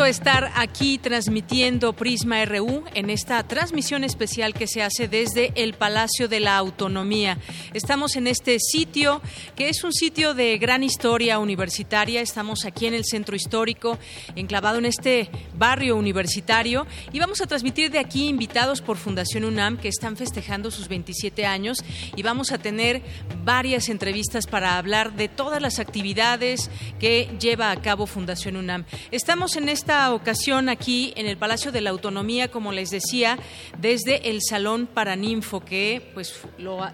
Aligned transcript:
Estar 0.00 0.50
aquí 0.56 0.98
transmitiendo 0.98 1.92
Prisma 1.92 2.44
RU 2.46 2.82
en 2.94 3.10
esta 3.10 3.46
transmisión 3.46 4.02
especial 4.04 4.52
que 4.52 4.66
se 4.66 4.82
hace 4.82 5.06
desde 5.06 5.52
el 5.54 5.74
Palacio 5.74 6.28
de 6.28 6.40
la 6.40 6.56
Autonomía. 6.56 7.38
Estamos 7.72 8.16
en 8.16 8.26
este 8.26 8.58
sitio 8.58 9.20
que 9.54 9.68
es 9.68 9.84
un 9.84 9.92
sitio 9.92 10.34
de 10.34 10.58
gran 10.58 10.82
historia 10.82 11.38
universitaria. 11.38 12.20
Estamos 12.20 12.64
aquí 12.64 12.86
en 12.86 12.94
el 12.94 13.04
centro 13.04 13.36
histórico, 13.36 13.98
enclavado 14.34 14.78
en 14.78 14.86
este 14.86 15.30
barrio 15.56 15.94
universitario 15.96 16.86
y 17.12 17.20
vamos 17.20 17.40
a 17.40 17.46
transmitir 17.46 17.90
de 17.90 18.00
aquí 18.00 18.26
invitados 18.26 18.80
por 18.80 18.96
Fundación 18.96 19.44
UNAM 19.44 19.76
que 19.76 19.88
están 19.88 20.16
festejando 20.16 20.70
sus 20.70 20.88
27 20.88 21.46
años 21.46 21.78
y 22.16 22.22
vamos 22.22 22.50
a 22.50 22.58
tener 22.58 23.02
varias 23.44 23.88
entrevistas 23.88 24.46
para 24.46 24.78
hablar 24.78 25.12
de 25.12 25.28
todas 25.28 25.62
las 25.62 25.78
actividades 25.78 26.70
que 26.98 27.28
lleva 27.38 27.70
a 27.70 27.80
cabo 27.80 28.06
Fundación 28.06 28.56
UNAM. 28.56 28.84
Estamos 29.12 29.54
en 29.54 29.68
esta 29.68 29.91
ocasión 29.92 30.68
aquí 30.68 31.12
en 31.16 31.26
el 31.26 31.36
Palacio 31.36 31.70
de 31.72 31.80
la 31.80 31.90
Autonomía, 31.90 32.50
como 32.50 32.72
les 32.72 32.90
decía, 32.90 33.38
desde 33.78 34.30
el 34.30 34.40
Salón 34.40 34.86
Paraninfo, 34.86 35.60
que 35.60 36.10
pues 36.14 36.40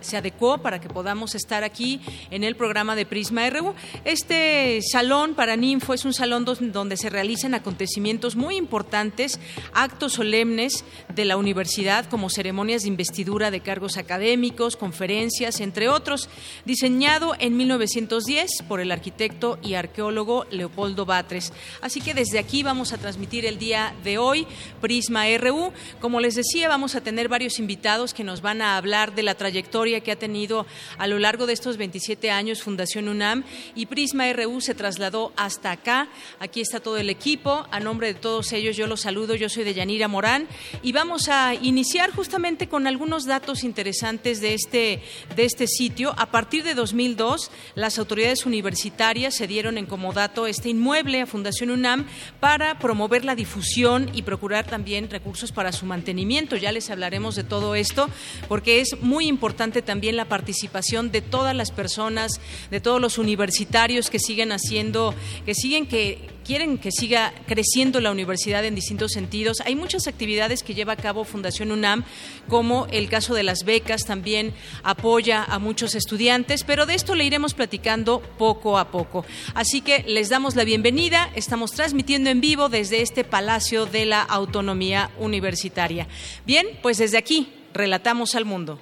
se 0.01 0.17
adecuó 0.17 0.59
para 0.59 0.81
que 0.81 0.89
podamos 0.89 1.35
estar 1.35 1.63
aquí 1.65 2.01
en 2.31 2.43
el 2.43 2.57
programa 2.57 2.97
de 2.97 3.07
Prisma 3.07 3.49
RU. 3.51 3.75
Este 4.05 4.81
Salón 4.83 5.35
Paraninfo 5.35 5.95
es 5.95 6.05
un 6.05 6.13
salón 6.13 6.45
donde 6.45 6.97
se 6.97 7.11
realizan 7.11 7.55
acontecimientos 7.55 8.35
muy 8.35 8.57
importantes, 8.57 9.39
actos 9.75 10.15
solemnes 10.15 10.85
de 11.15 11.25
la 11.25 11.37
universidad, 11.37 12.07
como 12.07 12.31
ceremonias 12.31 12.83
de 12.83 12.89
investidura 12.89 13.51
de 13.51 13.61
cargos 13.61 13.97
académicos, 13.97 14.77
conferencias, 14.77 15.61
entre 15.61 15.89
otros, 15.89 16.29
diseñado 16.65 17.35
en 17.39 17.57
1910 17.57 18.63
por 18.67 18.81
el 18.81 18.91
arquitecto 18.91 19.59
y 19.63 19.75
arqueólogo 19.75 20.47
Leopoldo 20.51 21.07
Batres. 21.07 21.53
Así 21.81 22.01
que 22.01 22.15
desde 22.15 22.39
aquí 22.39 22.63
vamos 22.63 22.78
a 22.79 22.97
transmitir 22.97 23.45
el 23.45 23.59
día 23.59 23.93
de 24.05 24.19
hoy, 24.19 24.47
Prisma 24.81 25.25
RU. 25.37 25.73
Como 26.01 26.21
les 26.21 26.37
decía, 26.37 26.69
vamos 26.69 26.95
a 26.95 27.01
tener 27.01 27.29
varios 27.29 27.59
invitados 27.59 28.15
que 28.15 28.23
nos 28.23 28.41
van 28.41 28.63
a 28.63 28.77
hablar 28.77 29.17
de 29.17 29.25
la 29.25 29.35
trayectoria 29.35 30.01
que 30.01 30.13
ha 30.13 30.17
tenido 30.17 30.65
a 30.97 31.09
lo 31.09 31.19
largo 31.19 31.47
de 31.47 31.55
estos 31.55 31.77
27 31.77 32.31
años 32.31 32.63
Fundación 32.63 33.09
UNAM 33.09 33.43
y 33.75 33.87
Prisma 33.87 34.33
RU 34.33 34.61
se 34.61 34.77
trasladó 34.77 35.33
hasta 35.35 35.73
acá. 35.73 36.09
Aquí 36.39 36.61
está 36.61 36.79
todo 36.79 36.99
el 36.99 37.11
equipo. 37.11 37.67
A 37.73 37.81
nombre 37.81 38.13
de 38.13 38.21
todos 38.21 38.53
ellos 38.53 38.77
yo 38.77 38.87
los 38.87 39.01
saludo. 39.01 39.35
Yo 39.35 39.49
soy 39.49 39.65
de 39.65 39.75
Yanira 39.75 40.07
Morán 40.07 40.47
y 40.81 40.93
vamos 40.93 41.29
a 41.29 41.55
iniciar 41.55 42.13
justamente 42.13 42.69
con 42.69 42.87
algunos 42.87 43.27
datos 43.27 43.65
interesantes 43.65 44.41
de 44.41 44.55
este, 44.55 45.03
de 45.35 45.45
este 45.45 45.67
sitio. 45.67 46.15
A 46.17 46.27
partir 46.27 46.63
de 46.63 46.75
2002, 46.75 47.51
las 47.75 47.99
autoridades 47.99 48.47
universitarias 48.47 49.35
se 49.35 49.49
dieron 49.49 49.79
en 49.79 49.87
comodato 49.87 50.47
este 50.47 50.69
inmueble 50.69 51.23
a 51.23 51.27
Fundación 51.27 51.71
UNAM 51.71 52.07
para 52.39 52.68
promover 52.77 53.25
la 53.25 53.35
difusión 53.35 54.11
y 54.13 54.23
procurar 54.23 54.67
también 54.67 55.09
recursos 55.09 55.53
para 55.53 55.73
su 55.73 55.87
mantenimiento. 55.87 56.57
Ya 56.57 56.73
les 56.73 56.91
hablaremos 56.91 57.35
de 57.37 57.45
todo 57.45 57.75
esto 57.75 58.09
porque 58.49 58.81
es 58.81 59.01
muy 59.01 59.27
importante 59.27 59.81
también 59.83 60.17
la 60.17 60.27
participación 60.27 61.11
de 61.11 61.23
todas 61.23 61.55
las 61.55 61.71
personas, 61.71 62.41
de 62.71 62.81
todos 62.81 63.01
los 63.01 63.19
universitarios 63.19 64.11
que 64.11 64.19
siguen 64.19 64.53
haciendo, 64.53 65.15
que 65.47 65.55
siguen 65.55 65.87
que 65.87 66.38
quieren 66.49 66.79
que 66.79 66.91
siga 66.91 67.35
creciendo 67.47 68.01
la 68.01 68.11
universidad 68.11 68.65
en 68.65 68.75
distintos 68.75 69.13
sentidos. 69.13 69.59
Hay 69.67 69.77
muchas 69.77 70.07
actividades 70.07 70.63
que 70.63 70.73
lleva 70.73 70.95
a 70.95 70.97
cabo 70.97 71.25
Fundación 71.25 71.71
UNAM, 71.71 72.05
como 72.49 72.87
el 72.91 73.11
caso 73.11 73.35
de 73.35 73.43
las 73.43 73.65
becas, 73.65 74.07
también 74.07 74.55
apoya 74.83 75.45
a 75.45 75.59
muchos 75.59 75.95
estudiantes, 75.95 76.65
pero 76.65 76.87
de 76.87 76.95
esto 76.95 77.15
le 77.15 77.25
iremos 77.25 77.53
platicando 77.53 78.23
poco 78.39 78.79
a 78.79 78.91
poco. 78.91 79.27
Así 79.53 79.83
que 79.83 80.05
les 80.09 80.31
damos 80.31 80.57
la 80.57 80.65
bienvenida, 80.65 81.29
estamos 81.35 81.73
transmitiendo 81.73 82.31
en 82.31 82.41
vivo 82.41 82.71
desde 82.71 83.03
este 83.03 83.25
Palacio 83.25 83.85
de 83.85 84.07
la 84.07 84.23
Autonomía 84.23 85.11
Universitaria. 85.19 86.09
Bien, 86.47 86.67
pues 86.81 86.97
desde 86.97 87.19
aquí, 87.19 87.53
relatamos 87.75 88.35
al 88.35 88.47
mundo. 88.47 88.81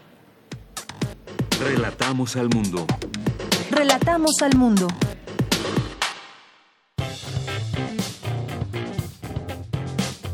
Relatamos 1.60 2.36
al 2.36 2.48
mundo. 2.48 2.86
Relatamos 3.72 4.40
al 4.40 4.54
mundo. 4.54 4.86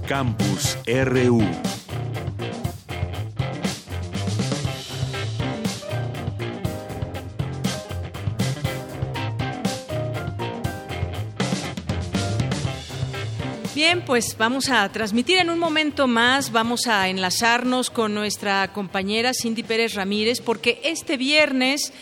Campus 0.07 0.79
RU. 0.87 1.43
Bien, 13.75 14.03
pues 14.05 14.37
vamos 14.39 14.69
a 14.69 14.89
transmitir 14.93 15.39
en 15.39 15.51
un 15.51 15.59
momento 15.59 16.07
más, 16.07 16.53
vamos 16.53 16.87
a 16.87 17.09
enlazarnos 17.09 17.91
con 17.91 18.15
nuestra 18.15 18.73
compañera 18.73 19.33
Cindy 19.35 19.62
Pérez 19.62 19.95
Ramírez, 19.95 20.41
porque 20.41 20.81
este 20.85 21.17
viernes 21.17 21.93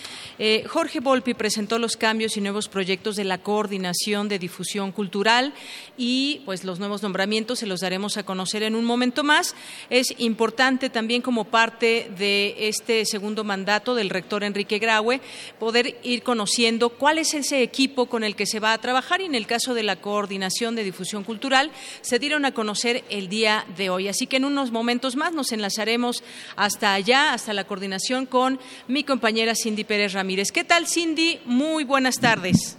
eh, 0.43 0.65
Jorge 0.67 1.01
Volpi 1.01 1.34
presentó 1.34 1.78
los 1.78 1.99
cambios 1.99 2.39
y 2.39 2.41
nuevos 2.41 2.67
proyectos 2.67 3.15
de 3.15 3.25
la 3.25 3.37
coordinación 3.37 4.27
de 4.31 4.39
difusión 4.39 4.91
cultural 4.91 5.53
y 5.99 6.41
pues 6.47 6.65
los 6.65 6.78
nuevos 6.78 7.03
nombramientos 7.03 7.59
se 7.59 7.67
los 7.67 7.81
daremos 7.81 8.17
a 8.17 8.23
conocer 8.23 8.62
en 8.62 8.75
un 8.75 8.87
momento 8.87 9.23
más. 9.23 9.55
Es 9.91 10.15
importante 10.17 10.89
también 10.89 11.21
como 11.21 11.45
parte 11.45 12.11
de 12.17 12.69
este 12.69 13.05
segundo 13.05 13.45
mandato 13.45 13.95
del 13.95 14.09
rector 14.09 14.43
Enrique 14.43 14.78
Graue 14.78 15.21
poder 15.59 15.99
ir 16.03 16.23
conociendo 16.23 16.89
cuál 16.89 17.19
es 17.19 17.34
ese 17.34 17.62
equipo 17.62 18.07
con 18.07 18.25
el 18.25 18.34
que 18.34 18.47
se 18.47 18.61
va 18.61 18.72
a 18.72 18.81
trabajar 18.81 19.21
y 19.21 19.27
en 19.27 19.34
el 19.34 19.47
caso 19.47 19.75
de 19.75 19.83
la 19.83 19.97
coordinación 19.97 20.75
de 20.75 20.84
difusión 20.84 21.22
cultural 21.22 21.71
se 22.01 22.19
dieron 22.19 22.47
a 22.47 22.55
conocer 22.55 23.05
el 23.11 23.28
día 23.28 23.67
de 23.77 23.91
hoy. 23.91 24.09
Así 24.09 24.27
que 24.27 24.39
en 24.39 24.47
unos 24.47 24.71
momentos 24.71 25.17
más 25.17 25.34
nos 25.34 25.53
enlazaremos 25.53 26.25
hasta 26.57 26.95
allá, 26.95 27.34
hasta 27.34 27.53
la 27.53 27.65
coordinación 27.65 28.25
con 28.25 28.59
mi 28.89 29.05
compañera 29.05 29.53
Cindy 29.55 29.84
Pérez 29.84 30.15
Ramírez. 30.15 30.29
¿Qué 30.30 30.62
tal, 30.62 30.86
Cindy? 30.86 31.41
Muy 31.44 31.82
buenas 31.82 32.20
tardes. 32.20 32.78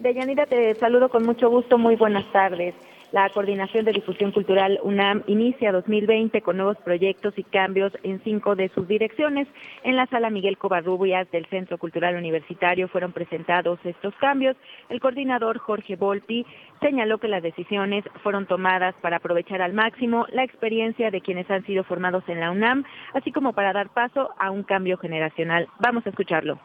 Deyanira, 0.00 0.44
te 0.44 0.74
saludo 0.74 1.08
con 1.08 1.24
mucho 1.24 1.48
gusto. 1.48 1.78
Muy 1.78 1.96
buenas 1.96 2.30
tardes. 2.32 2.74
La 3.12 3.28
Coordinación 3.28 3.84
de 3.84 3.92
Difusión 3.92 4.32
Cultural 4.32 4.80
UNAM 4.82 5.22
inicia 5.26 5.70
2020 5.70 6.40
con 6.40 6.56
nuevos 6.56 6.78
proyectos 6.78 7.34
y 7.36 7.44
cambios 7.44 7.92
en 8.04 8.24
cinco 8.24 8.56
de 8.56 8.70
sus 8.70 8.88
direcciones. 8.88 9.46
En 9.84 9.96
la 9.96 10.06
sala 10.06 10.30
Miguel 10.30 10.56
Covarrubias 10.56 11.30
del 11.30 11.44
Centro 11.50 11.76
Cultural 11.76 12.16
Universitario 12.16 12.88
fueron 12.88 13.12
presentados 13.12 13.78
estos 13.84 14.14
cambios. 14.14 14.56
El 14.88 14.98
coordinador 14.98 15.58
Jorge 15.58 15.96
Volpi 15.96 16.46
señaló 16.80 17.18
que 17.18 17.28
las 17.28 17.42
decisiones 17.42 18.02
fueron 18.22 18.46
tomadas 18.46 18.94
para 19.02 19.18
aprovechar 19.18 19.60
al 19.60 19.74
máximo 19.74 20.24
la 20.32 20.44
experiencia 20.44 21.10
de 21.10 21.20
quienes 21.20 21.50
han 21.50 21.66
sido 21.66 21.84
formados 21.84 22.24
en 22.28 22.40
la 22.40 22.50
UNAM, 22.50 22.84
así 23.12 23.30
como 23.30 23.52
para 23.52 23.74
dar 23.74 23.90
paso 23.90 24.30
a 24.38 24.50
un 24.50 24.62
cambio 24.62 24.96
generacional. 24.96 25.68
Vamos 25.80 26.06
a 26.06 26.08
escucharlo. 26.08 26.58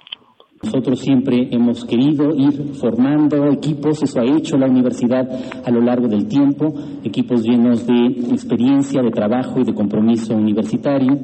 Nosotros 0.63 1.00
siempre 1.00 1.50
hemos 1.51 1.86
querido 1.86 2.36
ir 2.36 2.74
formando 2.74 3.45
equipos, 3.45 4.01
eso 4.01 4.19
ha 4.19 4.25
hecho 4.25 4.57
la 4.57 4.65
universidad 4.65 5.30
a 5.63 5.69
lo 5.69 5.81
largo 5.81 6.07
del 6.07 6.27
tiempo, 6.27 6.74
equipos 7.04 7.44
llenos 7.44 7.86
de 7.86 8.07
experiencia, 8.31 9.04
de 9.04 9.12
trabajo 9.12 9.59
y 9.59 9.65
de 9.65 9.75
compromiso 9.75 10.36
universitario. 10.36 11.15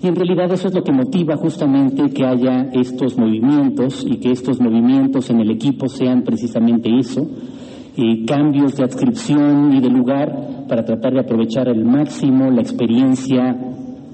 Y 0.00 0.06
en 0.06 0.14
realidad 0.14 0.52
eso 0.52 0.68
es 0.68 0.74
lo 0.74 0.84
que 0.84 0.92
motiva 0.92 1.36
justamente 1.36 2.08
que 2.10 2.24
haya 2.24 2.70
estos 2.72 3.18
movimientos 3.18 4.06
y 4.08 4.18
que 4.20 4.30
estos 4.30 4.60
movimientos 4.60 5.28
en 5.30 5.40
el 5.40 5.50
equipo 5.50 5.88
sean 5.88 6.22
precisamente 6.22 6.88
eso, 6.96 7.26
eh, 7.96 8.24
cambios 8.26 8.76
de 8.76 8.84
adscripción 8.84 9.74
y 9.76 9.80
de 9.80 9.90
lugar 9.90 10.66
para 10.68 10.84
tratar 10.84 11.14
de 11.14 11.20
aprovechar 11.20 11.68
al 11.68 11.84
máximo 11.84 12.48
la 12.52 12.60
experiencia 12.60 13.56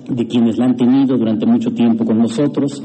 de 0.09 0.27
quienes 0.27 0.59
la 0.59 0.67
han 0.67 0.77
tenido 0.77 1.17
durante 1.17 1.47
mucho 1.47 1.71
tiempo 1.71 2.05
con 2.05 2.19
nosotros, 2.19 2.83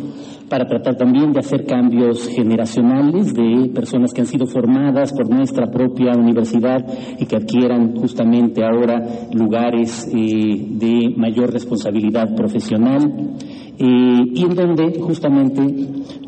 para 0.50 0.66
tratar 0.66 0.96
también 0.96 1.32
de 1.32 1.40
hacer 1.40 1.66
cambios 1.66 2.28
generacionales 2.28 3.34
de 3.34 3.70
personas 3.74 4.14
que 4.14 4.22
han 4.22 4.28
sido 4.28 4.48
formadas 4.48 5.14
por 5.14 5.30
nuestra 5.30 5.70
propia 5.70 6.14
universidad 6.14 6.84
y 7.18 7.26
que 7.26 7.36
adquieran 7.36 7.96
justamente 7.96 8.64
ahora 8.64 9.02
lugares 9.34 10.08
eh, 10.12 10.66
de 10.72 11.14
mayor 11.16 11.52
responsabilidad 11.52 12.36
profesional. 12.36 13.36
Eh, 13.82 14.24
y 14.36 14.44
en 14.44 14.56
donde 14.56 15.00
justamente 15.00 15.62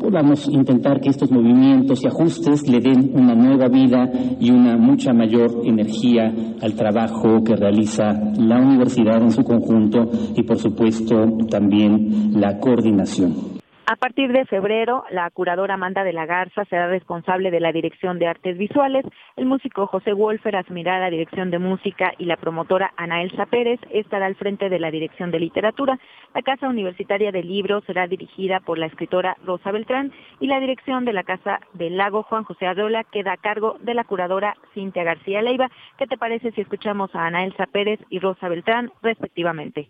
podamos 0.00 0.48
intentar 0.48 1.02
que 1.02 1.10
estos 1.10 1.30
movimientos 1.30 2.02
y 2.02 2.06
ajustes 2.06 2.66
le 2.66 2.80
den 2.80 3.10
una 3.12 3.34
nueva 3.34 3.68
vida 3.68 4.10
y 4.40 4.50
una 4.50 4.78
mucha 4.78 5.12
mayor 5.12 5.60
energía 5.64 6.32
al 6.62 6.72
trabajo 6.72 7.44
que 7.44 7.54
realiza 7.54 8.32
la 8.38 8.58
universidad 8.58 9.20
en 9.20 9.32
su 9.32 9.42
conjunto 9.42 10.10
y 10.34 10.42
por 10.44 10.56
supuesto 10.56 11.14
también 11.50 12.32
la 12.40 12.58
coordinación. 12.58 13.51
A 13.84 13.96
partir 13.96 14.30
de 14.30 14.44
febrero, 14.44 15.04
la 15.10 15.28
curadora 15.30 15.74
Amanda 15.74 16.04
de 16.04 16.12
la 16.12 16.24
Garza 16.24 16.64
será 16.66 16.86
responsable 16.86 17.50
de 17.50 17.58
la 17.58 17.72
dirección 17.72 18.20
de 18.20 18.28
artes 18.28 18.56
visuales, 18.56 19.04
el 19.34 19.44
músico 19.44 19.88
José 19.88 20.12
Wolfer 20.12 20.54
asumirá 20.54 21.00
la 21.00 21.10
dirección 21.10 21.50
de 21.50 21.58
música 21.58 22.12
y 22.16 22.26
la 22.26 22.36
promotora 22.36 22.92
Ana 22.96 23.22
Elsa 23.22 23.46
Pérez 23.46 23.80
estará 23.90 24.26
al 24.26 24.36
frente 24.36 24.68
de 24.68 24.78
la 24.78 24.92
dirección 24.92 25.32
de 25.32 25.40
literatura. 25.40 25.98
La 26.32 26.42
Casa 26.42 26.68
Universitaria 26.68 27.32
del 27.32 27.48
Libro 27.48 27.80
será 27.80 28.06
dirigida 28.06 28.60
por 28.60 28.78
la 28.78 28.86
escritora 28.86 29.36
Rosa 29.44 29.72
Beltrán 29.72 30.12
y 30.38 30.46
la 30.46 30.60
dirección 30.60 31.04
de 31.04 31.12
la 31.12 31.24
Casa 31.24 31.58
del 31.72 31.96
Lago 31.96 32.22
Juan 32.22 32.44
José 32.44 32.68
Arreola 32.68 33.02
queda 33.02 33.32
a 33.32 33.36
cargo 33.36 33.78
de 33.80 33.94
la 33.94 34.04
curadora 34.04 34.56
Cintia 34.74 35.02
García 35.02 35.42
Leiva. 35.42 35.72
¿Qué 35.98 36.06
te 36.06 36.16
parece 36.16 36.52
si 36.52 36.60
escuchamos 36.60 37.12
a 37.16 37.26
Ana 37.26 37.42
Elsa 37.42 37.66
Pérez 37.66 37.98
y 38.10 38.20
Rosa 38.20 38.48
Beltrán 38.48 38.92
respectivamente? 39.02 39.88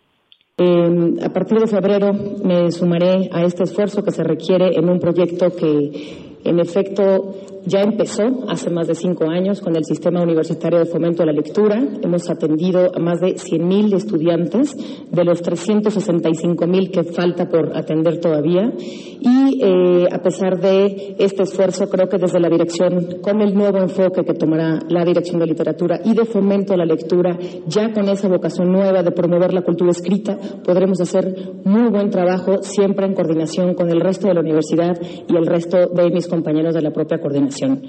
A 0.58 1.28
partir 1.30 1.58
de 1.58 1.66
febrero 1.66 2.12
me 2.44 2.70
sumaré 2.70 3.30
a 3.32 3.42
este 3.42 3.64
esfuerzo 3.64 4.02
que 4.02 4.10
se 4.10 4.22
requiere 4.22 4.76
en 4.76 4.88
un 4.88 4.98
proyecto 4.98 5.50
que, 5.50 6.31
en 6.44 6.58
efecto, 6.58 7.34
ya 7.64 7.82
empezó 7.82 8.24
hace 8.48 8.70
más 8.70 8.88
de 8.88 8.94
cinco 8.94 9.30
años 9.30 9.60
con 9.60 9.76
el 9.76 9.84
Sistema 9.84 10.20
Universitario 10.20 10.80
de 10.80 10.86
Fomento 10.86 11.22
a 11.22 11.26
la 11.26 11.32
Lectura. 11.32 11.80
Hemos 12.02 12.28
atendido 12.28 12.90
a 12.94 12.98
más 12.98 13.20
de 13.20 13.36
100.000 13.36 13.94
estudiantes 13.94 14.74
de 15.10 15.24
los 15.24 15.42
365.000 15.42 16.90
que 16.90 17.04
falta 17.04 17.48
por 17.48 17.76
atender 17.76 18.18
todavía. 18.18 18.72
Y 19.20 19.62
eh, 19.62 20.08
a 20.10 20.18
pesar 20.18 20.60
de 20.60 21.14
este 21.18 21.44
esfuerzo, 21.44 21.88
creo 21.88 22.08
que 22.08 22.18
desde 22.18 22.40
la 22.40 22.48
dirección, 22.48 23.20
con 23.22 23.40
el 23.40 23.54
nuevo 23.54 23.78
enfoque 23.78 24.24
que 24.24 24.34
tomará 24.34 24.80
la 24.88 25.04
Dirección 25.04 25.38
de 25.38 25.46
Literatura 25.46 26.00
y 26.04 26.14
de 26.14 26.24
Fomento 26.24 26.74
a 26.74 26.76
la 26.76 26.84
Lectura, 26.84 27.38
ya 27.66 27.92
con 27.92 28.08
esa 28.08 28.26
vocación 28.26 28.72
nueva 28.72 29.04
de 29.04 29.12
promover 29.12 29.54
la 29.54 29.62
cultura 29.62 29.92
escrita, 29.92 30.36
podremos 30.64 31.00
hacer 31.00 31.52
muy 31.64 31.90
buen 31.90 32.10
trabajo, 32.10 32.62
siempre 32.62 33.06
en 33.06 33.14
coordinación 33.14 33.74
con 33.74 33.88
el 33.88 34.00
resto 34.00 34.26
de 34.26 34.34
la 34.34 34.40
universidad 34.40 35.00
y 35.28 35.36
el 35.36 35.46
resto 35.46 35.86
de 35.86 36.10
mis 36.10 36.26
compañeros 36.32 36.74
de 36.74 36.80
la 36.80 36.90
propia 36.90 37.20
coordinación. 37.20 37.82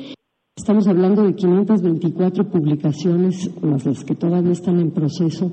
Estamos 0.54 0.86
hablando 0.90 1.24
de 1.24 1.34
524 1.34 2.50
publicaciones, 2.50 3.50
las 3.62 4.04
que 4.04 4.16
todavía 4.16 4.52
están 4.52 4.82
en 4.82 4.92
proceso, 4.92 5.50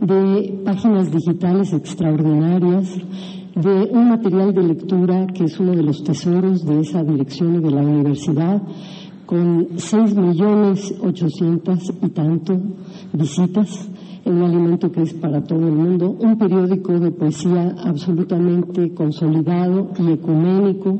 de 0.00 0.62
páginas 0.64 1.12
digitales 1.12 1.74
extraordinarias, 1.74 2.88
de 3.54 3.90
un 3.92 4.08
material 4.08 4.54
de 4.54 4.62
lectura 4.62 5.26
que 5.26 5.44
es 5.44 5.60
uno 5.60 5.72
de 5.76 5.82
los 5.82 6.02
tesoros 6.02 6.64
de 6.64 6.80
esa 6.80 7.04
dirección 7.04 7.56
y 7.56 7.60
de 7.60 7.70
la 7.70 7.82
universidad, 7.82 8.62
con 9.26 9.68
6 9.76 10.16
millones 10.16 10.94
800 11.02 11.92
y 12.00 12.08
tanto 12.08 12.58
visitas 13.12 13.90
en 14.24 14.32
un 14.36 14.42
alimento 14.44 14.90
que 14.90 15.02
es 15.02 15.12
para 15.12 15.44
todo 15.44 15.68
el 15.68 15.74
mundo, 15.74 16.16
un 16.18 16.38
periódico 16.38 16.98
de 16.98 17.10
poesía 17.10 17.74
absolutamente 17.84 18.94
consolidado 18.94 19.90
y 19.98 20.12
ecuménico, 20.12 20.98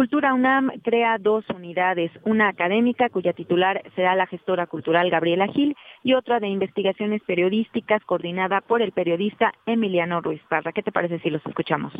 Cultura 0.00 0.32
UNAM 0.32 0.70
crea 0.82 1.18
dos 1.18 1.44
unidades, 1.54 2.10
una 2.24 2.48
académica 2.48 3.10
cuya 3.10 3.34
titular 3.34 3.82
será 3.94 4.14
la 4.16 4.26
gestora 4.26 4.66
cultural 4.66 5.10
Gabriela 5.10 5.46
Gil 5.48 5.76
y 6.02 6.14
otra 6.14 6.40
de 6.40 6.48
investigaciones 6.48 7.20
periodísticas 7.26 8.02
coordinada 8.06 8.62
por 8.62 8.80
el 8.80 8.92
periodista 8.92 9.52
Emiliano 9.66 10.22
Ruiz 10.22 10.40
Parra. 10.48 10.72
¿Qué 10.72 10.82
te 10.82 10.90
parece 10.90 11.18
si 11.18 11.28
los 11.28 11.44
escuchamos? 11.44 11.92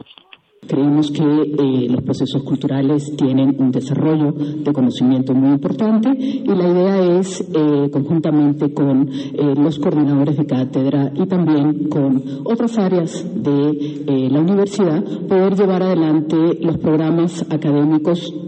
Creemos 0.67 1.11
que 1.11 1.23
eh, 1.25 1.89
los 1.89 2.03
procesos 2.03 2.43
culturales 2.43 3.17
tienen 3.17 3.57
un 3.59 3.71
desarrollo 3.71 4.33
de 4.33 4.73
conocimiento 4.73 5.35
muy 5.35 5.53
importante 5.53 6.11
y 6.11 6.47
la 6.47 6.69
idea 6.69 7.19
es, 7.19 7.41
eh, 7.41 7.91
conjuntamente 7.91 8.73
con 8.75 9.09
eh, 9.09 9.55
los 9.57 9.79
coordinadores 9.79 10.37
de 10.37 10.47
cátedra 10.47 11.13
y 11.15 11.27
también 11.27 11.89
con 11.89 12.23
otras 12.45 12.79
áreas 12.79 13.27
de 13.43 14.29
la 14.31 14.41
universidad, 14.41 15.03
poder 15.29 15.55
llevar 15.57 15.83
adelante 15.83 16.37
los 16.61 16.77
programas 16.79 17.43
académicos, 17.51 17.90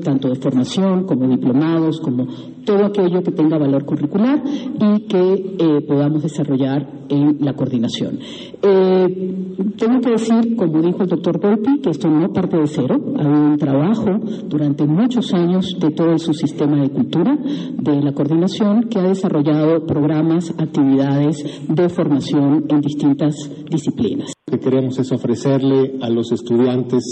tanto 0.05 0.29
de 0.29 0.37
formación 0.37 1.05
como 1.05 1.27
diplomados, 1.29 2.01
como 2.01 2.27
todo 2.65 2.87
aquello 2.87 3.23
que 3.23 3.33
tenga 3.33 3.59
valor 3.59 3.85
curricular 3.85 4.43
y 4.45 5.01
que 5.07 5.85
podamos 5.87 6.23
desarrollar 6.23 6.87
en 7.09 7.39
la 7.41 7.55
coordinación. 7.55 8.19
tengo 8.61 10.01
que 10.01 10.11
decir, 10.11 10.57
como 10.57 10.81
dijo 10.81 11.03
el 11.03 11.09
doctor 11.09 11.41
Volpi, 11.41 11.81
que 11.81 11.91
esto 11.91 12.09
no 12.09 12.33
parte 12.33 12.57
de 12.57 12.67
cero, 12.67 13.01
ha 13.19 13.23
habido 13.23 13.47
un 13.47 13.59
trabajo 13.59 14.11
durante 14.49 14.87
muchos 14.87 15.35
años 15.35 15.77
de 15.79 15.91
todo 15.91 16.17
su 16.19 16.33
sistema 16.33 16.81
de 16.81 16.91
cultura, 16.91 17.37
de 17.37 18.01
la 18.01 18.13
coordinación, 18.13 18.85
que 18.85 18.99
ha 18.99 19.03
desarrollado 19.03 19.85
programas, 19.85 20.55
actividades 20.57 21.45
de 21.69 21.89
formación 21.89 22.65
en 22.69 22.81
distintas 22.81 23.35
disciplinas. 23.69 24.33
Lo 24.47 24.59
que 24.59 24.65
queremos 24.65 24.99
es 24.99 25.11
ofrecerle 25.13 25.99
a 26.01 26.09
los 26.09 26.33
estudiantes 26.33 27.03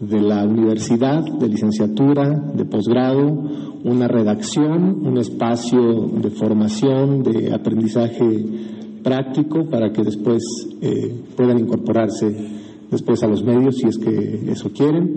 de 0.00 0.20
la 0.20 0.44
universidad, 0.44 1.24
de 1.24 1.48
licenciatura, 1.48 2.30
de 2.54 2.64
posgrado, 2.64 3.26
una 3.84 4.06
redacción, 4.06 5.06
un 5.06 5.18
espacio 5.18 6.08
de 6.20 6.30
formación, 6.30 7.22
de 7.22 7.52
aprendizaje 7.52 8.44
práctico 9.02 9.66
para 9.66 9.92
que 9.92 10.02
después 10.02 10.42
eh, 10.80 11.14
puedan 11.36 11.58
incorporarse 11.58 12.34
después 12.90 13.22
a 13.22 13.26
los 13.26 13.42
medios 13.42 13.76
si 13.76 13.88
es 13.88 13.98
que 13.98 14.50
eso 14.50 14.70
quieren. 14.70 15.14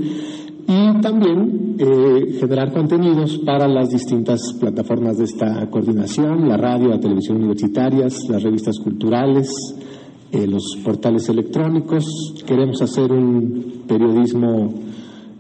Y 0.68 1.02
también 1.02 1.76
eh, 1.80 2.38
generar 2.40 2.72
contenidos 2.72 3.40
para 3.40 3.68
las 3.68 3.90
distintas 3.90 4.54
plataformas 4.60 5.18
de 5.18 5.26
esta 5.26 5.70
coordinación, 5.70 6.48
la 6.48 6.58
radio, 6.58 6.90
la 6.90 7.00
televisión 7.00 7.38
universitarias, 7.38 8.16
las 8.30 8.44
revistas 8.44 8.78
culturales, 8.80 9.50
eh, 10.32 10.48
los 10.48 10.78
portales 10.84 11.28
electrónicos. 11.30 12.06
Queremos 12.46 12.82
hacer 12.82 13.12
un 13.12 13.84
periodismo 13.88 14.74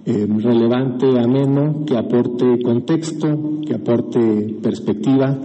eh, 0.05 0.27
relevante, 0.27 1.07
ameno, 1.19 1.85
que 1.85 1.97
aporte 1.97 2.61
contexto, 2.63 3.61
que 3.65 3.75
aporte 3.75 4.57
perspectiva 4.61 5.37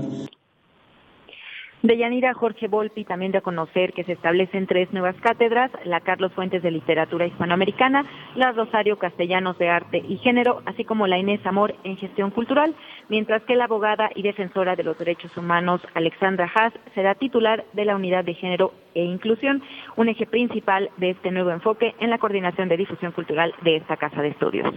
de 1.87 1.97
Yanira 1.99 2.35
Jorge 2.35 2.69
Volpi 2.69 3.05
también 3.05 3.33
de 3.33 3.43
conocer 3.43 3.93
que 3.93 4.03
se 4.05 4.13
establecen 4.13 4.67
tres 4.67 4.93
nuevas 4.93 5.15
cátedras, 5.17 5.71
la 5.85 6.01
Carlos 6.01 6.33
Fuentes 6.33 6.63
de 6.63 6.71
Literatura 6.71 7.27
Hispanoamericana, 7.27 8.05
la 8.35 8.53
Rosario 8.53 8.99
Castellanos 8.99 9.57
de 9.59 9.69
Arte 9.69 10.03
y 10.09 10.17
Género, 10.19 10.63
así 10.67 10.85
como 10.85 11.07
la 11.07 11.19
Inés 11.19 11.45
Amor 11.47 11.75
en 11.85 11.97
Gestión 11.97 12.31
Cultural, 12.31 12.75
mientras 13.09 13.43
que 13.45 13.57
la 13.57 13.65
abogada 13.65 14.11
y 14.15 14.23
defensora 14.23 14.75
de 14.75 14.85
los 14.85 14.99
derechos 14.99 15.37
humanos 15.37 15.81
Alexandra 15.95 16.51
Haas 16.55 16.73
será 16.95 17.15
titular 17.15 17.65
de 17.73 17.85
la 17.85 17.95
Unidad 17.95 18.25
de 18.25 18.35
Género 18.35 18.73
e 18.95 19.05
Inclusión, 19.05 19.63
un 19.97 20.09
eje 20.09 20.27
principal 20.27 20.91
de 20.97 21.11
este 21.11 21.31
nuevo 21.31 21.51
enfoque 21.51 21.95
en 22.01 22.11
la 22.11 22.19
coordinación 22.19 22.69
de 22.69 22.79
difusión 22.79 23.13
cultural 23.13 23.55
de 23.63 23.77
esta 23.77 23.97
Casa 23.97 24.23
de 24.23 24.29
Estudios. 24.29 24.75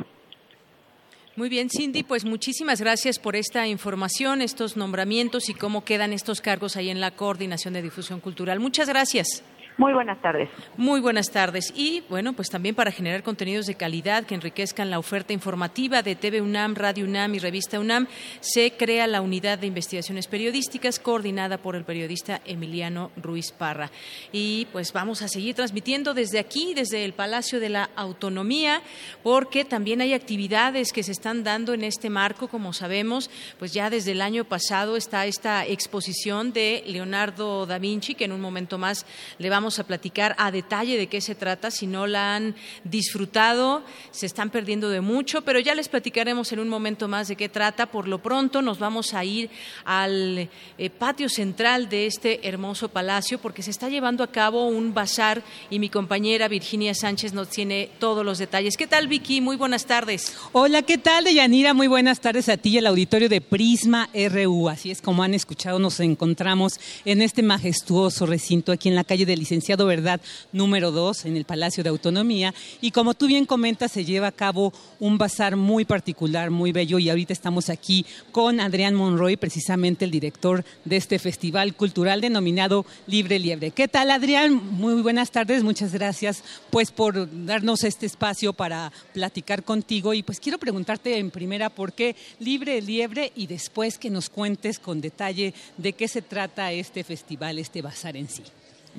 Muy 1.39 1.47
bien, 1.47 1.69
Cindy, 1.69 2.03
pues 2.03 2.25
muchísimas 2.25 2.81
gracias 2.81 3.17
por 3.17 3.37
esta 3.37 3.65
información, 3.65 4.41
estos 4.41 4.75
nombramientos 4.75 5.47
y 5.47 5.53
cómo 5.53 5.85
quedan 5.85 6.11
estos 6.11 6.41
cargos 6.41 6.75
ahí 6.75 6.89
en 6.89 6.99
la 6.99 7.11
Coordinación 7.11 7.73
de 7.73 7.81
Difusión 7.81 8.19
Cultural. 8.19 8.59
Muchas 8.59 8.89
gracias. 8.89 9.41
Muy 9.79 9.93
buenas 9.93 10.21
tardes. 10.21 10.49
Muy 10.75 10.99
buenas 10.99 11.31
tardes. 11.31 11.71
Y 11.73 12.03
bueno, 12.09 12.33
pues 12.33 12.49
también 12.49 12.75
para 12.75 12.91
generar 12.91 13.23
contenidos 13.23 13.65
de 13.65 13.75
calidad 13.75 14.25
que 14.25 14.35
enriquezcan 14.35 14.89
la 14.89 14.99
oferta 14.99 15.31
informativa 15.31 16.01
de 16.01 16.17
TV 16.17 16.41
UNAM, 16.41 16.75
Radio 16.75 17.05
UNAM 17.05 17.35
y 17.35 17.39
Revista 17.39 17.79
UNAM, 17.79 18.05
se 18.41 18.73
crea 18.73 19.07
la 19.07 19.21
Unidad 19.21 19.57
de 19.57 19.67
Investigaciones 19.67 20.27
Periodísticas 20.27 20.99
coordinada 20.99 21.59
por 21.59 21.77
el 21.77 21.85
periodista 21.85 22.41
Emiliano 22.43 23.11
Ruiz 23.15 23.53
Parra. 23.53 23.89
Y 24.33 24.67
pues 24.73 24.91
vamos 24.91 25.21
a 25.21 25.29
seguir 25.29 25.55
transmitiendo 25.55 26.13
desde 26.13 26.39
aquí, 26.39 26.73
desde 26.73 27.05
el 27.05 27.13
Palacio 27.13 27.61
de 27.61 27.69
la 27.69 27.89
Autonomía, 27.95 28.81
porque 29.23 29.63
también 29.63 30.01
hay 30.01 30.13
actividades 30.13 30.91
que 30.91 31.03
se 31.03 31.13
están 31.13 31.45
dando 31.45 31.73
en 31.73 31.85
este 31.85 32.09
marco, 32.09 32.49
como 32.49 32.73
sabemos, 32.73 33.29
pues 33.57 33.71
ya 33.71 33.89
desde 33.89 34.11
el 34.11 34.21
año 34.21 34.43
pasado 34.43 34.97
está 34.97 35.25
esta 35.25 35.65
exposición 35.65 36.51
de 36.51 36.83
Leonardo 36.85 37.65
da 37.65 37.79
Vinci, 37.79 38.13
que 38.13 38.25
en 38.25 38.33
un 38.33 38.41
momento 38.41 38.77
más 38.77 39.05
le 39.37 39.49
vamos 39.49 39.68
a 39.77 39.83
platicar 39.83 40.35
a 40.39 40.49
detalle 40.51 40.97
de 40.97 41.07
qué 41.07 41.21
se 41.21 41.35
trata. 41.35 41.69
Si 41.69 41.85
no 41.85 42.07
la 42.07 42.35
han 42.35 42.55
disfrutado, 42.83 43.83
se 44.09 44.25
están 44.25 44.49
perdiendo 44.49 44.89
de 44.89 45.01
mucho, 45.01 45.43
pero 45.43 45.59
ya 45.59 45.75
les 45.75 45.89
platicaremos 45.89 46.51
en 46.51 46.59
un 46.59 46.69
momento 46.69 47.07
más 47.07 47.27
de 47.27 47.35
qué 47.35 47.49
trata. 47.49 47.91
Por 47.91 48.07
lo 48.07 48.23
pronto 48.23 48.63
nos 48.63 48.79
vamos 48.79 49.13
a 49.13 49.23
ir 49.23 49.51
al 49.85 50.49
eh, 50.77 50.89
patio 50.89 51.29
central 51.29 51.89
de 51.89 52.07
este 52.07 52.47
hermoso 52.47 52.89
palacio 52.89 53.37
porque 53.39 53.61
se 53.61 53.71
está 53.71 53.89
llevando 53.89 54.23
a 54.23 54.31
cabo 54.31 54.67
un 54.67 54.93
bazar 54.93 55.43
y 55.69 55.77
mi 55.77 55.89
compañera 55.89 56.47
Virginia 56.47 56.95
Sánchez 56.95 57.33
nos 57.33 57.49
tiene 57.49 57.91
todos 57.99 58.25
los 58.25 58.39
detalles. 58.39 58.77
¿Qué 58.77 58.87
tal, 58.87 59.07
Vicky? 59.07 59.41
Muy 59.41 59.57
buenas 59.57 59.85
tardes. 59.85 60.35
Hola, 60.53 60.81
¿qué 60.81 60.97
tal, 60.97 61.25
Deyanira? 61.25 61.73
Muy 61.73 61.87
buenas 61.87 62.21
tardes 62.21 62.49
a 62.49 62.57
ti 62.57 62.69
y 62.69 62.77
al 62.77 62.87
auditorio 62.87 63.29
de 63.29 63.41
Prisma 63.41 64.09
RU. 64.13 64.69
Así 64.69 64.89
es 64.89 65.01
como 65.01 65.21
han 65.21 65.33
escuchado, 65.33 65.77
nos 65.77 65.99
encontramos 65.99 66.79
en 67.05 67.21
este 67.21 67.43
majestuoso 67.43 68.25
recinto 68.25 68.71
aquí 68.71 68.89
en 68.89 68.95
la 68.95 69.03
calle 69.03 69.25
del 69.25 69.39
Licenciado 69.39 69.58
Verdad 69.85 70.21
número 70.51 70.91
2, 70.91 71.25
en 71.25 71.37
el 71.37 71.45
Palacio 71.45 71.83
de 71.83 71.89
Autonomía. 71.89 72.53
Y 72.81 72.91
como 72.91 73.13
tú 73.13 73.27
bien 73.27 73.45
comentas, 73.45 73.91
se 73.91 74.05
lleva 74.05 74.27
a 74.27 74.31
cabo 74.31 74.73
un 74.99 75.17
bazar 75.17 75.55
muy 75.55 75.85
particular, 75.85 76.49
muy 76.49 76.71
bello. 76.71 76.99
Y 76.99 77.09
ahorita 77.09 77.33
estamos 77.33 77.69
aquí 77.69 78.05
con 78.31 78.59
Adrián 78.59 78.95
Monroy, 78.95 79.37
precisamente 79.37 80.05
el 80.05 80.11
director 80.11 80.63
de 80.85 80.97
este 80.97 81.19
festival 81.19 81.75
cultural 81.75 82.21
denominado 82.21 82.85
Libre 83.07 83.39
Liebre. 83.39 83.71
¿Qué 83.71 83.87
tal, 83.87 84.11
Adrián? 84.11 84.55
Muy 84.55 85.01
buenas 85.01 85.31
tardes, 85.31 85.63
muchas 85.63 85.93
gracias 85.93 86.43
pues 86.69 86.91
por 86.91 87.27
darnos 87.45 87.83
este 87.83 88.05
espacio 88.05 88.53
para 88.53 88.91
platicar 89.13 89.63
contigo. 89.63 90.13
Y 90.13 90.23
pues 90.23 90.39
quiero 90.39 90.57
preguntarte 90.57 91.17
en 91.17 91.31
primera 91.31 91.69
por 91.69 91.93
qué 91.93 92.15
Libre 92.39 92.81
Liebre 92.81 93.31
y 93.35 93.47
después 93.47 93.97
que 93.97 94.09
nos 94.09 94.29
cuentes 94.29 94.79
con 94.79 95.01
detalle 95.01 95.53
de 95.77 95.93
qué 95.93 96.07
se 96.07 96.21
trata 96.21 96.71
este 96.71 97.03
festival, 97.03 97.59
este 97.59 97.81
bazar 97.81 98.15
en 98.17 98.29
sí. 98.29 98.43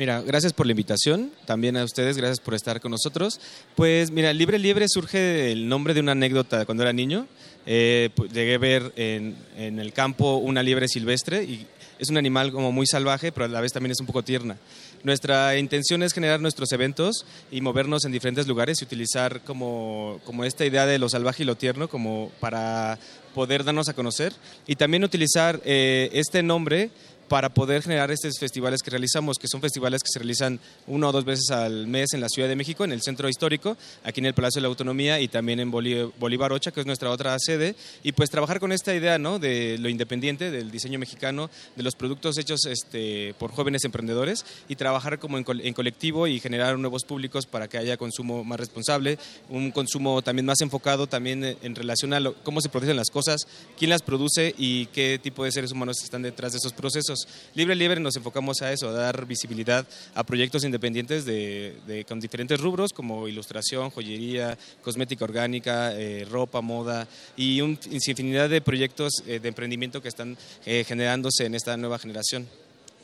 Mira, 0.00 0.23
gracias 0.23 0.54
por 0.54 0.64
la 0.64 0.73
invitación, 0.73 1.30
también 1.45 1.76
a 1.76 1.85
ustedes, 1.85 2.16
gracias 2.16 2.40
por 2.40 2.54
estar 2.54 2.80
con 2.80 2.90
nosotros. 2.90 3.38
Pues 3.75 4.11
mira, 4.11 4.33
Libre 4.33 4.59
Liebre 4.59 4.87
surge 4.88 5.19
del 5.19 5.69
nombre 5.69 5.92
de 5.92 6.00
una 6.00 6.12
anécdota 6.12 6.64
cuando 6.64 6.85
era 6.85 6.95
niño. 6.95 7.26
Eh, 7.66 8.09
llegué 8.33 8.54
a 8.54 8.59
ver 8.59 8.95
en, 8.97 9.37
en, 9.59 9.78
el 9.78 9.92
campo 9.92 10.37
una 10.37 10.62
liebre 10.62 10.88
silvestre 10.88 11.45
y 11.45 11.66
es 11.99 12.09
un 12.09 12.16
animal 12.16 12.50
como 12.50 12.73
muy 12.73 12.87
salvaje, 12.87 13.30
pero 13.30 13.45
a 13.45 13.49
la 13.49 13.61
vez 13.61 13.73
también 13.73 13.92
es 13.92 14.00
un 14.00 14.07
poco 14.07 14.23
tierna. 14.25 14.57
Nuestra 15.02 15.59
intención 15.59 16.02
es 16.02 16.14
generar 16.14 16.40
nuestros 16.40 16.73
eventos 16.73 17.26
y 17.50 17.61
movernos 17.61 18.07
en 18.07 18.12
diferentes 18.12 18.47
lugares 18.47 18.80
y 18.80 18.85
utilizar 18.87 19.42
como, 19.42 20.19
como 20.25 20.45
esta 20.45 20.64
idea 20.64 20.87
de 20.87 20.99
lo 20.99 21.11
salvaje 21.11 21.42
y 21.42 21.47
lo 21.47 21.57
tierno 21.57 21.88
como 21.88 22.33
para 22.40 22.99
poder 23.35 23.64
darnos 23.64 23.88
a 23.88 23.95
conocer 23.95 24.33
y 24.66 24.76
también 24.76 25.04
utilizar 25.04 25.61
eh, 25.64 26.11
este 26.12 26.42
nombre 26.42 26.90
para 27.30 27.49
poder 27.49 27.82
generar 27.82 28.10
estos 28.10 28.40
festivales 28.40 28.82
que 28.82 28.90
realizamos, 28.90 29.38
que 29.38 29.46
son 29.46 29.60
festivales 29.60 30.02
que 30.02 30.08
se 30.12 30.18
realizan 30.18 30.58
una 30.88 31.10
o 31.10 31.12
dos 31.12 31.25
veces 31.25 31.49
al 31.50 31.87
mes 31.87 32.12
en 32.12 32.20
la 32.20 32.28
Ciudad 32.28 32.49
de 32.49 32.56
México, 32.56 32.82
en 32.84 32.90
el 32.90 33.02
Centro 33.02 33.28
Histórico, 33.28 33.76
aquí 34.02 34.18
en 34.18 34.26
el 34.26 34.34
Palacio 34.34 34.58
de 34.58 34.62
la 34.62 34.68
Autonomía 34.68 35.20
y 35.20 35.28
también 35.28 35.60
en 35.60 35.70
Bolívar 35.70 36.52
Ocha, 36.52 36.72
que 36.72 36.80
es 36.80 36.87
nuestra 36.87 37.08
otra 37.08 37.37
sede, 37.38 37.76
y 38.02 38.10
pues 38.10 38.30
trabajar 38.30 38.58
con 38.58 38.72
esta 38.72 38.96
idea 38.96 39.16
¿no? 39.16 39.38
de 39.38 39.78
lo 39.78 39.88
independiente, 39.88 40.50
del 40.50 40.72
diseño 40.72 40.99
mexicano, 40.99 41.50
de 41.76 41.84
los 41.84 41.94
productos 41.94 42.37
hechos 42.37 42.64
este, 42.64 43.32
por 43.38 43.52
jóvenes 43.52 43.84
emprendedores 43.84 44.44
y 44.68 44.75
trabajar 44.75 45.20
como 45.20 45.38
en, 45.38 45.44
colectivo 45.44 46.26
y 46.26 46.40
generar 46.40 46.76
nuevos 46.80 47.04
públicos 47.04 47.46
para 47.46 47.68
que 47.68 47.78
haya 47.78 47.96
consumo 47.96 48.42
más 48.42 48.58
responsable, 48.58 49.20
un 49.49 49.70
consumo 49.70 50.20
también 50.20 50.46
más 50.46 50.60
enfocado 50.62 51.06
también 51.06 51.56
en 51.62 51.76
relación 51.76 52.12
a 52.12 52.32
cómo 52.42 52.60
se 52.60 52.70
producen 52.70 52.96
las 52.96 53.10
cosas, 53.10 53.46
quién 53.78 53.90
las 53.90 54.02
produce 54.02 54.52
y 54.58 54.87
qué 54.87 55.20
tipo 55.22 55.44
de 55.44 55.52
seres 55.52 55.70
humanos 55.70 56.02
están 56.02 56.22
detrás 56.22 56.50
de 56.50 56.58
esos 56.58 56.72
procesos. 56.72 57.20
Libre 57.55 57.75
Libre 57.75 58.00
nos 58.00 58.17
enfocamos 58.17 58.62
a 58.62 58.73
eso, 58.73 58.89
a 58.89 58.93
dar 58.93 59.27
visibilidad 59.27 59.87
a 60.15 60.25
proyectos 60.25 60.65
independientes 60.65 61.25
de, 61.25 62.05
con 62.09 62.21
diferentes 62.21 62.61
rubros 62.61 62.93
como 62.93 63.29
ilustración, 63.29 63.91
joyería, 63.91 64.57
cosmética 64.83 65.25
orgánica, 65.25 65.93
eh, 65.95 66.27
ropa, 66.31 66.61
moda 66.61 67.07
y 67.37 67.61
una 67.61 67.79
infinidad 67.91 68.49
de 68.49 68.61
proyectos 68.61 69.23
eh, 69.27 69.41
de 69.41 69.49
emprendimiento 69.49 70.03
que 70.03 70.09
están 70.09 70.37
eh, 70.67 70.85
generándose 70.87 71.47
en 71.47 71.55
esta 71.55 71.77
nueva 71.77 71.99
generación. 71.99 72.47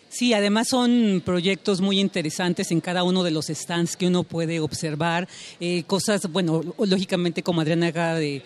Sí, 0.08 0.32
además 0.32 0.68
son 0.68 1.20
proyectos 1.24 1.80
muy 1.80 2.00
interesantes 2.00 2.70
en 2.70 2.80
cada 2.80 3.02
uno 3.02 3.22
de 3.22 3.32
los 3.32 3.46
stands 3.46 3.96
que 3.96 4.06
uno 4.06 4.22
puede 4.22 4.60
observar. 4.60 5.28
Eh, 5.60 5.82
cosas, 5.86 6.30
bueno, 6.30 6.62
lógicamente 6.78 7.42
como 7.42 7.60
Adriana 7.60 7.88
acaba 7.88 8.14
de, 8.14 8.42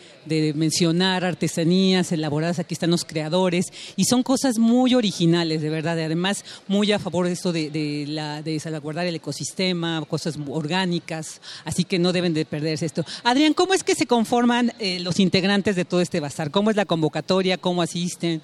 mencionar, 0.54 1.24
artesanías 1.24 2.12
elaboradas, 2.12 2.58
aquí 2.58 2.74
están 2.74 2.90
los 2.90 3.04
creadores, 3.04 3.66
y 3.94 4.04
son 4.04 4.22
cosas 4.22 4.58
muy 4.58 4.94
originales, 4.94 5.60
de 5.60 5.70
verdad, 5.70 5.98
además 5.98 6.44
muy 6.66 6.92
a 6.92 6.98
favor 6.98 7.26
de 7.26 7.32
esto 7.32 7.52
de, 7.52 8.04
la, 8.08 8.42
de 8.42 8.58
salvaguardar 8.58 9.06
el 9.06 9.14
ecosistema, 9.14 10.04
cosas 10.08 10.38
orgánicas, 10.48 11.40
así 11.64 11.84
que 11.84 11.98
no 11.98 12.12
deben 12.12 12.34
de 12.34 12.46
perderse 12.46 12.86
esto. 12.86 13.04
Adrián, 13.22 13.54
¿cómo 13.54 13.74
es 13.74 13.84
que 13.84 13.94
se 13.94 14.06
conforman 14.06 14.72
eh, 14.78 14.98
los 15.00 15.20
integrantes 15.20 15.76
de 15.76 15.84
todo 15.84 16.00
este 16.00 16.20
bazar? 16.20 16.50
¿Cómo 16.50 16.70
es 16.70 16.76
la 16.76 16.86
convocatoria? 16.86 17.58
¿Cómo 17.58 17.82
asisten? 17.82 18.42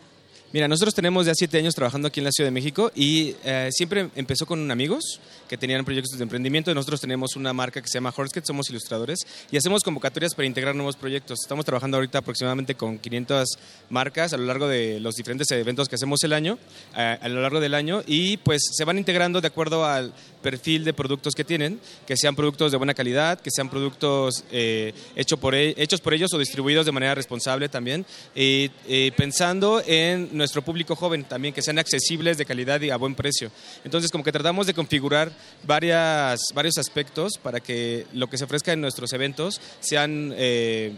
Mira, 0.57 0.69
nosotros 0.69 0.95
tenemos 0.95 1.27
ya 1.27 1.35
siete 1.35 1.59
años 1.59 1.75
trabajando 1.75 2.09
aquí 2.09 2.21
en 2.21 2.25
la 2.25 2.33
Ciudad 2.33 2.47
de 2.47 2.51
México 2.51 2.91
y 2.95 3.35
eh, 3.45 3.69
siempre 3.73 4.09
empezó 4.17 4.47
con 4.47 4.71
amigos 4.71 5.21
que 5.49 5.57
tenían 5.57 5.85
proyectos 5.85 6.17
de 6.19 6.23
emprendimiento. 6.23 6.75
Nosotros 6.75 7.01
tenemos 7.01 7.37
una 7.37 7.53
marca 7.53 7.81
que 7.81 7.89
se 7.89 7.95
llama 7.95 8.13
Horsket, 8.17 8.45
somos 8.45 8.69
ilustradores 8.71 9.21
y 9.51 9.57
hacemos 9.57 9.83
convocatorias 9.83 10.35
para 10.35 10.47
integrar 10.47 10.75
nuevos 10.75 10.97
proyectos. 10.97 11.39
Estamos 11.43 11.65
trabajando 11.65 11.97
ahorita 11.97 12.19
aproximadamente 12.19 12.75
con 12.75 12.99
500 12.99 13.49
marcas 13.91 14.33
a 14.33 14.37
lo 14.37 14.45
largo 14.45 14.69
de 14.69 15.01
los 15.01 15.15
diferentes 15.15 15.51
eventos 15.51 15.89
que 15.89 15.95
hacemos 15.95 16.23
el 16.25 16.33
año, 16.33 16.59
eh, 16.97 17.19
a 17.21 17.29
lo 17.29 17.41
largo 17.41 17.61
del 17.61 17.75
año 17.75 18.03
y 18.07 18.37
pues 18.39 18.63
se 18.73 18.85
van 18.85 18.99
integrando 18.99 19.41
de 19.41 19.49
acuerdo 19.49 19.85
al 19.85 20.13
perfil 20.43 20.85
de 20.85 20.93
productos 20.93 21.35
que 21.35 21.45
tienen, 21.45 21.81
que 22.07 22.17
sean 22.17 22.37
productos 22.37 22.71
de 22.73 22.79
buena 22.79 22.95
calidad, 22.95 23.41
que 23.41 23.51
sean 23.51 23.69
productos 23.69 24.45
eh, 24.51 24.93
hecho 25.17 25.37
por, 25.37 25.55
e, 25.55 25.75
hechos 25.77 26.01
por 26.01 26.15
ellos 26.15 26.33
o 26.33 26.39
distribuidos 26.39 26.87
de 26.87 26.93
manera 26.93 27.15
responsable 27.15 27.69
también, 27.69 28.07
y 28.35 28.69
pensando 29.17 29.83
en 29.87 30.29
nuestro 30.33 30.63
público 30.63 30.95
joven 30.95 31.25
también, 31.25 31.53
que 31.53 31.63
sean 31.63 31.79
accesibles, 31.79 32.39
de 32.39 32.45
calidad 32.45 32.81
y 32.81 32.91
a 32.91 32.97
buen 32.97 33.15
precio. 33.15 33.51
Entonces, 33.85 34.11
como 34.11 34.25
que 34.25 34.33
tratamos 34.33 34.67
de 34.67 34.75
configurar 34.75 35.33
varias, 35.65 36.41
varios 36.55 36.79
aspectos 36.79 37.39
para 37.43 37.61
que 37.61 38.07
lo 38.13 38.29
que 38.29 38.39
se 38.39 38.45
ofrezca 38.45 38.73
en 38.73 38.81
nuestros 38.81 39.13
eventos 39.13 39.61
sean 39.81 40.33
eh, 40.37 40.95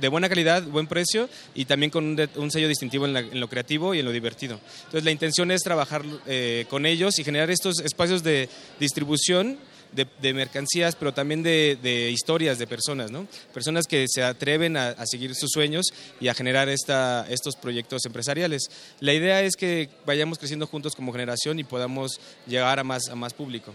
de 0.00 0.08
buena 0.08 0.28
calidad, 0.28 0.62
buen 0.62 0.86
precio 0.86 1.28
y 1.54 1.64
también 1.64 1.90
con 1.90 2.16
un, 2.36 2.50
sello 2.50 2.68
distintivo 2.68 3.06
en, 3.06 3.40
lo 3.40 3.48
creativo 3.48 3.94
y 3.94 4.00
en 4.00 4.04
lo 4.04 4.12
divertido. 4.12 4.60
Entonces, 4.78 5.04
la 5.04 5.10
intención 5.10 5.50
es 5.50 5.62
trabajar 5.62 6.02
eh, 6.26 6.66
con 6.68 6.86
ellos 6.86 7.18
y 7.18 7.24
generar 7.24 7.50
estos 7.50 7.80
espacios 7.80 8.22
de 8.22 8.48
distribución 8.80 9.58
de, 9.92 10.34
mercancías, 10.34 10.96
pero 10.96 11.12
también 11.12 11.42
de, 11.42 12.10
historias 12.12 12.58
de 12.58 12.66
personas, 12.66 13.10
¿no? 13.10 13.26
Personas 13.52 13.86
que 13.86 14.06
se 14.08 14.22
atreven 14.22 14.76
a, 14.76 14.94
seguir 15.06 15.34
sus 15.34 15.50
sueños 15.50 15.86
y 16.20 16.28
a 16.28 16.34
generar 16.34 16.68
esta, 16.68 17.26
estos 17.28 17.56
proyectos 17.56 18.04
empresariales. 18.06 18.70
La 19.00 19.14
idea 19.14 19.42
es 19.42 19.56
que 19.56 19.88
vayamos 20.06 20.38
creciendo 20.38 20.66
juntos 20.66 20.94
como 20.94 21.12
generación 21.12 21.58
y 21.58 21.64
podamos 21.64 22.20
llegar 22.46 22.78
a 22.78 22.84
más, 22.84 23.08
a 23.08 23.14
más 23.14 23.34
público. 23.34 23.72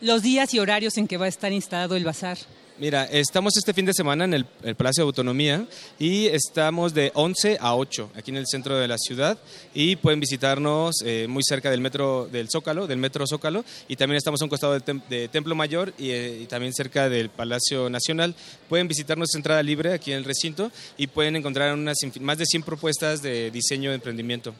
Los 0.00 0.22
días 0.22 0.54
y 0.54 0.58
horarios 0.58 0.96
en 0.96 1.06
que 1.06 1.18
va 1.18 1.26
a 1.26 1.28
estar 1.28 1.52
instalado 1.52 1.96
el 1.96 2.04
bazar. 2.04 2.38
Mira, 2.80 3.04
estamos 3.04 3.54
este 3.58 3.74
fin 3.74 3.84
de 3.84 3.92
semana 3.92 4.24
en 4.24 4.32
el, 4.32 4.46
Palacio 4.74 5.04
de 5.04 5.08
Autonomía 5.08 5.66
y 5.98 6.28
estamos 6.28 6.94
de 6.94 7.12
11 7.14 7.58
a 7.60 7.76
8 7.76 8.12
aquí 8.16 8.30
en 8.30 8.38
el 8.38 8.46
centro 8.46 8.78
de 8.78 8.88
la 8.88 8.96
ciudad 8.96 9.36
y 9.74 9.96
pueden 9.96 10.18
visitarnos 10.18 11.02
eh, 11.04 11.26
muy 11.28 11.42
cerca 11.42 11.70
del 11.70 11.82
metro 11.82 12.26
del 12.32 12.48
Zócalo, 12.48 12.86
del 12.86 12.96
metro 12.96 13.26
Zócalo 13.26 13.66
y 13.86 13.96
también 13.96 14.16
estamos 14.16 14.40
a 14.40 14.44
un 14.44 14.48
costado 14.48 14.72
del 14.72 15.02
de 15.10 15.28
Templo 15.28 15.54
Mayor 15.54 15.92
eh, 15.98 16.40
y, 16.42 16.46
también 16.46 16.72
cerca 16.72 17.10
del 17.10 17.28
Palacio 17.28 17.90
Nacional. 17.90 18.34
Pueden 18.70 18.88
visitarnos 18.88 19.34
entrada 19.34 19.62
libre 19.62 19.92
aquí 19.92 20.12
en 20.12 20.16
el 20.16 20.24
recinto 20.24 20.72
y 20.96 21.06
pueden 21.06 21.36
encontrar 21.36 21.74
unas 21.74 21.98
más 22.18 22.38
de 22.38 22.46
100 22.46 22.62
propuestas 22.62 23.20
de 23.20 23.50
diseño 23.50 23.90
de 23.90 23.96
emprendimiento. 23.96 24.54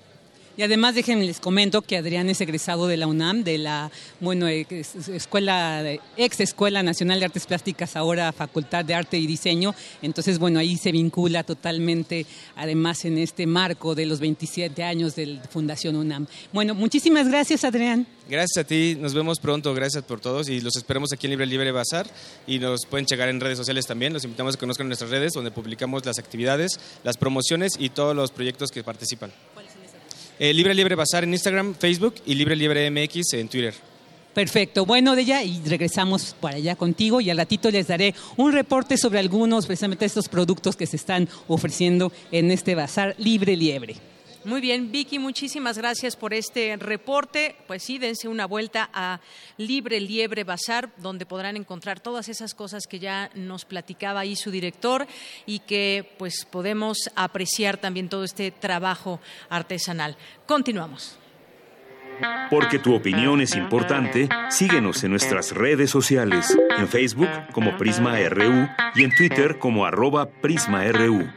Y 0.60 0.62
además 0.62 0.94
déjenme 0.94 1.24
les 1.24 1.40
comento 1.40 1.80
que 1.80 1.96
Adrián 1.96 2.28
es 2.28 2.38
egresado 2.42 2.86
de 2.86 2.98
la 2.98 3.06
UNAM, 3.06 3.44
de 3.44 3.56
la 3.56 3.90
bueno 4.20 4.46
escuela 4.46 5.82
ex 6.18 6.40
Escuela 6.40 6.82
Nacional 6.82 7.18
de 7.18 7.24
Artes 7.24 7.46
Plásticas, 7.46 7.96
ahora 7.96 8.30
Facultad 8.30 8.84
de 8.84 8.92
Arte 8.92 9.16
y 9.16 9.26
Diseño. 9.26 9.74
Entonces 10.02 10.38
bueno 10.38 10.58
ahí 10.58 10.76
se 10.76 10.92
vincula 10.92 11.44
totalmente, 11.44 12.26
además 12.56 13.06
en 13.06 13.16
este 13.16 13.46
marco 13.46 13.94
de 13.94 14.04
los 14.04 14.20
27 14.20 14.84
años 14.84 15.16
de 15.16 15.40
Fundación 15.48 15.96
UNAM. 15.96 16.26
Bueno, 16.52 16.74
muchísimas 16.74 17.26
gracias 17.26 17.64
Adrián. 17.64 18.06
Gracias 18.28 18.62
a 18.62 18.68
ti, 18.68 18.98
nos 19.00 19.14
vemos 19.14 19.40
pronto, 19.40 19.72
gracias 19.72 20.04
por 20.04 20.20
todos 20.20 20.50
y 20.50 20.60
los 20.60 20.76
esperamos 20.76 21.10
aquí 21.14 21.26
en 21.26 21.30
Libre 21.30 21.46
Libre 21.46 21.72
Bazar 21.72 22.06
y 22.46 22.58
nos 22.58 22.84
pueden 22.84 23.06
llegar 23.06 23.30
en 23.30 23.40
redes 23.40 23.56
sociales 23.56 23.86
también. 23.86 24.12
Los 24.12 24.24
invitamos 24.24 24.54
a 24.54 24.56
que 24.58 24.60
conozcan 24.60 24.88
nuestras 24.88 25.10
redes 25.10 25.32
donde 25.32 25.52
publicamos 25.52 26.04
las 26.04 26.18
actividades, 26.18 26.78
las 27.02 27.16
promociones 27.16 27.72
y 27.78 27.88
todos 27.88 28.14
los 28.14 28.30
proyectos 28.30 28.70
que 28.70 28.84
participan. 28.84 29.32
Eh, 30.42 30.54
Libre 30.54 30.72
Libre 30.72 30.94
Bazar 30.94 31.24
en 31.24 31.34
Instagram, 31.34 31.74
Facebook 31.74 32.14
y 32.24 32.34
Libre 32.34 32.56
Libre 32.56 32.90
MX 32.90 33.34
en 33.34 33.46
Twitter. 33.46 33.74
Perfecto. 34.32 34.86
Bueno, 34.86 35.14
de 35.14 35.20
ella 35.20 35.42
y 35.42 35.60
regresamos 35.66 36.34
para 36.40 36.56
allá 36.56 36.76
contigo 36.76 37.20
y 37.20 37.28
al 37.28 37.36
ratito 37.36 37.70
les 37.70 37.88
daré 37.88 38.14
un 38.38 38.50
reporte 38.50 38.96
sobre 38.96 39.18
algunos, 39.18 39.66
precisamente 39.66 40.06
estos 40.06 40.30
productos 40.30 40.76
que 40.76 40.86
se 40.86 40.96
están 40.96 41.28
ofreciendo 41.46 42.10
en 42.32 42.50
este 42.50 42.74
bazar 42.74 43.14
Libre 43.18 43.54
Liebre. 43.54 43.96
Muy 44.42 44.62
bien, 44.62 44.90
Vicky, 44.90 45.18
muchísimas 45.18 45.76
gracias 45.76 46.16
por 46.16 46.32
este 46.32 46.74
reporte. 46.78 47.56
Pues 47.66 47.82
sí, 47.82 47.98
dense 47.98 48.26
una 48.26 48.46
vuelta 48.46 48.88
a 48.94 49.20
Libre 49.58 50.00
Liebre 50.00 50.44
Bazar, 50.44 50.88
donde 50.96 51.26
podrán 51.26 51.56
encontrar 51.56 52.00
todas 52.00 52.30
esas 52.30 52.54
cosas 52.54 52.86
que 52.86 52.98
ya 52.98 53.30
nos 53.34 53.66
platicaba 53.66 54.20
ahí 54.20 54.36
su 54.36 54.50
director 54.50 55.06
y 55.44 55.58
que 55.58 56.14
pues 56.18 56.46
podemos 56.50 57.10
apreciar 57.16 57.76
también 57.76 58.08
todo 58.08 58.24
este 58.24 58.50
trabajo 58.50 59.20
artesanal. 59.50 60.16
Continuamos. 60.46 61.18
Porque 62.50 62.78
tu 62.78 62.94
opinión 62.94 63.42
es 63.42 63.54
importante, 63.56 64.28
síguenos 64.48 65.04
en 65.04 65.10
nuestras 65.10 65.52
redes 65.52 65.90
sociales, 65.90 66.56
en 66.78 66.88
Facebook 66.88 67.28
como 67.52 67.76
Prisma 67.76 68.18
RU 68.28 68.68
y 68.94 69.04
en 69.04 69.14
Twitter 69.14 69.58
como 69.58 69.84
arroba 69.84 70.30
PrismaRU. 70.30 71.28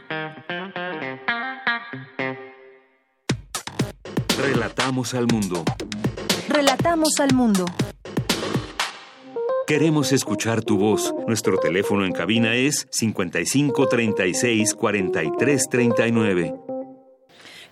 Relatamos 4.84 5.14
al 5.14 5.26
mundo. 5.28 5.64
Relatamos 6.46 7.18
al 7.18 7.32
mundo. 7.32 7.64
Queremos 9.66 10.12
escuchar 10.12 10.62
tu 10.62 10.76
voz. 10.76 11.14
Nuestro 11.26 11.56
teléfono 11.56 12.04
en 12.04 12.12
cabina 12.12 12.54
es 12.54 12.86
55 12.90 13.88
36 13.88 14.74
43 14.74 15.68
39. 15.70 16.63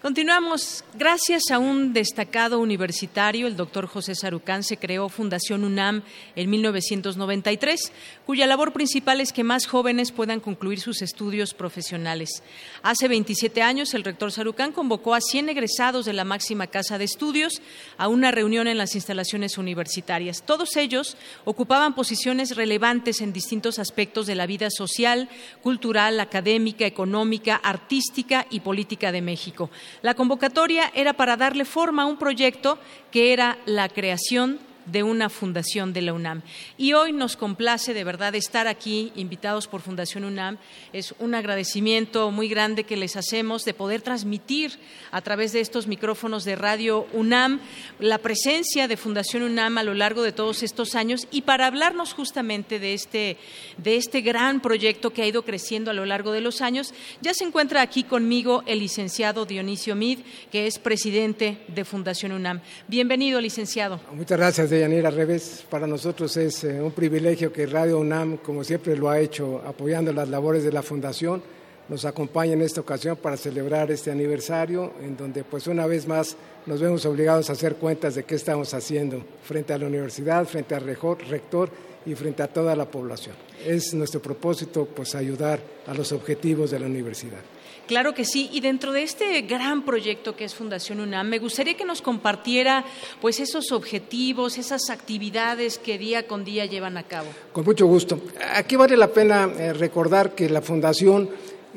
Continuamos. 0.03 0.83
Gracias 0.95 1.53
a 1.53 1.61
un 1.61 1.93
destacado 1.93 2.59
universitario, 2.59 3.47
el 3.47 3.57
doctor 3.57 3.87
José 3.87 4.17
Sarucán, 4.17 4.65
se 4.65 4.77
creó 4.77 5.09
Fundación 5.09 5.63
UNAM 5.63 6.03
en 6.35 6.51
1993, 6.51 7.93
cuya 8.27 8.49
labor 8.49 8.73
principal 8.73 9.21
es 9.21 9.33
que 9.33 9.45
más 9.45 9.69
jóvenes 9.69 10.11
puedan 10.11 10.41
concluir 10.41 10.81
sus 10.81 11.03
estudios 11.03 11.55
profesionales. 11.55 12.43
Hace 12.83 13.07
27 13.07 13.63
años, 13.63 13.95
el 13.95 14.03
rector 14.03 14.33
Sarucán 14.33 14.73
convocó 14.73 15.15
a 15.15 15.21
100 15.21 15.51
egresados 15.51 16.05
de 16.05 16.15
la 16.15 16.25
máxima 16.25 16.67
casa 16.67 16.99
de 16.99 17.05
estudios 17.05 17.63
a 17.97 18.09
una 18.09 18.33
reunión 18.33 18.67
en 18.67 18.79
las 18.79 18.97
instalaciones 18.97 19.57
universitarias. 19.57 20.43
Todos 20.43 20.77
ellos 20.77 21.17
ocupaban 21.45 21.95
posiciones 21.95 22.57
relevantes 22.57 23.21
en 23.21 23.33
distintos 23.33 23.79
aspectos 23.79 24.27
de 24.27 24.35
la 24.35 24.47
vida 24.47 24.69
social, 24.69 25.29
cultural, 25.63 26.19
académica, 26.19 26.87
económica, 26.87 27.55
artística 27.55 28.49
y 28.51 28.59
política 28.61 29.13
de 29.13 29.23
México. 29.23 29.71
La 30.01 30.15
convocatoria 30.15 30.91
era 30.95 31.13
para 31.13 31.37
darle 31.37 31.65
forma 31.65 32.03
a 32.03 32.07
un 32.07 32.17
proyecto 32.17 32.79
que 33.11 33.33
era 33.33 33.59
la 33.67 33.89
creación 33.89 34.59
de 34.87 35.03
una 35.03 35.29
fundación 35.29 35.93
de 35.93 36.03
la 36.03 36.13
UNAM. 36.13 36.43
Y 36.77 36.93
hoy 36.93 37.13
nos 37.13 37.37
complace 37.37 37.95
de 37.95 38.05
verdad 38.05 38.35
estar 38.35 38.67
aquí, 38.67 39.13
invitados 39.15 39.67
por 39.67 39.81
Fundación 39.81 40.25
UNAM. 40.25 40.59
Es 40.93 41.15
un 41.19 41.35
agradecimiento 41.35 42.31
muy 42.31 42.49
grande 42.49 42.85
que 42.85 42.97
les 42.97 43.17
hacemos 43.17 43.65
de 43.65 43.75
poder 43.75 44.03
transmitir 44.03 44.79
a 45.11 45.21
través 45.21 45.53
de 45.53 45.61
estos 45.61 45.87
micrófonos 45.87 46.45
de 46.45 46.57
Radio 46.57 47.07
UNAM 47.13 47.61
la 47.99 48.19
presencia 48.19 48.89
de 48.89 48.97
Fundación 48.97 49.43
UNAM 49.43 49.79
a 49.79 49.83
lo 49.83 49.95
largo 49.95 50.23
de 50.23 50.33
todos 50.33 50.63
estos 50.63 50.95
años 50.95 51.27
y 51.31 51.43
para 51.43 51.67
hablarnos 51.67 52.15
justamente 52.15 52.79
de 52.79 52.95
este, 52.95 53.37
de 53.79 53.97
este 53.97 54.21
gran 54.21 54.61
proyecto 54.61 55.13
que 55.13 55.23
ha 55.23 55.27
ido 55.27 55.45
creciendo 55.45 55.91
a 55.91 55.95
lo 55.95 56.07
largo 56.07 56.33
de 56.33 56.41
los 56.41 56.61
años, 56.61 56.95
ya 57.21 57.35
se 57.35 57.45
encuentra 57.45 57.83
aquí 57.83 58.05
conmigo 58.05 58.63
el 58.67 58.81
licenciado 58.81 59.47
Dionisio 59.47 59.95
Mid, 59.95 60.21
que 60.51 60.67
es 60.67 60.79
presidente 60.79 61.59
de 61.69 61.85
Fundación 61.85 62.33
UNAM. 62.33 62.61
Bienvenido, 62.89 63.41
licenciado. 63.41 64.01
Muchas 64.13 64.39
gracias 64.39 64.72
de 64.73 64.81
Yanira 64.81 65.09
al 65.09 65.15
revés. 65.15 65.65
Para 65.69 65.87
nosotros 65.87 66.37
es 66.37 66.65
eh, 66.65 66.81
un 66.81 66.93
privilegio 66.93 67.53
que 67.53 67.67
Radio 67.67 67.99
UNAM, 67.99 68.39
como 68.39 68.65
siempre 68.65 68.97
lo 68.97 69.11
ha 69.11 69.21
hecho, 69.21 69.61
apoyando 69.67 70.13
las 70.13 70.29
labores 70.29 70.65
de 70.65 70.73
la 70.73 70.83
Fundación, 70.83 71.43
nos 71.89 72.05
acompañe 72.05 72.55
en 72.55 72.63
esta 72.63 72.81
ocasión 72.81 73.17
para 73.17 73.37
celebrar 73.37 73.91
este 73.91 74.11
aniversario, 74.11 74.95
en 75.03 75.17
donde 75.17 75.45
pues 75.45 75.67
una 75.67 75.87
vez 75.87 76.07
más 76.07 76.37
nos 76.65 76.81
vemos 76.81 77.05
obligados 77.05 77.51
a 77.51 77.53
hacer 77.53 77.77
cuentas 77.77 78.15
de 78.15 78.25
qué 78.25 78.35
estamos 78.35 78.73
haciendo 78.73 79.23
frente 79.45 79.75
a 79.75 79.79
la 79.79 79.87
universidad, 79.87 80.47
frente 80.47 80.75
al 80.75 80.85
rector 80.85 81.69
y 82.07 82.15
frente 82.15 82.43
a 82.43 82.49
toda 82.49 82.75
la 82.75 82.87
población. 82.87 83.35
Es 83.67 83.93
nuestro 83.93 84.23
propósito 84.23 84.87
pues 84.87 85.15
ayudar 85.15 85.61
a 85.87 85.93
los 85.93 86.13
objetivos 86.13 86.71
de 86.71 86.79
la 86.79 86.87
universidad. 86.87 87.41
Claro 87.87 88.15
que 88.15 88.25
sí, 88.25 88.49
y 88.53 88.61
dentro 88.61 88.93
de 88.93 89.03
este 89.03 89.43
gran 89.43 89.85
proyecto 89.85 90.37
que 90.37 90.45
es 90.45 90.55
Fundación 90.55 91.01
UNAM, 91.01 91.29
me 91.29 91.39
gustaría 91.39 91.75
que 91.75 91.85
nos 91.85 92.01
compartiera 92.01 92.85
pues 93.21 93.41
esos 93.41 93.73
objetivos, 93.73 94.59
esas 94.59 94.91
actividades 94.91 95.79
que 95.79 95.99
día 95.99 96.27
con 96.27 96.45
día 96.45 96.67
llevan 96.67 96.97
a 96.97 97.03
cabo. 97.03 97.29
Con 97.53 97.65
mucho 97.65 97.87
gusto. 97.87 98.21
Aquí 98.55 98.77
vale 98.77 98.97
la 98.97 99.09
pena 99.09 99.51
eh, 99.59 99.73
recordar 99.73 100.35
que 100.35 100.49
la 100.49 100.63
fundación 100.63 101.29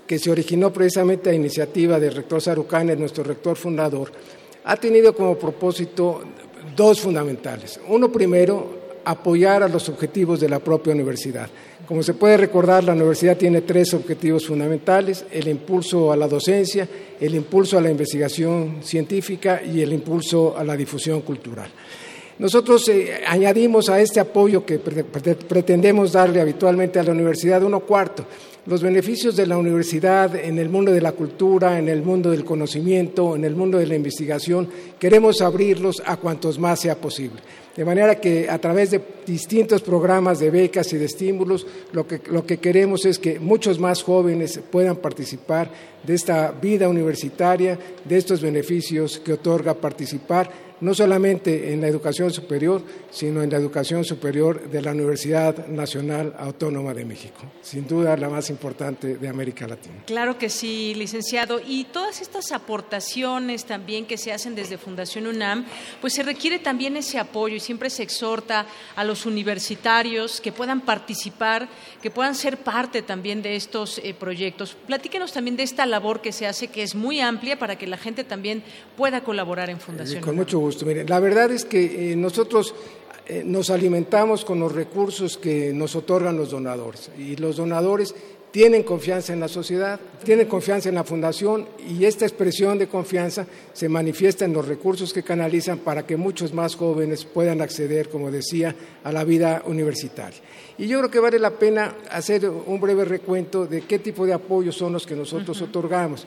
que 0.06 0.20
se 0.20 0.30
originó 0.30 0.72
precisamente 0.72 1.30
a 1.30 1.34
iniciativa 1.34 2.00
del 2.00 2.14
rector 2.14 2.42
Sarucán, 2.42 2.88
nuestro 3.00 3.24
rector 3.24 3.58
fundador, 3.58 4.12
ha 4.64 4.76
tenido 4.78 5.16
como 5.16 5.38
propósito 5.38 6.22
dos 6.76 7.02
fundamentales. 7.02 7.80
Uno 7.88 8.12
primero, 8.12 9.00
apoyar 9.06 9.64
a 9.64 9.70
los 9.70 9.88
objetivos 9.90 10.39
de 10.39 10.50
la 10.50 10.60
propia 10.60 10.94
universidad. 10.94 11.50
Como 11.88 12.02
se 12.02 12.15
puede 12.15 12.38
recordar, 12.38 12.84
la 12.84 12.93
universidad 12.93 13.38
tiene 13.38 13.62
tres 13.62 13.93
objetivos 13.93 14.48
fundamentales, 14.48 15.24
el 15.32 15.48
impulso 15.48 16.12
a 16.12 16.17
la 16.17 16.28
docencia, 16.28 16.88
el 17.19 17.36
impulso 17.36 17.78
a 17.78 17.82
la 17.82 17.91
investigación 17.91 18.78
científica 18.82 19.62
y 19.63 19.82
el 19.82 19.93
impulso 19.93 20.58
a 20.58 20.63
la 20.63 20.76
difusión 20.76 21.21
cultural. 21.21 21.69
Nosotros 22.39 22.89
eh, 22.89 23.21
añadimos 23.28 23.88
a 23.89 24.02
este 24.02 24.19
apoyo 24.19 24.65
que 24.65 24.80
pretendemos 24.80 26.12
darle 26.12 26.41
habitualmente 26.41 27.00
a 27.00 27.04
la 27.04 27.12
universidad 27.12 27.63
uno 27.63 27.82
cuarto, 27.82 28.26
los 28.65 28.82
beneficios 28.82 29.36
de 29.36 29.45
la 29.45 29.58
universidad 29.58 30.36
en 30.36 30.58
el 30.58 30.69
mundo 30.69 30.91
de 30.91 31.02
la 31.02 31.12
cultura, 31.12 31.78
en 31.78 31.88
el 31.88 32.02
mundo 32.02 32.32
del 32.32 32.43
conocimiento, 32.43 33.36
en 33.36 33.45
el 33.45 33.56
mundo 33.56 33.78
de 33.78 33.86
la 33.86 33.95
investigación, 33.95 34.67
queremos 35.00 35.39
abrirlos 35.41 36.02
a 36.04 36.17
cuantos 36.17 36.58
más 36.58 36.80
sea 36.82 36.95
posible. 36.95 37.41
De 37.76 37.84
manera 37.84 38.16
que 38.16 38.50
a 38.50 38.58
través 38.58 38.92
de 38.92 39.02
distintos 39.26 39.82
programas 39.82 40.40
de 40.40 40.50
becas 40.50 40.94
y 40.94 40.98
de 40.98 41.06
estímulos, 41.06 41.68
lo 41.92 42.08
que, 42.08 42.22
lo 42.32 42.46
que 42.46 42.58
queremos 42.58 43.06
es 43.06 43.20
que 43.20 43.38
muchos 43.38 43.80
más 43.80 44.02
jóvenes 44.02 44.62
puedan 44.72 44.96
participar 44.96 45.70
de 46.02 46.14
esta 46.14 46.52
vida 46.52 46.88
universitaria, 46.88 47.78
de 48.06 48.18
estos 48.18 48.42
beneficios 48.42 49.20
que 49.20 49.34
otorga 49.34 49.74
participar 49.74 50.50
no 50.86 50.93
solamente 50.93 51.74
en 51.74 51.82
la 51.82 51.88
educación 51.88 52.32
superior, 52.32 52.84
sino 53.10 53.41
en 53.41 53.50
la 53.50 53.58
educación 53.58 54.06
superior 54.06 54.69
de 54.69 54.84
la 54.84 54.91
Universidad 54.91 55.65
Nacional 55.65 56.36
Autónoma 56.38 56.93
de 56.93 57.04
México. 57.04 57.41
Sin 57.63 57.88
duda 57.88 58.15
la 58.15 58.30
más 58.30 58.52
importante 58.52 59.17
de 59.17 59.28
América 59.28 59.65
Latina. 59.65 60.04
Claro 60.06 60.38
que 60.38 60.48
sí, 60.48 60.93
licenciado. 60.93 61.60
Y 61.60 61.86
todas 61.86 62.21
estas 62.21 62.52
aportaciones 62.52 63.65
también 63.65 64.06
que 64.06 64.19
se 64.19 64.32
hacen 64.32 64.54
desde 64.54 64.78
Fundación 64.78 65.26
UNAM, 65.26 65.65
pues 66.02 66.13
se 66.13 66.21
requiere 66.21 66.60
también 66.60 66.95
ese 66.98 67.17
apoyo 67.17 67.56
y 67.56 67.60
siempre 67.60 67.89
se 67.89 68.04
exhorta 68.04 68.67
a 68.95 69.04
los 69.04 69.26
universitarios 69.26 70.39
que 70.39 70.52
puedan 70.52 70.82
participar, 70.82 71.67
que 72.00 72.12
puedan 72.12 72.36
ser 72.36 72.58
parte 72.58 73.02
también 73.02 73.41
de 73.41 73.56
estos 73.56 73.98
eh, 74.04 74.13
proyectos. 74.13 74.78
Platíquenos 74.86 75.34
también 75.34 75.58
de 75.58 75.63
esta 75.63 75.88
labor 75.88 76.21
que 76.21 76.32
se 76.32 76.45
hace, 76.45 76.67
que 76.67 76.84
es 76.84 76.93
muy 76.93 77.21
amplia 77.21 77.58
para 77.58 77.76
que 77.76 77.88
la 77.88 77.98
gente 77.98 78.24
también 78.24 78.62
pueda 78.95 79.24
colaborar 79.24 79.71
en 79.71 79.80
Fundación. 79.80 80.21
con 80.21 80.36
mucho 80.36 80.60
gusto. 80.60 80.75
Mire, 80.84 81.06
la 81.08 81.20
verdad 81.20 81.52
es 81.52 81.66
que 81.66 82.12
eh, 82.12 82.16
nosotros 82.16 82.74
eh, 83.28 83.44
nos 83.46 83.70
alimentamos 83.70 84.44
con 84.44 84.60
los 84.60 84.72
recursos 84.72 85.38
que 85.38 85.72
nos 85.74 85.96
otorgan 85.96 86.38
los 86.38 86.52
donadores 86.52 87.10
y 87.18 87.36
los 87.36 87.58
donadores 87.58 88.14
tienen 88.56 88.84
confianza 88.84 89.34
en 89.34 89.42
la 89.42 89.50
sociedad, 89.50 90.00
tienen 90.24 90.48
confianza 90.48 90.88
en 90.88 90.96
la 90.96 91.04
fundación 91.04 91.68
y 91.90 92.06
esta 92.06 92.26
expresión 92.26 92.78
de 92.78 92.88
confianza 92.88 93.46
se 93.74 93.90
manifiesta 93.90 94.46
en 94.46 94.54
los 94.54 94.66
recursos 94.66 95.12
que 95.12 95.24
canalizan 95.24 95.80
para 95.80 96.06
que 96.06 96.16
muchos 96.16 96.54
más 96.54 96.76
jóvenes 96.78 97.26
puedan 97.26 97.60
acceder, 97.60 98.08
como 98.08 98.32
decía, 98.32 98.74
a 99.04 99.12
la 99.12 99.26
vida 99.26 99.62
universitaria. 99.66 100.40
Y 100.78 100.88
yo 100.88 101.00
creo 101.00 101.12
que 101.12 101.20
vale 101.20 101.38
la 101.38 101.52
pena 101.52 101.96
hacer 102.10 102.48
un 102.50 102.80
breve 102.80 103.04
recuento 103.04 103.66
de 103.66 103.82
qué 103.82 104.00
tipo 104.00 104.26
de 104.26 104.32
apoyos 104.32 104.78
son 104.78 104.94
los 104.94 105.06
que 105.06 105.18
nosotros 105.18 105.62
otorgamos. 105.62 106.26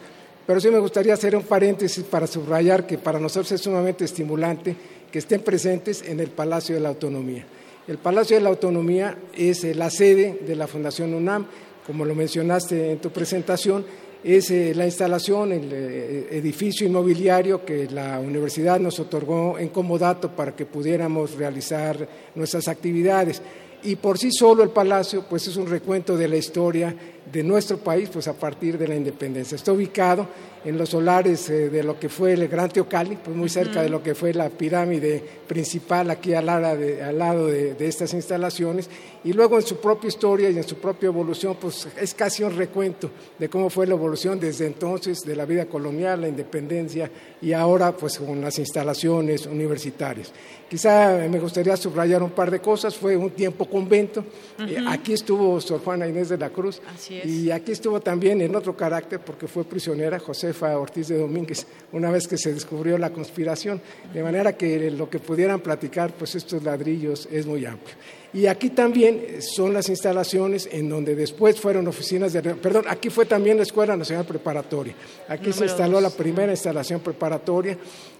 Pero 0.48 0.62
sí 0.62 0.70
me 0.70 0.78
gustaría 0.78 1.12
hacer 1.12 1.36
un 1.36 1.42
paréntesis 1.42 2.02
para 2.04 2.26
subrayar 2.26 2.86
que 2.86 2.96
para 2.96 3.20
nosotros 3.20 3.52
es 3.52 3.60
sumamente 3.60 4.06
estimulante 4.06 4.74
que 5.12 5.18
estén 5.18 5.42
presentes 5.42 6.00
en 6.00 6.20
el 6.20 6.30
Palacio 6.30 6.74
de 6.74 6.80
la 6.80 6.88
Autonomía. 6.88 7.44
El 7.86 7.98
Palacio 7.98 8.34
de 8.34 8.42
la 8.42 8.48
Autonomía 8.48 9.18
es 9.34 9.62
eh, 9.64 9.74
la 9.74 9.90
sede 9.90 10.38
de 10.46 10.56
la 10.56 10.66
Fundación 10.66 11.12
UNAM, 11.12 11.44
como 11.86 12.06
lo 12.06 12.14
mencionaste 12.14 12.92
en 12.92 12.98
tu 12.98 13.10
presentación, 13.10 13.84
es 14.24 14.50
eh, 14.50 14.72
la 14.74 14.86
instalación, 14.86 15.52
el 15.52 15.68
eh, 15.70 16.28
edificio 16.30 16.86
inmobiliario 16.86 17.62
que 17.62 17.86
la 17.90 18.18
universidad 18.18 18.80
nos 18.80 18.98
otorgó 19.00 19.58
en 19.58 19.68
comodato 19.68 20.34
para 20.34 20.56
que 20.56 20.64
pudiéramos 20.64 21.34
realizar 21.34 22.08
nuestras 22.34 22.68
actividades. 22.68 23.42
y 23.84 23.96
por 23.96 24.16
sí 24.16 24.32
solo 24.32 24.62
el 24.62 24.70
palacio 24.70 25.26
pues 25.28 25.46
es 25.46 25.56
un 25.56 25.68
recuento 25.68 26.16
de 26.16 26.26
la 26.26 26.36
historia 26.36 26.96
de 27.32 27.42
nuestro 27.42 27.78
país 27.78 28.08
pues 28.12 28.28
a 28.28 28.32
partir 28.32 28.78
de 28.78 28.88
la 28.88 28.96
independencia. 28.96 29.56
Está 29.56 29.72
ubicado 29.72 30.26
en 30.64 30.76
los 30.76 30.90
solares 30.90 31.48
eh, 31.50 31.68
de 31.70 31.82
lo 31.82 31.98
que 31.98 32.08
fue 32.08 32.32
el 32.32 32.48
Gran 32.48 32.70
Teocalli, 32.70 33.16
pues 33.16 33.36
muy 33.36 33.48
cerca 33.48 33.82
de 33.82 33.88
lo 33.88 34.02
que 34.02 34.14
fue 34.14 34.34
la 34.34 34.50
pirámide 34.50 35.22
principal 35.46 36.10
aquí 36.10 36.34
al 36.34 36.46
lado, 36.46 36.76
de, 36.76 37.02
al 37.02 37.18
lado 37.18 37.46
de, 37.46 37.76
estas 37.80 38.12
instalaciones, 38.12 38.88
y 39.24 39.32
luego 39.32 39.56
en 39.56 39.62
su 39.62 39.76
propia 39.76 40.08
historia 40.08 40.50
y 40.50 40.56
en 40.56 40.64
su 40.64 40.76
propia 40.76 41.06
evolución, 41.06 41.56
pues 41.60 41.88
es 41.98 42.14
casi 42.14 42.42
un 42.42 42.56
recuento 42.56 43.10
de 43.38 43.48
cómo 43.48 43.70
fue 43.70 43.86
la 43.86 43.94
evolución 43.94 44.38
desde 44.38 44.66
entonces 44.66 45.20
de 45.20 45.36
la 45.36 45.44
vida 45.44 45.66
colonial, 45.66 46.20
la 46.20 46.28
independencia 46.28 47.10
y 47.40 47.52
ahora 47.52 47.92
pues 47.92 48.18
con 48.18 48.40
las 48.40 48.58
instalaciones 48.58 49.46
universitarias. 49.46 50.32
Quizá 50.68 51.26
me 51.30 51.38
gustaría 51.38 51.76
subrayar 51.76 52.22
un 52.22 52.30
par 52.30 52.50
de 52.50 52.60
cosas, 52.60 52.94
fue 52.94 53.16
un 53.16 53.30
tiempo 53.30 53.64
convento, 53.64 54.24
eh, 54.58 54.76
aquí 54.86 55.14
estuvo 55.14 55.58
Sor 55.60 55.80
Juana 55.82 56.06
Inés 56.06 56.28
de 56.28 56.36
la 56.36 56.50
Cruz, 56.50 56.82
y 57.24 57.50
aquí 57.50 57.72
estuvo 57.72 58.00
también 58.00 58.40
en 58.40 58.54
otro 58.54 58.76
carácter 58.76 59.20
porque 59.20 59.46
fue 59.46 59.64
prisionera 59.64 60.18
Josefa 60.18 60.78
Ortiz 60.78 61.08
de 61.08 61.18
Domínguez, 61.18 61.66
una 61.92 62.10
vez 62.10 62.26
que 62.26 62.36
se 62.36 62.52
descubrió 62.52 62.98
la 62.98 63.10
conspiración, 63.10 63.80
de 64.12 64.22
manera 64.22 64.56
que 64.56 64.90
lo 64.90 65.08
que 65.08 65.18
pudieran 65.18 65.60
platicar 65.60 66.12
pues 66.12 66.34
estos 66.34 66.62
ladrillos 66.62 67.28
es 67.30 67.46
muy 67.46 67.64
amplio. 67.64 67.96
Y 68.32 68.46
aquí 68.46 68.70
también 68.70 69.40
son 69.40 69.72
las 69.72 69.88
instalaciones 69.88 70.68
en 70.70 70.88
donde 70.88 71.14
después 71.14 71.58
fueron 71.58 71.88
oficinas 71.88 72.32
de... 72.34 72.42
Perdón, 72.42 72.84
aquí 72.86 73.08
fue 73.08 73.24
también 73.24 73.56
la 73.56 73.62
Escuela 73.62 73.96
Nacional 73.96 74.26
Preparatoria. 74.26 74.94
Aquí 75.28 75.50
se 75.50 75.64
instaló 75.64 75.98
la 75.98 76.10
primera 76.10 76.52
instalación 76.52 77.00
preparatoria 77.00 77.78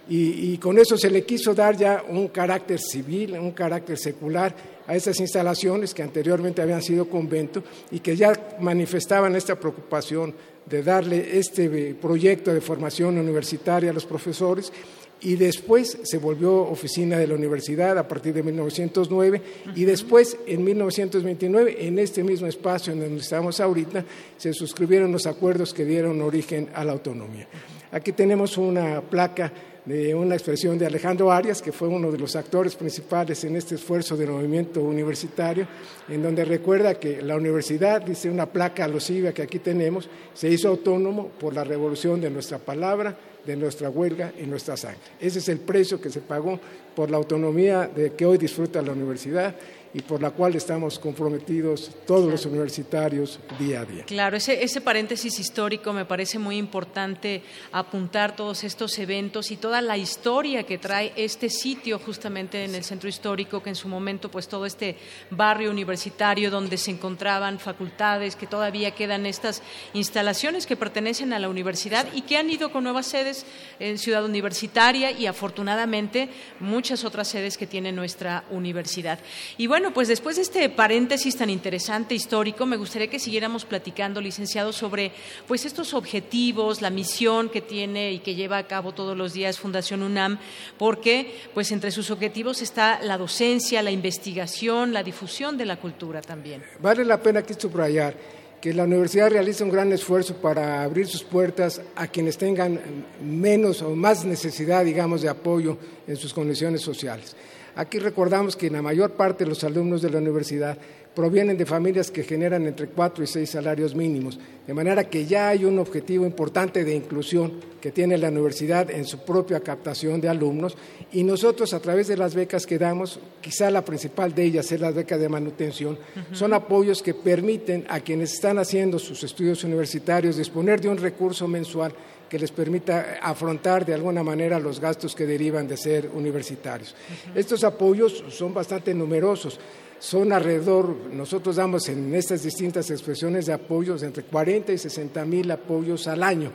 y, 0.09 0.57
con 0.57 0.79
eso 0.79 0.97
se 0.97 1.11
le 1.11 1.23
quiso 1.23 1.53
dar 1.53 1.77
ya 1.77 2.03
un 2.07 2.29
carácter 2.29 2.79
civil, 2.79 3.37
un 3.37 3.51
carácter 3.51 3.97
secular 3.97 4.55
a 4.89 4.95
esas 4.95 5.19
instalaciones 5.19 5.93
que 5.93 6.01
anteriormente 6.01 6.63
habían 6.63 6.81
sido 6.81 7.07
convento 7.07 7.61
y 7.91 7.99
que 7.99 8.15
ya 8.15 8.57
manifestaban 8.59 9.35
esta 9.35 9.59
preocupación 9.59 10.33
de 10.65 10.81
darle 10.81 11.37
este 11.37 11.93
proyecto 11.93 12.51
de 12.51 12.59
formación 12.59 13.19
universitaria 13.19 13.91
a 13.91 13.93
los 13.93 14.07
profesores 14.07 14.73
y 15.21 15.35
después 15.35 15.97
se 16.03 16.17
volvió 16.17 16.61
oficina 16.61 17.17
de 17.17 17.27
la 17.27 17.35
universidad 17.35 17.97
a 17.97 18.07
partir 18.07 18.33
de 18.33 18.43
1909 18.43 19.41
y 19.75 19.83
después 19.83 20.37
en 20.45 20.63
1929 20.63 21.87
en 21.87 21.99
este 21.99 22.23
mismo 22.23 22.47
espacio 22.47 22.93
en 22.93 23.01
donde 23.01 23.21
estamos 23.21 23.59
ahorita 23.59 24.05
se 24.37 24.53
suscribieron 24.53 25.11
los 25.11 25.25
acuerdos 25.27 25.73
que 25.73 25.85
dieron 25.85 26.21
origen 26.21 26.69
a 26.73 26.83
la 26.85 26.93
autonomía. 26.93 27.47
Aquí 27.91 28.11
tenemos 28.11 28.57
una 28.57 29.01
placa 29.01 29.51
de 29.85 30.13
una 30.13 30.35
expresión 30.35 30.77
de 30.77 30.85
Alejandro 30.85 31.31
Arias, 31.31 31.63
que 31.63 31.71
fue 31.71 31.87
uno 31.87 32.11
de 32.11 32.19
los 32.19 32.35
actores 32.35 32.75
principales 32.75 33.43
en 33.43 33.55
este 33.55 33.73
esfuerzo 33.73 34.15
del 34.15 34.29
movimiento 34.29 34.81
universitario, 34.81 35.67
en 36.07 36.21
donde 36.21 36.45
recuerda 36.45 36.99
que 36.99 37.23
la 37.23 37.35
universidad, 37.35 38.03
dice 38.03 38.29
una 38.29 38.45
placa 38.45 38.85
alusiva 38.85 39.31
que 39.31 39.41
aquí 39.41 39.57
tenemos, 39.57 40.07
se 40.35 40.49
hizo 40.49 40.67
autónomo 40.67 41.29
por 41.39 41.55
la 41.55 41.63
revolución 41.63 42.21
de 42.21 42.29
nuestra 42.29 42.59
palabra, 42.59 43.17
de 43.45 43.55
nuestra 43.55 43.89
huelga 43.89 44.33
y 44.39 44.43
nuestra 44.43 44.77
sangre. 44.77 44.99
Ese 45.19 45.39
es 45.39 45.49
el 45.49 45.59
precio 45.59 45.99
que 45.99 46.09
se 46.09 46.21
pagó 46.21 46.59
por 46.95 47.09
la 47.09 47.17
autonomía 47.17 47.87
de 47.87 48.13
que 48.13 48.25
hoy 48.25 48.37
disfruta 48.37 48.81
la 48.81 48.91
universidad 48.91 49.55
y 49.93 50.01
por 50.01 50.21
la 50.21 50.31
cual 50.31 50.55
estamos 50.55 50.99
comprometidos 50.99 51.91
todos 52.05 52.29
los 52.29 52.45
universitarios 52.45 53.39
día 53.57 53.81
a 53.81 53.85
día. 53.85 54.03
Claro, 54.05 54.37
ese, 54.37 54.63
ese 54.63 54.81
paréntesis 54.81 55.39
histórico 55.39 55.93
me 55.93 56.05
parece 56.05 56.37
muy 56.37 56.57
importante 56.57 57.41
apuntar 57.71 58.35
todos 58.35 58.63
estos 58.63 58.97
eventos 58.99 59.51
y 59.51 59.57
toda 59.57 59.81
la 59.81 59.97
historia 59.97 60.63
que 60.63 60.77
trae 60.77 61.11
este 61.15 61.49
sitio 61.49 61.97
justamente 61.99 62.65
en 62.65 62.75
el 62.75 62.83
centro 62.83 63.09
histórico, 63.09 63.63
que 63.63 63.69
en 63.69 63.75
su 63.75 63.87
momento 63.87 64.29
pues 64.29 64.47
todo 64.47 64.65
este 64.65 64.97
barrio 65.31 65.71
universitario 65.71 66.51
donde 66.51 66.77
se 66.77 66.91
encontraban 66.91 67.59
facultades, 67.59 68.35
que 68.35 68.47
todavía 68.47 68.91
quedan 68.91 69.25
estas 69.25 69.63
instalaciones 69.93 70.67
que 70.67 70.75
pertenecen 70.75 71.33
a 71.33 71.39
la 71.39 71.49
universidad 71.49 72.07
y 72.13 72.21
que 72.21 72.37
han 72.37 72.49
ido 72.49 72.71
con 72.71 72.83
nuevas 72.83 73.07
sedes 73.07 73.45
en 73.79 73.97
Ciudad 73.97 74.23
Universitaria 74.23 75.11
y 75.11 75.25
afortunadamente 75.25 76.29
muchas 76.59 77.03
otras 77.03 77.27
sedes 77.27 77.57
que 77.57 77.67
tiene 77.67 77.91
nuestra 77.91 78.43
universidad. 78.51 79.19
Y 79.57 79.67
bueno, 79.67 79.78
bueno, 79.79 79.93
pues 79.93 80.09
después 80.09 80.35
de 80.35 80.41
este 80.41 80.67
paréntesis 80.67 81.37
tan 81.37 81.49
interesante 81.49 82.13
histórico, 82.13 82.65
me 82.65 82.75
gustaría 82.75 83.09
que 83.09 83.17
siguiéramos 83.17 83.63
platicando, 83.63 84.19
licenciado, 84.19 84.73
sobre 84.73 85.13
pues 85.47 85.63
estos 85.63 85.93
objetivos, 85.93 86.81
la 86.81 86.89
misión 86.89 87.47
que 87.47 87.61
tiene 87.61 88.11
y 88.11 88.19
que 88.19 88.35
lleva 88.35 88.57
a 88.57 88.67
cabo 88.67 88.91
todos 88.91 89.15
los 89.15 89.31
días 89.31 89.57
Fundación 89.57 90.03
UNAM, 90.03 90.37
porque 90.77 91.33
pues 91.53 91.71
entre 91.71 91.91
sus 91.91 92.11
objetivos 92.11 92.61
está 92.61 92.99
la 93.01 93.17
docencia, 93.17 93.81
la 93.81 93.91
investigación, 93.91 94.91
la 94.91 95.01
difusión 95.01 95.57
de 95.57 95.65
la 95.65 95.77
cultura 95.77 96.19
también. 96.19 96.61
Vale 96.81 97.05
la 97.05 97.21
pena 97.21 97.39
aquí 97.39 97.53
subrayar 97.57 98.17
que 98.59 98.73
la 98.73 98.83
universidad 98.83 99.29
realiza 99.29 99.63
un 99.63 99.71
gran 99.71 99.93
esfuerzo 99.93 100.35
para 100.35 100.83
abrir 100.83 101.07
sus 101.07 101.23
puertas 101.23 101.81
a 101.95 102.07
quienes 102.07 102.37
tengan 102.37 102.81
menos 103.23 103.81
o 103.81 103.95
más 103.95 104.25
necesidad, 104.25 104.83
digamos, 104.83 105.21
de 105.21 105.29
apoyo 105.29 105.77
en 106.05 106.17
sus 106.17 106.33
condiciones 106.33 106.81
sociales. 106.81 107.33
Aquí 107.79 107.97
recordamos 107.97 108.57
que 108.57 108.69
la 108.69 108.81
mayor 108.81 109.11
parte 109.11 109.45
de 109.45 109.51
los 109.51 109.63
alumnos 109.63 110.01
de 110.01 110.09
la 110.09 110.17
universidad 110.17 110.77
provienen 111.15 111.57
de 111.57 111.65
familias 111.65 112.11
que 112.11 112.23
generan 112.23 112.65
entre 112.65 112.87
cuatro 112.87 113.23
y 113.23 113.27
seis 113.27 113.51
salarios 113.51 113.95
mínimos, 113.95 114.37
de 114.67 114.73
manera 114.73 115.05
que 115.05 115.25
ya 115.25 115.47
hay 115.47 115.63
un 115.63 115.79
objetivo 115.79 116.25
importante 116.25 116.83
de 116.83 116.93
inclusión 116.93 117.53
que 117.79 117.93
tiene 117.93 118.17
la 118.17 118.27
universidad 118.27 118.91
en 118.91 119.05
su 119.05 119.19
propia 119.19 119.61
captación 119.61 120.19
de 120.19 120.27
alumnos 120.27 120.75
y 121.13 121.23
nosotros 121.23 121.73
a 121.73 121.79
través 121.79 122.09
de 122.09 122.17
las 122.17 122.35
becas 122.35 122.65
que 122.65 122.77
damos, 122.77 123.21
quizá 123.39 123.71
la 123.71 123.85
principal 123.85 124.35
de 124.35 124.43
ellas 124.43 124.69
es 124.73 124.81
la 124.81 124.91
beca 124.91 125.17
de 125.17 125.29
manutención, 125.29 125.97
son 126.33 126.53
apoyos 126.53 127.01
que 127.01 127.13
permiten 127.13 127.85
a 127.87 128.01
quienes 128.01 128.33
están 128.33 128.59
haciendo 128.59 128.99
sus 128.99 129.23
estudios 129.23 129.63
universitarios 129.63 130.35
disponer 130.35 130.81
de 130.81 130.89
un 130.89 130.97
recurso 130.97 131.47
mensual 131.47 131.93
que 132.29 132.39
les 132.39 132.51
permita 132.51 133.17
afrontar 133.21 133.85
de 133.85 133.93
alguna 133.93 134.23
manera 134.23 134.59
los 134.59 134.79
gastos 134.79 135.15
que 135.15 135.25
derivan 135.25 135.67
de 135.67 135.75
ser 135.75 136.09
universitarios. 136.13 136.95
Estos 137.35 137.63
apoyos 137.63 138.23
son 138.29 138.53
bastante 138.53 138.93
numerosos. 138.93 139.59
Son 139.99 140.31
alrededor, 140.31 140.95
nosotros 141.11 141.57
damos 141.57 141.89
en 141.89 142.15
estas 142.15 142.41
distintas 142.41 142.89
expresiones 142.89 143.47
de 143.47 143.53
apoyos 143.53 144.01
entre 144.01 144.23
40 144.23 144.71
y 144.71 144.77
60 144.77 145.25
mil 145.25 145.51
apoyos 145.51 146.07
al 146.07 146.23
año. 146.23 146.53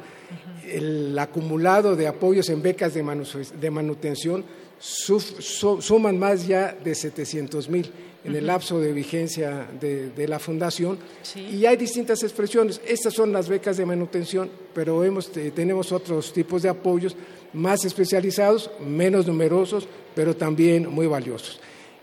El 0.66 1.18
acumulado 1.18 1.94
de 1.94 2.08
apoyos 2.08 2.48
en 2.48 2.62
becas 2.62 2.94
de, 2.94 3.70
manutención 3.70 4.44
suman 4.78 6.18
más 6.18 6.46
ya 6.46 6.72
de 6.72 6.94
700 6.94 7.68
mil 7.68 7.90
en 8.24 8.34
el 8.34 8.46
lapso 8.46 8.80
de 8.80 8.92
vigencia 8.92 9.68
de, 9.78 10.26
la 10.26 10.38
fundación 10.38 10.98
y 11.36 11.66
hay 11.66 11.76
distintas 11.76 12.22
expresiones. 12.22 12.80
Estas 12.86 13.12
son 13.12 13.32
las 13.32 13.48
becas 13.48 13.76
de 13.76 13.84
manutención, 13.84 14.50
pero 14.72 15.04
hemos, 15.04 15.30
tenemos 15.30 15.92
otros 15.92 16.32
tipos 16.32 16.62
de 16.62 16.70
apoyos 16.70 17.14
más 17.52 17.84
especializados, 17.84 18.70
menos 18.80 19.26
numerosos, 19.26 19.86
pero 20.14 20.34
también 20.34 20.88
muy 20.88 21.06
valiosos. 21.06 21.60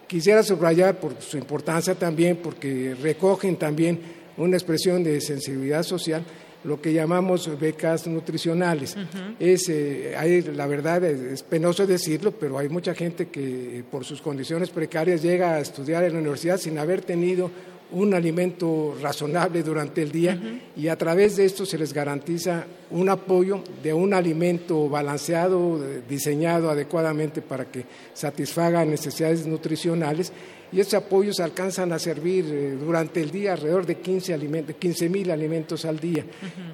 Quisiera 0.08 0.44
subrayar 0.44 1.00
por 1.00 1.20
su 1.22 1.38
importancia 1.38 1.96
también, 1.96 2.38
porque 2.38 2.96
recogen 3.02 3.56
también 3.56 4.00
una 4.38 4.58
expresión 4.58 5.04
de 5.04 5.20
sensibilidad 5.22 5.84
social, 5.84 6.24
lo 6.64 6.82
que 6.82 6.94
llamamos 6.94 7.60
becas 7.60 8.08
nutricionales. 8.08 8.96
es, 9.40 9.70
eh, 9.70 10.16
hay, 10.18 10.42
la 10.42 10.68
verdad 10.68 11.04
es, 11.04 11.44
penoso 11.44 11.88
decirlo, 11.88 12.32
pero 12.32 12.58
hay 12.58 12.70
mucha 12.70 12.94
gente 12.94 13.28
que 13.30 13.84
por 13.90 14.06
sus 14.06 14.22
condiciones 14.22 14.70
precarias 14.70 15.22
llega 15.22 15.56
a 15.56 15.60
estudiar 15.60 16.04
en 16.04 16.14
la 16.14 16.20
universidad 16.20 16.58
sin 16.58 16.78
haber 16.78 17.02
tenido 17.02 17.52
un 17.92 18.14
alimento 18.14 18.96
razonable 19.02 19.64
durante 19.64 20.02
el 20.02 20.12
día 20.12 20.40
y 20.78 20.88
a 20.88 20.98
través 20.98 21.36
de 21.36 21.46
esto 21.46 21.66
se 21.66 21.78
les 21.78 21.92
garantiza 21.92 22.66
un 22.90 23.10
apoyo 23.10 23.64
de 23.84 23.94
un 23.94 24.14
alimento 24.14 24.88
balanceado, 24.88 25.78
diseñado 26.08 26.70
adecuadamente 26.70 27.42
para 27.42 27.66
que 27.66 27.84
satisfaga 28.14 28.86
necesidades 28.86 29.46
nutricionales 29.46 30.32
y 30.72 30.80
estos 30.80 30.94
apoyos 30.96 31.40
alcanzan 31.40 31.92
a 31.92 32.00
servir 32.00 32.46
eh, 32.50 32.78
durante 32.80 33.22
el 33.22 33.30
día 33.30 33.54
alrededor 33.54 33.86
de 33.86 33.96
15 33.96 35.10
mil 35.10 35.30
alimentos 35.30 35.84
al 35.84 36.00
día. 36.00 36.24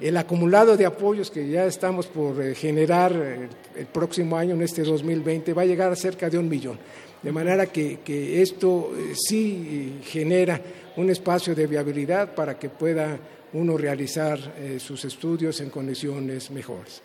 El 0.00 0.16
acumulado 0.16 0.76
de 0.76 0.86
apoyos 0.86 1.30
que 1.30 1.48
ya 1.48 1.66
estamos 1.66 2.06
por 2.06 2.40
eh, 2.40 2.54
generar 2.54 3.12
eh, 3.12 3.48
el 3.76 3.86
próximo 3.86 4.36
año, 4.36 4.54
en 4.54 4.62
este 4.62 4.82
2020, 4.82 5.52
va 5.52 5.62
a 5.62 5.66
llegar 5.66 5.90
a 5.90 5.96
cerca 5.96 6.30
de 6.30 6.38
un 6.38 6.48
millón. 6.48 6.78
De 7.22 7.32
manera 7.32 7.66
que, 7.66 7.98
que 8.04 8.40
esto 8.40 8.92
sí 9.16 9.98
genera 10.04 10.60
un 10.96 11.10
espacio 11.10 11.52
de 11.52 11.66
viabilidad 11.66 12.32
para 12.32 12.56
que 12.56 12.68
pueda 12.68 13.18
uno 13.54 13.76
realizar 13.76 14.38
sus 14.78 15.04
estudios 15.04 15.60
en 15.60 15.68
condiciones 15.70 16.48
mejores. 16.52 17.02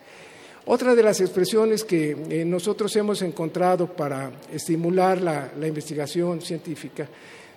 Otra 0.66 0.94
de 0.94 1.02
las 1.02 1.20
expresiones 1.20 1.84
que 1.84 2.16
eh, 2.30 2.44
nosotros 2.44 2.94
hemos 2.96 3.20
encontrado 3.20 3.86
para 3.86 4.32
estimular 4.50 5.20
la, 5.20 5.50
investigación 5.66 6.40
científica 6.40 7.06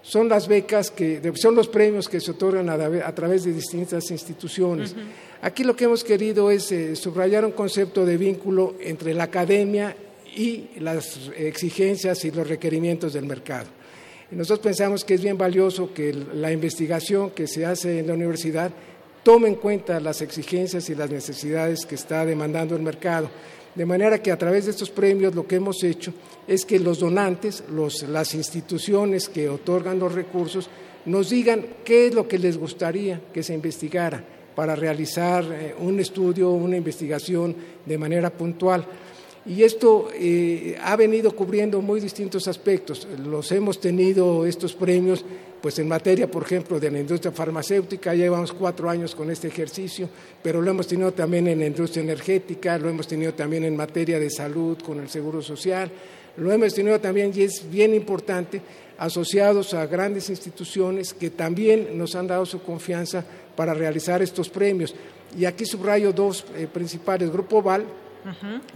son 0.01 0.27
las 0.27 0.47
becas 0.47 0.91
que 0.91 1.21
son 1.35 1.55
los 1.55 1.67
premios 1.67 2.09
que 2.09 2.19
se 2.19 2.31
otorgan 2.31 2.69
a, 2.69 3.15
través 3.15 3.43
de 3.43 3.53
distintas 3.53 4.09
instituciones. 4.11 4.95
Aquí 5.41 5.63
lo 5.63 5.75
que 5.75 5.85
hemos 5.85 6.03
querido 6.03 6.51
es 6.51 6.71
eh, 6.71 6.95
subrayar 6.95 7.45
un 7.45 7.51
concepto 7.51 8.05
de 8.05 8.17
vínculo 8.17 8.75
entre 8.81 9.13
la 9.13 9.25
academia 9.25 9.95
y 10.35 10.69
las 10.79 11.29
exigencias 11.37 12.23
y 12.25 12.31
los 12.31 12.47
requerimientos 12.47 13.13
del 13.13 13.25
mercado. 13.25 13.67
Nosotros 14.31 14.59
pensamos 14.59 15.05
que 15.05 15.13
es 15.13 15.21
bien 15.21 15.37
valioso 15.37 15.93
que 15.93 16.13
la 16.13 16.51
investigación 16.51 17.31
que 17.31 17.47
se 17.47 17.65
hace 17.65 17.99
en 17.99 18.07
la 18.07 18.13
universidad 18.13 18.71
tome 19.27 19.49
en 19.49 19.55
cuenta 19.55 19.99
las 19.99 20.21
exigencias 20.21 20.89
y 20.89 20.95
las 20.95 21.11
necesidades 21.11 21.85
que 21.85 21.95
está 21.95 22.25
demandando 22.25 22.77
el 22.77 22.81
mercado. 22.81 23.29
De 23.75 23.85
manera 23.85 24.23
que 24.23 24.31
a 24.31 24.37
través 24.37 24.63
de 24.63 24.71
estos 24.71 24.89
premios 24.89 25.35
lo 25.35 25.45
que 25.45 25.57
hemos 25.57 25.83
hecho 25.83 26.13
es 26.47 26.63
que 26.63 26.79
los 26.79 26.99
donantes, 26.99 27.61
las 28.07 28.33
instituciones 28.33 29.27
que 29.27 29.49
otorgan 29.49 29.99
los 29.99 30.13
recursos, 30.13 30.69
nos 31.03 31.29
digan 31.29 31.65
qué 31.83 32.07
es 32.07 32.15
lo 32.15 32.25
que 32.25 32.39
les 32.39 32.57
gustaría 32.57 33.19
que 33.33 33.43
se 33.43 33.53
investigara 33.53 34.23
para 34.55 34.77
realizar 34.77 35.43
eh, 35.51 35.75
un 35.77 35.99
estudio, 35.99 36.51
una 36.51 36.77
investigación 36.77 37.53
de 37.85 37.97
manera 37.97 38.29
puntual. 38.29 38.85
Y 39.45 39.63
esto 39.63 40.07
eh, 40.13 40.77
ha 40.81 40.95
venido 40.95 41.35
cubriendo 41.35 41.81
muy 41.81 41.99
distintos 41.99 42.47
aspectos. 42.47 43.05
Los 43.25 43.51
hemos 43.51 43.81
tenido 43.81 44.45
estos 44.45 44.73
premios 44.73 45.25
pues 45.61 45.79
en 45.79 45.87
materia, 45.87 46.29
por 46.29 46.43
ejemplo, 46.43 46.79
de 46.79 46.91
la 46.91 46.99
industria 46.99 47.31
farmacéutica, 47.31 48.13
llevamos 48.13 48.53
cuatro 48.53 48.89
años 48.89 49.15
con 49.15 49.31
este 49.31 49.47
ejercicio, 49.47 50.09
pero 50.43 50.61
lo 50.61 50.69
hemos 50.69 50.87
tenido 50.87 51.11
también 51.13 51.47
en 51.47 51.59
la 51.59 51.65
industria 51.65 52.03
energética, 52.03 52.77
lo 52.77 52.89
hemos 52.89 53.07
tenido 53.07 53.33
también 53.33 53.63
en 53.63 53.75
materia 53.75 54.19
de 54.19 54.29
salud 54.29 54.77
con 54.79 54.99
el 54.99 55.09
Seguro 55.09 55.41
Social, 55.41 55.91
lo 56.37 56.51
hemos 56.51 56.73
tenido 56.73 56.99
también, 56.99 57.31
y 57.35 57.41
es 57.41 57.69
bien 57.69 57.95
importante, 57.95 58.61
asociados 58.99 59.73
a 59.73 59.85
grandes 59.87 60.29
instituciones 60.29 61.13
que 61.13 61.31
también 61.31 61.97
nos 61.97 62.15
han 62.15 62.27
dado 62.27 62.45
su 62.45 62.61
confianza 62.61 63.23
para 63.55 63.73
realizar 63.73 64.21
estos 64.21 64.49
premios. 64.49 64.93
Y 65.37 65.45
aquí 65.45 65.65
subrayo 65.65 66.13
dos 66.13 66.45
eh, 66.55 66.67
principales, 66.71 67.31
Grupo 67.31 67.61
Val, 67.61 67.85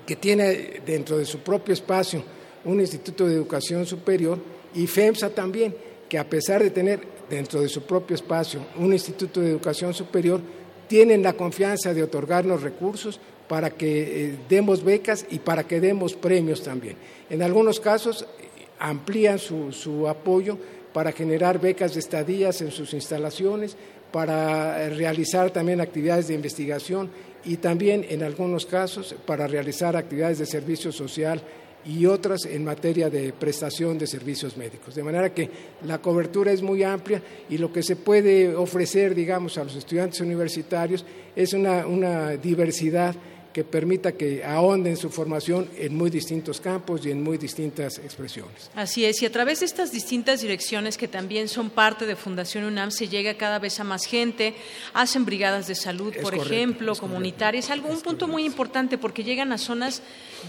que 0.05 0.15
tiene 0.15 0.81
dentro 0.85 1.17
de 1.17 1.25
su 1.25 1.39
propio 1.39 1.73
espacio 1.73 2.23
un 2.63 2.79
Instituto 2.79 3.27
de 3.27 3.35
Educación 3.35 3.85
Superior, 3.85 4.39
y 4.73 4.87
FEMSA 4.87 5.29
también 5.29 5.75
que 6.12 6.19
a 6.19 6.30
pesar 6.30 6.62
de 6.62 6.71
tener 6.71 7.00
dentro 7.30 7.62
de 7.62 7.69
su 7.69 7.84
propio 7.84 8.15
espacio 8.15 8.65
un 8.78 8.91
instituto 8.91 9.39
de 9.39 9.50
educación 9.50 9.93
superior, 9.93 10.41
tienen 10.89 11.24
la 11.24 11.32
confianza 11.32 11.93
de 11.93 12.04
otorgarnos 12.04 12.63
recursos 12.63 13.17
para 13.47 13.69
que 13.69 14.26
eh, 14.26 14.38
demos 14.50 14.84
becas 14.84 15.26
y 15.30 15.39
para 15.39 15.63
que 15.63 15.80
demos 15.80 16.13
premios 16.13 16.63
también. 16.63 16.97
En 17.30 17.41
algunos 17.41 17.80
casos 17.80 18.24
eh, 18.24 18.65
amplían 18.78 19.39
su, 19.39 20.06
apoyo 20.10 20.58
para 20.91 21.13
generar 21.13 21.62
becas 21.62 21.93
de 21.93 22.02
estadías 22.02 22.62
en 22.62 22.71
sus 22.71 22.93
instalaciones, 22.93 23.78
para 24.12 24.84
eh, 24.84 24.89
realizar 24.89 25.52
también 25.52 25.80
actividades 25.80 26.28
de 26.28 26.34
investigación 26.34 27.10
y 27.45 27.56
también 27.56 28.06
en 28.10 28.21
algunos 28.24 28.65
casos 28.65 29.15
para 29.26 29.47
realizar 29.47 29.95
actividades 29.95 30.39
de 30.39 30.45
servicio 30.45 30.91
social 30.91 31.41
y 31.85 32.05
otras 32.05 32.45
en 32.45 32.63
materia 32.63 33.09
de 33.09 33.33
prestación 33.33 33.97
de 33.97 34.07
servicios 34.07 34.57
médicos. 34.57 34.95
De 34.95 35.03
manera 35.03 35.33
que 35.33 35.49
la 35.85 35.99
cobertura 35.99 36.51
es 36.51 36.61
muy 36.61 36.83
amplia 36.83 37.21
y 37.49 37.57
lo 37.57 37.71
que 37.71 37.83
se 37.83 37.95
puede 37.95 38.55
ofrecer, 38.55 39.15
digamos, 39.15 39.57
a 39.57 39.63
los 39.63 39.75
estudiantes 39.75 40.21
universitarios 40.21 41.05
es 41.35 41.53
una, 41.53 42.31
diversidad 42.37 43.15
que 43.53 43.63
permita 43.63 44.13
que 44.13 44.43
ahonden 44.43 44.97
su 44.97 45.09
formación 45.09 45.69
en 45.77 45.95
muy 45.95 46.09
distintos 46.09 46.61
campos 46.61 47.05
y 47.05 47.11
en 47.11 47.21
muy 47.21 47.37
distintas 47.37 47.97
expresiones. 47.97 48.69
Así 48.75 49.05
es, 49.05 49.21
y 49.21 49.25
a 49.25 49.31
través 49.31 49.59
de 49.59 49.65
estas 49.65 49.91
distintas 49.91 50.41
direcciones 50.41 50.97
que 50.97 51.07
también 51.07 51.47
son 51.47 51.69
parte 51.69 52.05
de 52.05 52.15
Fundación 52.15 52.63
UNAM 52.63 52.91
se 52.91 53.07
llega 53.07 53.35
cada 53.35 53.59
vez 53.59 53.79
a 53.79 53.83
más 53.83 54.05
gente, 54.05 54.53
hacen 54.93 55.25
brigadas 55.25 55.67
de 55.67 55.75
salud, 55.75 56.13
por 56.21 56.35
ejemplo, 56.35 56.95
comunitarias, 56.95 57.69
algo 57.69 57.89
un 57.89 58.01
punto 58.01 58.27
muy 58.27 58.45
importante 58.45 58.97
porque 58.97 59.23
llegan 59.23 59.51
a 59.51 59.57
zonas 59.57 60.01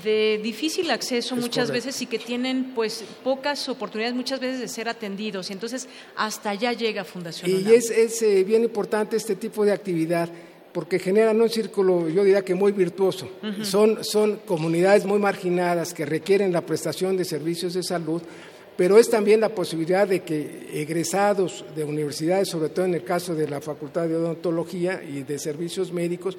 de 0.04 0.40
difícil 0.42 0.90
acceso 0.90 1.36
muchas 1.36 1.70
veces 1.70 2.00
y 2.02 2.06
que 2.06 2.18
tienen 2.18 2.72
pues 2.74 3.04
pocas 3.24 3.68
oportunidades 3.68 4.14
muchas 4.14 4.40
veces 4.40 4.60
de 4.60 4.68
ser 4.68 4.88
atendidos 4.88 5.50
y 5.50 5.52
entonces 5.52 5.88
hasta 6.16 6.50
allá 6.50 6.72
llega 6.72 7.04
Fundación 7.04 7.50
UNAM. 7.50 7.72
Y 7.72 7.74
es, 7.74 7.90
es 7.90 8.22
eh, 8.22 8.44
bien 8.44 8.62
importante 8.62 9.16
este 9.16 9.36
tipo 9.36 9.64
de 9.64 9.72
actividad 9.72 10.28
porque 10.72 10.98
generan 10.98 11.40
un 11.40 11.50
círculo, 11.50 12.08
yo 12.08 12.24
diría 12.24 12.42
que 12.42 12.54
muy 12.54 12.72
virtuoso. 12.72 13.28
son, 13.62 14.02
son 14.02 14.37
comunidades 14.46 15.04
muy 15.04 15.18
marginadas 15.18 15.92
que 15.92 16.06
requieren 16.06 16.52
la 16.52 16.62
prestación 16.62 17.16
de 17.16 17.24
servicios 17.24 17.74
de 17.74 17.82
salud, 17.82 18.22
pero 18.76 18.98
es 18.98 19.11
también 19.11 19.40
la 19.40 19.50
posibilidad 19.50 20.08
de 20.08 20.20
que 20.20 20.70
egresados 20.72 21.64
de 21.76 21.85
universidades, 21.85 22.48
sobre 22.48 22.70
todo 22.70 22.87
en 22.87 22.94
el 22.94 23.04
caso 23.04 23.35
de 23.35 23.48
la 23.48 23.61
Facultad 23.61 24.08
de 24.08 24.16
Odontología 24.16 25.02
y 25.02 25.22
de 25.22 25.38
Servicios 25.38 25.92
Médicos, 25.92 26.38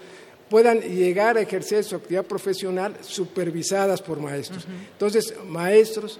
puedan 0.50 0.82
llegar 0.82 1.38
a 1.38 1.42
ejercer 1.42 1.84
su 1.84 1.96
actividad 1.96 2.26
profesional 2.26 2.96
supervisadas 3.02 4.02
por 4.02 4.20
maestros. 4.20 4.68
Entonces, 4.92 5.34
maestros, 5.48 6.20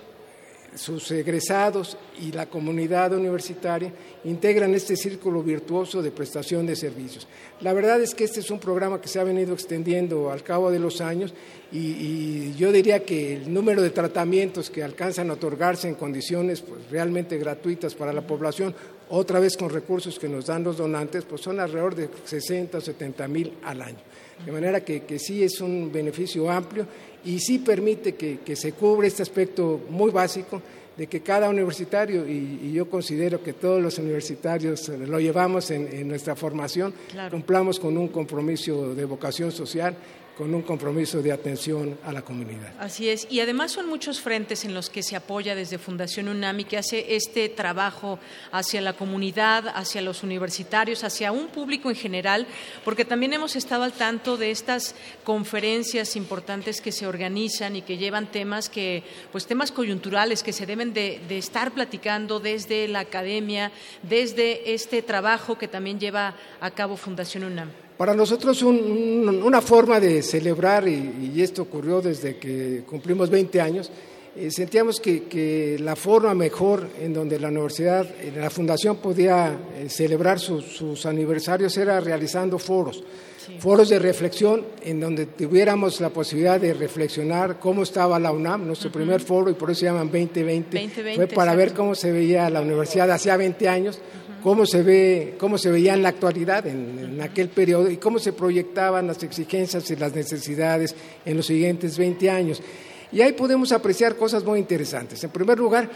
sus 0.76 1.10
egresados 1.12 1.98
y 2.20 2.32
la 2.32 2.48
comunidad 2.48 3.14
universitaria 3.14 3.92
integran 4.24 4.74
este 4.74 4.96
círculo 4.96 5.44
virtuoso 5.44 6.02
de 6.02 6.12
prestación 6.12 6.66
de 6.66 6.76
servicios. 6.76 7.28
La 7.62 7.74
verdad 7.74 8.02
es 8.02 8.16
que 8.16 8.24
este 8.24 8.40
es 8.40 8.52
un 8.52 8.60
programa 8.60 9.00
que 9.02 9.08
se 9.08 9.20
ha 9.20 9.24
venido 9.24 9.54
extendiendo 9.54 10.32
al 10.32 10.44
cabo 10.44 10.72
de 10.72 10.80
los 10.80 11.02
años 11.02 11.34
y, 11.72 12.54
yo 12.54 12.72
diría 12.72 13.04
que 13.04 13.36
el 13.36 13.52
número 13.52 13.82
de 13.82 13.90
tratamientos 13.90 14.70
que 14.70 14.84
alcanzan 14.84 15.30
a 15.30 15.34
otorgarse 15.34 15.88
en 15.88 15.96
condiciones 15.96 16.62
pues, 16.62 16.90
realmente 16.92 17.38
gratuitas 17.38 17.96
para 17.96 18.14
la 18.14 18.22
población, 18.22 18.76
otra 19.10 19.40
vez 19.40 19.58
con 19.58 19.70
recursos 19.70 20.20
que 20.20 20.30
nos 20.30 20.46
dan 20.46 20.64
los 20.64 20.78
donantes, 20.78 21.26
pues 21.26 21.42
son 21.42 21.60
alrededor 21.60 21.96
de 21.96 22.10
60 22.24 22.78
o 22.78 22.82
70 22.82 23.28
mil 23.28 23.54
al 23.64 23.82
año. 23.82 23.98
De 24.46 24.52
manera 24.52 24.84
que, 24.84 25.04
que 25.04 25.20
sí 25.20 25.44
es 25.44 25.62
un 25.62 25.92
beneficio 25.92 26.50
amplio 26.50 26.86
y 27.26 27.40
sí 27.40 27.60
permite 27.60 28.16
que, 28.16 28.56
se 28.56 28.74
cubre 28.74 29.08
este 29.08 29.24
aspecto 29.24 29.82
muy 29.90 30.12
básico 30.12 30.62
de 30.98 31.08
que 31.08 31.22
cada 31.22 31.50
universitario, 31.50 32.28
y, 32.28 32.72
yo 32.72 32.90
considero 32.90 33.42
que 33.42 33.54
todos 33.54 33.82
los 33.82 33.98
universitarios 33.98 34.90
lo 34.90 35.20
llevamos 35.20 35.72
en, 35.72 36.08
nuestra 36.08 36.36
formación, 36.36 36.94
cumplamos 37.32 37.80
con 37.80 37.98
un 37.98 38.10
compromiso 38.10 38.94
de 38.94 39.06
vocación 39.06 39.52
social 39.52 39.96
con 40.38 40.54
un 40.54 40.64
compromiso 40.64 41.22
de 41.22 41.32
atención 41.32 41.98
a 42.04 42.12
la 42.12 42.24
comunidad. 42.24 42.74
Así 42.80 43.10
es, 43.10 43.28
y 43.30 43.40
además 43.40 43.72
son 43.72 43.88
muchos 43.88 44.20
frentes 44.20 44.66
en 44.66 44.74
los 44.74 44.90
que 44.90 45.04
se 45.04 45.16
apoya 45.16 45.54
desde 45.54 45.78
Fundación 45.78 46.28
UNAMI 46.28 46.66
que 46.66 46.78
hace 46.78 47.16
este 47.16 47.50
trabajo 47.50 48.20
hacia 48.52 48.82
la 48.82 48.94
comunidad, 48.94 49.68
hacia 49.76 50.02
los 50.02 50.24
universitarios, 50.24 51.04
hacia 51.04 51.32
un 51.32 51.48
público 51.48 51.90
en 51.90 51.96
general, 51.96 52.48
porque 52.84 53.06
también 53.06 53.34
hemos 53.34 53.56
estado 53.56 53.84
al 53.84 53.94
tanto 53.94 54.38
de 54.38 54.52
estas 54.52 54.96
conferencias 55.24 56.16
importantes 56.16 56.82
que 56.82 56.92
se 56.92 57.06
organizan 57.06 57.76
y 57.76 57.84
que 57.84 57.98
llevan 57.98 58.32
temas 58.32 58.70
que, 58.70 59.04
pues 59.32 59.46
temas 59.46 59.72
coyunturales 59.72 60.42
que 60.42 60.54
se 60.54 60.66
deben 60.66 60.94
de, 60.94 61.22
de 61.28 61.38
estar 61.38 61.72
platicando 61.74 62.40
desde 62.40 62.88
la 62.88 63.02
academia, 63.02 63.72
desde 64.02 64.74
este 64.74 65.02
trabajo 65.02 65.58
que 65.58 65.68
también 65.68 66.00
lleva 66.00 66.36
a 66.60 66.72
cabo 66.72 66.98
Fundación 66.98 67.44
UNAM. 67.44 67.72
Para 67.98 68.16
nosotros 68.16 68.62
una 68.64 69.62
forma 69.62 70.00
de 70.00 70.24
celebrar, 70.24 70.88
y, 70.88 71.42
esto 71.42 71.64
ocurrió 71.64 72.02
desde 72.02 72.38
que 72.38 72.84
cumplimos 72.88 73.30
20 73.30 73.62
años, 73.62 73.92
eh, 74.36 74.50
sentíamos 74.50 75.00
que, 75.00 75.78
la 75.80 75.96
forma 75.96 76.34
mejor 76.34 76.88
en 77.00 77.14
donde 77.14 77.40
la 77.40 77.50
universidad, 77.50 78.08
la 78.36 78.50
fundación 78.50 78.98
podía 78.98 79.56
eh, 79.78 79.90
celebrar 79.90 80.40
sus 80.40 81.06
aniversarios 81.06 81.78
era 81.78 82.00
realizando 82.00 82.58
foros, 82.58 83.04
foros 83.60 83.90
de 83.90 84.00
reflexión 84.00 84.66
en 84.82 85.00
donde 85.00 85.28
tuviéramos 85.28 86.02
la 86.02 86.10
posibilidad 86.10 86.60
de 86.60 86.74
reflexionar 86.74 87.60
cómo 87.60 87.84
estaba 87.84 88.18
la 88.18 88.32
UNAM, 88.32 88.66
nuestro 88.66 88.92
primer 88.92 89.22
foro, 89.22 89.52
y 89.52 89.54
por 89.54 89.70
eso 89.70 89.82
se 89.82 89.86
llaman 89.86 90.08
2020, 90.08 91.16
fue 91.16 91.28
para 91.28 91.54
ver 91.54 91.76
cómo 91.76 91.94
se 91.94 92.12
veía 92.12 92.50
la 92.50 92.62
universidad 92.62 93.12
hacía 93.12 93.38
20 93.38 93.70
años 93.70 94.00
cómo 94.44 94.66
se 94.66 94.84
ve, 94.84 95.36
cómo 95.40 95.58
se 95.58 95.72
veía 95.72 95.94
en 95.94 96.04
la 96.04 96.10
actualidad, 96.10 96.68
en, 96.68 97.22
aquel 97.22 97.48
periodo, 97.48 97.90
y 97.90 97.96
cómo 97.96 98.20
se 98.20 98.34
proyectaban 98.34 99.08
las 99.08 99.24
exigencias 99.24 99.90
y 99.90 99.96
las 99.96 100.14
necesidades 100.14 100.94
en 101.26 101.38
los 101.38 101.46
siguientes 101.46 101.98
20 101.98 102.30
años. 102.30 102.62
Y 103.14 103.22
ahí 103.22 103.32
podemos 103.32 103.72
apreciar 103.72 104.18
cosas 104.18 104.44
muy 104.44 104.60
interesantes. 104.60 105.24
En 105.24 105.30
primer 105.30 105.58
lugar, 105.58 105.90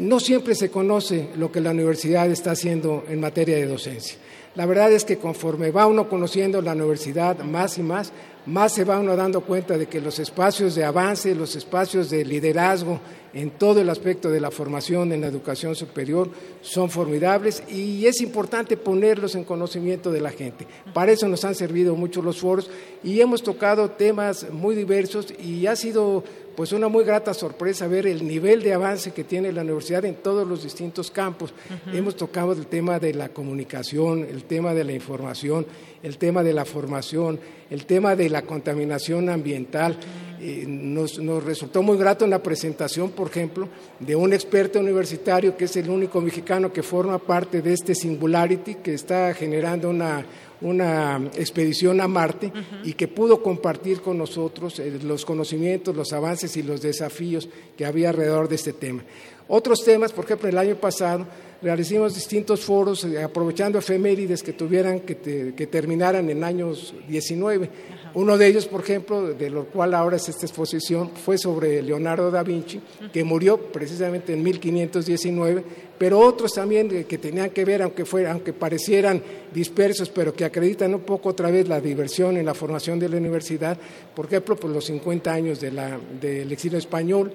no 0.00 0.20
siempre 0.20 0.54
se 0.54 0.70
conoce 0.70 1.30
lo 1.36 1.50
que 1.50 1.60
la 1.60 1.72
universidad 1.72 2.30
está 2.30 2.52
haciendo 2.52 3.04
en 3.08 3.20
materia 3.20 3.56
de 3.56 3.66
docencia. 3.66 4.16
La 4.54 4.66
verdad 4.66 4.92
es 4.92 5.04
que 5.04 5.16
conforme 5.16 5.70
va 5.70 5.86
uno 5.86 6.10
conociendo 6.10 6.60
la 6.60 6.72
universidad 6.72 7.38
más 7.38 7.78
y 7.78 7.82
más, 7.82 8.12
más 8.44 8.74
se 8.74 8.84
va 8.84 8.98
uno 8.98 9.16
dando 9.16 9.40
cuenta 9.40 9.78
de 9.78 9.86
que 9.86 10.00
los 10.00 10.18
espacios 10.18 10.74
de 10.74 10.84
avance, 10.84 11.34
los 11.34 11.56
espacios 11.56 12.10
de 12.10 12.24
liderazgo 12.24 13.00
en 13.32 13.50
todo 13.50 13.80
el 13.80 13.88
aspecto 13.88 14.30
de 14.30 14.40
la 14.40 14.50
formación 14.50 15.12
en 15.12 15.22
la 15.22 15.28
educación 15.28 15.74
superior 15.74 16.28
son 16.60 16.90
formidables 16.90 17.62
y 17.70 18.04
es 18.06 18.20
importante 18.20 18.76
ponerlos 18.76 19.36
en 19.36 19.44
conocimiento 19.44 20.12
de 20.12 20.20
la 20.20 20.30
gente. 20.30 20.66
Para 20.92 21.12
eso 21.12 21.28
nos 21.28 21.44
han 21.46 21.54
servido 21.54 21.96
mucho 21.96 22.20
los 22.20 22.40
foros 22.40 22.68
y 23.02 23.20
hemos 23.20 23.42
tocado 23.42 23.92
temas 23.92 24.50
muy 24.50 24.74
diversos 24.74 25.32
y 25.38 25.66
ha 25.66 25.76
sido 25.76 26.24
pues 26.56 26.72
una 26.72 26.88
muy 26.88 27.04
grata 27.04 27.34
sorpresa 27.34 27.86
ver 27.86 28.06
el 28.06 28.26
nivel 28.26 28.62
de 28.62 28.74
avance 28.74 29.12
que 29.12 29.24
tiene 29.24 29.52
la 29.52 29.62
universidad 29.62 30.04
en 30.04 30.16
todos 30.16 30.46
los 30.46 30.62
distintos 30.62 31.10
campos. 31.10 31.54
Hemos 31.92 32.16
tocado 32.16 32.52
el 32.52 32.66
tema 32.66 32.98
de 32.98 33.14
la 33.14 33.28
comunicación, 33.30 34.26
el 34.28 34.44
tema 34.44 34.74
de 34.74 34.84
la 34.84 34.92
información, 34.92 35.66
el 36.02 36.18
tema 36.18 36.42
de 36.42 36.52
la 36.52 36.64
formación, 36.64 37.38
el 37.70 37.86
tema 37.86 38.16
de 38.16 38.28
la 38.28 38.42
contaminación 38.42 39.28
ambiental. 39.28 39.96
Eh, 40.40 40.64
nos, 40.66 41.18
nos, 41.20 41.44
resultó 41.44 41.82
muy 41.82 41.96
grato 41.96 42.24
en 42.24 42.30
la 42.30 42.42
presentación, 42.42 43.10
por 43.10 43.28
ejemplo, 43.28 43.68
de 44.00 44.16
un 44.16 44.32
experto 44.32 44.80
universitario 44.80 45.56
que 45.56 45.66
es 45.66 45.76
el 45.76 45.88
único 45.88 46.20
mexicano 46.20 46.72
que 46.72 46.82
forma 46.82 47.18
parte 47.18 47.62
de 47.62 47.72
este 47.72 47.94
Singularity, 47.94 48.76
que 48.76 48.94
está 48.94 49.32
generando 49.34 49.88
una, 49.88 50.26
una 50.62 51.30
expedición 51.36 52.00
a 52.00 52.08
Marte 52.08 52.52
y 52.84 52.94
que 52.94 53.08
pudo 53.08 53.42
compartir 53.42 54.00
con 54.00 54.18
nosotros 54.18 54.78
eh, 54.78 54.98
los 55.02 55.24
conocimientos, 55.24 55.94
los 55.94 56.12
avances 56.12 56.56
y 56.56 56.62
los 56.62 56.80
desafíos 56.80 57.48
que 57.76 57.84
había 57.84 58.10
alrededor 58.10 58.48
de 58.48 58.54
este 58.56 58.72
tema. 58.72 59.02
Otros 59.48 59.84
temas, 59.84 60.12
por 60.12 60.24
ejemplo, 60.24 60.48
el 60.48 60.58
año 60.58 60.76
pasado 60.76 61.26
realicimos 61.62 62.14
distintos 62.14 62.60
foros 62.60 63.04
eh, 63.04 63.22
aprovechando 63.22 63.78
efemérides 63.78 64.42
que 64.42 64.52
tuvieran 64.52 65.00
que, 65.00 65.54
que 65.56 65.66
terminaran 65.66 66.28
en 66.28 66.42
años 66.42 66.92
19. 67.08 67.70
Uno 68.14 68.36
de 68.36 68.46
ellos, 68.46 68.66
por 68.66 68.82
ejemplo, 68.82 69.32
de 69.32 69.48
lo 69.48 69.64
cual 69.64 69.94
ahora 69.94 70.16
es 70.16 70.28
esta 70.28 70.44
exposición, 70.44 71.10
fue 71.24 71.38
sobre 71.38 71.80
Leonardo 71.80 72.30
da 72.30 72.42
Vinci, 72.42 72.78
que 73.10 73.24
murió 73.24 73.56
precisamente 73.56 74.34
en 74.34 74.42
1519, 74.42 75.64
pero 75.96 76.18
otros 76.18 76.52
también 76.52 77.04
que 77.04 77.16
tenían 77.16 77.50
que 77.50 77.64
ver, 77.64 77.80
aunque, 77.80 78.04
aunque 78.28 78.52
parecieran 78.52 79.22
dispersos, 79.54 80.10
pero 80.10 80.34
que 80.34 80.44
acreditan 80.44 80.94
un 80.94 81.00
poco 81.00 81.30
otra 81.30 81.50
vez 81.50 81.68
la 81.68 81.80
diversión 81.80 82.36
en 82.36 82.44
la 82.44 82.52
formación 82.52 82.98
de 82.98 83.08
la 83.08 83.16
universidad, 83.16 83.78
por 84.14 84.26
ejemplo, 84.26 84.56
pues 84.56 84.74
los 84.74 84.84
50 84.84 85.32
años 85.32 85.60
de 85.60 85.70
la, 85.70 85.98
del 86.20 86.52
exilio 86.52 86.78
español, 86.78 87.32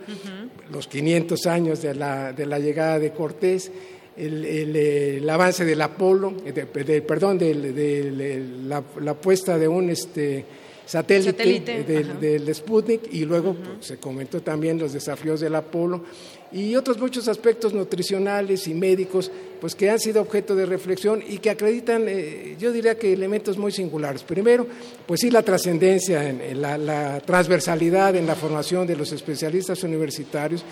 los 0.70 0.88
500 0.88 1.48
años 1.48 1.82
de 1.82 1.96
la, 1.97 2.33
de 2.33 2.45
la 2.45 2.60
llegada 2.60 2.99
de 2.99 3.12
Cortés, 3.12 3.71
el, 4.17 5.29
avance 5.29 5.63
del 5.65 5.81
Apolo, 5.81 6.33
de, 6.43 7.01
perdón, 7.01 7.38
de, 7.38 8.45
la, 8.65 8.83
la, 8.99 9.13
puesta 9.13 9.57
de 9.57 9.67
un 9.67 9.89
este, 9.89 10.45
satélite, 10.86 11.83
del, 11.83 12.55
Sputnik 12.55 13.13
y 13.13 13.25
luego 13.25 13.53
pues, 13.53 13.88
se 13.88 13.97
comentó 13.97 14.41
también 14.41 14.79
los 14.79 14.93
desafíos 14.93 15.39
del 15.39 15.55
Apolo 15.55 16.03
y 16.51 16.75
otros 16.75 16.97
muchos 16.97 17.27
aspectos 17.27 17.73
nutricionales 17.73 18.67
y 18.67 18.73
médicos 18.73 19.29
pues 19.60 19.75
que 19.75 19.89
han 19.89 19.99
sido 19.99 20.21
objeto 20.21 20.55
de 20.55 20.65
reflexión 20.65 21.21
y 21.27 21.39
que 21.39 21.49
acreditan, 21.49 22.05
eh, 22.07 22.55
yo 22.57 22.71
diría 22.71 22.97
que 22.97 23.12
elementos 23.12 23.57
muy 23.57 23.71
singulares. 23.71 24.23
Primero, 24.23 24.65
pues 25.05 25.19
sí 25.21 25.29
la 25.29 25.41
trascendencia, 25.41 26.29
en, 26.29 26.62
la, 26.62 26.77
la 26.77 27.19
transversalidad 27.19 28.15
en 28.15 28.27
la 28.27 28.36
formación 28.36 28.88
de 28.88 28.95
los 28.95 29.12
especialistas 29.12 29.83
universitarios 29.83 30.63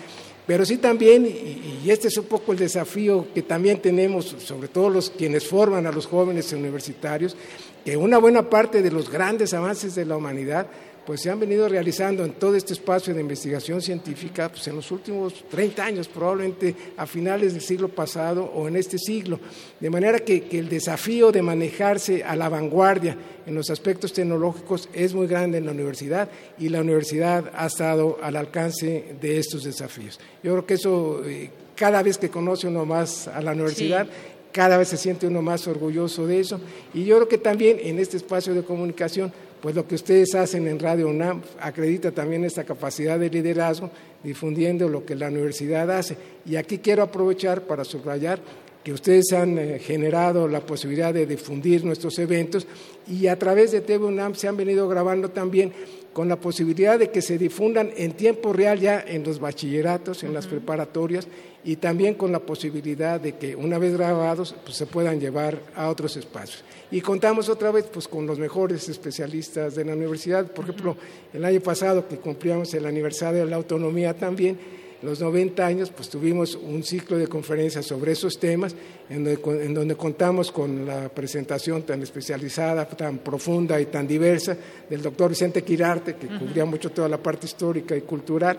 pero 0.46 0.64
sí 0.64 0.76
también, 0.76 1.26
y, 1.26 1.90
este 1.90 2.08
es 2.08 2.16
un 2.16 2.26
poco 2.26 2.52
el 2.52 2.58
desafío 2.58 3.26
que 3.34 3.42
también 3.42 3.80
tenemos, 3.80 4.36
sobre 4.38 4.68
todo 4.68 4.90
los 4.90 5.10
quienes 5.10 5.46
forman 5.46 5.86
a 5.86 5.92
los 5.92 6.06
jóvenes 6.06 6.52
universitarios, 6.52 7.36
que 7.84 7.96
una 7.96 8.18
buena 8.18 8.48
parte 8.48 8.82
de 8.82 8.90
los 8.90 9.10
grandes 9.10 9.54
avances 9.54 9.94
de 9.94 10.04
la 10.04 10.16
humanidad 10.16 10.66
pues 11.06 11.20
se 11.20 11.30
han 11.30 11.38
venido 11.38 11.68
realizando 11.68 12.24
en 12.24 12.32
todo 12.32 12.56
este 12.56 12.72
espacio 12.72 13.14
de 13.14 13.20
investigación 13.20 13.80
científica 13.80 14.48
pues 14.48 14.66
en 14.66 14.76
los 14.76 14.90
últimos 14.90 15.44
30 15.48 15.84
años, 15.84 16.08
probablemente 16.08 16.74
a 16.96 17.06
finales 17.06 17.52
del 17.52 17.62
siglo 17.62 17.88
pasado 17.88 18.44
o 18.44 18.66
en 18.66 18.76
este 18.76 18.98
siglo. 18.98 19.38
De 19.78 19.88
manera 19.88 20.18
que, 20.18 20.48
el 20.50 20.68
desafío 20.68 21.30
de 21.30 21.42
manejarse 21.42 22.24
a 22.24 22.34
la 22.34 22.48
vanguardia 22.48 23.16
en 23.46 23.54
los 23.54 23.70
aspectos 23.70 24.12
tecnológicos 24.12 24.88
es 24.92 25.14
muy 25.14 25.26
grande 25.26 25.58
en 25.58 25.66
la 25.66 25.72
universidad 25.72 26.28
y 26.58 26.68
la 26.68 26.80
universidad 26.80 27.52
ha 27.54 27.66
estado 27.66 28.18
al 28.20 28.36
alcance 28.36 29.14
de 29.20 29.38
estos 29.38 29.62
desafíos. 29.62 30.18
Yo 30.42 30.52
creo 30.52 30.66
que 30.66 30.74
eso, 30.74 31.22
eh, 31.24 31.50
cada 31.76 32.02
vez 32.02 32.18
que 32.18 32.30
conoce 32.30 32.66
uno 32.66 32.84
más 32.84 33.28
a 33.28 33.40
la 33.40 33.52
universidad, 33.52 34.08
cada 34.56 34.78
vez 34.78 34.88
se 34.88 34.96
siente 34.96 35.26
uno 35.26 35.42
más 35.42 35.68
orgulloso 35.68 36.26
de 36.26 36.40
eso. 36.40 36.58
Y 36.94 37.04
yo 37.04 37.16
creo 37.16 37.28
que 37.28 37.36
también 37.36 37.78
en 37.78 37.98
este 37.98 38.16
espacio 38.16 38.54
de 38.54 38.62
comunicación, 38.62 39.30
pues 39.60 39.74
lo 39.74 39.86
que 39.86 39.94
ustedes 39.94 40.34
hacen 40.34 40.68
en 40.68 40.78
Radio 40.78 41.08
UNAM 41.08 41.42
acredita 41.60 42.12
también 42.12 42.44
esta 42.44 42.64
capacidad 42.64 43.18
de 43.18 43.30
liderazgo, 43.30 43.90
difundiendo 44.22 44.88
lo 44.88 45.04
que 45.04 45.14
la 45.14 45.28
universidad 45.28 45.90
hace. 45.90 46.16
Y 46.44 46.56
aquí 46.56 46.78
quiero 46.78 47.02
aprovechar 47.02 47.62
para 47.62 47.84
subrayar 47.84 48.40
que 48.86 48.92
ustedes 48.92 49.32
han 49.32 49.58
eh, 49.58 49.80
generado 49.80 50.46
la 50.46 50.60
posibilidad 50.60 51.12
de 51.12 51.26
difundir 51.26 51.84
nuestros 51.84 52.18
eventos 52.20 52.68
y 53.08 53.26
a 53.26 53.36
través 53.36 53.72
de 53.72 53.80
TV 53.80 54.04
UNAM 54.04 54.36
se 54.36 54.46
han 54.46 54.56
venido 54.56 54.88
grabando 54.88 55.30
también 55.30 55.72
con 56.12 56.28
la 56.28 56.36
posibilidad 56.36 56.96
de 56.96 57.10
que 57.10 57.20
se 57.20 57.36
difundan 57.36 57.90
en 57.96 58.12
tiempo 58.12 58.52
real 58.52 58.78
ya 58.78 59.04
en 59.06 59.24
los 59.24 59.40
bachilleratos, 59.40 60.22
en 60.22 60.32
las 60.32 60.46
preparatorias 60.46 61.26
y 61.66 61.76
también 61.76 62.14
con 62.14 62.30
la 62.30 62.38
posibilidad 62.38 63.20
de 63.20 63.34
que 63.34 63.56
una 63.56 63.76
vez 63.76 63.96
grabados 63.96 64.54
pues, 64.64 64.76
se 64.76 64.86
puedan 64.86 65.18
llevar 65.18 65.60
a 65.74 65.88
otros 65.88 66.16
espacios. 66.16 66.62
Y 66.92 67.00
contamos 67.00 67.48
otra 67.48 67.72
vez 67.72 67.86
pues, 67.92 68.06
con 68.06 68.24
los 68.24 68.38
mejores 68.38 68.88
especialistas 68.88 69.74
de 69.74 69.84
la 69.84 69.94
universidad. 69.94 70.46
Por 70.46 70.64
ejemplo, 70.64 70.96
el 71.34 71.44
año 71.44 71.60
pasado 71.60 72.06
que 72.06 72.18
cumplíamos 72.18 72.72
el 72.74 72.86
aniversario 72.86 73.40
de 73.40 73.50
la 73.50 73.56
autonomía 73.56 74.14
también, 74.14 74.56
los 75.02 75.20
90 75.20 75.66
años, 75.66 75.90
pues 75.90 76.08
tuvimos 76.08 76.54
un 76.54 76.84
ciclo 76.84 77.18
de 77.18 77.26
conferencias 77.26 77.84
sobre 77.84 78.12
esos 78.12 78.38
temas, 78.38 78.74
en 79.10 79.24
donde, 79.24 79.64
en 79.64 79.74
donde, 79.74 79.96
contamos 79.96 80.52
con 80.52 80.86
la 80.86 81.08
presentación 81.08 81.82
tan 81.82 82.00
especializada, 82.00 82.88
tan 82.88 83.18
profunda 83.18 83.80
y 83.80 83.86
tan 83.86 84.06
diversa 84.06 84.56
del 84.88 85.02
doctor 85.02 85.30
Vicente 85.30 85.62
Quirarte, 85.62 86.14
que 86.14 86.28
cubría 86.28 86.64
mucho 86.64 86.92
toda 86.92 87.08
la 87.08 87.18
parte 87.18 87.46
histórica 87.46 87.96
y 87.96 88.02
cultural, 88.02 88.56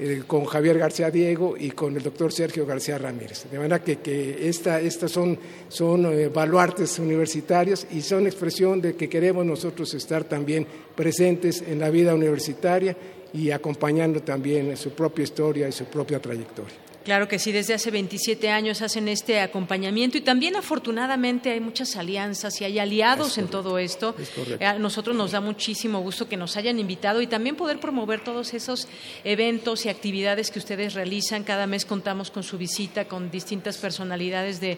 eh, 0.00 0.22
con 0.26 0.44
Javier 0.44 0.78
García 0.78 1.10
Diego 1.10 1.56
y 1.58 1.72
con 1.72 1.96
el 1.96 2.02
doctor 2.02 2.32
Sergio 2.32 2.64
García 2.64 2.98
Ramírez. 2.98 3.50
De 3.50 3.58
manera 3.58 3.82
que, 3.82 3.98
que 3.98 4.48
estas 4.48 5.10
son, 5.10 5.36
son 5.68 6.06
eh, 6.06 6.28
baluartes 6.28 6.98
universitarios 7.00 7.86
y 7.90 8.00
son 8.02 8.26
expresión 8.26 8.80
de 8.80 8.94
que 8.94 9.08
queremos 9.08 9.44
nosotros 9.44 9.92
estar 9.94 10.24
también 10.24 10.66
presentes 10.94 11.62
en 11.66 11.80
la 11.80 11.90
vida 11.90 12.14
universitaria 12.14 12.96
y 13.32 13.50
acompañando 13.50 14.20
también 14.22 14.76
su 14.76 14.90
propia 14.90 15.24
historia 15.24 15.68
y 15.68 15.72
su 15.72 15.86
propia 15.86 16.20
trayectoria. 16.20 16.87
Claro 17.08 17.26
que 17.26 17.38
sí, 17.38 17.52
desde 17.52 17.72
hace 17.72 17.90
27 17.90 18.50
años 18.50 18.82
hacen 18.82 19.08
este 19.08 19.40
acompañamiento 19.40 20.18
y 20.18 20.20
también 20.20 20.56
afortunadamente 20.56 21.50
hay 21.50 21.58
muchas 21.58 21.96
alianzas 21.96 22.60
y 22.60 22.66
hay 22.66 22.78
aliados 22.78 23.38
en 23.38 23.48
todo 23.48 23.78
esto. 23.78 24.14
Eh, 24.60 24.66
a 24.66 24.74
nosotros 24.74 25.16
nos 25.16 25.30
da 25.30 25.40
muchísimo 25.40 26.00
gusto 26.00 26.28
que 26.28 26.36
nos 26.36 26.58
hayan 26.58 26.78
invitado 26.78 27.22
y 27.22 27.26
también 27.26 27.56
poder 27.56 27.80
promover 27.80 28.22
todos 28.22 28.52
esos 28.52 28.88
eventos 29.24 29.86
y 29.86 29.88
actividades 29.88 30.50
que 30.50 30.58
ustedes 30.58 30.92
realizan. 30.92 31.44
Cada 31.44 31.66
mes 31.66 31.86
contamos 31.86 32.30
con 32.30 32.42
su 32.42 32.58
visita 32.58 33.06
con 33.06 33.30
distintas 33.30 33.78
personalidades 33.78 34.60
de, 34.60 34.76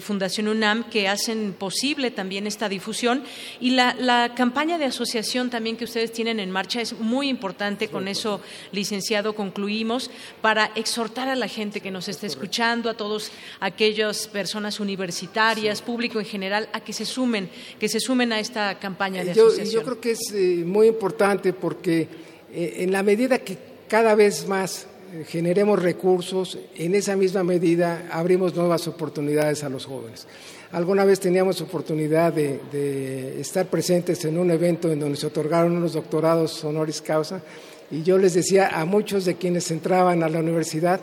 Fundación 0.00 0.46
UNAM 0.46 0.84
que 0.84 1.08
hacen 1.08 1.52
posible 1.52 2.12
también 2.12 2.46
esta 2.46 2.68
difusión 2.68 3.24
y 3.58 3.70
la, 3.70 4.32
campaña 4.36 4.78
de 4.78 4.84
asociación 4.84 5.50
también 5.50 5.76
que 5.76 5.84
ustedes 5.84 6.12
tienen 6.12 6.38
en 6.38 6.52
marcha 6.52 6.80
es 6.80 6.92
muy 6.92 7.28
importante. 7.28 7.88
Con 7.88 8.06
eso, 8.06 8.40
licenciado, 8.70 9.34
concluimos 9.34 10.12
para 10.40 10.70
exhortar 10.76 11.28
a 11.28 11.34
la 11.34 11.48
gente 11.48 11.71
que 11.80 11.90
nos 11.90 12.08
esté 12.08 12.26
escuchando, 12.26 12.90
a 12.90 12.94
todos 12.94 13.30
aquellas 13.60 14.28
personas 14.28 14.80
universitarias, 14.80 15.82
público 15.82 16.18
en 16.18 16.26
general, 16.26 16.68
a 16.72 16.80
que 16.80 16.92
se 16.92 17.04
sumen, 17.04 17.48
que 17.78 17.88
se 17.88 18.00
sumen 18.00 18.32
a 18.32 18.40
esta 18.40 18.78
campaña 18.78 19.24
de 19.24 19.34
yo, 19.34 19.46
asociación. 19.46 19.74
Yo 19.74 19.82
creo 19.84 20.00
que 20.00 20.10
es 20.12 20.32
eh, 20.32 20.62
muy 20.66 20.88
importante 20.88 21.52
porque 21.52 22.08
eh, 22.52 22.76
en 22.78 22.92
la 22.92 23.02
medida 23.02 23.38
que 23.38 23.56
cada 23.88 24.14
vez 24.14 24.46
más 24.46 24.86
eh, 25.12 25.24
generemos 25.28 25.82
recursos, 25.82 26.58
en 26.74 26.94
esa 26.94 27.16
misma 27.16 27.44
medida 27.44 28.08
abrimos 28.10 28.54
nuevas 28.54 28.88
oportunidades 28.88 29.62
a 29.64 29.68
los 29.68 29.84
jóvenes. 29.84 30.26
Alguna 30.72 31.04
vez 31.04 31.20
teníamos 31.20 31.60
oportunidad 31.60 32.32
de, 32.32 33.38
estar 33.38 33.66
presentes 33.66 34.24
en 34.24 34.38
un 34.38 34.50
evento 34.50 34.90
en 34.90 35.00
donde 35.00 35.18
se 35.18 35.26
otorgaron 35.26 35.76
unos 35.76 35.92
doctorados 35.92 36.64
honoris 36.64 37.02
causa 37.02 37.42
y 37.90 38.02
yo 38.02 38.16
les 38.16 38.32
decía 38.32 38.68
a 38.68 38.86
muchos 38.86 39.26
de 39.26 39.34
quienes 39.34 39.70
entraban 39.70 40.22
a 40.22 40.30
la 40.30 40.38
universidad, 40.38 41.00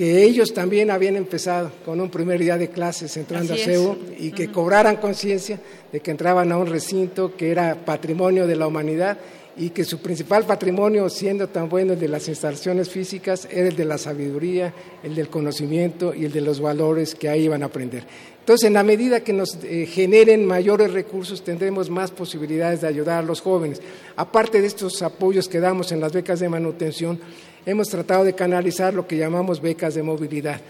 que 0.00 0.22
ellos 0.22 0.54
también 0.54 0.90
habían 0.90 1.14
empezado 1.16 1.70
con 1.84 2.00
un 2.00 2.08
primer 2.08 2.40
día 2.40 2.56
de 2.56 2.70
clases 2.70 3.14
entrando 3.18 3.52
a 3.52 3.56
CEU 3.58 3.98
y 4.18 4.32
que 4.32 4.50
cobraran 4.50 4.96
conciencia 4.96 5.60
de 5.92 6.00
que 6.00 6.10
entraban 6.10 6.50
a 6.52 6.56
un 6.56 6.68
recinto 6.68 7.36
que 7.36 7.50
era 7.50 7.74
patrimonio 7.84 8.46
de 8.46 8.56
la 8.56 8.66
humanidad 8.66 9.18
y 9.58 9.68
que 9.68 9.84
su 9.84 9.98
principal 9.98 10.46
patrimonio, 10.46 11.10
siendo 11.10 11.50
tan 11.50 11.68
bueno 11.68 11.92
el 11.92 12.00
de 12.00 12.08
las 12.08 12.28
instalaciones 12.28 12.88
físicas, 12.88 13.46
era 13.50 13.68
el 13.68 13.76
de 13.76 13.84
la 13.84 13.98
sabiduría, 13.98 14.72
el 15.02 15.14
del 15.14 15.28
conocimiento 15.28 16.14
y 16.14 16.24
el 16.24 16.32
de 16.32 16.40
los 16.40 16.60
valores 16.60 17.14
que 17.14 17.28
ahí 17.28 17.44
iban 17.44 17.62
a 17.62 17.66
aprender. 17.66 18.06
Entonces, 18.38 18.68
en 18.68 18.72
la 18.72 18.82
medida 18.82 19.20
que 19.20 19.34
nos 19.34 19.58
eh, 19.62 19.84
generen 19.84 20.46
mayores 20.46 20.94
recursos, 20.94 21.44
tendremos 21.44 21.90
más 21.90 22.10
posibilidades 22.10 22.80
de 22.80 22.88
ayudar 22.88 23.18
a 23.18 23.26
los 23.26 23.42
jóvenes. 23.42 23.82
Aparte 24.16 24.62
de 24.62 24.66
estos 24.66 25.02
apoyos 25.02 25.46
que 25.46 25.60
damos 25.60 25.92
en 25.92 26.00
las 26.00 26.12
becas 26.12 26.40
de 26.40 26.48
manutención, 26.48 27.20
hemos 27.66 27.88
tratado 27.88 28.24
de 28.24 28.34
canalizar 28.34 28.94
lo 28.94 29.06
que 29.06 29.16
llamamos 29.16 29.60
becas 29.60 29.94
de 29.94 30.02
movilidad. 30.02 30.60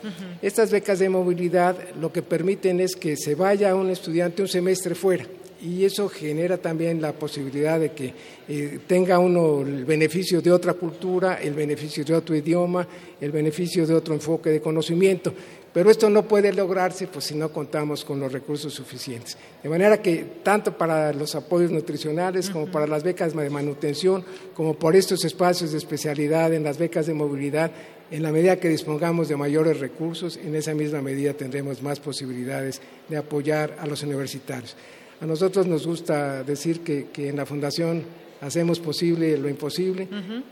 Estas 0.42 0.70
becas 0.70 0.98
de 0.98 1.08
movilidad 1.08 1.76
lo 2.00 2.12
que 2.12 2.22
permiten 2.22 2.80
es 2.80 2.96
que 2.96 3.16
se 3.16 3.34
vaya 3.34 3.74
un 3.74 3.90
estudiante 3.90 4.42
un 4.42 4.48
semestre 4.48 4.94
fuera 4.94 5.26
y 5.62 5.84
eso 5.84 6.08
genera 6.08 6.56
también 6.56 7.02
la 7.02 7.12
posibilidad 7.12 7.78
de 7.78 7.92
que 7.92 8.14
eh, 8.48 8.78
tenga 8.86 9.18
uno 9.18 9.60
el 9.60 9.84
beneficio 9.84 10.40
de 10.40 10.50
otra 10.50 10.74
cultura, 10.74 11.34
el 11.34 11.52
beneficio 11.52 12.04
de 12.04 12.14
otro 12.14 12.34
idioma, 12.34 12.86
el 13.20 13.30
beneficio 13.30 13.86
de 13.86 13.94
otro 13.94 14.14
enfoque 14.14 14.50
de 14.50 14.60
conocimiento. 14.60 15.34
Pero 15.72 15.88
esto 15.90 16.10
no 16.10 16.26
puede 16.26 16.52
lograrse 16.52 17.06
pues, 17.06 17.26
si 17.26 17.34
no 17.34 17.52
contamos 17.52 18.04
con 18.04 18.18
los 18.18 18.32
recursos 18.32 18.74
suficientes. 18.74 19.36
De 19.62 19.68
manera 19.68 20.02
que 20.02 20.26
tanto 20.42 20.76
para 20.76 21.12
los 21.12 21.34
apoyos 21.36 21.70
nutricionales 21.70 22.50
como 22.50 22.66
para 22.66 22.88
las 22.88 23.04
becas 23.04 23.36
de 23.36 23.50
manutención, 23.50 24.24
como 24.54 24.74
por 24.74 24.96
estos 24.96 25.24
espacios 25.24 25.70
de 25.70 25.78
especialidad 25.78 26.52
en 26.52 26.64
las 26.64 26.76
becas 26.76 27.06
de 27.06 27.14
movilidad, 27.14 27.70
en 28.10 28.24
la 28.24 28.32
medida 28.32 28.58
que 28.58 28.68
dispongamos 28.68 29.28
de 29.28 29.36
mayores 29.36 29.78
recursos, 29.78 30.36
en 30.36 30.56
esa 30.56 30.74
misma 30.74 31.00
medida 31.00 31.34
tendremos 31.34 31.80
más 31.82 32.00
posibilidades 32.00 32.80
de 33.08 33.16
apoyar 33.16 33.76
a 33.78 33.86
los 33.86 34.02
universitarios. 34.02 34.76
A 35.20 35.26
nosotros 35.26 35.68
nos 35.68 35.86
gusta 35.86 36.42
decir 36.42 36.80
que, 36.80 37.08
que 37.12 37.28
en 37.28 37.36
la 37.36 37.46
Fundación 37.46 38.04
hacemos 38.40 38.80
posible 38.80 39.36
lo 39.36 39.48
imposible, 39.48 40.08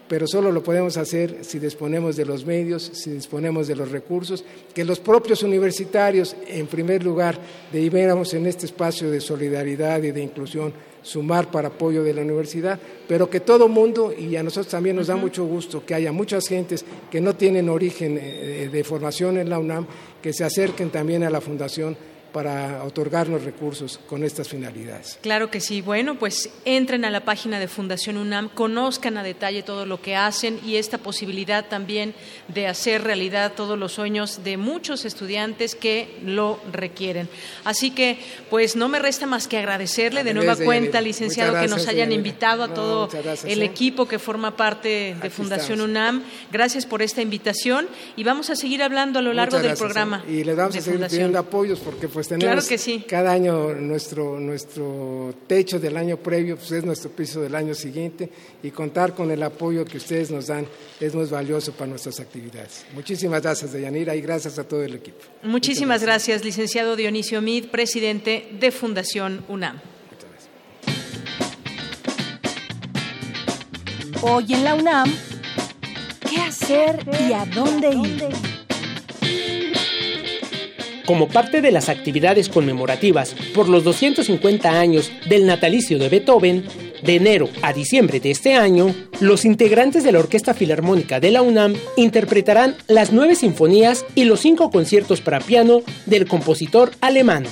pero 0.08 0.26
solo 0.26 0.52
lo 0.52 0.62
podemos 0.62 0.96
hacer 0.96 1.38
si 1.42 1.58
disponemos 1.58 2.16
de 2.16 2.26
los 2.26 2.44
medios, 2.44 2.90
si 2.92 3.10
disponemos 3.10 3.66
de 3.66 3.76
los 3.76 3.90
recursos, 3.90 4.44
que 4.74 4.84
los 4.84 5.00
propios 5.00 5.42
universitarios, 5.42 6.36
en 6.46 6.66
primer 6.66 7.02
lugar, 7.02 7.38
debiéramos 7.72 8.34
en 8.34 8.46
este 8.46 8.66
espacio 8.66 9.10
de 9.10 9.20
solidaridad 9.20 10.02
y 10.02 10.12
de 10.12 10.22
inclusión 10.22 10.72
sumar 11.02 11.50
para 11.50 11.68
apoyo 11.68 12.02
de 12.02 12.12
la 12.12 12.22
universidad, 12.22 12.78
pero 13.06 13.30
que 13.30 13.40
todo 13.40 13.68
mundo, 13.68 14.12
y 14.16 14.36
a 14.36 14.42
nosotros 14.42 14.70
también 14.70 14.96
nos 14.96 15.06
da 15.06 15.16
mucho 15.16 15.46
gusto 15.46 15.84
que 15.86 15.94
haya 15.94 16.12
muchas 16.12 16.46
gentes 16.46 16.84
que 17.10 17.20
no 17.20 17.34
tienen 17.34 17.68
origen 17.68 18.18
eh, 18.20 18.68
de 18.70 18.84
formación 18.84 19.38
en 19.38 19.48
la 19.48 19.58
UNAM, 19.58 19.86
que 20.20 20.32
se 20.32 20.44
acerquen 20.44 20.90
también 20.90 21.22
a 21.22 21.30
la 21.30 21.40
Fundación 21.40 21.96
para 22.38 22.84
otorgarnos 22.84 23.42
recursos 23.42 23.98
con 24.06 24.22
estas 24.22 24.46
finalidades. 24.46 25.18
Claro 25.22 25.50
que 25.50 25.60
sí. 25.60 25.80
Bueno, 25.80 26.20
pues 26.20 26.50
entren 26.64 27.04
a 27.04 27.10
la 27.10 27.24
página 27.24 27.58
de 27.58 27.66
Fundación 27.66 28.16
UNAM, 28.16 28.48
conozcan 28.48 29.18
a 29.18 29.24
detalle 29.24 29.64
todo 29.64 29.86
lo 29.86 30.00
que 30.00 30.14
hacen 30.14 30.60
y 30.64 30.76
esta 30.76 30.98
posibilidad 30.98 31.66
también 31.66 32.14
de 32.46 32.68
hacer 32.68 33.02
realidad 33.02 33.54
todos 33.56 33.76
los 33.76 33.90
sueños 33.90 34.44
de 34.44 34.56
muchos 34.56 35.04
estudiantes 35.04 35.74
que 35.74 36.16
lo 36.24 36.60
requieren. 36.72 37.28
Así 37.64 37.90
que, 37.90 38.20
pues 38.50 38.76
no 38.76 38.88
me 38.88 39.00
resta 39.00 39.26
más 39.26 39.48
que 39.48 39.58
agradecerle 39.58 40.22
de 40.22 40.32
nueva 40.32 40.54
cuenta, 40.54 41.00
licenciado, 41.00 41.60
que 41.60 41.66
nos 41.66 41.88
hayan 41.88 42.12
invitado 42.12 42.62
a 42.62 42.72
todo 42.72 43.08
el 43.46 43.62
¿eh? 43.62 43.64
equipo 43.64 44.06
que 44.06 44.20
forma 44.20 44.56
parte 44.56 45.16
de 45.20 45.30
Fundación 45.30 45.80
UNAM. 45.80 46.22
Gracias 46.52 46.86
por 46.86 47.02
esta 47.02 47.20
invitación 47.20 47.88
y 48.14 48.22
vamos 48.22 48.48
a 48.48 48.54
seguir 48.54 48.84
hablando 48.84 49.18
a 49.18 49.22
lo 49.22 49.32
largo 49.32 49.58
del 49.58 49.72
¿eh? 49.72 49.76
programa. 49.76 50.22
Y 50.28 50.44
le 50.44 50.54
vamos 50.54 50.76
a 50.76 50.80
seguir 50.80 51.04
pidiendo 51.08 51.40
apoyos 51.40 51.80
porque 51.80 52.06
pues 52.06 52.27
tenemos 52.28 52.68
cada 53.06 53.32
año 53.32 53.74
nuestro, 53.74 54.38
nuestro 54.38 55.34
techo 55.46 55.78
del 55.78 55.96
año 55.96 56.16
previo, 56.18 56.56
pues 56.56 56.70
es 56.72 56.84
nuestro 56.84 57.10
piso 57.10 57.40
del 57.40 57.54
año 57.54 57.74
siguiente 57.74 58.28
y 58.62 58.70
contar 58.70 59.14
con 59.14 59.30
el 59.30 59.42
apoyo 59.42 59.84
que 59.84 59.96
ustedes 59.96 60.30
nos 60.30 60.46
dan 60.46 60.66
es 61.00 61.14
muy 61.14 61.26
valioso 61.26 61.72
para 61.72 61.86
nuestras 61.86 62.20
actividades. 62.20 62.84
Muchísimas 62.94 63.42
gracias, 63.42 63.72
Deyanira, 63.72 64.14
y 64.14 64.20
gracias 64.20 64.58
a 64.58 64.64
todo 64.64 64.82
el 64.82 64.94
equipo. 64.94 65.18
Muchísimas 65.42 66.02
gracias. 66.02 66.44
licenciado 66.44 66.96
Dionisio 66.96 67.40
Mid, 67.40 67.66
presidente 67.66 68.48
de 68.60 68.70
Fundación 68.70 69.44
UNAM. 69.48 69.80
Hoy 74.20 74.52
en 74.52 74.64
la 74.64 74.74
UNAM, 74.74 75.14
¿qué 76.28 76.40
hacer 76.40 77.06
y 77.28 77.32
a 77.32 77.44
dónde 77.46 77.90
ir? 77.90 78.57
Como 81.08 81.26
parte 81.26 81.62
de 81.62 81.72
las 81.72 81.88
actividades 81.88 82.50
conmemorativas 82.50 83.34
por 83.54 83.70
los 83.70 83.82
250 83.82 84.78
años 84.78 85.10
del 85.26 85.46
natalicio 85.46 85.98
de 85.98 86.10
Beethoven, 86.10 86.66
de 87.02 87.16
enero 87.16 87.48
a 87.62 87.72
diciembre 87.72 88.20
de 88.20 88.30
este 88.30 88.52
año, 88.52 88.94
los 89.18 89.46
integrantes 89.46 90.04
de 90.04 90.12
la 90.12 90.18
Orquesta 90.18 90.52
Filarmónica 90.52 91.18
de 91.18 91.30
la 91.30 91.40
UNAM 91.40 91.76
interpretarán 91.96 92.76
las 92.88 93.10
nueve 93.10 93.36
sinfonías 93.36 94.04
y 94.14 94.24
los 94.24 94.40
cinco 94.40 94.70
conciertos 94.70 95.22
para 95.22 95.40
piano 95.40 95.80
del 96.04 96.28
compositor 96.28 96.90
alemán. 97.00 97.46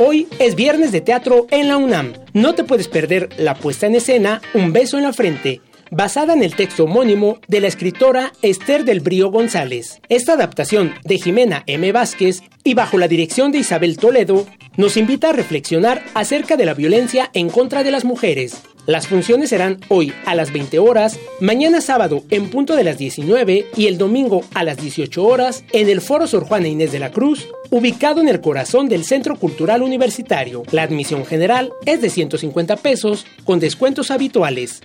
Hoy 0.00 0.28
es 0.38 0.54
viernes 0.54 0.92
de 0.92 1.00
teatro 1.00 1.48
en 1.50 1.66
la 1.68 1.76
UNAM. 1.76 2.12
No 2.32 2.54
te 2.54 2.62
puedes 2.64 2.88
perder 2.88 3.28
la 3.36 3.54
puesta 3.54 3.86
en 3.86 3.96
escena 3.96 4.40
Un 4.54 4.72
beso 4.72 4.96
en 4.96 5.02
la 5.04 5.12
frente 5.12 5.60
basada 5.90 6.32
en 6.32 6.42
el 6.42 6.54
texto 6.54 6.84
homónimo 6.84 7.38
de 7.48 7.60
la 7.60 7.68
escritora 7.68 8.32
Esther 8.42 8.84
del 8.84 9.00
Brío 9.00 9.30
González. 9.30 10.00
Esta 10.08 10.34
adaptación 10.34 10.94
de 11.04 11.18
Jimena 11.18 11.64
M. 11.66 11.92
Vázquez 11.92 12.42
y 12.64 12.74
bajo 12.74 12.98
la 12.98 13.08
dirección 13.08 13.52
de 13.52 13.58
Isabel 13.58 13.96
Toledo 13.96 14.46
nos 14.76 14.96
invita 14.96 15.30
a 15.30 15.32
reflexionar 15.32 16.04
acerca 16.14 16.56
de 16.56 16.66
la 16.66 16.74
violencia 16.74 17.30
en 17.34 17.50
contra 17.50 17.82
de 17.82 17.90
las 17.90 18.04
mujeres. 18.04 18.62
Las 18.88 19.06
funciones 19.06 19.50
serán 19.50 19.80
hoy 19.88 20.14
a 20.24 20.34
las 20.34 20.50
20 20.50 20.78
horas, 20.78 21.18
mañana 21.40 21.82
sábado 21.82 22.24
en 22.30 22.48
punto 22.48 22.74
de 22.74 22.84
las 22.84 22.96
19 22.96 23.66
y 23.76 23.86
el 23.86 23.98
domingo 23.98 24.44
a 24.54 24.64
las 24.64 24.78
18 24.78 25.22
horas 25.26 25.62
en 25.72 25.90
el 25.90 26.00
Foro 26.00 26.26
Sor 26.26 26.44
Juana 26.44 26.68
Inés 26.68 26.90
de 26.90 26.98
la 26.98 27.10
Cruz, 27.10 27.48
ubicado 27.68 28.22
en 28.22 28.28
el 28.28 28.40
corazón 28.40 28.88
del 28.88 29.04
Centro 29.04 29.36
Cultural 29.36 29.82
Universitario. 29.82 30.62
La 30.70 30.84
admisión 30.84 31.26
general 31.26 31.70
es 31.84 32.00
de 32.00 32.08
150 32.08 32.76
pesos 32.76 33.26
con 33.44 33.60
descuentos 33.60 34.10
habituales. 34.10 34.80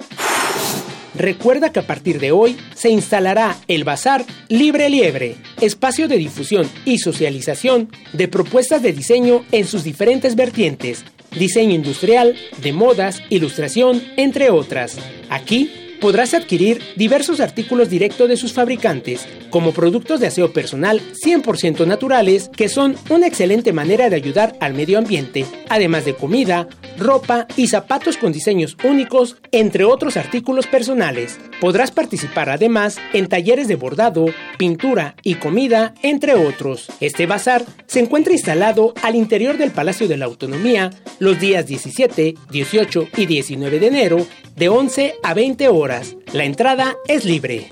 Recuerda 1.16 1.72
que 1.72 1.80
a 1.80 1.88
partir 1.88 2.20
de 2.20 2.32
hoy 2.32 2.57
se 2.76 2.89
instalará 2.89 3.55
el 3.68 3.84
Bazar 3.84 4.26
Libre 4.49 4.89
Liebre, 4.89 5.36
espacio 5.61 6.07
de 6.07 6.18
difusión 6.18 6.70
y 6.86 6.97
socialización 6.97 7.89
de 8.14 8.28
propuestas 8.28 8.82
de 8.82 8.93
diseño 8.93 9.45
en 9.51 9.66
sus 9.66 9.84
diferentes 9.84 10.36
vertientes, 10.36 11.05
diseño 11.38 11.76
industrial, 11.76 12.36
de 12.61 12.74
modas, 12.74 13.22
ilustración, 13.30 14.01
entre 14.18 14.49
otras. 14.49 14.97
Aquí 15.30 15.82
podrás 16.03 16.33
adquirir 16.33 16.81
diversos 16.97 17.39
artículos 17.39 17.89
directos 17.89 18.27
de 18.27 18.35
sus 18.35 18.51
fabricantes, 18.51 19.25
como 19.49 19.71
productos 19.71 20.19
de 20.19 20.27
aseo 20.27 20.51
personal 20.51 20.99
100% 21.13 21.87
naturales, 21.87 22.49
que 22.49 22.67
son 22.67 22.97
una 23.09 23.25
excelente 23.25 23.71
manera 23.71 24.09
de 24.09 24.17
ayudar 24.17 24.53
al 24.59 24.73
medio 24.73 24.97
ambiente, 24.97 25.45
además 25.69 26.03
de 26.03 26.13
comida, 26.13 26.67
ropa 26.97 27.47
y 27.55 27.67
zapatos 27.67 28.17
con 28.17 28.33
diseños 28.33 28.75
únicos, 28.83 29.37
entre 29.53 29.85
otros 29.85 30.17
artículos 30.17 30.67
personales. 30.67 31.39
Podrás 31.64 31.91
participar 31.91 32.49
además 32.49 32.97
en 33.14 33.30
talleres 33.30 33.70
de 33.70 33.78
bordado, 33.78 34.26
pintura 34.57 35.16
y 35.24 35.36
comida, 35.36 35.93
entre 36.01 36.34
otros. 36.34 36.91
Este 36.99 37.26
bazar 37.26 37.64
se 37.88 38.01
encuentra 38.01 38.34
instalado 38.34 38.93
al 39.01 39.16
interior 39.16 39.57
del 39.57 39.72
Palacio 39.72 40.09
de 40.09 40.18
la 40.18 40.26
Autonomía 40.26 40.89
los 41.20 41.39
días 41.39 41.66
17, 41.66 42.36
18 42.51 43.07
y 43.16 43.28
19 43.28 43.80
de 43.80 43.88
enero 43.88 44.28
de 44.57 44.68
11 44.68 45.16
a 45.24 45.34
20 45.34 45.70
horas. 45.70 46.18
La 46.34 46.43
entrada 46.43 46.97
es 47.07 47.24
libre. 47.24 47.70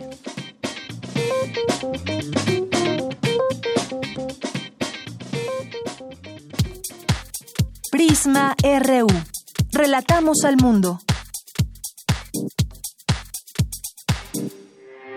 Prisma 7.91 8.55
RU. 8.63 9.07
Relatamos 9.73 10.45
al 10.45 10.55
mundo. 10.55 11.01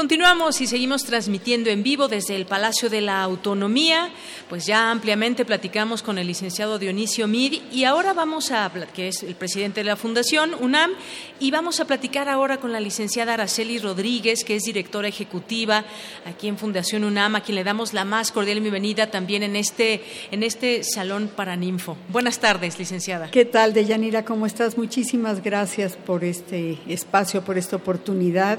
Continuamos 0.00 0.62
y 0.62 0.66
seguimos 0.66 1.04
transmitiendo 1.04 1.68
en 1.68 1.82
vivo 1.82 2.08
desde 2.08 2.34
el 2.34 2.46
Palacio 2.46 2.88
de 2.88 3.02
la 3.02 3.22
Autonomía. 3.22 4.08
Pues 4.48 4.64
ya 4.64 4.90
ampliamente 4.90 5.44
platicamos 5.44 6.02
con 6.02 6.16
el 6.16 6.26
licenciado 6.26 6.78
Dionisio 6.78 7.28
Mid 7.28 7.60
y 7.70 7.84
ahora 7.84 8.14
vamos 8.14 8.50
a, 8.50 8.72
que 8.94 9.08
es 9.08 9.22
el 9.22 9.34
presidente 9.34 9.80
de 9.80 9.84
la 9.84 9.96
Fundación 9.96 10.54
UNAM, 10.58 10.92
y 11.38 11.50
vamos 11.50 11.80
a 11.80 11.84
platicar 11.84 12.30
ahora 12.30 12.56
con 12.56 12.72
la 12.72 12.80
licenciada 12.80 13.34
Araceli 13.34 13.78
Rodríguez, 13.78 14.42
que 14.42 14.56
es 14.56 14.62
directora 14.62 15.06
ejecutiva 15.06 15.84
aquí 16.24 16.48
en 16.48 16.56
Fundación 16.56 17.04
UNAM, 17.04 17.36
a 17.36 17.42
quien 17.42 17.56
le 17.56 17.62
damos 17.62 17.92
la 17.92 18.06
más 18.06 18.32
cordial 18.32 18.60
bienvenida 18.60 19.10
también 19.10 19.42
en 19.42 19.54
este, 19.54 20.02
en 20.30 20.42
este 20.42 20.82
Salón 20.82 21.28
Paraninfo. 21.28 21.98
Buenas 22.08 22.38
tardes, 22.38 22.78
licenciada. 22.78 23.30
¿Qué 23.30 23.44
tal, 23.44 23.74
Deyanira? 23.74 24.24
¿Cómo 24.24 24.46
estás? 24.46 24.78
Muchísimas 24.78 25.42
gracias 25.42 25.94
por 25.94 26.24
este 26.24 26.78
espacio, 26.88 27.44
por 27.44 27.58
esta 27.58 27.76
oportunidad 27.76 28.58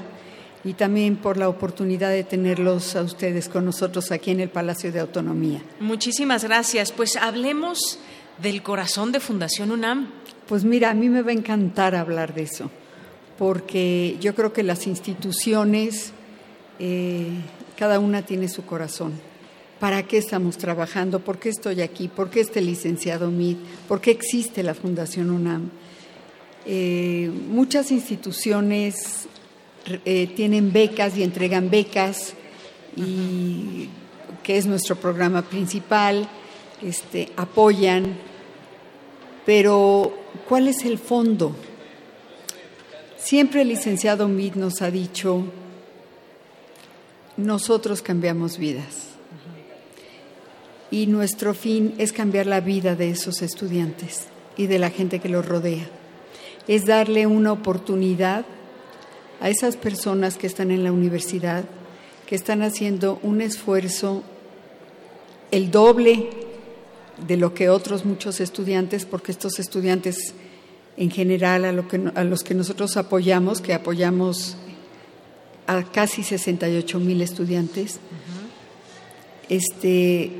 y 0.64 0.74
también 0.74 1.16
por 1.16 1.36
la 1.36 1.48
oportunidad 1.48 2.10
de 2.10 2.24
tenerlos 2.24 2.94
a 2.94 3.02
ustedes 3.02 3.48
con 3.48 3.64
nosotros 3.64 4.12
aquí 4.12 4.30
en 4.30 4.40
el 4.40 4.48
Palacio 4.48 4.92
de 4.92 5.00
Autonomía. 5.00 5.60
Muchísimas 5.80 6.44
gracias. 6.44 6.92
Pues 6.92 7.16
hablemos 7.16 7.98
del 8.40 8.62
corazón 8.62 9.12
de 9.12 9.20
Fundación 9.20 9.70
UNAM. 9.70 10.10
Pues 10.46 10.64
mira, 10.64 10.90
a 10.90 10.94
mí 10.94 11.08
me 11.08 11.22
va 11.22 11.30
a 11.30 11.34
encantar 11.34 11.94
hablar 11.94 12.34
de 12.34 12.42
eso, 12.42 12.70
porque 13.38 14.16
yo 14.20 14.34
creo 14.34 14.52
que 14.52 14.62
las 14.62 14.86
instituciones, 14.86 16.12
eh, 16.78 17.28
cada 17.76 17.98
una 17.98 18.22
tiene 18.22 18.48
su 18.48 18.64
corazón. 18.64 19.12
¿Para 19.80 20.04
qué 20.04 20.18
estamos 20.18 20.58
trabajando? 20.58 21.18
¿Por 21.20 21.38
qué 21.40 21.48
estoy 21.48 21.80
aquí? 21.80 22.06
¿Por 22.06 22.30
qué 22.30 22.40
este 22.40 22.60
licenciado 22.60 23.30
MIT? 23.30 23.58
¿Por 23.88 24.00
qué 24.00 24.12
existe 24.12 24.62
la 24.62 24.74
Fundación 24.74 25.30
UNAM? 25.30 25.70
Eh, 26.64 27.28
muchas 27.48 27.90
instituciones 27.90 29.26
eh, 30.04 30.32
tienen 30.36 30.72
becas 30.72 31.16
y 31.16 31.22
entregan 31.22 31.70
becas, 31.70 32.34
y, 32.96 33.88
que 34.42 34.58
es 34.58 34.66
nuestro 34.66 34.96
programa 34.96 35.42
principal, 35.42 36.28
este, 36.82 37.30
apoyan, 37.36 38.16
pero 39.46 40.12
¿cuál 40.48 40.68
es 40.68 40.84
el 40.84 40.98
fondo? 40.98 41.54
Siempre 43.16 43.62
el 43.62 43.68
licenciado 43.68 44.28
Mid 44.28 44.54
nos 44.54 44.82
ha 44.82 44.90
dicho, 44.90 45.44
nosotros 47.36 48.02
cambiamos 48.02 48.58
vidas. 48.58 49.08
Y 50.90 51.06
nuestro 51.06 51.54
fin 51.54 51.94
es 51.98 52.12
cambiar 52.12 52.46
la 52.46 52.60
vida 52.60 52.94
de 52.94 53.10
esos 53.10 53.40
estudiantes 53.40 54.24
y 54.56 54.66
de 54.66 54.78
la 54.78 54.90
gente 54.90 55.20
que 55.20 55.28
los 55.28 55.46
rodea. 55.46 55.88
Es 56.68 56.84
darle 56.84 57.26
una 57.26 57.52
oportunidad 57.52 58.44
a 59.42 59.48
esas 59.48 59.76
personas 59.76 60.36
que 60.36 60.46
están 60.46 60.70
en 60.70 60.84
la 60.84 60.92
universidad, 60.92 61.64
que 62.26 62.36
están 62.36 62.62
haciendo 62.62 63.18
un 63.24 63.40
esfuerzo 63.40 64.22
el 65.50 65.72
doble 65.72 66.30
de 67.26 67.36
lo 67.36 67.52
que 67.52 67.68
otros 67.68 68.04
muchos 68.04 68.40
estudiantes, 68.40 69.04
porque 69.04 69.32
estos 69.32 69.58
estudiantes 69.58 70.34
en 70.96 71.10
general 71.10 71.64
a, 71.64 72.22
los 72.24 72.44
que 72.44 72.54
nosotros 72.54 72.96
apoyamos, 72.96 73.60
que 73.60 73.74
apoyamos 73.74 74.56
a 75.66 75.82
casi 75.82 76.22
68 76.22 77.00
mil 77.00 77.20
estudiantes, 77.20 77.98
este, 79.48 80.30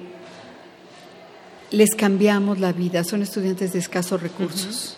les 1.72 1.90
cambiamos 1.96 2.61
la 2.61 2.72
vida, 2.72 3.03
son 3.03 3.22
estudiantes 3.22 3.72
de 3.72 3.80
escasos 3.80 4.22
recursos. 4.22 4.96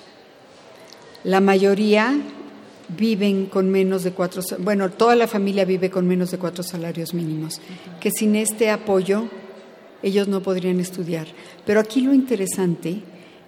La 1.24 1.40
mayoría 1.40 2.14
viven 2.88 3.46
con 3.46 3.70
menos 3.70 4.04
de 4.04 4.12
cuatro, 4.12 4.42
bueno, 4.58 4.90
toda 4.90 5.16
la 5.16 5.26
familia 5.26 5.64
vive 5.64 5.90
con 5.90 6.06
menos 6.06 6.30
de 6.30 6.38
cuatro 6.38 6.62
salarios 6.62 7.14
mínimos, 7.14 7.60
que 8.00 8.10
sin 8.10 8.36
este 8.36 8.70
apoyo 8.70 9.28
ellos 10.02 10.28
no 10.28 10.42
podrían 10.42 10.80
estudiar. 10.80 11.26
Pero 11.64 11.80
aquí 11.80 12.00
lo 12.02 12.12
interesante 12.12 13.00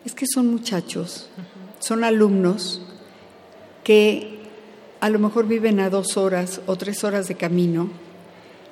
es 0.04 0.14
que 0.14 0.26
son 0.26 0.48
muchachos, 0.48 1.28
son 1.78 2.04
alumnos 2.04 2.82
que 3.84 4.40
a 5.00 5.10
lo 5.10 5.18
mejor 5.18 5.46
viven 5.46 5.80
a 5.80 5.90
dos 5.90 6.16
horas 6.16 6.60
o 6.66 6.76
tres 6.76 7.04
horas 7.04 7.28
de 7.28 7.34
camino, 7.34 7.90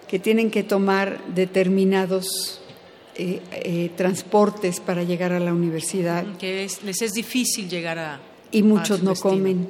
que 0.08 0.18
tienen 0.18 0.50
que 0.50 0.62
tomar 0.62 1.20
determinados 1.34 2.60
eh, 3.16 3.40
eh, 3.52 3.90
transportes 3.96 4.80
para 4.80 5.02
llegar 5.02 5.32
a 5.32 5.40
la 5.40 5.52
universidad. 5.52 6.24
Que 6.38 6.68
les 6.84 7.02
es 7.02 7.12
difícil 7.12 7.68
llegar 7.68 7.98
a... 7.98 8.20
Y 8.50 8.62
muchos 8.62 9.02
no 9.02 9.14
comen 9.14 9.68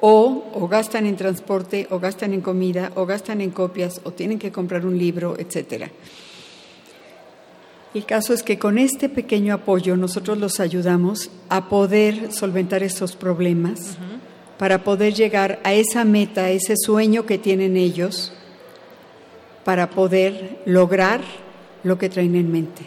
o, 0.00 0.44
o 0.54 0.68
gastan 0.68 1.06
en 1.06 1.16
transporte, 1.16 1.86
o 1.90 1.98
gastan 1.98 2.32
en 2.32 2.40
comida, 2.40 2.92
o 2.94 3.06
gastan 3.06 3.40
en 3.40 3.50
copias, 3.50 4.00
o 4.04 4.10
tienen 4.10 4.38
que 4.38 4.52
comprar 4.52 4.84
un 4.84 4.98
libro, 4.98 5.36
etcétera. 5.38 5.90
El 7.94 8.04
caso 8.04 8.34
es 8.34 8.42
que 8.42 8.58
con 8.58 8.78
este 8.78 9.08
pequeño 9.08 9.54
apoyo 9.54 9.96
nosotros 9.96 10.38
los 10.38 10.58
ayudamos 10.58 11.30
a 11.48 11.68
poder 11.68 12.32
solventar 12.32 12.82
estos 12.82 13.14
problemas, 13.14 13.96
para 14.58 14.84
poder 14.84 15.14
llegar 15.14 15.60
a 15.64 15.74
esa 15.74 16.04
meta, 16.04 16.44
a 16.44 16.50
ese 16.50 16.74
sueño 16.76 17.26
que 17.26 17.38
tienen 17.38 17.76
ellos, 17.76 18.32
para 19.64 19.90
poder 19.90 20.58
lograr 20.66 21.20
lo 21.82 21.98
que 21.98 22.08
traen 22.08 22.34
en 22.34 22.50
mente. 22.50 22.82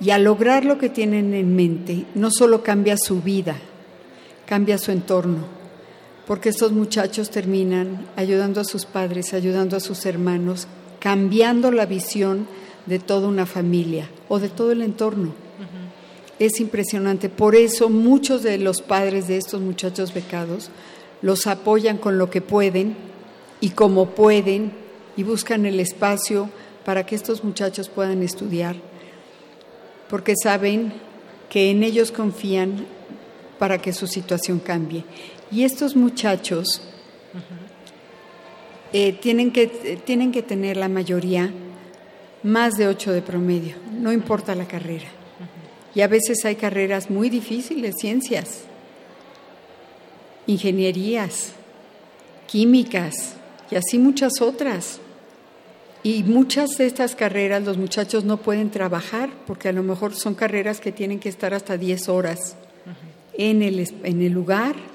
Y 0.00 0.10
al 0.10 0.24
lograr 0.24 0.64
lo 0.64 0.76
que 0.76 0.88
tienen 0.88 1.34
en 1.34 1.54
mente, 1.56 2.04
no 2.14 2.30
solo 2.30 2.62
cambia 2.62 2.96
su 2.96 3.22
vida, 3.22 3.56
cambia 4.46 4.76
su 4.76 4.92
entorno, 4.92 5.63
porque 6.26 6.48
estos 6.48 6.72
muchachos 6.72 7.30
terminan 7.30 8.06
ayudando 8.16 8.60
a 8.60 8.64
sus 8.64 8.86
padres, 8.86 9.34
ayudando 9.34 9.76
a 9.76 9.80
sus 9.80 10.06
hermanos, 10.06 10.66
cambiando 11.00 11.70
la 11.70 11.86
visión 11.86 12.46
de 12.86 12.98
toda 12.98 13.28
una 13.28 13.46
familia 13.46 14.08
o 14.28 14.38
de 14.38 14.48
todo 14.48 14.72
el 14.72 14.82
entorno. 14.82 15.34
Es 16.38 16.60
impresionante. 16.60 17.28
Por 17.28 17.54
eso 17.54 17.88
muchos 17.88 18.42
de 18.42 18.58
los 18.58 18.82
padres 18.82 19.28
de 19.28 19.36
estos 19.36 19.60
muchachos 19.60 20.12
becados 20.12 20.70
los 21.22 21.46
apoyan 21.46 21.96
con 21.96 22.18
lo 22.18 22.28
que 22.28 22.40
pueden 22.40 22.96
y 23.60 23.70
como 23.70 24.10
pueden 24.10 24.72
y 25.16 25.22
buscan 25.22 25.64
el 25.64 25.78
espacio 25.78 26.50
para 26.84 27.06
que 27.06 27.14
estos 27.14 27.44
muchachos 27.44 27.88
puedan 27.88 28.22
estudiar, 28.22 28.76
porque 30.10 30.34
saben 30.42 30.92
que 31.48 31.70
en 31.70 31.82
ellos 31.82 32.10
confían 32.10 32.84
para 33.58 33.78
que 33.78 33.92
su 33.92 34.06
situación 34.06 34.58
cambie. 34.58 35.04
Y 35.54 35.62
estos 35.62 35.94
muchachos 35.94 36.82
eh, 38.92 39.12
tienen, 39.12 39.52
que, 39.52 39.68
tienen 40.04 40.32
que 40.32 40.42
tener 40.42 40.76
la 40.76 40.88
mayoría 40.88 41.52
más 42.42 42.74
de 42.74 42.88
ocho 42.88 43.12
de 43.12 43.22
promedio, 43.22 43.76
no 43.92 44.12
importa 44.12 44.56
la 44.56 44.66
carrera. 44.66 45.06
Y 45.94 46.00
a 46.00 46.08
veces 46.08 46.44
hay 46.44 46.56
carreras 46.56 47.08
muy 47.08 47.30
difíciles, 47.30 47.94
ciencias, 48.00 48.62
ingenierías, 50.48 51.52
químicas 52.48 53.34
y 53.70 53.76
así 53.76 53.96
muchas 53.96 54.40
otras. 54.40 54.98
Y 56.02 56.24
muchas 56.24 56.70
de 56.78 56.86
estas 56.86 57.14
carreras 57.14 57.62
los 57.62 57.78
muchachos 57.78 58.24
no 58.24 58.38
pueden 58.38 58.70
trabajar 58.70 59.30
porque 59.46 59.68
a 59.68 59.72
lo 59.72 59.84
mejor 59.84 60.16
son 60.16 60.34
carreras 60.34 60.80
que 60.80 60.90
tienen 60.90 61.20
que 61.20 61.28
estar 61.28 61.54
hasta 61.54 61.78
10 61.78 62.08
horas 62.08 62.56
en 63.38 63.62
el, 63.62 63.88
en 64.02 64.20
el 64.20 64.32
lugar 64.32 64.93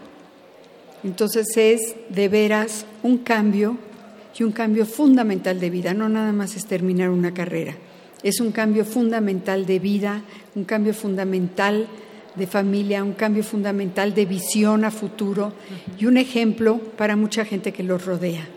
entonces 1.04 1.48
es 1.56 1.96
de 2.10 2.28
veras 2.28 2.86
un 3.04 3.20
cambio 3.20 3.78
y 4.38 4.44
un 4.44 4.52
cambio 4.52 4.86
fundamental 4.86 5.60
de 5.60 5.70
vida, 5.70 5.94
no 5.94 6.08
nada 6.08 6.32
más 6.32 6.56
es 6.56 6.66
terminar 6.66 7.10
una 7.10 7.34
carrera, 7.34 7.76
es 8.24 8.40
un 8.40 8.52
cambio 8.52 8.86
fundamental 8.86 9.66
de 9.66 9.80
vida, 9.80 10.22
un 10.56 10.64
cambio 10.64 10.94
fundamental 10.94 11.88
de 12.36 12.48
familia, 12.48 13.04
un 13.04 13.14
cambio 13.14 13.44
fundamental 13.44 14.14
de 14.14 14.26
visión 14.26 14.86
a 14.86 14.92
futuro 14.92 15.54
y 16.00 16.06
un 16.06 16.18
ejemplo 16.18 16.80
para 16.98 17.16
mucha 17.16 17.44
gente 17.44 17.74
que 17.74 17.84
los 17.84 18.06
rodea. 18.06 18.48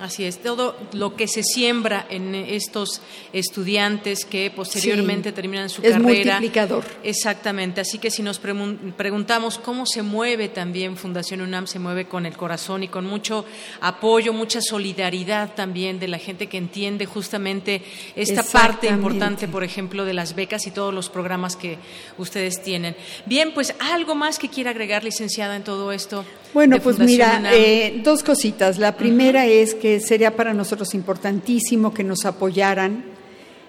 Así 0.00 0.24
es, 0.24 0.38
todo 0.38 0.76
lo 0.92 1.14
que 1.14 1.28
se 1.28 1.42
siembra 1.42 2.06
en 2.08 2.34
estos 2.34 3.02
estudiantes 3.34 4.24
que 4.24 4.50
posteriormente 4.50 5.30
terminan 5.30 5.68
su 5.68 5.82
es 5.82 5.92
carrera. 5.92 6.34
multiplicador. 6.36 6.84
Exactamente, 7.02 7.82
así 7.82 7.98
que 7.98 8.10
si 8.10 8.22
nos 8.22 8.38
preguntamos 8.38 9.58
cómo 9.58 9.84
se 9.84 10.02
mueve 10.02 10.48
también 10.48 10.96
Fundación 10.96 11.42
UNAM, 11.42 11.66
se 11.66 11.78
mueve 11.78 12.06
con 12.06 12.24
el 12.24 12.34
corazón 12.34 12.82
y 12.82 12.88
con 12.88 13.04
mucho 13.04 13.44
apoyo, 13.82 14.32
mucha 14.32 14.62
solidaridad 14.62 15.54
también 15.54 16.00
de 16.00 16.08
la 16.08 16.18
gente 16.18 16.46
que 16.46 16.56
entiende 16.56 17.04
justamente 17.04 17.82
esta 18.16 18.42
parte 18.42 18.88
importante, 18.88 19.48
por 19.48 19.64
ejemplo, 19.64 20.06
de 20.06 20.14
las 20.14 20.34
becas 20.34 20.66
y 20.66 20.70
todos 20.70 20.94
los 20.94 21.10
programas 21.10 21.56
que 21.56 21.76
ustedes 22.16 22.62
tienen. 22.62 22.96
Bien, 23.26 23.52
pues 23.52 23.74
algo 23.80 24.14
más 24.14 24.38
que 24.38 24.48
quiera 24.48 24.70
agregar, 24.70 25.04
licenciada, 25.04 25.56
en 25.56 25.64
todo 25.64 25.92
esto. 25.92 26.24
Bueno, 26.52 26.78
pues 26.82 26.98
mira, 26.98 27.40
eh, 27.54 28.00
dos 28.02 28.24
cositas. 28.24 28.78
La 28.78 28.96
primera 28.96 29.46
es 29.46 29.72
que 29.74 30.00
sería 30.00 30.34
para 30.34 30.52
nosotros 30.52 30.94
importantísimo 30.94 31.94
que 31.94 32.02
nos 32.02 32.24
apoyaran. 32.24 33.04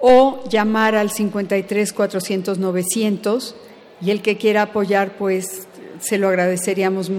o 0.00 0.44
llamar 0.48 0.94
al 0.94 1.10
53 1.10 1.92
400 1.92 2.58
900 2.58 3.54
y 4.00 4.10
el 4.10 4.22
que 4.22 4.38
quiera 4.38 4.62
apoyar, 4.62 5.18
pues 5.18 5.68
se 6.00 6.16
lo 6.18 6.28
agradeceríamos 6.28 7.10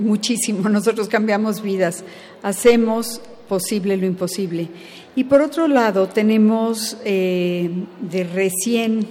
muchísimo. 0.00 0.68
Nosotros 0.70 1.08
cambiamos 1.08 1.62
vidas, 1.62 2.04
hacemos 2.42 3.20
posible 3.48 3.96
lo 3.96 4.06
imposible. 4.06 4.68
Y 5.14 5.24
por 5.24 5.42
otro 5.42 5.68
lado, 5.68 6.08
tenemos 6.08 6.96
eh, 7.04 7.70
de 8.00 8.24
recién 8.24 9.06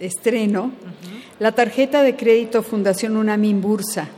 estreno 0.00 0.72
la 1.38 1.52
tarjeta 1.52 2.02
de 2.02 2.14
crédito 2.14 2.62
Fundación 2.62 3.16
UNAMIN 3.16 3.62
Bursa, 3.62 4.08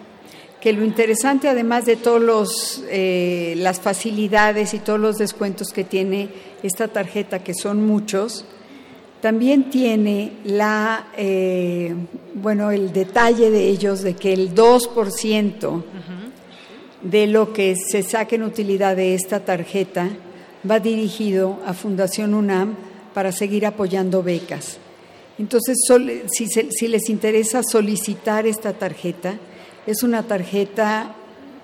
que 0.60 0.72
lo 0.72 0.84
interesante, 0.84 1.48
además 1.48 1.86
de 1.86 1.94
todas 1.94 2.82
eh, 2.90 3.54
las 3.58 3.80
facilidades 3.80 4.74
y 4.74 4.80
todos 4.80 4.98
los 4.98 5.16
descuentos 5.16 5.68
que 5.68 5.84
tiene 5.84 6.28
esta 6.64 6.88
tarjeta, 6.88 7.44
que 7.44 7.54
son 7.54 7.86
muchos, 7.86 8.44
también 9.20 9.70
tiene 9.70 10.32
la, 10.44 11.08
eh, 11.16 11.94
bueno, 12.34 12.72
el 12.72 12.92
detalle 12.92 13.50
de 13.50 13.68
ellos 13.68 14.02
de 14.02 14.14
que 14.14 14.32
el 14.32 14.54
2% 14.54 15.82
de 17.02 17.26
lo 17.28 17.52
que 17.52 17.76
se 17.76 18.02
saque 18.02 18.36
en 18.36 18.42
utilidad 18.42 18.96
de 18.96 19.14
esta 19.14 19.40
tarjeta 19.40 20.08
va 20.68 20.80
dirigido 20.80 21.60
a 21.66 21.74
Fundación 21.74 22.34
UNAM 22.34 22.74
para 23.14 23.32
seguir 23.32 23.66
apoyando 23.66 24.22
becas. 24.22 24.78
Entonces, 25.38 25.78
si, 26.30 26.88
les 26.88 27.08
interesa 27.08 27.62
solicitar 27.62 28.46
esta 28.46 28.72
tarjeta, 28.72 29.38
es 29.86 30.02
una 30.02 30.24
tarjeta 30.24 31.14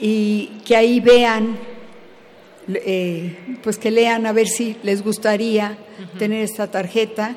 y 0.00 0.46
que 0.64 0.76
ahí 0.76 1.00
vean 1.00 1.58
eh, 2.76 3.58
pues 3.62 3.78
que 3.78 3.90
lean 3.90 4.26
a 4.26 4.32
ver 4.32 4.48
si 4.48 4.76
les 4.82 5.02
gustaría 5.02 5.76
tener 6.18 6.42
esta 6.42 6.70
tarjeta 6.70 7.36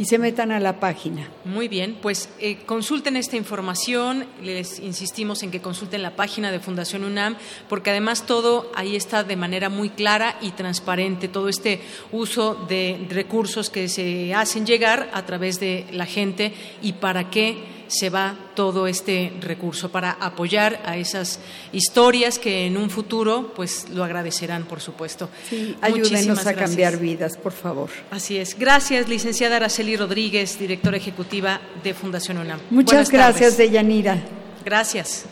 y 0.00 0.06
se 0.06 0.16
metan 0.16 0.50
a 0.50 0.60
la 0.60 0.80
página. 0.80 1.28
Muy 1.44 1.68
bien, 1.68 1.98
pues 2.00 2.30
eh, 2.38 2.56
consulten 2.64 3.16
esta 3.16 3.36
información, 3.36 4.24
les 4.42 4.78
insistimos 4.78 5.42
en 5.42 5.50
que 5.50 5.60
consulten 5.60 6.02
la 6.02 6.16
página 6.16 6.50
de 6.50 6.58
Fundación 6.58 7.04
UNAM, 7.04 7.36
porque 7.68 7.90
además 7.90 8.24
todo 8.24 8.72
ahí 8.74 8.96
está 8.96 9.24
de 9.24 9.36
manera 9.36 9.68
muy 9.68 9.90
clara 9.90 10.38
y 10.40 10.52
transparente, 10.52 11.28
todo 11.28 11.50
este 11.50 11.82
uso 12.12 12.54
de 12.66 13.06
recursos 13.10 13.68
que 13.68 13.88
se 13.90 14.32
hacen 14.32 14.64
llegar 14.64 15.10
a 15.12 15.26
través 15.26 15.60
de 15.60 15.84
la 15.92 16.06
gente 16.06 16.54
y 16.80 16.94
para 16.94 17.28
qué 17.28 17.79
se 17.90 18.08
va 18.08 18.36
todo 18.54 18.86
este 18.86 19.32
recurso 19.40 19.90
para 19.90 20.12
apoyar 20.12 20.80
a 20.86 20.96
esas 20.96 21.40
historias 21.72 22.38
que 22.38 22.66
en 22.66 22.76
un 22.76 22.88
futuro 22.88 23.52
pues 23.54 23.88
lo 23.90 24.04
agradecerán, 24.04 24.64
por 24.64 24.80
supuesto. 24.80 25.28
Sí, 25.48 25.76
ayúdenos 25.80 26.46
a 26.46 26.54
cambiar 26.54 26.98
vidas, 26.98 27.36
por 27.36 27.52
favor. 27.52 27.90
Así 28.10 28.38
es. 28.38 28.56
Gracias, 28.58 29.08
licenciada 29.08 29.56
Araceli 29.56 29.96
Rodríguez, 29.96 30.58
directora 30.58 30.96
ejecutiva 30.96 31.60
de 31.82 31.92
Fundación 31.92 32.38
UNAM. 32.38 32.60
Muchas 32.70 33.10
gracias, 33.10 33.56
Deyanira. 33.56 34.22
Gracias. 34.64 35.24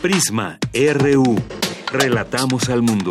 Prisma 0.00 0.58
RU. 0.72 1.36
Relatamos 1.92 2.70
al 2.70 2.80
mundo. 2.80 3.10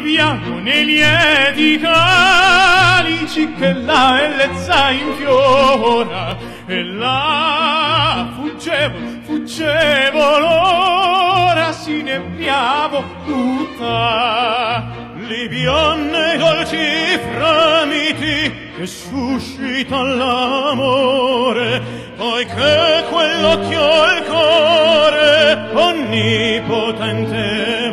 Liviamo 0.00 0.58
nei 0.60 0.84
lieti 0.84 1.78
calici 1.78 3.52
che 3.52 3.72
la 3.72 4.16
bellezza 4.18 4.90
infiora. 4.90 6.36
E 6.66 6.82
là 6.82 8.28
fuggevo, 8.34 8.96
fuggevo 9.22 10.38
l'ora 10.38 11.72
si 11.72 11.98
inebriavo 11.98 13.04
tutta. 13.26 14.88
Li 15.16 15.48
bionde 15.48 16.38
dolci 16.38 17.18
fremiti 17.32 18.52
che 18.76 18.86
suscita 18.86 20.02
l'amore 20.02 21.82
poiché 22.16 23.04
quell'occhio 23.10 24.16
il 24.16 24.24
cuore 24.26 25.68
onnipotente 25.72 27.89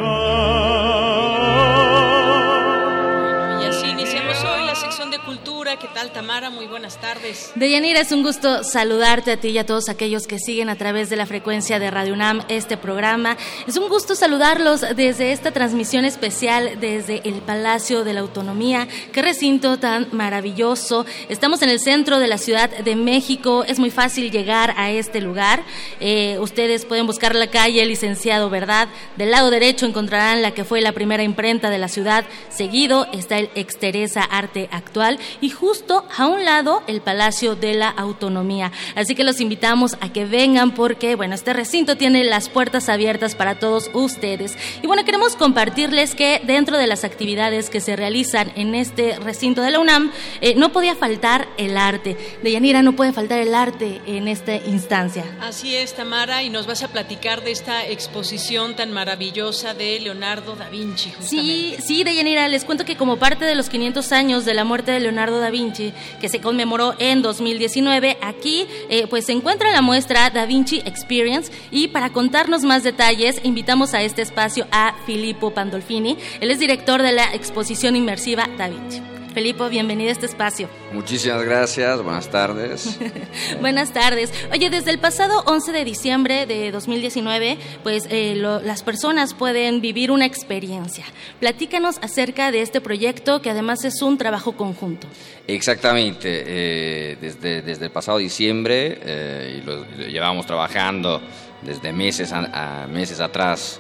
tal, 5.98 6.12
Tamara? 6.12 6.52
Muy 6.52 6.68
buenas 6.68 7.02
tardes. 7.02 7.52
Deyanira, 7.56 8.02
es 8.02 8.12
un 8.12 8.22
gusto 8.22 8.64
saludarte 8.64 9.32
a 9.32 9.38
ti 9.38 9.48
y 9.48 9.58
a 9.58 9.66
todos 9.66 9.90
aquellos 9.90 10.28
que 10.28 10.38
siguen 10.38 10.70
a 10.70 10.76
través 10.76 11.10
de 11.10 11.16
la 11.16 11.26
frecuencia 11.26 11.80
de 11.80 11.90
Radio 11.90 12.14
UNAM 12.14 12.44
este 12.50 12.78
programa. 12.78 13.36
Es 13.66 13.78
un 13.78 13.90
gusto 13.90 14.14
saludarlos 14.14 14.82
desde 14.96 15.32
esta 15.32 15.50
transmisión 15.50 16.06
especial 16.06 16.80
desde 16.80 17.28
el 17.28 17.42
Palacio 17.42 18.04
de 18.04 18.14
la 18.14 18.20
Autonomía. 18.20 18.88
Qué 19.12 19.24
recinto 19.24 19.80
tan 19.80 20.08
maravilloso. 20.12 21.04
Estamos 21.30 21.64
en 21.64 21.70
el 21.70 21.80
centro 21.80 22.20
de 22.20 22.28
la 22.28 22.38
Ciudad 22.38 22.70
de 22.70 22.96
México. 22.96 23.64
Es 23.64 23.80
muy 23.80 23.90
fácil 23.90 24.30
llegar 24.30 24.76
a 24.78 24.92
este 24.92 25.20
lugar. 25.20 25.64
Eh, 26.00 26.38
ustedes 26.40 26.86
pueden 26.86 27.08
buscar 27.08 27.34
la 27.34 27.48
calle 27.48 27.84
Licenciado 27.88 28.52
Verdad. 28.52 28.88
Del 29.16 29.32
lado 29.32 29.50
derecho 29.50 29.88
encontrarán 29.88 30.44
la 30.44 30.52
que 30.52 30.64
fue 30.64 30.80
la 30.80 30.92
primera 30.92 31.24
imprenta 31.24 31.72
de 31.72 31.80
la 31.80 31.88
ciudad. 31.88 32.24
Seguido 32.50 33.08
está 33.14 33.40
el 33.40 33.50
Exteresa 33.56 34.22
Arte 34.22 34.70
Actual 34.72 35.18
y 35.42 35.50
justo 35.50 35.87
a 35.90 36.28
un 36.28 36.44
lado 36.44 36.84
el 36.88 37.02
Palacio 37.02 37.56
de 37.56 37.74
la 37.74 37.90
Autonomía. 37.90 38.72
Así 38.96 39.16
que 39.16 39.24
los 39.24 39.40
invitamos 39.40 39.96
a 40.02 40.10
que 40.10 40.26
vengan 40.26 40.72
porque, 40.72 41.16
bueno, 41.16 41.36
este 41.36 41.54
recinto 41.54 41.96
tiene 41.96 42.24
las 42.24 42.50
puertas 42.50 42.90
abiertas 42.90 43.36
para 43.36 43.60
todos 43.60 43.90
ustedes. 43.94 44.58
Y 44.82 44.88
bueno, 44.88 45.06
queremos 45.06 45.36
compartirles 45.36 46.16
que 46.16 46.42
dentro 46.44 46.78
de 46.78 46.88
las 46.88 47.04
actividades 47.04 47.70
que 47.70 47.80
se 47.80 47.96
realizan 47.96 48.52
en 48.56 48.76
este 48.76 49.18
recinto 49.20 49.62
de 49.62 49.72
la 49.72 49.80
UNAM, 49.80 50.12
eh, 50.42 50.56
no 50.56 50.72
podía 50.72 50.96
faltar 50.96 51.48
el 51.58 51.78
arte. 51.78 52.18
De 52.44 52.52
Yanira, 52.52 52.82
no 52.82 52.94
puede 52.94 53.14
faltar 53.14 53.40
el 53.40 53.54
arte 53.56 54.02
en 54.06 54.28
esta 54.28 54.56
instancia. 54.56 55.24
Así 55.42 55.76
es, 55.76 55.94
Tamara, 55.94 56.44
y 56.44 56.50
nos 56.50 56.68
vas 56.68 56.84
a 56.84 56.90
platicar 56.90 57.44
de 57.44 57.52
esta 57.52 57.86
exposición 57.86 58.76
tan 58.76 58.92
maravillosa 58.92 59.74
de 59.74 60.00
Leonardo 60.00 60.56
da 60.56 60.70
Vinci. 60.70 61.14
Sí, 61.22 61.76
sí, 61.80 62.04
de 62.04 62.16
Yanira, 62.16 62.48
les 62.48 62.66
cuento 62.66 62.86
que 62.86 62.98
como 62.98 63.18
parte 63.18 63.46
de 63.46 63.56
los 63.56 63.70
500 63.70 64.12
años 64.12 64.46
de 64.46 64.54
la 64.54 64.64
muerte 64.64 64.92
de 64.92 65.00
Leonardo 65.00 65.40
da 65.40 65.50
Vinci, 65.50 65.77
Que 66.20 66.30
se 66.30 66.42
conmemoró 66.42 66.96
en 67.00 67.22
2019. 67.22 68.18
Aquí 68.22 68.66
eh, 68.90 69.08
pues 69.08 69.26
se 69.26 69.32
encuentra 69.32 69.72
la 69.72 69.82
muestra 69.82 70.30
Da 70.30 70.46
Vinci 70.46 70.82
Experience 70.86 71.52
y 71.72 71.90
para 71.90 72.12
contarnos 72.12 72.64
más 72.64 72.84
detalles 72.84 73.42
invitamos 73.44 73.94
a 73.94 74.02
este 74.02 74.22
espacio 74.22 74.68
a 74.72 74.96
Filippo 75.06 75.52
Pandolfini. 75.52 76.18
Él 76.42 76.52
es 76.52 76.60
director 76.60 77.02
de 77.02 77.12
la 77.12 77.34
exposición 77.34 77.96
inmersiva 77.96 78.48
Da 78.58 78.68
Vinci. 78.68 79.17
Felipe, 79.38 79.70
bienvenido 79.70 80.10
a 80.10 80.14
este 80.14 80.26
espacio. 80.26 80.68
Muchísimas 80.92 81.44
gracias, 81.44 82.02
buenas 82.02 82.28
tardes. 82.28 82.98
buenas 83.62 83.94
tardes. 83.94 84.34
Oye, 84.52 84.72
desde 84.72 84.90
el 84.90 84.98
pasado 84.98 85.44
11 85.46 85.74
de 85.74 85.86
diciembre 85.86 86.48
de 86.48 86.72
2019, 86.72 87.60
pues 87.84 88.08
eh, 88.10 88.34
las 88.36 88.82
personas 88.82 89.36
pueden 89.36 89.80
vivir 89.80 90.10
una 90.10 90.26
experiencia. 90.26 91.06
Platícanos 91.40 92.00
acerca 92.02 92.50
de 92.50 92.64
este 92.64 92.82
proyecto 92.82 93.40
que 93.44 93.52
además 93.52 93.86
es 93.86 94.02
un 94.02 94.18
trabajo 94.18 94.58
conjunto. 94.58 95.06
Exactamente, 95.46 96.44
eh, 96.48 97.18
desde, 97.22 97.62
desde 97.62 97.86
el 97.86 97.92
pasado 97.92 98.18
diciembre 98.18 98.98
eh, 99.04 99.60
y 99.62 99.62
lo, 99.64 99.86
llevamos 100.08 100.48
trabajando 100.48 101.22
desde 101.62 101.94
meses, 101.94 102.34
a, 102.34 102.88
meses 102.90 103.20
atrás 103.20 103.80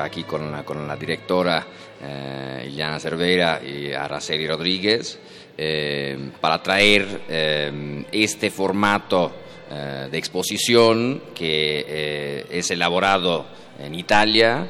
aquí 0.00 0.24
con 0.24 0.50
la, 0.50 0.64
con 0.64 0.88
la 0.88 0.96
directora 0.96 1.64
eh, 2.04 2.64
Iliana 2.66 2.98
Cervera 2.98 3.60
y 3.64 3.92
Araceli 3.92 4.48
Rodríguez, 4.48 5.20
eh, 5.56 6.30
para 6.40 6.60
traer 6.60 7.22
eh, 7.28 8.04
este 8.10 8.50
formato 8.50 9.32
de 9.72 10.18
exposición 10.18 11.22
que 11.34 12.44
es 12.50 12.70
elaborado 12.70 13.46
en 13.80 13.94
Italia, 13.94 14.68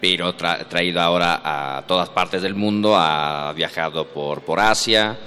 pero 0.00 0.34
traído 0.34 1.02
ahora 1.02 1.42
a 1.44 1.84
todas 1.86 2.08
partes 2.08 2.40
del 2.40 2.54
mundo, 2.54 2.96
ha 2.96 3.52
viajado 3.54 4.06
por, 4.06 4.40
por 4.40 4.58
Asia, 4.58 5.18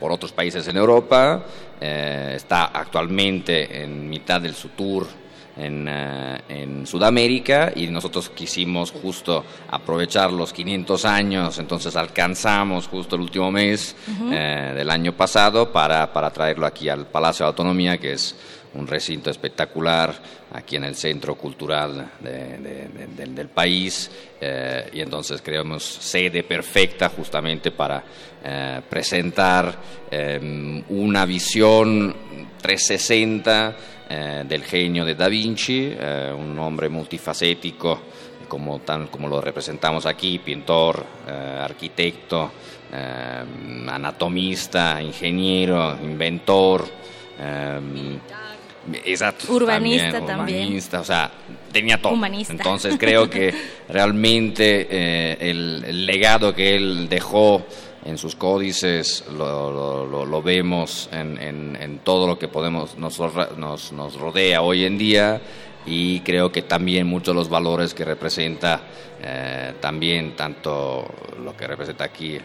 por 0.00 0.10
otros 0.10 0.32
países 0.32 0.66
en 0.66 0.76
Europa, 0.76 1.46
está 1.80 2.64
actualmente 2.64 3.84
en 3.84 4.10
mitad 4.10 4.40
de 4.40 4.52
su 4.52 4.70
tour 4.70 5.06
en, 5.56 5.86
eh, 5.88 6.40
en, 6.48 6.86
Sudamérica 6.86 7.72
y 7.74 7.86
nosotros 7.86 8.30
quisimos 8.30 8.90
justo 8.90 9.44
aprovechar 9.70 10.32
los 10.32 10.52
500 10.52 11.04
años, 11.04 11.58
entonces 11.58 11.94
alcanzamos 11.96 12.88
justo 12.88 13.16
el 13.16 13.22
último 13.22 13.50
mes 13.50 13.94
eh, 14.30 14.72
del 14.74 14.90
año 14.90 15.12
pasado 15.12 15.70
para, 15.70 16.12
para 16.12 16.30
traerlo 16.30 16.66
aquí 16.66 16.88
al 16.88 17.06
Palacio 17.06 17.44
de 17.44 17.48
Autonomía, 17.48 17.98
que 17.98 18.12
es 18.12 18.34
un 18.74 18.86
recinto 18.86 19.30
espectacular 19.30 20.14
aquí 20.52 20.76
en 20.76 20.84
el 20.84 20.94
centro 20.94 21.34
cultural 21.34 22.12
del 22.20 23.48
país 23.48 24.10
eh, 24.40 24.90
y 24.94 25.00
entonces 25.00 25.42
creamos 25.42 25.82
sede 25.82 26.42
perfecta 26.42 27.10
justamente 27.10 27.70
para 27.70 28.02
presentar 28.88 29.76
una 30.88 31.24
visión 31.26 32.12
360 32.62 33.76
eh, 34.08 34.44
del 34.46 34.62
genio 34.62 35.04
de 35.04 35.14
Da 35.14 35.28
Vinci, 35.28 35.92
eh, 35.98 36.32
un 36.34 36.58
hombre 36.58 36.88
multifacético 36.88 38.00
como, 38.46 38.78
tan, 38.80 39.08
como 39.08 39.28
lo 39.28 39.40
representamos 39.40 40.06
aquí, 40.06 40.38
pintor, 40.38 41.04
eh, 41.26 41.58
arquitecto, 41.60 42.52
anatomista, 43.88 45.00
ingeniero, 45.00 45.96
inventor. 46.02 46.86
urbanista 49.48 50.20
también, 50.20 50.66
Urbanista, 50.66 51.00
o 51.00 51.04
sea, 51.04 51.30
tenía 51.72 52.00
todo. 52.00 52.14
Entonces 52.50 52.96
creo 52.98 53.30
que 53.30 53.54
realmente 53.88 55.40
el, 55.40 55.82
el, 55.86 56.04
legado 56.04 56.54
que 56.54 56.76
él 56.76 57.08
dejó 57.08 57.64
en 58.04 58.18
sus 58.18 58.34
códices, 58.34 59.24
lo, 59.36 60.42
vemos 60.42 61.08
en, 61.12 62.00
todo 62.04 62.26
lo 62.26 62.38
que 62.38 62.48
podemos, 62.48 62.96
nos, 62.98 63.18
nos, 63.92 64.14
rodea 64.16 64.62
hoy 64.62 64.84
en 64.84 64.98
día 64.98 65.40
y 65.86 66.20
creo 66.20 66.50
que 66.52 66.62
también 66.62 67.06
muchos 67.06 67.34
de 67.34 67.40
los 67.40 67.48
valores 67.48 67.94
que 67.94 68.04
representa 68.04 68.82
eh, 69.20 69.74
también 69.80 70.36
tanto 70.36 71.12
lo 71.42 71.56
que 71.56 71.66
representa 71.66 72.04
aquí 72.04 72.34
eh, 72.34 72.42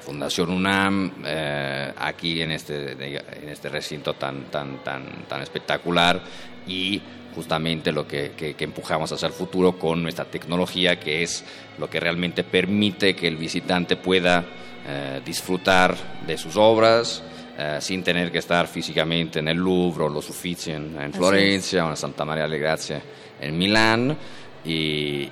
Fundación 0.00 0.50
UNAM 0.50 1.12
eh, 1.24 1.92
aquí 1.96 2.40
en 2.40 2.52
este 2.52 2.92
en 2.92 3.48
este 3.48 3.68
recinto 3.68 4.14
tan 4.14 4.44
tan 4.44 4.84
tan 4.84 5.24
tan 5.28 5.42
espectacular 5.42 6.20
y 6.68 7.02
justamente 7.34 7.90
lo 7.90 8.06
que, 8.06 8.32
que, 8.36 8.54
empujamos 8.64 9.10
hacia 9.10 9.26
el 9.26 9.32
futuro 9.32 9.78
con 9.78 10.02
nuestra 10.02 10.24
tecnología 10.24 11.00
que 11.00 11.22
es 11.22 11.44
lo 11.78 11.90
que 11.90 11.98
realmente 11.98 12.44
permite 12.44 13.16
que 13.16 13.26
el 13.26 13.36
visitante 13.36 13.96
pueda 13.96 14.44
eh, 14.90 15.20
disfrutar 15.22 15.94
de 16.26 16.38
sus 16.38 16.56
obras 16.56 17.22
eh, 17.58 17.76
sin 17.78 18.02
tener 18.02 18.32
que 18.32 18.38
estar 18.38 18.66
físicamente 18.66 19.38
en 19.40 19.48
el 19.48 19.58
Louvre 19.58 20.04
o 20.04 20.08
los 20.08 20.30
Uffizi 20.30 20.70
en, 20.70 21.12
Florencia 21.12 21.84
o 21.84 21.90
en 21.90 21.96
Santa 21.98 22.24
María 22.24 22.48
de 22.48 22.58
Gracia 22.58 23.02
en 23.38 23.58
Milán 23.58 24.16
y, 24.64 25.30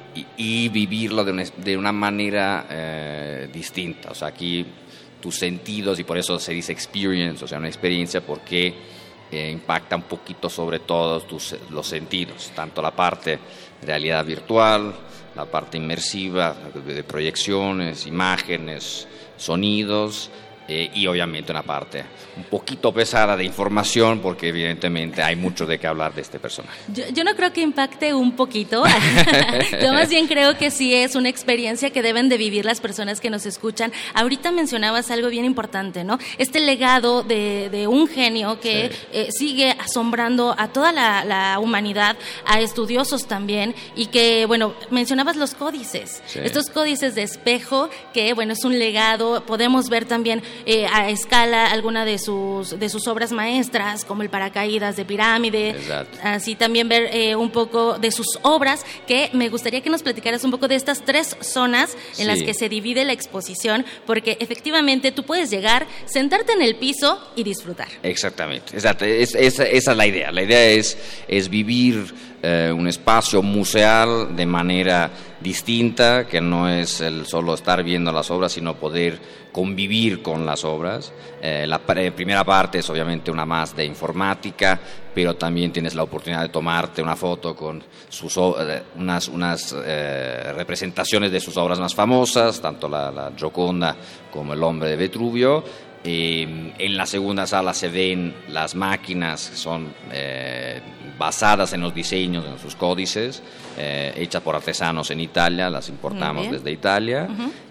vivirlo 0.69 1.25
de 1.25 1.75
una, 1.75 1.91
manera 1.91 2.67
eh, 2.69 3.49
distinta. 3.51 4.11
O 4.11 4.15
sea, 4.15 4.29
aquí 4.29 4.67
tus 5.23 5.37
sentidos, 5.37 5.99
y 6.01 6.05
por 6.05 6.19
eso 6.19 6.39
se 6.39 6.53
dice 6.53 6.73
experience, 6.73 7.43
o 7.43 7.49
sea, 7.49 7.57
una 7.57 7.69
experiencia 7.69 8.21
porque 8.21 8.75
impacta 9.33 9.97
un 9.97 10.03
poquito 10.03 10.51
sobre 10.51 10.81
todos 10.81 11.27
tus, 11.27 11.57
los 11.71 11.87
sentidos, 11.87 12.53
tanto 12.55 12.83
la 12.83 12.95
parte 12.95 13.39
de 13.81 13.87
realidad 13.87 14.23
virtual, 14.23 14.95
la 15.35 15.47
parte 15.47 15.79
inmersiva 15.79 16.55
de 16.87 17.03
proyecciones, 17.05 18.07
imágenes, 18.07 19.09
sonidos 19.37 20.30
eh, 20.69 20.91
y 20.95 21.07
obviamente 21.07 21.53
una 21.53 21.62
parte 21.62 22.05
un 22.37 22.45
poquito 22.45 22.93
pesada 22.93 23.37
de 23.37 23.45
información 23.45 24.21
porque 24.21 24.49
evidentemente 24.49 25.23
hay 25.23 25.37
mucho 25.37 25.64
de 25.64 25.79
qué 25.79 25.87
hablar 25.87 26.14
de 26.14 26.23
este 26.23 26.39
personaje. 26.39 26.79
Yo, 26.89 27.25
no 27.25 27.35
creo 27.35 27.53
que 27.53 27.61
impacte 27.62 28.12
un 28.12 28.35
poquito, 28.37 28.85
yo 29.83 29.93
más 29.93 30.09
bien 30.09 30.27
creo 30.27 30.57
que 30.59 30.71
sí 30.71 30.93
es 30.95 31.14
una 31.14 31.29
experiencia 31.29 31.91
que 31.91 32.03
deben 32.03 32.29
de 32.29 32.37
vivir 32.37 32.64
las 32.64 32.81
personas 32.81 33.21
que 33.21 33.31
nos 33.31 33.47
escuchan. 33.47 33.93
Ahorita 34.14 34.51
mencionabas 34.51 35.11
algo 35.11 35.29
bien 35.29 35.45
importante, 35.45 36.05
¿no? 36.05 36.19
Este 36.39 36.61
legado 36.61 37.23
de, 37.23 37.87
un 37.89 38.09
genio 38.09 38.59
que 38.59 38.91
eh, 39.12 39.29
sigue 39.31 39.71
asombrando 39.79 40.55
a 40.59 40.69
toda 40.69 40.93
la, 40.93 41.59
humanidad, 41.61 42.17
a 42.45 42.61
estudiosos 42.61 43.27
también 43.27 43.75
y 43.95 44.07
que, 44.07 44.47
bueno, 44.47 44.75
mencionabas 44.91 45.37
los 45.37 45.55
códices, 45.55 46.23
estos 46.35 46.71
códices 46.71 47.14
de 47.14 47.23
espejo 47.23 47.89
que, 48.12 48.33
bueno, 48.35 48.53
es 48.53 48.64
un 48.64 48.79
legado, 48.79 49.45
podemos 49.47 49.89
ver 49.89 50.05
también 50.05 50.43
eh, 50.65 50.87
a 50.87 51.11
escala 51.11 51.67
alguna 51.67 52.05
de 52.05 52.19
sus, 52.19 52.79
de 52.79 52.89
sus 52.89 53.07
obras 53.09 53.33
maestras, 53.33 54.05
como 54.05 54.23
el 54.23 54.31
paracaídas 54.31 54.97
de 54.97 55.05
pirámide. 55.05 55.77
Así 56.23 56.55
también 56.55 56.89
ver 56.89 57.11
eh, 57.13 57.37
un 57.37 57.51
poco 57.51 57.99
de 57.99 58.11
sus 58.11 58.39
obras, 58.43 58.85
que 59.07 59.31
me 59.33 59.49
gustaría 59.49 59.81
que 59.81 59.91
nos 59.91 60.03
platicaras 60.03 60.45
un 60.45 60.51
poco 60.51 60.69
de 60.69 60.77
estas 60.77 61.05
tres 61.05 61.37
zonas 61.41 61.97
en 62.19 62.27
las 62.27 62.43
que 62.43 62.55
se 62.55 62.69
divide 62.69 63.05
la 63.05 63.13
exposición, 63.13 63.85
porque 64.07 64.37
efectivamente 64.41 65.13
tú 65.13 65.25
puedes 65.25 65.51
llegar, 65.51 65.87
sentarte 66.07 66.53
en 66.53 66.63
el 66.63 66.77
piso 66.77 67.21
y 67.37 67.43
disfrutar. 67.43 67.89
Exactamente, 68.03 68.75
exacto. 68.75 69.05
esa 69.05 69.65
es 69.65 69.87
la 69.87 70.07
idea. 70.07 70.31
La 70.33 70.43
idea 70.43 70.65
es, 70.71 70.97
es 71.29 71.49
vivir 71.49 72.15
eh, 72.43 72.71
un 72.71 72.87
espacio 72.87 73.43
museal 73.43 74.37
de 74.37 74.47
manera 74.47 75.11
distinta, 75.47 76.26
que 76.26 76.40
no 76.40 76.68
es 76.68 77.01
el 77.01 77.24
solo 77.24 77.55
estar 77.55 77.84
viendo 77.84 78.11
las 78.11 78.32
obras, 78.32 78.53
sino 78.53 78.74
poder 78.74 79.20
convivir 79.53 80.20
con 80.20 80.44
las 80.44 80.64
obras. 80.64 81.12
Eh, 81.40 81.66
la 81.68 81.78
primera 81.78 82.42
parte 82.44 82.78
es 82.78 82.90
obviamente 82.90 83.30
una 83.30 83.47
más 83.47 83.76
de 83.76 83.84
informática, 83.84 84.80
pero 85.14 85.36
también 85.36 85.72
tienes 85.72 85.94
la 85.94 86.03
oportunidad 86.03 86.42
de 86.42 86.49
tomarte 86.49 87.01
una 87.01 87.14
foto 87.14 87.55
con 87.55 87.82
sus, 88.09 88.36
eh, 88.36 88.82
unas, 88.97 89.28
unas 89.28 89.72
representaciones 89.72 91.30
de 91.30 91.38
sus 91.38 91.57
obras 91.57 91.78
más 91.78 91.94
famosas, 91.94 92.61
tanto 92.61 92.88
la, 92.88 93.30
Gioconda 93.36 93.97
como 94.32 94.53
El 94.53 94.62
hombre 94.64 94.90
de 94.90 94.97
Vitruvio 94.97 95.62
eh, 96.09 96.72
en 96.78 96.97
la 96.97 97.05
segunda 97.05 97.49
sala 97.49 97.74
se 97.74 97.88
ven 97.88 98.32
las 98.51 98.76
máquinas 98.76 99.51
que 99.51 99.57
son 99.57 99.92
eh, 100.12 100.80
basadas 101.19 101.73
en 101.73 101.81
los 101.81 101.95
diseños, 101.95 102.45
en 102.45 102.59
sus 102.59 102.75
códices, 102.77 103.43
eh, 103.79 104.12
hechas 104.17 104.43
por 104.43 104.55
artesanos 104.55 105.11
en 105.11 105.21
Italia, 105.21 105.71
las 105.71 105.89
importamos 105.89 106.51
desde 106.51 106.71
Italia. 106.71 107.29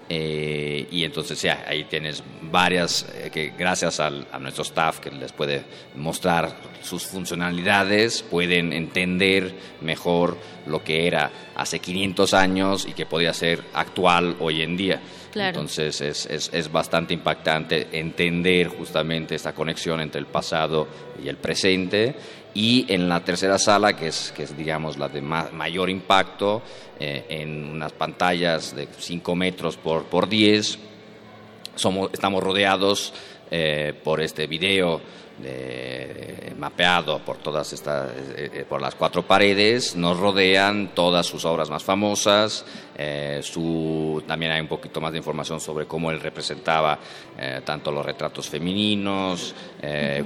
y 0.07 1.03
entonces 1.03 1.41
ya 1.41 1.65
ahí 1.67 1.85
tienes 1.85 2.23
varias 2.51 3.07
que 3.31 3.53
gracias 3.57 3.99
al, 3.99 4.27
a 4.31 4.37
nuestro 4.37 4.63
staff 4.63 4.99
que 4.99 5.09
les 5.09 5.31
puede 5.31 5.63
mostrar 5.95 6.55
sus 6.83 7.05
funcionalidades 7.05 8.21
pueden 8.21 8.71
entender 8.71 9.55
mejor 9.81 10.37
lo 10.67 10.83
que 10.83 11.07
era 11.07 11.31
hace 11.55 11.79
500 11.79 12.33
años 12.33 12.85
y 12.87 12.93
que 12.93 13.05
podía 13.05 13.33
ser 13.33 13.63
actual 13.73 14.35
hoy 14.39 14.61
en 14.61 14.77
día. 14.77 15.01
Entonces 15.33 15.99
es, 15.99 16.25
es, 16.27 16.49
es, 16.53 16.71
bastante 16.71 17.13
impactante 17.13 17.89
entender 17.91 18.69
justamente 18.69 19.35
esta 19.35 19.53
conexión 19.53 19.99
entre 19.99 20.19
el 20.19 20.27
pasado 20.27 20.87
y 21.21 21.27
el 21.27 21.35
presente. 21.35 22.15
Y 22.55 22.85
en 22.87 23.09
la 23.09 23.19
tercera 23.19 23.59
sala, 23.59 23.97
que 23.97 24.07
es, 24.07 24.31
que 24.35 24.43
es 24.43 24.57
digamos 24.57 24.97
la 24.97 25.09
de 25.09 25.21
mayor 25.21 25.89
impacto, 25.89 26.63
eh, 26.97 27.25
en 27.27 27.65
unas 27.65 27.91
pantallas 27.91 28.73
de 28.73 28.87
5 28.97 29.35
metros 29.35 29.75
por, 29.75 30.05
por 30.05 30.29
10, 30.29 30.79
somos, 31.75 32.09
estamos 32.13 32.41
rodeados 32.41 33.13
eh, 33.51 33.93
por 34.03 34.21
este 34.21 34.47
video 34.47 35.01
de, 35.37 36.53
mapeado 36.57 37.19
por 37.19 37.37
todas 37.37 37.73
estas, 37.73 38.09
eh, 38.11 38.49
eh, 38.53 38.65
por 38.67 38.81
las 38.81 38.95
cuatro 38.95 39.23
paredes, 39.23 39.95
nos 39.95 40.19
rodean 40.19 40.91
todas 40.93 41.25
sus 41.25 41.45
obras 41.45 41.69
más 41.69 41.83
famosas. 41.83 42.65
Eh, 42.97 43.41
su, 43.43 44.23
también 44.25 44.51
hay 44.51 44.61
un 44.61 44.67
poquito 44.67 45.01
más 45.01 45.11
de 45.11 45.17
información 45.17 45.59
sobre 45.59 45.85
cómo 45.85 46.11
él 46.11 46.19
representaba 46.19 46.97
tanto 47.65 47.91
los 47.91 48.05
retratos 48.05 48.47
femeninos, 48.47 49.53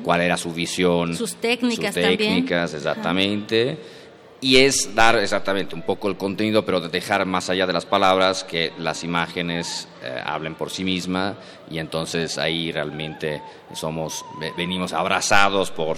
cuál 0.04 0.22
era 0.22 0.38
su 0.38 0.54
visión, 0.54 1.16
sus 1.16 1.36
técnicas, 1.38 1.96
sus 1.96 2.04
técnicas 2.04 2.74
exactamente 2.76 3.99
y 4.42 4.58
es 4.58 4.96
dar 4.96 5.18
exactamente 5.18 5.76
un 5.76 5.82
poco 5.82 6.08
el 6.08 6.16
contenido, 6.16 6.64
pero 6.64 6.80
dejar 6.80 7.26
más 7.26 7.50
allá 7.50 7.68
de 7.68 7.74
las 7.74 7.86
palabras 7.86 8.44
que 8.44 8.72
las 8.78 9.04
imágenes 9.04 9.88
eh, 10.02 10.22
hablen 10.26 10.56
por 10.56 10.70
sí 10.70 10.84
mismas 10.84 11.36
y 11.70 11.78
entonces 11.78 12.38
ahí 12.38 12.72
realmente 12.72 13.42
somos, 13.74 14.24
venimos 14.56 14.94
abrazados 14.94 15.72
por, 15.72 15.98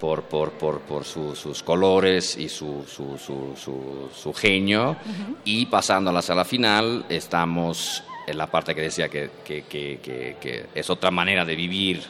por, 0.00 0.22
por, 0.22 0.52
por, 0.52 0.80
por 0.80 1.04
sus 1.04 1.62
colores 1.62 2.36
y 2.38 2.48
su, 2.48 2.84
su, 2.88 3.18
su, 3.18 4.08
su, 4.14 4.32
genio. 4.32 4.96
Y 5.44 5.66
pasando 5.66 6.10
a 6.10 6.12
la 6.14 6.22
sala 6.22 6.44
final 6.44 7.04
estamos 7.10 8.02
en 8.26 8.38
la 8.38 8.46
parte 8.46 8.74
que 8.74 8.80
decía 8.80 9.08
que, 9.08 9.30
que, 9.44 9.64
que, 9.64 10.36
que 10.40 10.66
es 10.74 10.88
otra 10.88 11.10
manera 11.10 11.44
de 11.44 11.56
vivir 11.56 12.02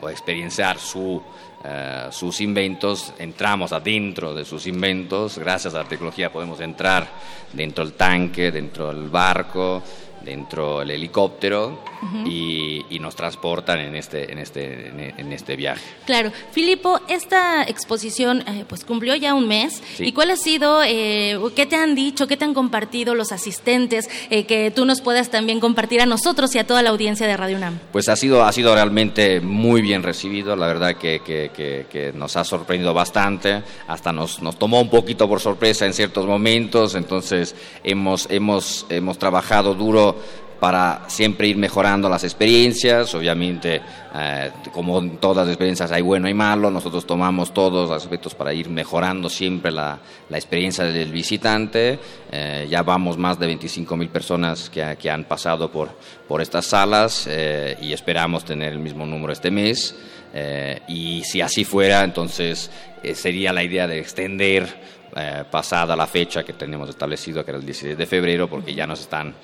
o 0.00 0.08
experienciar 0.08 0.78
su 0.78 1.22
eh, 1.64 2.08
sus 2.10 2.40
inventos, 2.40 3.12
entramos 3.18 3.72
adentro 3.72 4.34
de 4.34 4.44
sus 4.44 4.66
inventos, 4.66 5.38
gracias 5.38 5.74
a 5.74 5.82
la 5.82 5.88
tecnología 5.88 6.32
podemos 6.32 6.60
entrar 6.60 7.06
dentro 7.52 7.84
del 7.84 7.94
tanque, 7.94 8.50
dentro 8.50 8.92
del 8.92 9.08
barco 9.08 9.82
dentro 10.24 10.80
del 10.80 10.92
helicóptero 10.92 11.78
y, 12.26 12.84
y 12.90 12.98
nos 12.98 13.14
transportan 13.14 13.78
en 13.80 13.94
este, 13.94 14.32
en 14.32 14.38
este, 14.38 14.88
en 15.16 15.32
este 15.32 15.54
viaje. 15.56 15.80
Claro. 16.04 16.32
Filipo, 16.50 17.00
esta 17.08 17.62
exposición 17.62 18.42
eh, 18.48 18.64
pues 18.68 18.84
cumplió 18.84 19.14
ya 19.14 19.34
un 19.34 19.46
mes. 19.46 19.82
Sí. 19.96 20.06
¿Y 20.06 20.12
cuál 20.12 20.30
ha 20.32 20.36
sido, 20.36 20.82
eh, 20.84 21.38
qué 21.54 21.66
te 21.66 21.76
han 21.76 21.94
dicho, 21.94 22.26
qué 22.26 22.36
te 22.36 22.44
han 22.44 22.54
compartido 22.54 23.14
los 23.14 23.30
asistentes, 23.32 24.08
eh, 24.30 24.44
que 24.46 24.70
tú 24.70 24.84
nos 24.84 25.00
puedas 25.00 25.30
también 25.30 25.60
compartir 25.60 26.00
a 26.00 26.06
nosotros 26.06 26.54
y 26.54 26.58
a 26.58 26.66
toda 26.66 26.82
la 26.82 26.90
audiencia 26.90 27.26
de 27.26 27.36
Radio 27.36 27.56
UNAM? 27.56 27.78
Pues 27.92 28.08
ha 28.08 28.16
sido, 28.16 28.44
ha 28.44 28.52
sido 28.52 28.74
realmente 28.74 29.40
muy 29.40 29.80
bien 29.80 30.02
recibido, 30.02 30.56
la 30.56 30.66
verdad 30.66 30.96
que, 30.96 31.20
que- 31.20 31.50
que- 31.54 31.86
que 31.90 32.12
nos 32.12 32.36
ha 32.36 32.44
sorprendido 32.44 32.92
bastante, 32.94 33.62
hasta 33.86 34.12
nos, 34.12 34.42
nos 34.42 34.58
tomó 34.58 34.80
un 34.80 34.90
poquito 34.90 35.28
por 35.28 35.40
sorpresa 35.40 35.86
en 35.86 35.92
ciertos 35.94 36.26
momentos, 36.26 36.94
entonces 36.94 37.54
hemos, 37.84 38.26
hemos, 38.30 38.86
hemos 38.88 39.18
trabajado 39.18 39.74
duro 39.74 40.11
para 40.60 41.02
siempre 41.08 41.48
ir 41.48 41.56
mejorando 41.56 42.08
las 42.08 42.22
experiencias, 42.22 43.12
obviamente 43.16 43.80
eh, 44.14 44.50
como 44.72 45.00
en 45.00 45.16
todas 45.16 45.38
las 45.38 45.48
experiencias 45.48 45.90
hay 45.90 46.02
bueno 46.02 46.28
y 46.28 46.34
malo, 46.34 46.70
nosotros 46.70 47.04
tomamos 47.04 47.52
todos 47.52 47.90
los 47.90 47.96
aspectos 48.00 48.34
para 48.36 48.54
ir 48.54 48.70
mejorando 48.70 49.28
siempre 49.28 49.72
la, 49.72 49.98
la 50.28 50.38
experiencia 50.38 50.84
del 50.84 51.10
visitante, 51.10 51.98
Eh, 52.34 52.66
ya 52.70 52.82
vamos 52.82 53.18
más 53.18 53.38
de 53.38 53.46
25 53.46 53.94
mil 53.96 54.08
personas 54.08 54.70
que, 54.70 54.96
que 54.98 55.10
han 55.10 55.24
pasado 55.24 55.70
por, 55.70 55.90
por 56.26 56.40
estas 56.40 56.64
salas 56.64 57.26
eh, 57.28 57.76
y 57.82 57.92
esperamos 57.92 58.42
tener 58.44 58.72
el 58.72 58.78
mismo 58.78 59.04
número 59.04 59.32
este 59.32 59.50
mes. 59.50 59.94
Eh, 60.34 60.80
y 60.88 61.22
si 61.24 61.40
así 61.40 61.64
fuera, 61.64 62.04
entonces 62.04 62.70
eh, 63.02 63.14
sería 63.14 63.52
la 63.52 63.62
idea 63.62 63.86
de 63.86 63.98
extender 63.98 64.66
eh, 65.14 65.44
pasada 65.50 65.94
la 65.94 66.06
fecha 66.06 66.42
que 66.42 66.54
tenemos 66.54 66.88
establecido, 66.88 67.44
que 67.44 67.50
era 67.50 67.58
el 67.58 67.66
16 67.66 67.98
de 67.98 68.06
febrero, 68.06 68.48
porque 68.48 68.74
ya 68.74 68.86
nos 68.86 69.00
están 69.00 69.34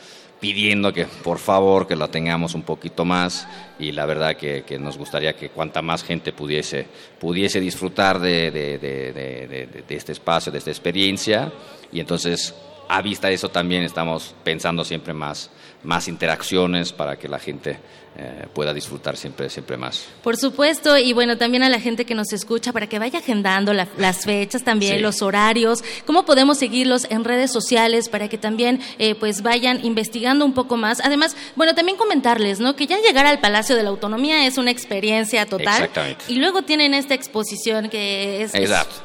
pidiendo 0.41 0.93
que 0.93 1.05
por 1.05 1.39
favor 1.39 1.87
que 1.87 1.97
la 1.97 2.09
tengamos 2.09 2.55
un 2.55 2.63
poquito 2.63 3.05
más. 3.05 3.47
Y 3.79 3.93
la 3.93 4.07
verdad 4.07 4.37
que, 4.37 4.65
nos 4.79 4.97
gustaría 4.97 5.35
que 5.37 5.51
cuanta 5.51 5.83
más 5.83 6.03
gente 6.05 6.33
pudiese, 6.33 6.87
pudiese 7.19 7.61
disfrutar 7.61 8.19
de- 8.19 8.51
de- 8.51 8.79
de- 8.79 9.83
de 9.87 9.95
este 9.97 10.13
espacio, 10.13 10.53
de 10.53 10.59
esta 10.59 10.71
experiencia. 10.71 11.53
Y 11.93 12.01
entonces 12.01 12.55
a 12.89 13.03
vista 13.03 13.29
de 13.29 13.35
eso 13.35 13.51
también 13.51 13.83
estamos 13.83 14.35
pensando 14.45 14.83
siempre 14.85 15.13
más, 15.13 15.51
más 15.85 16.09
interacciones 16.09 16.93
para 16.93 17.17
que 17.17 17.29
la 17.29 17.39
gente 17.39 17.79
eh, 18.21 18.47
pueda 18.53 18.75
disfrutar 18.75 19.17
siempre, 19.17 19.49
siempre 19.49 19.77
más. 19.77 20.05
Por 20.25 20.37
supuesto, 20.37 20.99
y 20.99 21.13
bueno, 21.13 21.39
también 21.39 21.63
a 21.63 21.69
la 21.69 21.79
gente 21.79 22.05
que 22.05 22.17
nos 22.17 22.33
escucha 22.33 22.73
para 22.73 22.89
que 22.89 22.99
vaya 22.99 23.21
agendando 23.21 23.73
la- 23.73 23.87
las 23.97 24.25
fechas 24.25 24.65
también, 24.65 24.97
Sí. 24.97 25.01
los 25.01 25.23
horarios, 25.23 25.85
cómo 26.05 26.25
podemos 26.25 26.59
seguirlos 26.59 27.07
en 27.11 27.23
redes 27.23 27.53
sociales 27.53 28.09
para 28.09 28.27
que 28.27 28.37
también 28.37 28.81
eh, 28.99 29.15
pues 29.15 29.43
vayan 29.43 29.85
investigando 29.85 30.45
un 30.45 30.53
poco 30.53 30.77
más. 30.77 30.99
Además, 31.05 31.37
bueno, 31.55 31.77
también 31.77 31.97
comentarles, 31.97 32.59
¿no? 32.59 32.75
Que 32.75 32.89
ya 32.89 32.99
llegar 33.01 33.25
al 33.25 33.39
Palacio 33.39 33.77
de 33.77 33.85
la 33.85 33.91
Autonomía 33.91 34.47
es 34.49 34.59
una 34.59 34.73
experiencia 34.73 35.47
total. 35.47 35.75
Exactamente. 35.85 36.25
Y 36.27 36.37
luego 36.37 36.63
tienen 36.63 36.95
esta 36.95 37.15
exposición 37.15 37.89
que 37.89 38.43
es, 38.43 38.53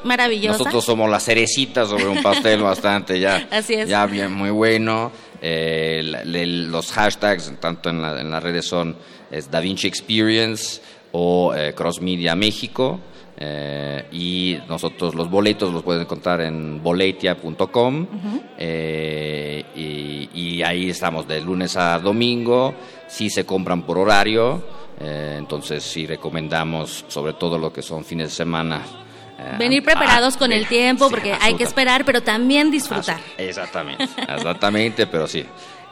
maravillosa. 0.02 0.58
Nosotros 0.58 0.84
somos 0.84 1.08
la 1.08 1.20
cerecita 1.20 1.86
sobre 1.86 2.08
un 2.08 2.20
pastel 2.20 2.62
bastante 2.62 3.20
ya, 3.20 3.46
Así 3.52 3.74
es. 3.74 3.88
ya 3.88 4.06
bien, 4.06 4.32
muy 4.32 4.50
bueno. 4.50 5.12
Eh, 5.46 6.02
los 6.70 6.90
hashtags, 6.92 7.52
tanto 7.60 7.90
en, 7.90 8.00
la- 8.00 8.18
en 8.20 8.30
las 8.30 8.42
redes 8.42 8.64
son 8.66 8.96
es 9.30 9.50
Da 9.50 9.60
Vinci 9.60 9.86
Experience 9.86 10.80
o 11.12 11.52
eh, 11.54 11.74
Cross 11.74 12.00
Media 12.00 12.34
México. 12.34 12.98
eh, 13.36 14.06
y 14.12 14.56
nosotros 14.68 15.14
los 15.16 15.28
boletos 15.28 15.72
los 15.72 15.82
pueden 15.82 16.02
encontrar 16.02 16.40
en 16.40 16.80
boletia.com 16.82 18.06
eh, 18.56 19.64
y, 19.74 20.30
y 20.40 20.62
ahí 20.62 20.88
estamos 20.90 21.26
de 21.26 21.40
lunes 21.40 21.76
a 21.76 21.98
domingo. 21.98 22.74
Si 23.08 23.28
se 23.28 23.44
compran 23.44 23.82
por 23.82 23.98
horario, 23.98 24.62
eh, 25.00 25.34
entonces 25.38 25.82
sí 25.82 26.06
recomendamos 26.06 27.04
sobre 27.08 27.32
todo 27.34 27.58
lo 27.58 27.72
que 27.72 27.82
son 27.82 28.04
fines 28.04 28.28
de 28.28 28.34
semana. 28.34 28.80
Venir 29.58 29.82
ah, 29.82 29.92
preparados 29.92 30.36
con 30.36 30.52
el 30.52 30.66
tiempo, 30.66 31.06
sí, 31.06 31.10
porque 31.10 31.34
hay 31.40 31.54
que 31.54 31.64
esperar, 31.64 32.04
pero 32.04 32.22
también 32.22 32.70
disfrutar. 32.70 33.20
Exactamente, 33.36 34.08
exactamente, 34.28 35.06
pero 35.06 35.26
sí, 35.26 35.44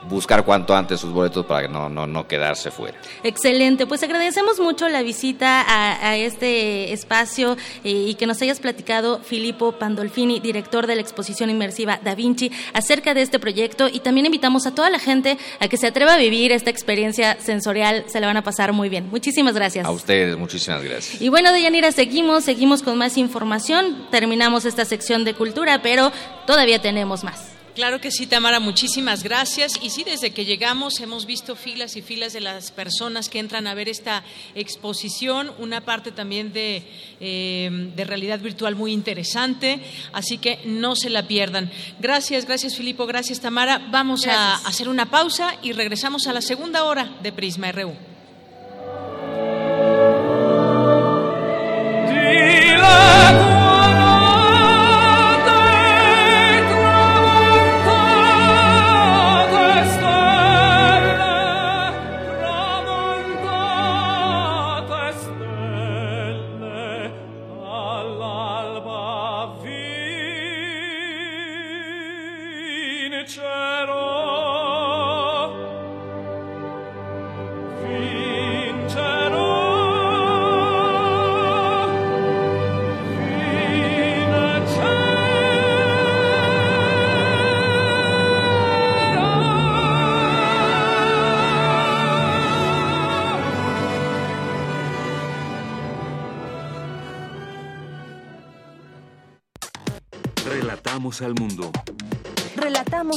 buscar 0.09 0.45
cuanto 0.45 0.75
antes 0.75 1.01
sus 1.01 1.13
boletos 1.13 1.47
para 1.47 1.69
no, 1.69 1.89
no, 1.89 2.07
no 2.07 2.27
quedarse 2.27 2.71
fuera. 2.71 2.99
Excelente, 3.23 3.87
pues 3.87 4.03
agradecemos 4.03 4.61
mucho 4.61 4.89
la 4.89 5.03
visita 5.03 5.63
a, 5.63 6.11
a 6.11 6.17
este 6.17 6.93
espacio 6.93 7.57
eh, 7.85 7.91
y 8.09 8.15
que 8.15 8.27
nos 8.27 8.41
hayas 8.43 8.61
platicado 8.61 9.21
Filippo 9.21 9.73
Pandolfini, 9.73 10.41
director 10.41 10.87
de 10.87 10.97
la 10.97 11.01
exposición 11.01 11.51
inmersiva 11.51 12.01
Da 12.03 12.15
Vinci, 12.15 12.51
acerca 12.73 13.15
de 13.15 13.23
este 13.23 13.39
proyecto 13.39 13.89
y 13.89 14.01
también 14.01 14.27
invitamos 14.27 14.67
a 14.67 14.75
toda 14.75 14.91
la 14.91 14.99
gente 14.99 15.39
a 15.61 15.69
que 15.69 15.77
se 15.77 15.87
atreva 15.87 16.15
a 16.15 16.17
vivir 16.17 16.53
esta 16.53 16.71
experiencia 16.71 17.39
sensorial, 17.41 18.05
se 18.09 18.21
la 18.21 18.27
van 18.27 18.37
a 18.37 18.43
pasar 18.43 18.73
muy 18.73 18.89
bien. 18.89 19.09
Muchísimas 19.11 19.55
gracias. 19.55 19.87
A 19.87 19.91
ustedes, 19.91 20.37
muchísimas 20.37 20.83
gracias. 20.83 21.21
Y 21.21 21.29
bueno, 21.29 21.53
Deyanira, 21.53 21.93
seguimos, 21.93 22.45
seguimos 22.45 22.83
con 22.83 22.99
más 22.99 23.17
información, 23.17 24.07
terminamos 24.11 24.65
esta 24.65 24.85
sección 24.85 25.25
de 25.25 25.35
cultura, 25.35 25.83
pero 25.83 26.13
todavía 26.47 26.81
tenemos 26.81 27.25
más. 27.25 27.52
Claro 27.75 28.03
que 28.03 28.11
sí, 28.11 28.27
Tamara, 28.27 28.61
muchísimas 28.61 29.23
gracias. 29.23 29.79
Y 29.81 29.89
sí, 29.89 30.05
desde 30.05 30.33
que 30.33 30.45
llegamos 30.45 31.01
hemos 31.01 31.25
visto 31.25 31.57
filas 31.57 31.97
y 31.97 32.03
filas 32.03 32.35
de 32.35 32.43
las 32.43 32.71
personas 32.71 33.31
que 33.31 33.39
entran 33.39 33.67
a 33.67 33.73
ver 33.73 33.89
esta 33.89 34.23
exposición, 34.55 35.51
una 35.59 35.81
parte 35.81 36.13
también 36.13 36.53
de, 36.53 36.83
eh, 37.19 37.71
de 37.97 38.05
realidad 38.05 38.41
virtual 38.41 38.77
muy 38.77 38.93
interesante, 38.93 39.81
así 40.13 40.37
que 40.37 40.61
no 40.67 40.95
se 40.97 41.09
la 41.09 41.27
pierdan. 41.27 41.71
Gracias, 41.99 42.45
gracias 42.45 42.77
Filipo, 42.77 43.07
gracias 43.07 43.41
Tamara. 43.41 43.89
Vamos 43.91 44.27
a 44.27 44.57
hacer 44.67 44.91
una 44.91 45.11
pausa 45.11 45.57
y 45.63 45.73
regresamos 45.73 46.27
a 46.27 46.35
la 46.35 46.43
segunda 46.43 46.85
hora 46.85 47.17
de 47.23 47.33
Prisma 47.33 47.73
RU. 47.73 48.12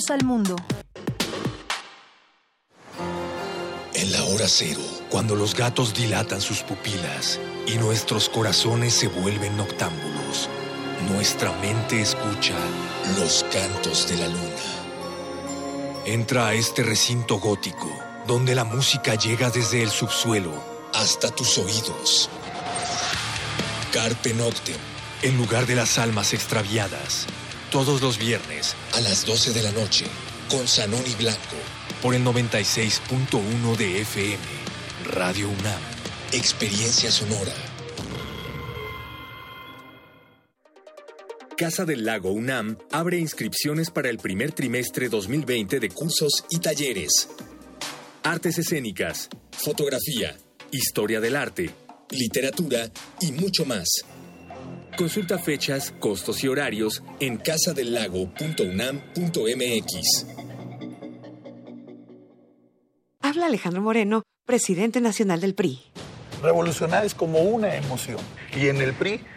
Al 0.10 0.24
mundo. 0.24 0.56
En 3.94 4.12
la 4.12 4.24
hora 4.26 4.48
cero, 4.48 4.82
cuando 5.10 5.36
los 5.36 5.56
gatos 5.56 5.94
dilatan 5.94 6.42
sus 6.42 6.62
pupilas 6.62 7.40
y 7.66 7.78
nuestros 7.78 8.30
corazones 8.30 8.94
se 8.94 9.08
vuelven 9.08 9.58
noctámbulos, 9.58 10.50
nuestra 11.10 11.52
mente 11.60 12.02
escucha 12.02 12.56
los 13.18 13.46
cantos 13.52 14.08
de 14.10 14.18
la 14.18 14.28
luna. 14.28 16.04
Entra 16.06 16.48
a 16.48 16.54
este 16.54 16.84
recinto 16.84 17.40
gótico, 17.40 17.90
donde 18.28 18.54
la 18.54 18.64
música 18.64 19.16
llega 19.16 19.50
desde 19.50 19.82
el 19.82 19.90
subsuelo 19.90 20.52
hasta 20.94 21.30
tus 21.32 21.58
oídos. 21.58 22.30
Carpe 23.92 24.34
Noctem, 24.34 24.78
el 25.22 25.38
lugar 25.38 25.66
de 25.66 25.76
las 25.76 25.98
almas 25.98 26.34
extraviadas, 26.34 27.28
todos 27.76 28.02
los 28.02 28.18
viernes 28.18 28.74
a 28.94 29.02
las 29.02 29.26
12 29.26 29.52
de 29.52 29.62
la 29.62 29.72
noche, 29.74 30.06
con 30.50 30.66
Sanoni 30.66 31.14
Blanco, 31.16 31.58
por 32.02 32.16
el 32.16 32.24
96.1 32.24 33.76
de 33.76 34.00
FM, 34.00 34.38
Radio 35.08 35.50
UNAM. 35.50 35.82
Experiencia 36.32 37.12
sonora. 37.12 37.52
Casa 41.58 41.84
del 41.84 42.06
Lago 42.06 42.32
UNAM 42.32 42.78
abre 42.94 43.18
inscripciones 43.20 43.90
para 43.90 44.10
el 44.10 44.20
primer 44.20 44.54
trimestre 44.54 45.10
2020 45.10 45.82
de 45.82 45.90
cursos 45.90 46.46
y 46.50 46.60
talleres. 46.60 47.28
Artes 48.24 48.58
escénicas, 48.58 49.28
fotografía, 49.52 50.38
historia 50.72 51.20
del 51.20 51.36
arte, 51.36 51.72
literatura 52.10 52.90
y 53.20 53.34
mucho 53.34 53.66
más. 53.66 54.06
Consulta 54.98 55.38
fechas, 55.38 55.94
costos 56.00 56.44
y 56.44 56.48
horarios 56.48 57.04
en 57.20 57.38
casadelago.unam.mx. 57.38 60.28
Habla 63.22 63.46
Alejandro 63.48 63.82
Moreno, 63.82 64.24
presidente 64.46 65.02
nacional 65.02 65.42
del 65.42 65.56
PRI. 65.56 65.82
Revolucionar 66.42 67.06
es 67.06 67.14
como 67.14 67.40
una 67.40 67.76
emoción. 67.76 68.20
Y 68.56 68.68
en 68.68 68.82
el 68.82 68.94
PRI 68.94 69.20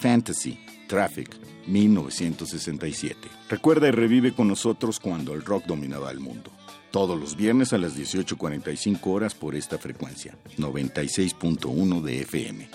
Fantasy, 0.00 0.58
Traffic, 0.88 1.36
1967. 1.66 3.28
Recuerda 3.50 3.88
y 3.88 3.90
revive 3.90 4.32
con 4.32 4.48
nosotros 4.48 4.98
cuando 4.98 5.34
el 5.34 5.42
rock 5.42 5.66
dominaba 5.66 6.10
el 6.10 6.20
mundo. 6.20 6.50
Todos 6.90 7.20
los 7.20 7.36
viernes 7.36 7.72
a 7.72 7.78
las 7.78 7.96
18.45 7.96 8.98
horas 9.06 9.34
por 9.34 9.54
esta 9.54 9.78
frecuencia, 9.78 10.36
96.1 10.56 12.02
de 12.02 12.22
FM. 12.22 12.68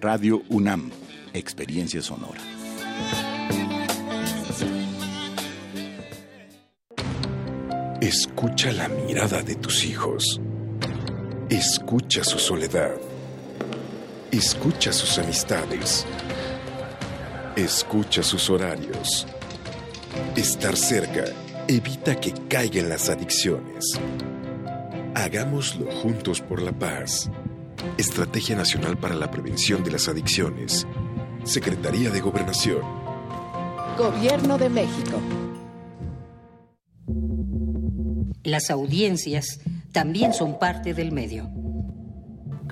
Radio 0.00 0.42
UNAM, 0.48 0.90
Experiencia 1.34 2.00
Sonora. 2.00 2.40
Escucha 8.00 8.72
la 8.72 8.88
mirada 8.88 9.42
de 9.42 9.56
tus 9.56 9.84
hijos. 9.84 10.40
Escucha 11.50 12.24
su 12.24 12.38
soledad. 12.38 12.94
Escucha 14.30 14.92
sus 14.92 15.18
amistades. 15.18 16.06
Escucha 17.56 18.22
sus 18.22 18.48
horarios. 18.48 19.26
Estar 20.34 20.74
cerca 20.74 21.24
evita 21.68 22.18
que 22.18 22.32
caigan 22.48 22.88
las 22.88 23.10
adicciones. 23.10 24.00
Hagámoslo 25.14 25.92
juntos 25.92 26.40
por 26.40 26.62
la 26.62 26.72
paz. 26.72 27.30
Estrategia 27.98 28.56
Nacional 28.56 28.96
para 28.96 29.14
la 29.14 29.30
Prevención 29.30 29.84
de 29.84 29.90
las 29.90 30.08
Adicciones. 30.08 30.86
Secretaría 31.44 32.08
de 32.08 32.20
Gobernación. 32.20 32.80
Gobierno 33.98 34.56
de 34.56 34.70
México. 34.70 35.20
Las 38.44 38.70
audiencias 38.70 39.60
también 39.92 40.32
son 40.32 40.58
parte 40.58 40.94
del 40.94 41.12
medio. 41.12 41.50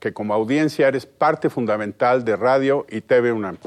que 0.00 0.12
como 0.12 0.34
audiencia 0.34 0.88
eres 0.88 1.06
parte 1.06 1.50
fundamental 1.50 2.24
de 2.24 2.36
Radio 2.36 2.86
y 2.88 3.00
TV 3.00 3.32
UNAM. 3.32 3.58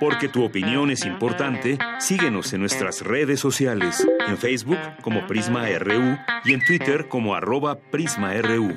Porque 0.00 0.28
tu 0.28 0.44
opinión 0.44 0.90
es 0.90 1.04
importante, 1.04 1.76
síguenos 1.98 2.52
en 2.52 2.60
nuestras 2.60 3.02
redes 3.02 3.40
sociales, 3.40 4.06
en 4.28 4.38
Facebook 4.38 4.78
como 5.02 5.26
Prisma 5.26 5.66
RU 5.78 6.16
y 6.44 6.52
en 6.52 6.64
Twitter 6.64 7.08
como 7.08 7.34
arroba 7.34 7.76
PrismaRU. 7.90 8.76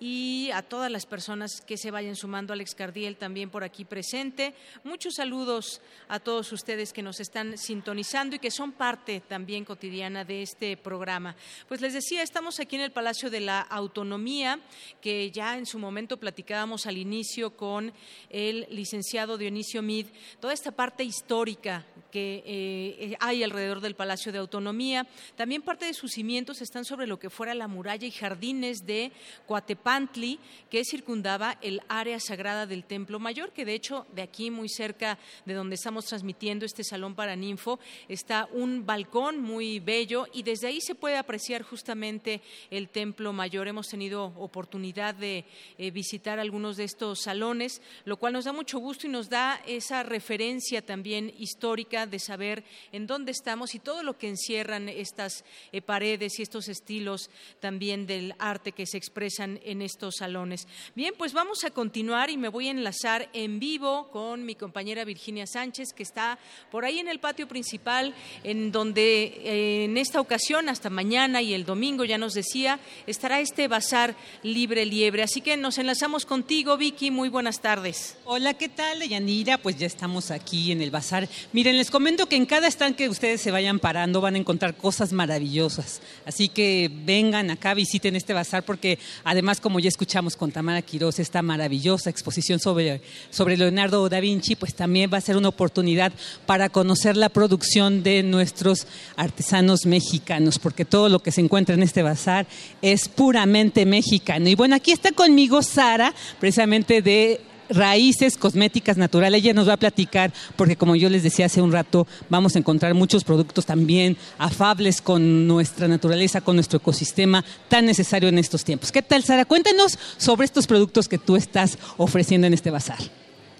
y 0.00 0.50
a 0.52 0.62
todas 0.62 0.90
las 0.90 1.06
personas 1.06 1.60
que 1.60 1.76
se 1.76 1.90
vayan 1.90 2.16
sumando, 2.16 2.52
Alex 2.52 2.74
Cardiel 2.74 3.16
también 3.16 3.50
por 3.50 3.62
aquí 3.62 3.84
presente. 3.84 4.54
Muchos 4.82 5.14
saludos 5.14 5.80
a 6.08 6.18
todos 6.18 6.52
ustedes 6.52 6.92
que 6.92 7.02
nos 7.02 7.20
están 7.20 7.56
sintonizando 7.56 8.36
y 8.36 8.38
que 8.38 8.50
son 8.50 8.72
parte 8.72 9.20
también 9.20 9.64
cotidiana 9.64 10.24
de 10.24 10.42
este 10.42 10.76
programa. 10.76 11.36
Pues 11.68 11.80
les 11.80 11.94
decía, 11.94 12.22
estamos 12.22 12.58
aquí 12.58 12.76
en 12.76 12.82
el 12.82 12.92
Palacio 12.92 13.30
de 13.30 13.40
la 13.40 13.60
Autonomía, 13.60 14.58
que 15.00 15.30
ya 15.30 15.56
en 15.56 15.66
su 15.66 15.78
momento 15.78 16.16
platicábamos 16.16 16.86
al 16.86 16.98
inicio 16.98 17.56
con 17.56 17.92
el 18.30 18.66
licenciado 18.70 19.38
Dionisio 19.38 19.80
Mid, 19.80 20.06
toda 20.40 20.52
esta 20.52 20.72
parte 20.72 21.04
histórica 21.04 21.84
que 22.10 22.42
eh, 22.46 23.16
hay 23.20 23.42
alrededor 23.42 23.80
del 23.80 23.96
Palacio 23.96 24.30
de 24.30 24.38
Autonomía. 24.38 25.06
También 25.36 25.62
parte 25.62 25.86
de 25.86 25.94
sus 25.94 26.12
cimientos 26.12 26.62
están 26.62 26.84
sobre 26.84 27.06
lo 27.08 27.18
que 27.18 27.30
fuera 27.30 27.54
la 27.54 27.66
muralla 27.66 28.06
y 28.06 28.12
jardines 28.12 28.86
de 28.86 29.10
Coatepec 29.46 29.83
Pantli, 29.84 30.40
que 30.70 30.82
circundaba 30.84 31.58
el 31.62 31.80
área 31.88 32.18
sagrada 32.18 32.66
del 32.66 32.82
Templo 32.84 33.20
Mayor, 33.20 33.52
que 33.52 33.64
de 33.64 33.74
hecho 33.74 34.06
de 34.14 34.22
aquí 34.22 34.50
muy 34.50 34.68
cerca 34.68 35.18
de 35.44 35.54
donde 35.54 35.76
estamos 35.76 36.06
transmitiendo 36.06 36.64
este 36.64 36.82
salón 36.82 37.14
para 37.14 37.36
ninfo 37.36 37.78
está 38.08 38.48
un 38.50 38.86
balcón 38.86 39.40
muy 39.40 39.78
bello 39.78 40.26
y 40.32 40.42
desde 40.42 40.68
ahí 40.68 40.80
se 40.80 40.94
puede 40.94 41.16
apreciar 41.16 41.62
justamente 41.62 42.40
el 42.70 42.88
Templo 42.88 43.32
Mayor. 43.32 43.68
Hemos 43.68 43.88
tenido 43.88 44.32
oportunidad 44.38 45.14
de 45.14 45.44
eh, 45.78 45.90
visitar 45.90 46.38
algunos 46.38 46.76
de 46.76 46.84
estos 46.84 47.20
salones, 47.20 47.82
lo 48.04 48.16
cual 48.16 48.32
nos 48.32 48.46
da 48.46 48.52
mucho 48.52 48.78
gusto 48.78 49.06
y 49.06 49.10
nos 49.10 49.28
da 49.28 49.60
esa 49.66 50.02
referencia 50.02 50.80
también 50.84 51.32
histórica 51.38 52.06
de 52.06 52.18
saber 52.18 52.64
en 52.90 53.06
dónde 53.06 53.32
estamos 53.32 53.74
y 53.74 53.78
todo 53.78 54.02
lo 54.02 54.16
que 54.16 54.28
encierran 54.28 54.88
estas 54.88 55.44
eh, 55.72 55.82
paredes 55.82 56.38
y 56.38 56.42
estos 56.42 56.68
estilos 56.68 57.28
también 57.60 58.06
del 58.06 58.34
arte 58.38 58.72
que 58.72 58.86
se 58.86 58.96
expresan 58.96 59.60
en 59.62 59.73
estos 59.82 60.16
salones. 60.16 60.66
Bien, 60.94 61.14
pues 61.16 61.32
vamos 61.32 61.64
a 61.64 61.70
continuar 61.70 62.30
y 62.30 62.36
me 62.36 62.48
voy 62.48 62.68
a 62.68 62.72
enlazar 62.72 63.28
en 63.32 63.58
vivo 63.58 64.08
con 64.10 64.44
mi 64.44 64.54
compañera 64.54 65.04
Virginia 65.04 65.46
Sánchez, 65.46 65.92
que 65.92 66.02
está 66.02 66.38
por 66.70 66.84
ahí 66.84 66.98
en 66.98 67.08
el 67.08 67.20
patio 67.20 67.48
principal, 67.48 68.14
en 68.42 68.72
donde 68.72 69.24
eh, 69.44 69.84
en 69.84 69.96
esta 69.96 70.20
ocasión, 70.20 70.68
hasta 70.68 70.90
mañana 70.90 71.42
y 71.42 71.54
el 71.54 71.64
domingo, 71.64 72.04
ya 72.04 72.18
nos 72.18 72.34
decía, 72.34 72.78
estará 73.06 73.40
este 73.40 73.68
bazar 73.68 74.14
libre 74.42 74.84
liebre. 74.84 75.22
Así 75.22 75.40
que 75.40 75.56
nos 75.56 75.78
enlazamos 75.78 76.26
contigo, 76.26 76.76
Vicky. 76.76 77.10
Muy 77.10 77.28
buenas 77.28 77.60
tardes. 77.60 78.16
Hola, 78.24 78.54
¿qué 78.54 78.68
tal, 78.68 79.06
Yanira? 79.08 79.58
Pues 79.58 79.76
ya 79.76 79.86
estamos 79.86 80.30
aquí 80.30 80.72
en 80.72 80.82
el 80.82 80.90
bazar. 80.90 81.28
Miren, 81.52 81.76
les 81.76 81.90
comento 81.90 82.26
que 82.26 82.36
en 82.36 82.46
cada 82.46 82.68
stand 82.68 82.96
que 82.96 83.08
ustedes 83.08 83.40
se 83.40 83.50
vayan 83.50 83.78
parando 83.78 84.20
van 84.20 84.34
a 84.34 84.38
encontrar 84.38 84.76
cosas 84.76 85.12
maravillosas. 85.12 86.00
Así 86.24 86.48
que 86.48 86.90
vengan 86.92 87.50
acá, 87.50 87.74
visiten 87.74 88.16
este 88.16 88.32
bazar 88.32 88.64
porque 88.64 88.98
además 89.24 89.60
como 89.64 89.80
ya 89.80 89.88
escuchamos 89.88 90.36
con 90.36 90.52
Tamara 90.52 90.82
Quiroz, 90.82 91.18
esta 91.18 91.40
maravillosa 91.40 92.10
exposición 92.10 92.60
sobre, 92.60 93.00
sobre 93.30 93.56
Leonardo 93.56 94.06
da 94.10 94.20
Vinci, 94.20 94.56
pues 94.56 94.74
también 94.74 95.08
va 95.10 95.16
a 95.16 95.22
ser 95.22 95.38
una 95.38 95.48
oportunidad 95.48 96.12
para 96.44 96.68
conocer 96.68 97.16
la 97.16 97.30
producción 97.30 98.02
de 98.02 98.22
nuestros 98.22 98.86
artesanos 99.16 99.86
mexicanos, 99.86 100.58
porque 100.58 100.84
todo 100.84 101.08
lo 101.08 101.20
que 101.20 101.32
se 101.32 101.40
encuentra 101.40 101.74
en 101.74 101.82
este 101.82 102.02
bazar 102.02 102.46
es 102.82 103.08
puramente 103.08 103.86
mexicano. 103.86 104.50
Y 104.50 104.54
bueno, 104.54 104.76
aquí 104.76 104.92
está 104.92 105.12
conmigo 105.12 105.62
Sara, 105.62 106.12
precisamente 106.38 107.00
de 107.00 107.40
raíces 107.68 108.36
cosméticas 108.36 108.96
naturales. 108.96 109.42
Ella 109.42 109.52
nos 109.52 109.68
va 109.68 109.74
a 109.74 109.78
platicar, 109.78 110.32
porque 110.56 110.76
como 110.76 110.96
yo 110.96 111.08
les 111.08 111.22
decía 111.22 111.46
hace 111.46 111.62
un 111.62 111.72
rato, 111.72 112.06
vamos 112.28 112.56
a 112.56 112.58
encontrar 112.58 112.94
muchos 112.94 113.24
productos 113.24 113.66
también 113.66 114.16
afables 114.38 115.00
con 115.00 115.46
nuestra 115.46 115.88
naturaleza, 115.88 116.40
con 116.40 116.56
nuestro 116.56 116.78
ecosistema 116.78 117.44
tan 117.68 117.86
necesario 117.86 118.28
en 118.28 118.38
estos 118.38 118.64
tiempos. 118.64 118.92
¿Qué 118.92 119.02
tal, 119.02 119.22
Sara? 119.22 119.44
Cuéntanos 119.44 119.98
sobre 120.16 120.44
estos 120.44 120.66
productos 120.66 121.08
que 121.08 121.18
tú 121.18 121.36
estás 121.36 121.78
ofreciendo 121.96 122.46
en 122.46 122.54
este 122.54 122.70
bazar. 122.70 122.98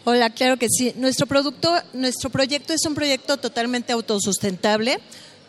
Hola, 0.07 0.29
claro 0.31 0.59
que 0.59 0.69
sí. 0.69 0.93
Nuestro 0.97 1.27
producto, 1.27 1.73
nuestro 1.95 2.29
proyecto 2.29 2.75
es 2.75 2.85
un 2.85 2.95
proyecto 2.95 3.39
totalmente 3.39 3.93
autosustentable. 3.93 4.99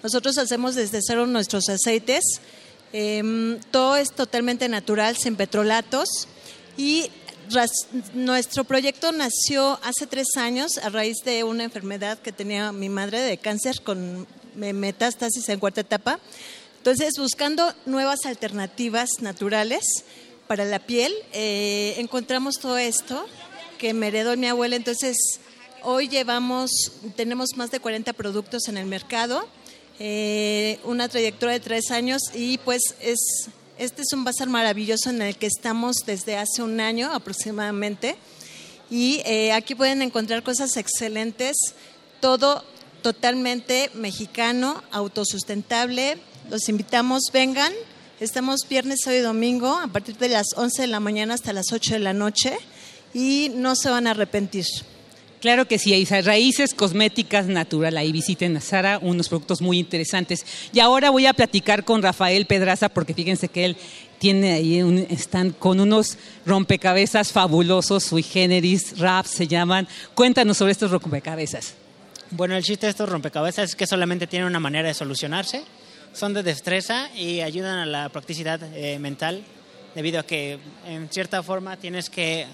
Nosotros 0.01 0.37
hacemos 0.37 0.75
desde 0.75 1.01
cero 1.01 1.27
nuestros 1.27 1.67
aceites. 1.67 2.23
Em, 2.93 3.59
todo 3.71 3.97
es 3.97 4.13
totalmente 4.13 4.69
natural, 4.69 5.17
sin 5.17 5.35
petrolatos. 5.35 6.29
Y 6.77 7.09
nuestro 8.13 8.63
proyecto 8.63 9.11
nació 9.11 9.79
hace 9.83 10.07
tres 10.07 10.27
años 10.37 10.77
a 10.77 10.89
raíz 10.89 11.17
de 11.23 11.43
una 11.43 11.63
enfermedad 11.63 12.19
que 12.19 12.31
tenía 12.31 12.71
mi 12.71 12.89
madre 12.89 13.21
de 13.21 13.37
cáncer 13.37 13.81
con 13.81 14.27
metástasis 14.55 15.47
en 15.49 15.59
cuarta 15.59 15.81
etapa. 15.81 16.19
Entonces, 16.77 17.15
buscando 17.17 17.73
nuevas 17.85 18.25
alternativas 18.25 19.09
naturales 19.19 20.05
para 20.47 20.65
la 20.65 20.79
piel, 20.79 21.13
eh, 21.33 21.95
encontramos 21.97 22.59
todo 22.59 22.77
esto 22.77 23.25
que 23.77 23.93
me 23.93 24.07
heredó 24.07 24.37
mi 24.37 24.47
abuela. 24.47 24.75
Entonces, 24.75 25.17
hoy 25.83 26.07
llevamos, 26.07 26.69
tenemos 27.15 27.57
más 27.57 27.71
de 27.71 27.79
40 27.79 28.13
productos 28.13 28.67
en 28.67 28.77
el 28.77 28.85
mercado, 28.85 29.47
eh, 29.99 30.79
una 30.83 31.07
trayectoria 31.09 31.53
de 31.53 31.59
tres 31.59 31.89
años 31.91 32.21
y 32.33 32.57
pues 32.59 32.81
es 32.99 33.49
este 33.77 34.03
es 34.03 34.13
un 34.13 34.23
bazar 34.23 34.47
maravilloso 34.47 35.09
en 35.09 35.21
el 35.21 35.35
que 35.35 35.47
estamos 35.47 35.97
desde 36.05 36.37
hace 36.37 36.61
un 36.61 36.79
año 36.79 37.11
aproximadamente 37.11 38.15
y 38.89 39.21
eh, 39.25 39.51
aquí 39.51 39.75
pueden 39.75 40.01
encontrar 40.01 40.43
cosas 40.43 40.77
excelentes, 40.77 41.57
todo 42.21 42.63
totalmente 43.01 43.91
mexicano, 43.93 44.83
autosustentable. 44.91 46.17
Los 46.49 46.69
invitamos, 46.69 47.23
vengan. 47.33 47.73
Estamos 48.19 48.61
viernes, 48.69 49.01
sábado 49.03 49.19
y 49.19 49.23
domingo 49.23 49.77
a 49.77 49.87
partir 49.87 50.17
de 50.17 50.29
las 50.29 50.47
11 50.55 50.83
de 50.83 50.87
la 50.87 50.99
mañana 50.99 51.33
hasta 51.33 51.51
las 51.51 51.71
8 51.73 51.95
de 51.95 51.99
la 51.99 52.13
noche 52.13 52.57
y 53.13 53.51
no 53.55 53.75
se 53.75 53.89
van 53.89 54.07
a 54.07 54.11
arrepentir. 54.11 54.65
Claro 55.45 55.67
que 55.67 55.77
sí, 55.77 55.93
hay 55.93 56.05
raíces 56.05 56.73
cosméticas 56.73 57.45
natural. 57.45 57.97
Ahí 57.97 58.11
visiten 58.11 58.57
a 58.57 58.61
Sara, 58.61 58.97
unos 58.99 59.29
productos 59.29 59.61
muy 59.61 59.77
interesantes. 59.77 60.43
Y 60.73 60.79
ahora 60.79 61.11
voy 61.11 61.27
a 61.27 61.35
platicar 61.35 61.85
con 61.85 62.01
Rafael 62.01 62.47
Pedraza, 62.47 62.89
porque 62.89 63.13
fíjense 63.13 63.47
que 63.47 63.65
él 63.65 63.77
tiene 64.17 64.53
ahí 64.53 64.81
un 64.81 64.97
están 64.97 65.51
con 65.51 65.79
unos 65.79 66.17
rompecabezas 66.47 67.31
fabulosos, 67.31 68.05
sui 68.05 68.23
generis, 68.23 68.97
rap 68.97 69.27
se 69.27 69.45
llaman. 69.45 69.87
Cuéntanos 70.15 70.57
sobre 70.57 70.71
estos 70.71 70.89
rompecabezas. 70.89 71.75
Bueno, 72.31 72.57
el 72.57 72.63
chiste 72.63 72.87
de 72.87 72.89
estos 72.89 73.07
rompecabezas 73.07 73.69
es 73.69 73.75
que 73.75 73.85
solamente 73.85 74.25
tienen 74.25 74.47
una 74.47 74.59
manera 74.59 74.87
de 74.87 74.95
solucionarse. 74.95 75.61
Son 76.11 76.33
de 76.33 76.41
destreza 76.41 77.11
y 77.15 77.41
ayudan 77.41 77.77
a 77.77 77.85
la 77.85 78.09
practicidad 78.09 78.59
eh, 78.73 78.97
mental, 78.97 79.43
debido 79.93 80.21
a 80.21 80.23
que 80.23 80.57
en 80.87 81.07
cierta 81.09 81.43
forma 81.43 81.77
tienes 81.77 82.09
que 82.09 82.47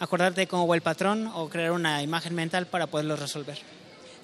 acordarte 0.00 0.46
cómo 0.46 0.66
va 0.66 0.74
el 0.74 0.82
patrón 0.82 1.30
o 1.34 1.48
crear 1.48 1.72
una 1.72 2.02
imagen 2.02 2.34
mental 2.34 2.66
para 2.66 2.86
poderlo 2.86 3.16
resolver. 3.16 3.58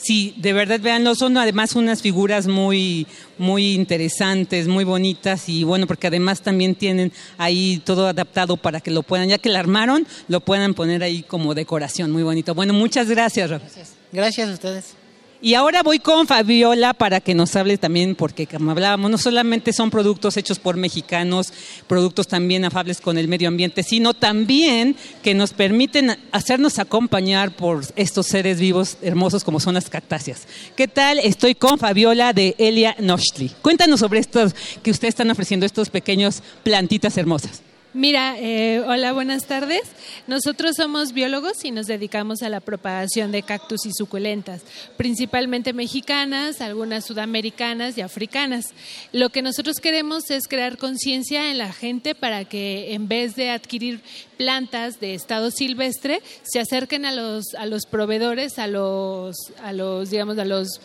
Sí, 0.02 0.34
de 0.36 0.52
verdad, 0.52 0.80
veanlo, 0.80 1.14
son 1.14 1.36
además 1.36 1.76
unas 1.76 2.02
figuras 2.02 2.48
muy, 2.48 3.06
muy 3.38 3.72
interesantes, 3.72 4.66
muy 4.66 4.82
bonitas 4.82 5.48
y 5.48 5.62
bueno, 5.62 5.86
porque 5.86 6.08
además 6.08 6.40
también 6.40 6.74
tienen 6.74 7.12
ahí 7.38 7.80
todo 7.84 8.08
adaptado 8.08 8.56
para 8.56 8.80
que 8.80 8.90
lo 8.90 9.04
puedan, 9.04 9.28
ya 9.28 9.38
que 9.38 9.48
lo 9.48 9.58
armaron, 9.58 10.04
lo 10.26 10.40
puedan 10.40 10.74
poner 10.74 11.04
ahí 11.04 11.22
como 11.22 11.54
decoración, 11.54 12.10
muy 12.10 12.24
bonito. 12.24 12.52
Bueno, 12.52 12.72
muchas 12.72 13.08
gracias, 13.08 13.50
Rafa. 13.50 13.64
Gracias. 13.64 13.94
Gracias 14.10 14.48
a 14.50 14.52
ustedes. 14.52 15.01
Y 15.45 15.55
ahora 15.55 15.82
voy 15.82 15.99
con 15.99 16.28
Fabiola 16.28 16.95
para 16.95 17.20
que 17.20 17.34
nos 17.34 17.57
hable 17.57 17.76
también, 17.76 18.14
porque 18.14 18.47
como 18.47 18.70
hablábamos, 18.70 19.11
no 19.11 19.18
solamente 19.18 19.72
son 19.72 19.90
productos 19.90 20.36
hechos 20.36 20.61
por 20.61 20.76
mexicanos, 20.76 21.53
productos 21.88 22.28
también 22.28 22.64
afables 22.64 23.01
con 23.01 23.18
el 23.18 23.26
medio 23.26 23.49
ambiente, 23.49 23.82
sino 23.82 24.14
también 24.14 24.95
que 25.20 25.34
nos 25.34 25.53
permiten 25.53 26.16
hacernos 26.30 26.78
acompañar 26.78 27.57
por 27.57 27.84
estos 27.97 28.28
seres 28.28 28.61
vivos 28.61 28.99
hermosos 29.03 29.43
como 29.43 29.59
son 29.59 29.74
las 29.74 29.90
cactáceas. 29.90 30.47
¿Qué 30.76 30.86
tal? 30.86 31.18
Estoy 31.18 31.57
con 31.57 31.76
Fabiola 31.76 32.32
de 32.32 32.55
Elia 32.59 32.95
Nochtli. 33.01 33.51
Cuéntanos 33.62 33.99
sobre 33.99 34.20
estos 34.20 34.55
que 34.84 34.93
ustedes 34.93 35.11
están 35.11 35.32
ofreciendo, 35.32 35.66
estos 35.66 35.90
pequeños 35.90 36.40
plantitas 36.62 37.16
hermosas. 37.16 37.62
Mira, 37.95 38.36
eh, 38.38 38.82
hola, 38.86 39.12
buenas 39.12 39.45
tardes. 39.45 39.82
Nosotros 40.26 40.76
somos 40.76 41.12
biólogos 41.12 41.62
y 41.62 41.72
nos 41.72 41.84
dedicamos 41.84 42.40
a 42.40 42.49
la 42.49 42.61
propagación 42.61 43.32
de 43.32 43.43
cactus 43.43 43.84
y 43.84 43.90
suculentas, 43.93 44.62
principalmente 44.97 45.74
mexicanas, 45.74 46.62
algunas 46.62 47.05
sudamericanas 47.05 47.99
y 47.99 48.01
africanas. 48.01 48.70
Lo 49.12 49.28
que 49.28 49.43
nosotros 49.43 49.76
queremos 49.76 50.30
es 50.30 50.49
crear 50.49 50.78
conciencia 50.78 51.51
en 51.51 51.59
la 51.59 51.70
gente 51.70 52.14
para 52.14 52.47
que 52.47 52.95
en 52.95 53.09
vez 53.09 53.36
de 53.36 53.51
adquirir 53.51 54.01
plantas 54.39 54.98
de 54.98 55.12
estado 55.12 55.51
silvestre, 55.51 56.23
se 56.44 56.60
acerquen 56.60 57.05
a 57.05 57.12
los, 57.12 57.44
a 57.59 57.66
los 57.66 57.85
proveedores, 57.85 58.59
a 58.59 58.69
los, 58.69 59.36
a 59.62 59.74
los, 59.74 60.09
digamos, 60.09 60.39
a 60.39 60.47
los 60.47 60.81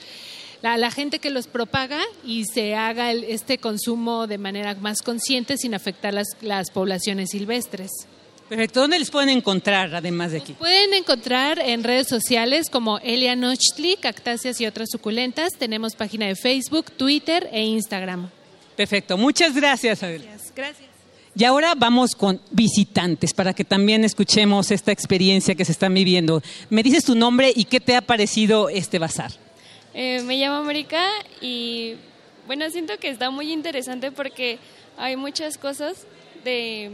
la, 0.62 0.78
la 0.78 0.92
gente 0.92 1.20
que 1.20 1.30
los 1.30 1.48
propaga 1.48 2.00
y 2.26 2.46
se 2.46 2.76
haga 2.76 3.12
el- 3.12 3.24
este 3.26 3.58
consumo 3.58 4.28
de 4.28 4.38
manera 4.38 4.76
más 4.76 5.02
consciente 5.02 5.58
sin 5.58 5.74
afectar 5.74 6.14
las, 6.14 6.28
las 6.42 6.72
poblaciones 6.72 7.30
silvestres. 7.32 7.92
Perfecto. 8.50 8.80
¿Dónde 8.80 8.98
les 8.98 9.12
pueden 9.12 9.28
encontrar 9.30 9.94
además 9.94 10.32
de 10.32 10.38
aquí? 10.38 10.54
Pueden 10.54 10.94
encontrar 10.94 11.60
en 11.60 11.84
redes 11.84 12.08
sociales 12.08 12.70
como 12.70 12.98
Elia 13.00 13.36
Nochtli, 13.36 13.98
cactáceas 13.98 14.62
y 14.62 14.66
otras 14.66 14.90
suculentas. 14.90 15.54
Tenemos 15.60 15.96
página 15.96 16.28
de 16.28 16.36
Facebook, 16.36 16.92
Twitter 16.94 17.50
e 17.52 17.64
Instagram. 17.66 18.30
Perfecto. 18.78 19.18
Muchas 19.18 19.54
gracias, 19.54 20.00
Fabiola. 20.00 20.26
Gracias. 20.56 20.88
Y 21.36 21.44
ahora 21.44 21.76
vamos 21.76 22.16
con 22.16 22.42
visitantes 22.52 23.34
para 23.34 23.54
que 23.54 23.64
también 23.66 24.04
escuchemos 24.06 24.72
esta 24.72 24.92
experiencia 24.92 25.54
que 25.54 25.66
se 25.66 25.72
están 25.74 25.94
viviendo. 25.94 26.42
Me 26.70 26.82
dices 26.84 27.04
tu 27.04 27.16
nombre 27.16 27.52
y 27.56 27.66
qué 27.66 27.80
te 27.80 27.96
ha 27.96 28.02
parecido 28.02 28.70
este 28.70 28.98
bazar. 28.98 29.32
Eh, 30.00 30.22
me 30.22 30.38
llamo 30.38 30.58
América 30.58 31.04
y 31.42 31.96
bueno, 32.46 32.70
siento 32.70 33.00
que 33.00 33.10
está 33.10 33.32
muy 33.32 33.52
interesante 33.52 34.12
porque 34.12 34.60
hay 34.96 35.16
muchas 35.16 35.58
cosas 35.58 36.06
de, 36.44 36.92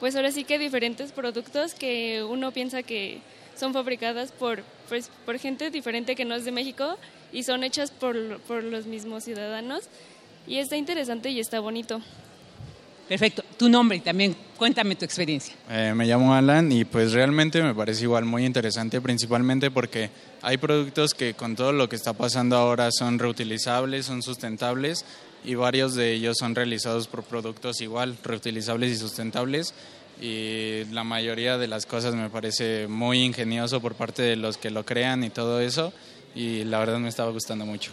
pues 0.00 0.16
ahora 0.16 0.32
sí 0.32 0.44
que 0.44 0.58
diferentes 0.58 1.12
productos 1.12 1.74
que 1.74 2.24
uno 2.24 2.52
piensa 2.52 2.82
que 2.82 3.20
son 3.54 3.74
fabricadas 3.74 4.32
por, 4.32 4.62
pues, 4.88 5.10
por 5.26 5.38
gente 5.38 5.70
diferente 5.70 6.16
que 6.16 6.24
no 6.24 6.34
es 6.36 6.46
de 6.46 6.52
México 6.52 6.96
y 7.34 7.42
son 7.42 7.64
hechas 7.64 7.90
por, 7.90 8.40
por 8.40 8.64
los 8.64 8.86
mismos 8.86 9.24
ciudadanos 9.24 9.90
y 10.46 10.56
está 10.56 10.76
interesante 10.76 11.28
y 11.28 11.38
está 11.38 11.60
bonito. 11.60 12.00
Perfecto. 13.10 13.42
Tu 13.56 13.68
nombre 13.68 13.96
y 13.96 14.00
también 14.02 14.36
cuéntame 14.56 14.94
tu 14.94 15.04
experiencia. 15.04 15.52
Eh, 15.68 15.92
me 15.96 16.06
llamo 16.06 16.32
Alan 16.32 16.70
y 16.70 16.84
pues 16.84 17.10
realmente 17.10 17.60
me 17.60 17.74
parece 17.74 18.04
igual 18.04 18.24
muy 18.24 18.46
interesante, 18.46 19.00
principalmente 19.00 19.72
porque 19.72 20.10
hay 20.42 20.58
productos 20.58 21.12
que 21.12 21.34
con 21.34 21.56
todo 21.56 21.72
lo 21.72 21.88
que 21.88 21.96
está 21.96 22.12
pasando 22.12 22.54
ahora 22.54 22.88
son 22.92 23.18
reutilizables, 23.18 24.06
son 24.06 24.22
sustentables 24.22 25.04
y 25.44 25.56
varios 25.56 25.96
de 25.96 26.12
ellos 26.12 26.36
son 26.38 26.54
realizados 26.54 27.08
por 27.08 27.24
productos 27.24 27.80
igual, 27.80 28.16
reutilizables 28.22 28.92
y 28.92 28.96
sustentables. 28.96 29.74
Y 30.22 30.84
la 30.92 31.02
mayoría 31.02 31.58
de 31.58 31.66
las 31.66 31.86
cosas 31.86 32.14
me 32.14 32.30
parece 32.30 32.86
muy 32.86 33.24
ingenioso 33.24 33.80
por 33.80 33.96
parte 33.96 34.22
de 34.22 34.36
los 34.36 34.56
que 34.56 34.70
lo 34.70 34.86
crean 34.86 35.24
y 35.24 35.30
todo 35.30 35.60
eso. 35.60 35.92
Y 36.36 36.62
la 36.62 36.78
verdad 36.78 37.00
me 37.00 37.08
estaba 37.08 37.32
gustando 37.32 37.66
mucho. 37.66 37.90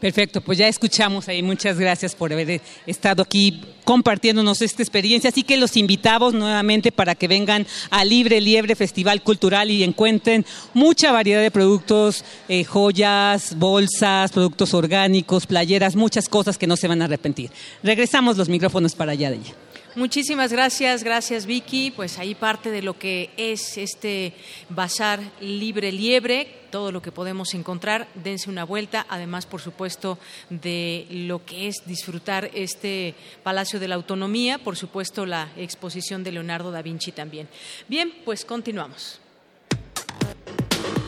Perfecto, 0.00 0.42
pues 0.42 0.58
ya 0.58 0.68
escuchamos 0.68 1.26
ahí. 1.28 1.42
Muchas 1.42 1.78
gracias 1.78 2.14
por 2.14 2.30
haber 2.30 2.60
estado 2.86 3.22
aquí 3.22 3.62
compartiéndonos 3.82 4.60
esta 4.60 4.82
experiencia. 4.82 5.30
Así 5.30 5.42
que 5.42 5.56
los 5.56 5.76
invitamos 5.76 6.34
nuevamente 6.34 6.92
para 6.92 7.14
que 7.14 7.28
vengan 7.28 7.66
a 7.88 8.04
Libre 8.04 8.40
Liebre 8.42 8.76
Festival 8.76 9.22
Cultural 9.22 9.70
y 9.70 9.82
encuentren 9.82 10.44
mucha 10.74 11.12
variedad 11.12 11.40
de 11.40 11.50
productos, 11.50 12.24
eh, 12.48 12.64
joyas, 12.64 13.56
bolsas, 13.56 14.32
productos 14.32 14.74
orgánicos, 14.74 15.46
playeras, 15.46 15.96
muchas 15.96 16.28
cosas 16.28 16.58
que 16.58 16.66
no 16.66 16.76
se 16.76 16.88
van 16.88 17.00
a 17.00 17.06
arrepentir. 17.06 17.50
Regresamos 17.82 18.36
los 18.36 18.50
micrófonos 18.50 18.94
para 18.94 19.12
allá 19.12 19.30
de 19.30 19.36
ella. 19.36 19.54
Muchísimas 19.96 20.52
gracias, 20.52 21.02
gracias 21.02 21.46
Vicky. 21.46 21.90
Pues 21.90 22.18
ahí 22.18 22.34
parte 22.34 22.70
de 22.70 22.82
lo 22.82 22.98
que 22.98 23.30
es 23.38 23.78
este 23.78 24.34
bazar 24.68 25.20
libre 25.40 25.90
liebre, 25.90 26.66
todo 26.70 26.92
lo 26.92 27.00
que 27.00 27.12
podemos 27.12 27.54
encontrar, 27.54 28.06
dense 28.22 28.50
una 28.50 28.64
vuelta, 28.64 29.06
además 29.08 29.46
por 29.46 29.62
supuesto 29.62 30.18
de 30.50 31.06
lo 31.10 31.46
que 31.46 31.68
es 31.68 31.76
disfrutar 31.86 32.50
este 32.52 33.14
Palacio 33.42 33.80
de 33.80 33.88
la 33.88 33.94
Autonomía, 33.94 34.58
por 34.58 34.76
supuesto 34.76 35.24
la 35.24 35.48
exposición 35.56 36.22
de 36.22 36.32
Leonardo 36.32 36.70
da 36.70 36.82
Vinci 36.82 37.12
también. 37.12 37.48
Bien, 37.88 38.12
pues 38.26 38.44
continuamos. 38.44 39.18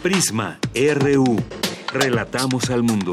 Prisma 0.02 0.58
RU. 0.74 1.36
Relatamos 1.92 2.70
al 2.70 2.82
mundo. 2.82 3.12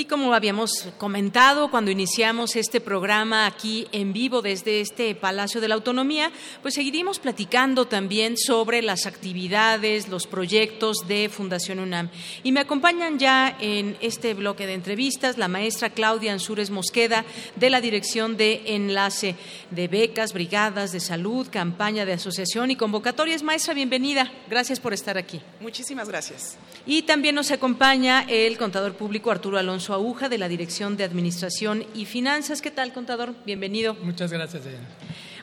Y 0.00 0.06
como 0.06 0.32
habíamos 0.32 0.88
comentado 0.96 1.70
cuando 1.70 1.90
iniciamos 1.90 2.56
este 2.56 2.80
programa 2.80 3.44
aquí 3.44 3.86
en 3.92 4.14
vivo 4.14 4.40
desde 4.40 4.80
este 4.80 5.14
Palacio 5.14 5.60
de 5.60 5.68
la 5.68 5.74
Autonomía, 5.74 6.32
pues 6.62 6.72
seguiremos 6.72 7.18
platicando 7.18 7.86
también 7.86 8.38
sobre 8.38 8.80
las 8.80 9.04
actividades, 9.04 10.08
los 10.08 10.26
proyectos 10.26 11.06
de 11.06 11.28
Fundación 11.28 11.80
UNAM. 11.80 12.08
Y 12.42 12.52
me 12.52 12.60
acompañan 12.60 13.18
ya 13.18 13.54
en 13.60 13.98
este 14.00 14.32
bloque 14.32 14.66
de 14.66 14.72
entrevistas 14.72 15.36
la 15.36 15.48
maestra 15.48 15.90
Claudia 15.90 16.32
Ansúrez 16.32 16.70
Mosqueda 16.70 17.26
de 17.56 17.68
la 17.68 17.82
Dirección 17.82 18.38
de 18.38 18.62
Enlace 18.68 19.36
de 19.70 19.86
Becas, 19.86 20.32
Brigadas 20.32 20.92
de 20.92 21.00
Salud, 21.00 21.48
Campaña 21.50 22.06
de 22.06 22.14
Asociación 22.14 22.70
y 22.70 22.76
Convocatorias. 22.76 23.42
Maestra, 23.42 23.74
bienvenida. 23.74 24.32
Gracias 24.48 24.80
por 24.80 24.94
estar 24.94 25.18
aquí. 25.18 25.42
Muchísimas 25.60 26.08
gracias. 26.08 26.56
Y 26.86 27.02
también 27.02 27.34
nos 27.34 27.50
acompaña 27.50 28.24
el 28.26 28.56
contador 28.56 28.94
público 28.94 29.30
Arturo 29.30 29.58
Alonso 29.58 29.89
Aguja 29.94 30.28
de 30.28 30.38
la 30.38 30.48
Dirección 30.48 30.96
de 30.96 31.04
Administración 31.04 31.84
y 31.94 32.04
Finanzas. 32.06 32.62
¿Qué 32.62 32.70
tal, 32.70 32.92
contador? 32.92 33.34
Bienvenido. 33.44 33.94
Muchas 34.02 34.32
gracias, 34.32 34.64
Diana. 34.64 34.86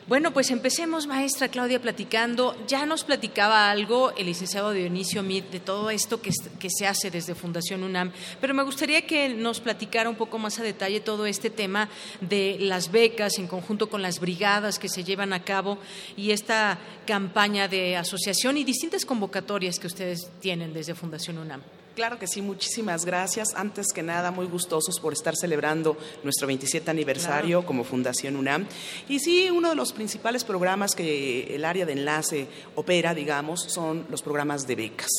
Bueno, 0.06 0.32
pues 0.32 0.50
empecemos, 0.50 1.06
maestra 1.06 1.48
Claudia, 1.48 1.82
platicando. 1.82 2.56
Ya 2.66 2.86
nos 2.86 3.04
platicaba 3.04 3.70
algo 3.70 4.10
el 4.16 4.24
licenciado 4.24 4.70
Dionisio 4.72 5.22
Mid 5.22 5.44
de 5.44 5.60
todo 5.60 5.90
esto 5.90 6.22
que, 6.22 6.30
es- 6.30 6.48
que 6.58 6.70
se 6.70 6.86
hace 6.86 7.10
desde 7.10 7.34
Fundación 7.34 7.82
UNAM, 7.84 8.10
pero 8.40 8.54
me 8.54 8.62
gustaría 8.62 9.06
que 9.06 9.28
nos 9.28 9.60
platicara 9.60 10.08
un 10.08 10.16
poco 10.16 10.38
más 10.38 10.58
a 10.58 10.62
detalle 10.62 11.00
todo 11.00 11.26
este 11.26 11.50
tema 11.50 11.90
de 12.22 12.56
las 12.58 12.90
becas 12.90 13.38
en 13.38 13.48
conjunto 13.48 13.90
con 13.90 14.00
las 14.00 14.18
brigadas 14.18 14.78
que 14.78 14.88
se 14.88 15.04
llevan 15.04 15.34
a 15.34 15.44
cabo 15.44 15.76
y 16.16 16.30
esta 16.30 16.78
campaña 17.06 17.68
de 17.68 17.98
asociación 17.98 18.56
y 18.56 18.64
distintas 18.64 19.04
convocatorias 19.04 19.78
que 19.78 19.88
ustedes 19.88 20.30
tienen 20.40 20.72
desde 20.72 20.94
Fundación 20.94 21.36
UNAM. 21.36 21.60
Claro 21.98 22.16
que 22.16 22.28
sí, 22.28 22.42
muchísimas 22.42 23.04
gracias. 23.04 23.48
Antes 23.56 23.88
que 23.92 24.04
nada, 24.04 24.30
muy 24.30 24.46
gustosos 24.46 25.00
por 25.00 25.12
estar 25.12 25.34
celebrando 25.34 25.96
nuestro 26.22 26.46
27 26.46 26.88
aniversario 26.88 27.58
Claro. 27.58 27.66
como 27.66 27.82
Fundación 27.82 28.36
UNAM. 28.36 28.68
Y 29.08 29.18
sí, 29.18 29.50
uno 29.50 29.70
de 29.70 29.74
los 29.74 29.92
principales 29.92 30.44
programas 30.44 30.94
que 30.94 31.52
el 31.56 31.64
área 31.64 31.84
de 31.86 31.94
enlace 31.94 32.46
opera, 32.76 33.14
digamos, 33.14 33.64
son 33.64 34.06
los 34.10 34.22
programas 34.22 34.64
de 34.68 34.76
becas. 34.76 35.10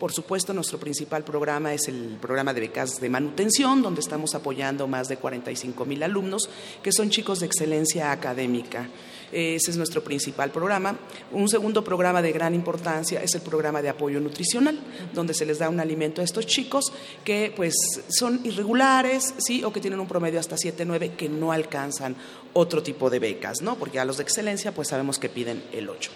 Por 0.00 0.10
supuesto, 0.10 0.54
nuestro 0.54 0.78
principal 0.78 1.22
programa 1.22 1.74
es 1.74 1.86
el 1.86 2.16
programa 2.18 2.54
de 2.54 2.60
becas 2.60 2.98
de 2.98 3.10
manutención, 3.10 3.82
donde 3.82 4.00
estamos 4.00 4.34
apoyando 4.34 4.88
más 4.88 5.08
de 5.08 5.18
45 5.18 5.84
mil 5.84 6.02
alumnos, 6.02 6.48
que 6.82 6.92
son 6.92 7.10
chicos 7.10 7.40
de 7.40 7.46
excelencia 7.46 8.10
académica. 8.10 8.88
Ese 9.32 9.70
es 9.70 9.76
nuestro 9.76 10.02
principal 10.02 10.50
programa. 10.50 10.96
Un 11.32 11.48
segundo 11.48 11.82
programa 11.82 12.22
de 12.22 12.32
gran 12.32 12.54
importancia 12.54 13.22
es 13.22 13.34
el 13.34 13.40
programa 13.40 13.82
de 13.82 13.88
apoyo 13.88 14.20
nutricional, 14.20 14.78
donde 15.14 15.34
se 15.34 15.46
les 15.46 15.58
da 15.58 15.68
un 15.68 15.80
alimento 15.80 16.20
a 16.20 16.24
estos 16.24 16.46
chicos 16.46 16.92
que 17.24 17.52
pues 17.54 17.74
son 18.08 18.40
irregulares, 18.44 19.34
sí, 19.38 19.64
o 19.64 19.72
que 19.72 19.80
tienen 19.80 20.00
un 20.00 20.08
promedio 20.08 20.40
hasta 20.40 20.56
7, 20.56 20.84
9 20.84 21.12
que 21.16 21.28
no 21.28 21.52
alcanzan 21.52 22.16
otro 22.52 22.82
tipo 22.82 23.10
de 23.10 23.18
becas, 23.18 23.60
¿no? 23.60 23.76
Porque 23.76 24.00
a 24.00 24.04
los 24.04 24.16
de 24.16 24.22
excelencia 24.22 24.72
pues 24.72 24.88
sabemos 24.88 25.18
que 25.18 25.28
piden 25.28 25.62
el 25.72 25.90
8. 25.90 26.10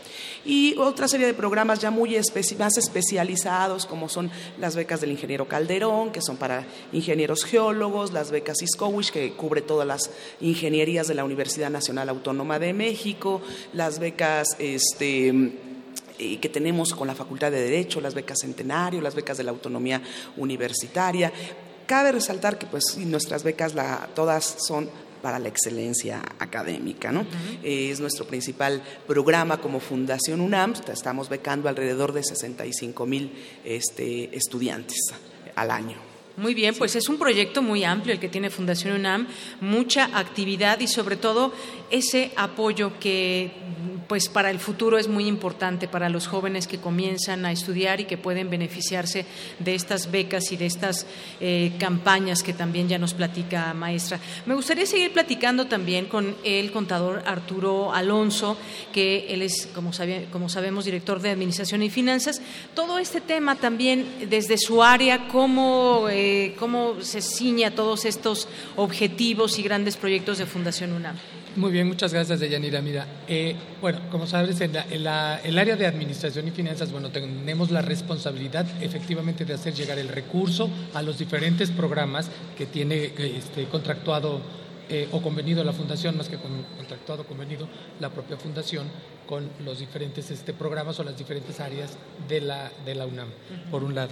Y 0.47 0.75
otra 0.79 1.07
serie 1.07 1.27
de 1.27 1.35
programas 1.35 1.81
ya 1.81 1.91
muy 1.91 2.17
más 2.59 2.77
especializados 2.79 3.87
como 3.87 4.09
son 4.09 4.31
las 4.59 4.75
becas 4.75 5.01
del 5.01 5.11
ingeniero 5.11 5.47
Calderón, 5.47 6.13
que 6.13 6.23
son 6.23 6.37
para 6.37 6.67
ingenieros 6.93 7.45
geólogos, 7.45 8.13
las 8.13 8.31
becas 8.31 8.63
ISCOWISH, 8.63 9.11
que 9.11 9.33
cubre 9.35 9.63
todas 9.63 9.87
las 9.87 10.11
ingenierías 10.41 11.09
de 11.09 11.15
la 11.15 11.25
Universidad 11.25 11.71
Nacional 11.71 12.09
Autónoma 12.09 12.59
de 12.59 12.73
México, 12.73 13.00
las 13.73 13.99
becas 13.99 14.49
este 14.59 15.29
eh, 16.19 16.39
que 16.39 16.49
tenemos 16.49 16.93
con 16.93 17.07
la 17.07 17.15
Facultad 17.15 17.51
de 17.51 17.63
Derecho, 17.63 18.01
las 18.01 18.15
becas 18.15 18.41
Centenario, 18.41 19.01
las 19.01 19.15
becas 19.15 19.39
de 19.39 19.45
la 19.45 19.51
autonomía 19.51 20.03
universitaria. 20.37 21.33
cabe 21.87 22.13
resaltar 22.13 22.59
que 22.59 22.67
pues 22.67 22.97
nuestras 22.99 23.43
becas 23.43 23.75
la, 23.75 24.09
todas 24.15 24.57
son 24.67 24.91
para 25.23 25.39
la 25.39 25.49
excelencia 25.49 26.23
académica. 26.39 27.11
¿no? 27.11 27.25
Es 27.63 28.01
nuestro 28.01 28.27
principal 28.27 28.83
programa 29.07 29.61
como 29.61 29.81
Fundación 29.81 30.41
UNAM. 30.41 30.75
Estamos 30.93 31.29
becando 31.29 31.69
alrededor 31.69 32.13
de 32.13 32.23
65 32.23 33.07
mil 33.07 33.33
este, 33.65 34.37
estudiantes 34.37 34.99
al 35.55 35.71
año. 35.71 36.10
Muy 36.37 36.55
bien, 36.55 36.75
pues 36.75 36.97
es 36.97 37.09
un 37.09 37.19
proyecto 37.19 37.61
muy 37.61 37.85
amplio 37.85 38.15
el 38.15 38.21
que 38.21 38.29
tiene 38.29 38.51
Fundación 38.51 38.95
UNAM, 38.95 39.27
mucha 39.61 40.11
actividad 40.19 40.81
y 40.81 40.87
sobre 40.87 41.17
todo 41.17 41.53
ese 41.91 42.33
apoyo 42.37 42.99
que 42.99 43.53
pues 44.11 44.29
para 44.29 44.51
el 44.51 44.59
futuro 44.59 44.99
es 44.99 45.07
muy 45.07 45.29
importante 45.29 45.87
para 45.87 46.09
los 46.09 46.27
jóvenes 46.27 46.67
que 46.67 46.79
comienzan 46.79 47.45
a 47.47 47.53
estudiar 47.53 48.01
y 48.01 48.07
que 48.07 48.19
pueden 48.19 48.51
beneficiarse 48.51 49.25
de 49.61 49.77
estas 49.77 50.11
becas 50.11 50.51
y 50.51 50.57
de 50.57 50.67
estas 50.67 51.07
eh, 51.39 51.71
campañas 51.79 52.43
que 52.43 52.53
también 52.53 52.89
ya 52.89 52.99
nos 52.99 53.15
platica 53.15 53.73
maestra. 53.73 54.19
Me 54.47 54.57
gustaría 54.57 54.85
seguir 54.85 55.13
platicando 55.13 55.69
también 55.69 56.07
con 56.07 56.35
el 56.43 56.73
contador 56.73 57.23
Arturo 57.25 57.95
Alonso, 57.95 58.57
que 58.93 59.33
él 59.33 59.43
es, 59.43 59.69
como, 59.73 59.93
como 60.33 60.49
sabemos, 60.49 60.87
director 60.87 61.23
de 61.23 61.31
Administración 61.31 61.81
y 61.85 61.89
Finanzas. 61.89 62.43
Todo 62.75 62.99
este 62.99 63.21
tema 63.21 63.55
también 63.55 64.27
desde 64.29 64.59
su 64.59 64.83
área, 64.83 65.29
cómo, 65.29 66.09
eh, 66.11 66.57
cómo 66.59 67.01
se 67.01 67.23
ciña 67.23 67.77
todos 67.77 68.05
estos 68.05 68.49
objetivos 68.75 69.61
y 69.61 69.63
grandes 69.63 69.97
proyectos 69.97 70.39
de 70.39 70.47
Fundación 70.47 70.95
UNAM. 70.95 71.15
Muy 71.57 71.73
bien, 71.73 71.89
muchas 71.89 72.13
gracias, 72.13 72.39
Deyanira. 72.39 72.81
Mira, 72.81 73.07
eh, 73.27 73.57
bueno, 73.81 73.99
como 74.11 74.27
sabes, 74.27 74.61
en, 74.61 74.73
el 74.77 75.07
área 75.59 75.75
de 75.75 75.87
administración 75.87 76.47
y 76.47 76.53
finanzas, 76.53 76.93
bueno, 76.93 77.11
tenemos 77.11 77.73
la 77.73 77.83
responsabilidad 77.83 78.67
efectivamente 78.81 79.45
de 79.45 79.55
hacer 79.55 79.75
llegar 79.75 79.99
el 79.99 80.09
recurso 80.09 80.71
a 80.95 81.03
los 81.03 81.19
diferentes 81.19 81.71
programas 81.73 82.31
que 82.57 82.67
tiene 82.67 83.13
este, 83.37 83.65
contractuado 83.65 84.41
eh, 84.89 85.09
o 85.11 85.21
convenido 85.21 85.65
la 85.65 85.73
fundación, 85.73 86.17
más 86.17 86.29
que 86.29 86.37
con, 86.37 86.51
contractuado, 86.77 87.25
convenido 87.25 87.69
la 87.99 88.11
propia 88.11 88.37
fundación 88.37 88.87
con 89.27 89.49
los 89.65 89.81
diferentes 89.81 90.31
este, 90.31 90.53
programas 90.53 91.01
o 91.01 91.05
las 91.05 91.17
diferentes 91.17 91.59
áreas 91.59 91.97
de 92.29 92.41
la, 92.41 92.71
de 92.85 92.95
la 92.95 93.07
UNAM, 93.07 93.29
por 93.73 93.83
un 93.83 93.95
lado. 93.95 94.11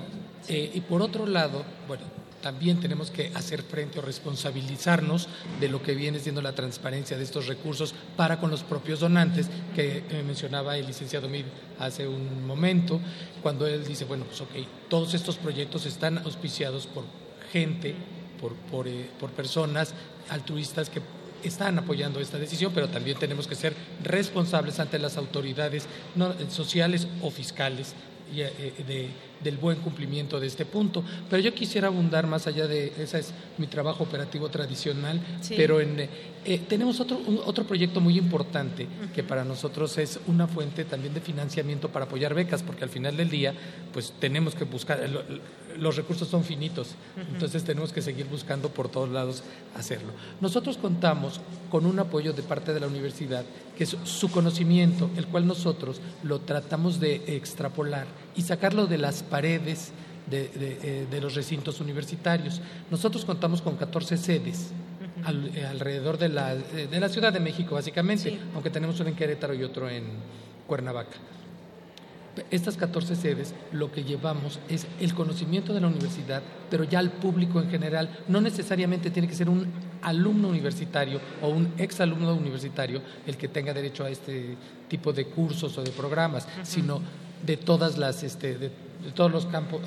Eh, 0.48 0.72
y 0.74 0.80
por 0.80 1.02
otro 1.02 1.26
lado, 1.26 1.64
bueno, 1.86 2.02
también 2.42 2.80
tenemos 2.80 3.10
que 3.10 3.32
hacer 3.34 3.62
frente 3.62 3.98
o 3.98 4.02
responsabilizarnos 4.02 5.28
de 5.60 5.68
lo 5.68 5.82
que 5.82 5.94
viene 5.94 6.18
siendo 6.20 6.42
la 6.42 6.54
transparencia 6.54 7.16
de 7.16 7.24
estos 7.24 7.46
recursos 7.46 7.94
para 8.16 8.38
con 8.38 8.50
los 8.50 8.62
propios 8.62 9.00
donantes, 9.00 9.48
que 9.74 10.04
eh, 10.08 10.22
mencionaba 10.26 10.76
el 10.76 10.86
licenciado 10.86 11.28
Mid 11.28 11.44
hace 11.78 12.06
un 12.06 12.46
momento, 12.46 13.00
cuando 13.42 13.66
él 13.66 13.84
dice, 13.86 14.04
bueno, 14.04 14.24
pues 14.24 14.40
ok, 14.40 14.50
todos 14.88 15.14
estos 15.14 15.36
proyectos 15.36 15.86
están 15.86 16.18
auspiciados 16.18 16.86
por 16.86 17.04
gente, 17.52 17.94
por, 18.40 18.54
por, 18.54 18.86
eh, 18.88 19.10
por 19.18 19.30
personas 19.30 19.94
altruistas 20.28 20.90
que 20.90 21.00
están 21.42 21.78
apoyando 21.78 22.20
esta 22.20 22.38
decisión, 22.38 22.72
pero 22.74 22.88
también 22.88 23.18
tenemos 23.18 23.46
que 23.46 23.54
ser 23.54 23.74
responsables 24.02 24.80
ante 24.80 24.98
las 24.98 25.16
autoridades 25.16 25.86
sociales 26.50 27.06
o 27.22 27.30
fiscales 27.30 27.90
eh, 27.90 28.17
de, 28.34 29.08
del 29.42 29.56
buen 29.56 29.78
cumplimiento 29.78 30.40
de 30.40 30.46
este 30.46 30.64
punto. 30.64 31.04
Pero 31.28 31.42
yo 31.42 31.54
quisiera 31.54 31.88
abundar 31.88 32.26
más 32.26 32.46
allá 32.46 32.66
de, 32.66 32.92
ese 32.98 33.20
es 33.20 33.32
mi 33.58 33.66
trabajo 33.66 34.04
operativo 34.04 34.48
tradicional, 34.48 35.20
pero 35.56 35.80
en, 35.80 36.08
eh, 36.44 36.60
tenemos 36.68 37.00
otro, 37.00 37.20
otro 37.44 37.64
proyecto 37.64 38.00
muy 38.00 38.16
importante 38.16 38.86
que 39.14 39.22
para 39.22 39.44
nosotros 39.44 39.98
es 39.98 40.18
una 40.26 40.46
fuente 40.46 40.84
también 40.84 41.14
de 41.14 41.20
financiamiento 41.20 41.90
para 41.90 42.06
apoyar 42.06 42.34
becas, 42.34 42.62
porque 42.62 42.84
al 42.84 42.90
final 42.90 43.16
del 43.16 43.30
día 43.30 43.54
pues 43.92 44.12
tenemos 44.18 44.54
que 44.54 44.64
buscar, 44.64 45.00
los 45.78 45.96
recursos 45.96 46.28
son 46.28 46.44
finitos, 46.44 46.94
entonces 47.32 47.64
tenemos 47.64 47.92
que 47.92 48.02
seguir 48.02 48.26
buscando 48.26 48.68
por 48.68 48.88
todos 48.88 49.08
lados 49.08 49.42
hacerlo. 49.76 50.12
Nosotros 50.40 50.76
contamos 50.76 51.40
con 51.70 51.86
un 51.86 51.98
apoyo 51.98 52.32
de 52.32 52.42
parte 52.42 52.74
de 52.74 52.80
la 52.80 52.86
universidad, 52.86 53.44
que 53.76 53.84
es 53.84 53.96
su 54.04 54.30
conocimiento, 54.30 55.10
el 55.16 55.26
cual 55.26 55.46
nosotros 55.46 56.00
lo 56.22 56.40
tratamos 56.40 57.00
de 57.00 57.36
extrapolar 57.36 58.06
y 58.36 58.42
sacarlo 58.42 58.86
de 58.86 58.98
las 58.98 59.22
paredes 59.22 59.92
de, 60.30 60.50
eh, 60.56 61.20
los 61.20 61.34
recintos 61.34 61.80
universitarios. 61.80 62.60
Nosotros 62.90 63.24
contamos 63.24 63.62
con 63.62 63.76
14 63.76 64.16
sedes. 64.16 64.70
Eh, 65.26 65.66
alrededor 65.66 66.16
de 66.16 66.28
la, 66.28 66.54
eh, 66.54 66.86
de 66.88 67.00
la 67.00 67.08
Ciudad 67.08 67.32
de 67.32 67.40
México, 67.40 67.74
básicamente, 67.74 68.38
aunque 68.54 68.70
tenemos 68.70 69.00
uno 69.00 69.08
en 69.08 69.16
Querétaro 69.16 69.52
y 69.52 69.64
otro 69.64 69.88
en 69.90 70.04
Cuernavaca 70.66 71.16
estas 72.50 72.76
14 72.76 73.16
sedes 73.16 73.54
lo 73.72 73.92
que 73.92 74.04
llevamos 74.04 74.58
es 74.68 74.86
el 75.00 75.14
conocimiento 75.14 75.72
de 75.72 75.80
la 75.80 75.86
universidad, 75.88 76.42
pero 76.70 76.84
ya 76.84 76.98
al 76.98 77.10
público 77.10 77.60
en 77.60 77.70
general. 77.70 78.10
No 78.28 78.40
necesariamente 78.40 79.10
tiene 79.10 79.28
que 79.28 79.34
ser 79.34 79.48
un 79.48 79.66
alumno 80.02 80.48
universitario 80.48 81.20
o 81.42 81.48
un 81.48 81.72
exalumno 81.78 82.34
universitario 82.34 83.02
el 83.26 83.36
que 83.36 83.48
tenga 83.48 83.72
derecho 83.72 84.04
a 84.04 84.10
este 84.10 84.56
tipo 84.88 85.12
de 85.12 85.26
cursos 85.26 85.76
o 85.78 85.82
de 85.82 85.90
programas, 85.90 86.46
sino 86.62 87.00
de 87.44 87.56
todas 87.56 87.98
las 87.98 88.22
este, 88.22 88.58
de, 88.58 88.70
todos 89.14 89.30
los 89.30 89.46
campos, 89.46 89.80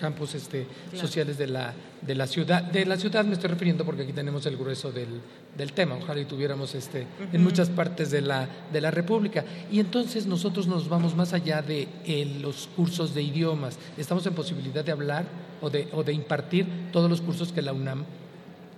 campos 0.00 0.34
este, 0.34 0.66
sociales 0.94 1.36
de 1.36 1.48
la, 1.48 1.74
de 2.00 2.14
la 2.14 2.26
ciudad. 2.26 2.62
De 2.62 2.86
la 2.86 2.96
ciudad 2.96 3.24
me 3.24 3.34
estoy 3.34 3.50
refiriendo 3.50 3.84
porque 3.84 4.02
aquí 4.02 4.12
tenemos 4.12 4.46
el 4.46 4.56
grueso 4.56 4.92
del, 4.92 5.20
del 5.56 5.72
tema. 5.72 5.96
Ojalá 5.96 6.20
y 6.20 6.24
tuviéramos 6.24 6.74
este, 6.74 7.06
en 7.32 7.42
muchas 7.42 7.68
partes 7.68 8.10
de 8.10 8.22
la, 8.22 8.48
de 8.72 8.80
la 8.80 8.90
República. 8.90 9.44
Y 9.70 9.80
entonces 9.80 10.26
nosotros 10.26 10.66
nos 10.66 10.88
vamos 10.88 11.14
más 11.14 11.32
allá 11.32 11.62
de 11.62 11.88
los 12.40 12.68
cursos 12.76 13.14
de 13.14 13.22
idiomas. 13.22 13.78
Estamos 13.96 14.26
en 14.26 14.34
posibilidad 14.34 14.84
de 14.84 14.92
hablar 14.92 15.24
o 15.60 15.70
de, 15.70 15.88
o 15.92 16.02
de 16.02 16.12
impartir 16.12 16.66
todos 16.92 17.10
los 17.10 17.20
cursos 17.20 17.52
que 17.52 17.62
la 17.62 17.72
UNAM 17.72 18.04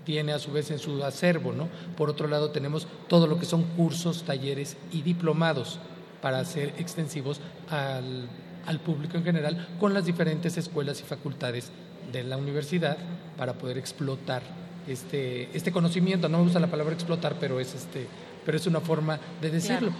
tiene 0.05 0.33
a 0.33 0.39
su 0.39 0.51
vez 0.51 0.71
en 0.71 0.81
su 0.81 1.05
acervo, 1.05 1.53
¿no? 1.53 1.69
Por 1.97 2.11
otro 2.11 2.27
lado 2.27 2.51
tenemos 2.51 2.89
todo 3.09 3.29
lo 3.29 3.39
que 3.39 3.47
son 3.47 3.63
cursos, 3.63 4.25
talleres 4.25 4.77
y 4.91 5.03
diplomados 5.03 5.79
para 6.21 6.45
ser 6.45 6.75
extensivos 6.79 7.41
al, 7.71 8.29
al 8.67 8.81
público 8.81 9.17
en 9.17 9.25
general 9.25 9.69
con 9.79 9.95
las 9.95 10.05
diferentes 10.05 10.57
escuelas 10.57 11.01
y 11.01 11.05
facultades 11.05 11.71
de 12.11 12.25
la 12.25 12.37
universidad 12.37 12.97
para 13.37 13.55
poder 13.55 13.79
explotar 13.79 14.43
este, 14.87 15.49
este 15.55 15.73
conocimiento. 15.73 16.29
No 16.29 16.39
me 16.39 16.45
gusta 16.45 16.61
la 16.61 16.67
palabra 16.67 16.95
explotar, 16.95 17.37
pero 17.39 17.61
es 17.61 17.75
este 17.75 18.07
pero 18.45 18.57
es 18.57 18.67
una 18.67 18.81
forma 18.81 19.19
de 19.41 19.51
decirlo. 19.51 19.93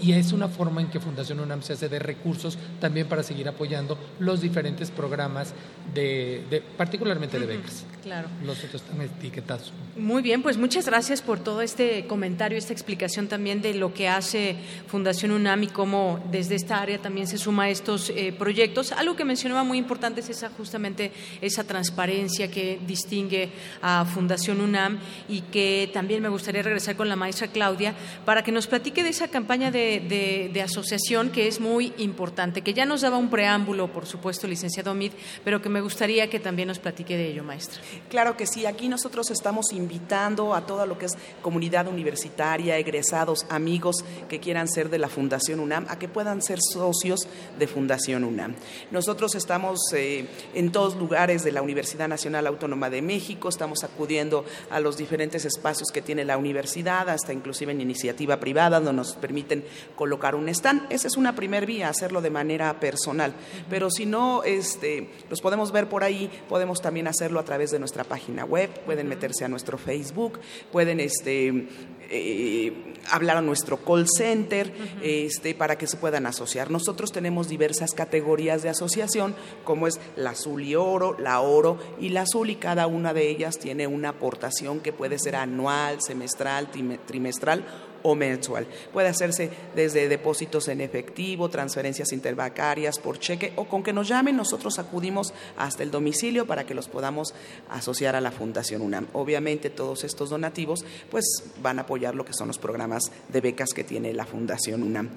y 0.00 0.12
es 0.12 0.32
una 0.32 0.48
forma 0.48 0.80
en 0.80 0.88
que 0.88 1.00
Fundación 1.00 1.40
UNAM 1.40 1.62
se 1.62 1.72
hace 1.72 1.88
de 1.88 1.98
recursos 1.98 2.58
también 2.80 3.08
para 3.08 3.22
seguir 3.22 3.48
apoyando 3.48 3.98
los 4.18 4.40
diferentes 4.40 4.90
programas, 4.90 5.54
de, 5.94 6.62
particularmente 6.76 7.38
de 7.38 7.46
becas. 7.46 7.84
Claro. 8.02 8.28
Los 8.44 8.62
otros 8.64 8.82
están 8.82 9.00
etiquetados. 9.00 9.72
Muy 9.96 10.22
bien, 10.22 10.42
pues 10.42 10.56
muchas 10.56 10.86
gracias 10.86 11.22
por 11.22 11.40
todo 11.40 11.62
este 11.62 12.06
comentario, 12.06 12.56
esta 12.56 12.72
explicación 12.72 13.28
también 13.28 13.60
de 13.60 13.74
lo 13.74 13.92
que 13.92 14.08
hace 14.08 14.56
Fundación 14.86 15.32
UNAM 15.32 15.64
y 15.64 15.66
cómo 15.68 16.20
desde 16.30 16.54
esta 16.54 16.80
área 16.80 16.98
también 16.98 17.26
se 17.26 17.38
suma 17.38 17.64
a 17.64 17.70
estos 17.70 18.10
eh, 18.10 18.34
proyectos. 18.36 18.92
Algo 18.92 19.16
que 19.16 19.24
mencionaba 19.24 19.64
muy 19.64 19.78
importante 19.78 20.20
es 20.20 20.30
esa 20.30 20.50
justamente 20.50 21.12
esa 21.40 21.64
transparencia 21.64 22.50
que 22.50 22.78
distingue 22.86 23.50
a 23.82 24.04
Fundación 24.04 24.60
UNAM 24.60 24.98
y 25.28 25.42
que 25.42 25.90
también 25.92 26.22
me 26.22 26.28
gustaría 26.28 26.62
regresar 26.62 26.96
con 26.96 27.08
la 27.08 27.16
maestra 27.16 27.48
Claudia 27.48 27.77
para 28.24 28.42
que 28.42 28.52
nos 28.52 28.66
platique 28.66 29.02
de 29.02 29.10
esa 29.10 29.28
campaña 29.28 29.70
de, 29.70 30.62
asociación 30.62 31.30
que 31.30 31.46
es 31.46 31.60
muy 31.60 31.92
importante, 31.98 32.62
que 32.62 32.74
ya 32.74 32.84
nos 32.84 33.02
daba 33.02 33.16
un 33.16 33.30
preámbulo, 33.30 33.92
por 33.92 34.06
supuesto, 34.06 34.46
licenciado 34.46 34.94
Mid, 34.94 35.12
pero 35.44 35.62
que 35.62 35.68
me 35.68 35.80
gustaría 35.80 36.28
que 36.28 36.40
también 36.40 36.68
nos 36.68 36.78
platique 36.78 37.16
de 37.16 37.28
ello, 37.28 37.44
maestra. 37.44 37.80
Claro 38.08 38.36
que 38.36 38.46
sí, 38.46 38.66
aquí 38.66 38.88
nosotros 38.88 39.30
estamos 39.30 39.72
invitando 39.72 40.54
a 40.54 40.66
toda 40.66 40.86
lo 40.86 40.98
que 40.98 41.06
es 41.06 41.16
comunidad 41.42 41.86
universitaria, 41.88 42.76
egresados, 42.76 43.46
amigos 43.48 44.04
que 44.28 44.40
quieran 44.40 44.68
ser 44.68 44.90
de 44.90 44.98
la 44.98 45.08
Fundación 45.08 45.60
UNAM, 45.60 45.86
a 45.88 45.98
que 45.98 46.08
puedan 46.08 46.42
ser 46.42 46.58
socios 46.60 47.28
de 47.58 47.66
Fundación 47.66 48.24
UNAM. 48.24 48.54
Nosotros 48.90 49.34
estamos 49.34 49.78
eh, 49.94 50.26
en 50.54 50.72
todos 50.72 50.96
lugares 50.96 51.44
de 51.44 51.52
la 51.52 51.62
Universidad 51.62 52.08
Nacional 52.08 52.46
Autónoma 52.46 52.90
de 52.90 53.02
México, 53.02 53.48
estamos 53.48 53.84
acudiendo 53.84 54.44
a 54.70 54.80
los 54.80 54.96
diferentes 54.96 55.44
espacios 55.44 55.90
que 55.92 56.02
tiene 56.02 56.24
la 56.24 56.36
universidad, 56.36 57.08
hasta 57.08 57.32
inclusive 57.32 57.67
en 57.70 57.80
iniciativa 57.80 58.40
privada, 58.40 58.80
donde 58.80 58.92
nos 58.92 59.14
permiten 59.14 59.64
colocar 59.96 60.34
un 60.34 60.48
stand. 60.48 60.86
Esa 60.90 61.08
es 61.08 61.16
una 61.16 61.34
primer 61.34 61.66
vía, 61.66 61.88
hacerlo 61.88 62.20
de 62.20 62.30
manera 62.30 62.80
personal. 62.80 63.34
Pero 63.68 63.90
si 63.90 64.06
no, 64.06 64.42
este, 64.44 65.10
los 65.30 65.40
podemos 65.40 65.72
ver 65.72 65.88
por 65.88 66.04
ahí, 66.04 66.30
podemos 66.48 66.80
también 66.80 67.06
hacerlo 67.06 67.40
a 67.40 67.44
través 67.44 67.70
de 67.70 67.78
nuestra 67.78 68.04
página 68.04 68.44
web, 68.44 68.70
pueden 68.84 69.08
meterse 69.08 69.44
a 69.44 69.48
nuestro 69.48 69.78
Facebook, 69.78 70.40
pueden 70.72 71.00
este, 71.00 71.68
eh, 72.10 72.72
hablar 73.10 73.36
a 73.36 73.42
nuestro 73.42 73.78
call 73.78 74.06
center 74.08 74.72
este, 75.02 75.54
para 75.54 75.76
que 75.76 75.86
se 75.86 75.96
puedan 75.96 76.26
asociar. 76.26 76.70
Nosotros 76.70 77.12
tenemos 77.12 77.48
diversas 77.48 77.92
categorías 77.92 78.62
de 78.62 78.70
asociación, 78.70 79.34
como 79.64 79.86
es 79.86 80.00
la 80.16 80.30
azul 80.30 80.62
y 80.62 80.74
oro, 80.74 81.16
la 81.18 81.40
oro 81.40 81.78
y 82.00 82.10
la 82.10 82.22
azul, 82.22 82.50
y 82.50 82.56
cada 82.56 82.86
una 82.86 83.12
de 83.12 83.28
ellas 83.28 83.58
tiene 83.58 83.86
una 83.86 84.10
aportación 84.10 84.80
que 84.80 84.92
puede 84.92 85.18
ser 85.18 85.36
anual, 85.36 86.00
semestral, 86.00 86.70
trimestral 87.06 87.64
o 88.02 88.14
mensual. 88.14 88.66
Puede 88.92 89.08
hacerse 89.08 89.50
desde 89.74 90.08
depósitos 90.08 90.68
en 90.68 90.80
efectivo, 90.80 91.48
transferencias 91.48 92.12
interbancarias, 92.12 92.98
por 92.98 93.18
cheque 93.18 93.52
o 93.56 93.64
con 93.64 93.82
que 93.82 93.92
nos 93.92 94.08
llamen, 94.08 94.36
nosotros 94.36 94.78
acudimos 94.78 95.32
hasta 95.56 95.82
el 95.82 95.90
domicilio 95.90 96.46
para 96.46 96.64
que 96.64 96.74
los 96.74 96.88
podamos 96.88 97.34
asociar 97.70 98.16
a 98.16 98.20
la 98.20 98.30
Fundación 98.30 98.82
UNAM. 98.82 99.06
Obviamente 99.12 99.70
todos 99.70 100.04
estos 100.04 100.30
donativos 100.30 100.84
pues 101.10 101.24
van 101.62 101.78
a 101.78 101.82
apoyar 101.82 102.14
lo 102.14 102.24
que 102.24 102.32
son 102.32 102.48
los 102.48 102.58
programas 102.58 103.10
de 103.28 103.40
becas 103.40 103.70
que 103.74 103.84
tiene 103.84 104.12
la 104.12 104.26
Fundación 104.26 104.82
UNAM 104.82 105.10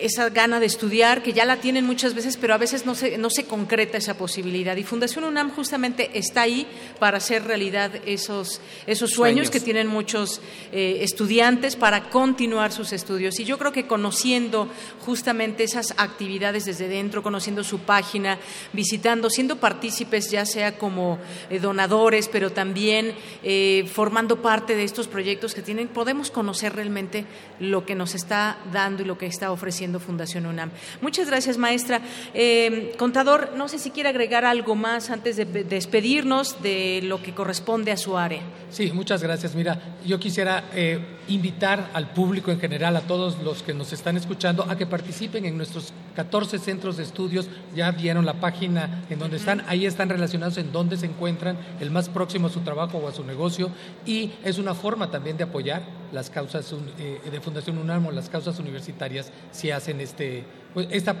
esa 0.00 0.30
gana 0.30 0.60
de 0.60 0.66
estudiar, 0.66 1.22
que 1.22 1.32
ya 1.32 1.44
la 1.44 1.56
tienen 1.56 1.84
muchas 1.84 2.14
veces, 2.14 2.36
pero 2.36 2.54
a 2.54 2.58
veces 2.58 2.86
no 2.86 2.94
se, 2.94 3.18
no 3.18 3.30
se 3.30 3.44
concreta 3.44 3.98
esa 3.98 4.14
posibilidad. 4.14 4.76
Y 4.76 4.84
Fundación 4.84 5.24
UNAM 5.24 5.50
justamente 5.50 6.10
está 6.14 6.42
ahí 6.42 6.66
para 6.98 7.18
hacer 7.18 7.44
realidad 7.44 7.90
esos, 8.06 8.60
esos 8.86 9.10
sueños, 9.10 9.50
que 9.50 9.60
tienen 9.60 9.86
muchos 9.86 10.40
eh, 10.72 10.98
estudiantes 11.00 11.76
para 11.76 12.10
continuar 12.10 12.72
sus 12.72 12.92
estudios. 12.92 13.38
Y 13.40 13.44
yo 13.44 13.58
creo 13.58 13.72
que 13.72 13.86
conociendo 13.86 14.68
justamente 15.00 15.64
esas 15.64 15.94
actividades 15.96 16.64
desde 16.64 16.88
dentro, 16.88 17.22
conociendo 17.22 17.64
su 17.64 17.80
página, 17.80 18.38
visitando, 18.72 19.30
siendo 19.30 19.56
partícipes, 19.56 20.30
ya 20.30 20.46
sea 20.46 20.78
como 20.78 21.18
eh, 21.50 21.58
donadores, 21.58 22.28
pero 22.28 22.50
también 22.50 23.14
eh, 23.42 23.88
formando 23.92 24.42
parte 24.42 24.76
de 24.76 24.84
estos 24.84 25.08
proyectos 25.08 25.54
que 25.54 25.62
tienen, 25.62 25.88
podemos 25.88 26.30
conocer 26.30 26.74
realmente 26.74 27.24
lo 27.58 27.84
que 27.84 27.94
nos 27.94 28.14
está 28.14 28.58
dando 28.72 29.02
y 29.02 29.06
lo 29.06 29.18
que 29.18 29.26
está 29.26 29.50
ofreciendo 29.50 29.87
Fundación 29.98 30.44
UNAM. 30.46 30.70
Muchas 31.00 31.28
gracias, 31.28 31.56
maestra. 31.56 32.00
Eh, 32.34 32.94
contador, 32.98 33.52
no 33.56 33.68
sé 33.68 33.78
si 33.78 33.90
quiere 33.90 34.10
agregar 34.10 34.44
algo 34.44 34.74
más 34.74 35.10
antes 35.10 35.36
de 35.36 35.44
despedirnos 35.44 36.62
de 36.62 37.00
lo 37.04 37.22
que 37.22 37.32
corresponde 37.32 37.92
a 37.92 37.96
su 37.96 38.18
área. 38.18 38.42
Sí, 38.70 38.92
muchas 38.92 39.22
gracias. 39.22 39.54
Mira, 39.54 39.96
yo 40.04 40.20
quisiera 40.20 40.64
eh, 40.74 40.98
invitar 41.28 41.90
al 41.94 42.10
público 42.10 42.50
en 42.50 42.60
general, 42.60 42.96
a 42.96 43.02
todos 43.02 43.38
los 43.42 43.62
que 43.62 43.74
nos 43.74 43.92
están 43.92 44.16
escuchando, 44.16 44.64
a 44.68 44.76
que 44.76 44.86
participen 44.86 45.44
en 45.44 45.56
nuestros 45.56 45.92
14 46.16 46.58
centros 46.58 46.96
de 46.96 47.02
estudios. 47.02 47.48
Ya 47.74 47.90
vieron 47.90 48.26
la 48.26 48.34
página 48.34 49.04
en 49.10 49.18
donde 49.18 49.36
están, 49.36 49.62
ahí 49.68 49.86
están 49.86 50.08
relacionados 50.08 50.58
en 50.58 50.72
dónde 50.72 50.96
se 50.96 51.06
encuentran, 51.06 51.56
el 51.80 51.90
más 51.90 52.08
próximo 52.08 52.48
a 52.48 52.50
su 52.50 52.60
trabajo 52.60 52.98
o 52.98 53.08
a 53.08 53.12
su 53.12 53.24
negocio, 53.24 53.70
y 54.06 54.32
es 54.44 54.58
una 54.58 54.74
forma 54.74 55.10
también 55.10 55.36
de 55.36 55.44
apoyar 55.44 55.82
las 56.12 56.30
causas 56.30 56.72
eh, 56.98 57.20
de 57.30 57.40
Fundación 57.40 57.78
UNAM 57.78 58.08
las 58.14 58.28
causas 58.28 58.58
universitarias 58.58 59.30
si 59.50 59.70
hacen 59.70 60.00
este, 60.00 60.44
pues, 60.72 60.88
esta 60.90 61.14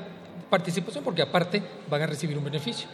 participación, 0.48 1.04
porque 1.04 1.22
aparte 1.22 1.62
van 1.90 2.02
a 2.02 2.06
recibir 2.06 2.38
un 2.38 2.44
beneficio 2.44 2.88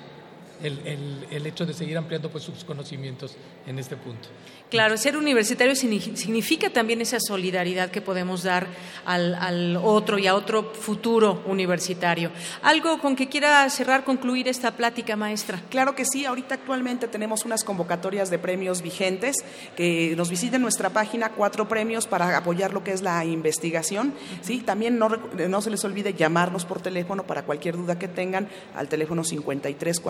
el, 0.62 1.26
el, 1.31 1.47
hecho 1.47 1.66
de 1.66 1.74
seguir 1.74 1.97
ampliando 1.97 2.31
pues, 2.31 2.44
sus 2.44 2.64
conocimientos 2.64 3.36
en 3.66 3.78
este 3.78 3.97
punto. 3.97 4.28
Claro, 4.70 4.97
ser 4.97 5.16
universitario 5.16 5.76
significa 5.76 6.70
también 6.70 7.01
esa 7.01 7.18
solidaridad 7.20 7.90
que 7.90 8.01
podemos 8.01 8.43
dar 8.43 8.66
al, 9.05 9.35
al, 9.35 9.76
otro 9.76 10.18
y 10.18 10.26
a 10.26 10.35
otro 10.35 10.72
futuro 10.72 11.43
universitario. 11.47 12.31
¿Algo 12.62 12.98
con 12.98 13.14
que 13.14 13.28
quiera 13.28 13.68
cerrar, 13.70 14.05
concluir 14.05 14.48
esta 14.48 14.72
plática, 14.72 15.16
maestra? 15.16 15.62
Claro 15.70 15.94
que 15.94 16.05
sí, 16.05 16.24
ahorita 16.24 16.56
actualmente 16.56 17.06
tenemos 17.06 17.44
unas 17.44 17.62
convocatorias 17.62 18.31
de 18.31 18.39
premios 18.39 18.82
vigentes, 18.82 19.36
que 19.76 20.14
nos 20.16 20.31
visiten 20.31 20.62
nuestra 20.62 20.90
página, 20.90 21.31
cuatro 21.31 21.68
premios 21.68 22.06
para 22.06 22.36
apoyar 22.36 22.72
lo 22.72 22.82
que 22.82 22.93
es 22.93 23.02
la 23.02 23.24
investigación. 23.24 24.12
¿sí? 24.40 24.59
También 24.59 24.98
no, 24.98 25.09
no 25.09 25.60
se 25.60 25.70
les 25.70 25.85
olvide 25.85 26.14
llamarnos 26.14 26.64
por 26.64 26.81
teléfono 26.81 27.24
para 27.24 27.44
cualquier 27.44 27.76
duda 27.76 27.98
que 27.98 28.09
tengan 28.09 28.48
al 28.74 28.89
teléfono 28.89 29.22
53 29.22 30.01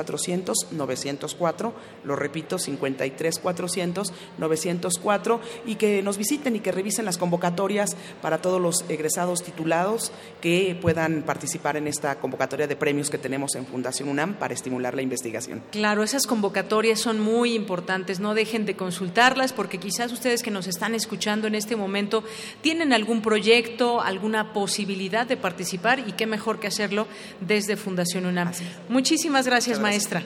904, 0.42 1.72
lo 2.04 2.16
repito, 2.16 2.58
53 2.58 3.38
400 3.38 4.12
904 4.38 5.40
y 5.66 5.76
que 5.76 6.02
nos 6.02 6.18
visiten 6.18 6.56
y 6.56 6.60
que 6.60 6.72
revisen 6.72 7.04
las 7.04 7.18
convocatorias 7.18 7.96
para 8.20 8.38
todos 8.38 8.60
los 8.60 8.84
egresados 8.88 9.42
titulados 9.42 10.12
que 10.40 10.76
puedan 10.80 11.22
participar 11.22 11.76
en 11.76 11.86
esta 11.86 12.16
convocatoria 12.16 12.66
de 12.66 12.76
premios 12.76 13.10
que 13.10 13.18
tenemos 13.18 13.54
en 13.54 13.66
Fundación 13.66 14.08
UNAM 14.08 14.34
para 14.34 14.54
estimular 14.54 14.94
la 14.94 15.02
investigación. 15.02 15.62
Claro, 15.70 16.02
esas 16.02 16.26
convocatorias 16.26 17.00
son 17.00 17.20
muy 17.20 17.54
importantes, 17.54 18.20
no 18.20 18.34
dejen 18.34 18.66
de 18.66 18.76
consultarlas 18.76 19.52
porque 19.52 19.78
quizás 19.78 20.12
ustedes 20.12 20.42
que 20.42 20.50
nos 20.50 20.66
están 20.66 20.94
escuchando 20.94 21.46
en 21.46 21.54
este 21.54 21.76
momento 21.76 22.24
tienen 22.60 22.92
algún 22.92 23.22
proyecto, 23.22 24.00
alguna 24.00 24.52
posibilidad 24.52 25.26
de 25.26 25.36
participar 25.36 26.00
y 26.00 26.12
qué 26.12 26.26
mejor 26.26 26.60
que 26.60 26.66
hacerlo 26.66 27.06
desde 27.40 27.76
Fundación 27.76 28.26
UNAM. 28.26 28.52
Muchísimas 28.88 29.46
gracias, 29.46 29.80
maestra. 29.80 30.23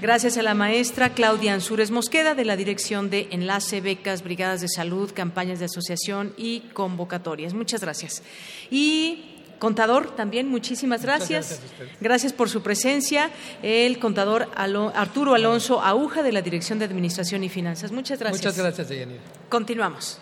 Gracias 0.00 0.36
a 0.36 0.42
la 0.42 0.54
maestra 0.54 1.10
Claudia 1.10 1.54
Ansúrez 1.54 1.90
Mosqueda 1.90 2.34
de 2.34 2.44
la 2.44 2.56
Dirección 2.56 3.10
de 3.10 3.28
Enlace, 3.30 3.80
Becas, 3.80 4.22
Brigadas 4.22 4.60
de 4.60 4.68
Salud, 4.68 5.12
Campañas 5.14 5.58
de 5.58 5.66
Asociación 5.66 6.34
y 6.36 6.60
Convocatorias. 6.72 7.54
Muchas 7.54 7.80
gracias. 7.82 8.22
Y 8.70 9.28
contador 9.58 10.16
también, 10.16 10.48
muchísimas 10.48 11.02
gracias. 11.02 11.60
Gracias, 12.00 12.32
por 12.32 12.48
su 12.48 12.62
presencia. 12.62 13.30
El 13.62 14.00
contador 14.00 14.48
Arturo 14.56 15.34
Alonso 15.34 15.80
Aguja 15.80 16.22
de 16.24 16.32
la 16.32 16.42
Dirección 16.42 16.80
de 16.80 16.84
Administración 16.84 17.44
y 17.44 17.48
Finanzas. 17.48 17.92
Muchas 17.92 18.18
gracias. 18.18 18.40
Muchas 18.40 18.58
gracias, 18.58 18.88
Deyanira. 18.88 19.20
Continuamos. 19.48 20.20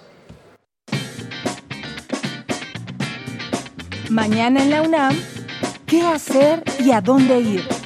Mañana 4.10 4.62
en 4.62 4.70
la 4.70 4.82
UNAM, 4.82 5.16
¿qué 5.86 6.02
hacer 6.02 6.64
y 6.84 6.90
a 6.90 7.00
dónde 7.00 7.40
ir? 7.40 7.79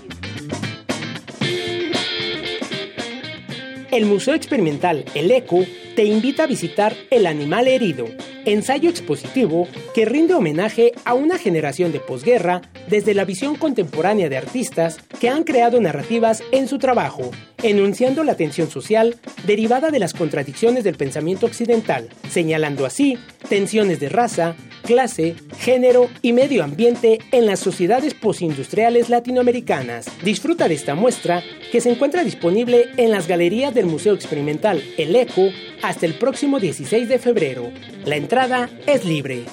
El 3.95 4.07
Museo 4.07 4.35
Experimental 4.35 5.05
El 5.15 5.31
Eco 5.31 5.61
te 5.95 6.03
invita 6.05 6.43
a 6.43 6.47
visitar 6.49 6.97
El 7.13 7.27
Animal 7.27 7.69
Herido, 7.69 8.07
ensayo 8.45 8.91
expositivo 8.91 9.69
que 9.95 10.05
rinde 10.05 10.35
homenaje 10.35 10.91
a 11.05 11.15
una 11.15 11.39
generación 11.39 11.93
de 11.93 12.01
posguerra 12.01 12.61
desde 12.89 13.15
la 13.15 13.25
visión 13.25 13.55
contemporánea 13.55 14.29
de 14.29 14.37
artistas 14.37 14.99
que 15.21 15.29
han 15.29 15.45
creado 15.45 15.81
narrativas 15.81 16.43
en 16.51 16.67
su 16.67 16.79
trabajo, 16.79 17.31
enunciando 17.65 18.25
la 18.25 18.37
tensión 18.37 18.71
social 18.71 19.17
derivada 19.47 19.91
de 19.91 19.99
las 19.99 20.13
contradicciones 20.13 20.85
del 20.85 20.97
pensamiento 20.97 21.47
occidental, 21.47 22.11
señalando 22.31 22.85
así 22.85 23.19
tensiones 23.49 24.01
de 24.01 24.11
raza, 24.11 24.55
clase, 24.83 25.35
género 25.59 26.09
y 26.21 26.33
medio 26.35 26.63
ambiente 26.63 27.21
en 27.33 27.47
las 27.47 27.61
sociedades 27.61 28.13
postindustriales 28.13 29.09
latinoamericanas. 29.09 30.07
Disfruta 30.23 30.69
de 30.69 30.75
esta 30.75 30.95
muestra 30.95 31.43
que 31.73 31.81
se 31.81 31.91
encuentra 31.91 32.23
disponible 32.23 32.91
en 32.99 33.11
las 33.11 33.27
galerías 33.27 33.75
del 33.75 33.87
Museo 33.87 34.15
Experimental 34.15 34.83
El 34.99 35.17
Eco 35.17 35.49
hasta 35.83 36.05
el 36.05 36.15
próximo 36.15 36.61
16 36.61 37.09
de 37.09 37.19
febrero. 37.19 37.73
La 38.05 38.17
entrada 38.17 38.69
es 38.87 39.07
libre. 39.07 39.45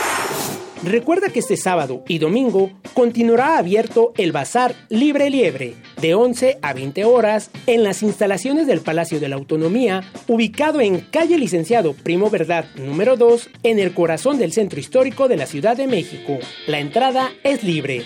Recuerda 0.84 1.30
que 1.30 1.40
este 1.40 1.58
sábado 1.58 2.04
y 2.08 2.20
domingo 2.20 2.70
continuará 2.94 3.58
abierto 3.58 4.14
el 4.16 4.32
Bazar 4.32 4.76
Libre 4.90 5.32
Liebre, 5.32 5.74
de 6.00 6.14
11 6.14 6.60
a 6.62 6.74
20 6.74 7.04
horas, 7.04 7.50
en 7.66 7.84
las 7.84 8.04
instalaciones 8.04 8.68
del 8.68 8.82
Palacio 8.82 9.20
de 9.20 9.28
la 9.28 9.38
Autonomía, 9.38 10.04
ubicado 10.28 10.80
en 10.80 11.00
calle 11.00 11.40
Licenciado 11.40 11.94
Primo 11.94 12.30
Verdad 12.30 12.66
número 12.76 13.18
2, 13.18 13.50
en 13.64 13.80
el 13.80 13.94
corazón 13.94 14.38
del 14.38 14.54
centro 14.54 14.80
histórico 14.80 15.28
de 15.28 15.38
la 15.38 15.48
Ciudad 15.48 15.76
de 15.76 15.88
México. 15.88 16.38
La 16.68 16.80
entrada 16.80 17.32
es 17.44 17.64
libre. 17.64 18.04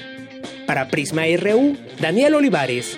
Para 0.66 0.88
Prisma 0.88 1.24
RU, 1.38 1.76
Daniel 2.00 2.36
Olivares. 2.36 2.98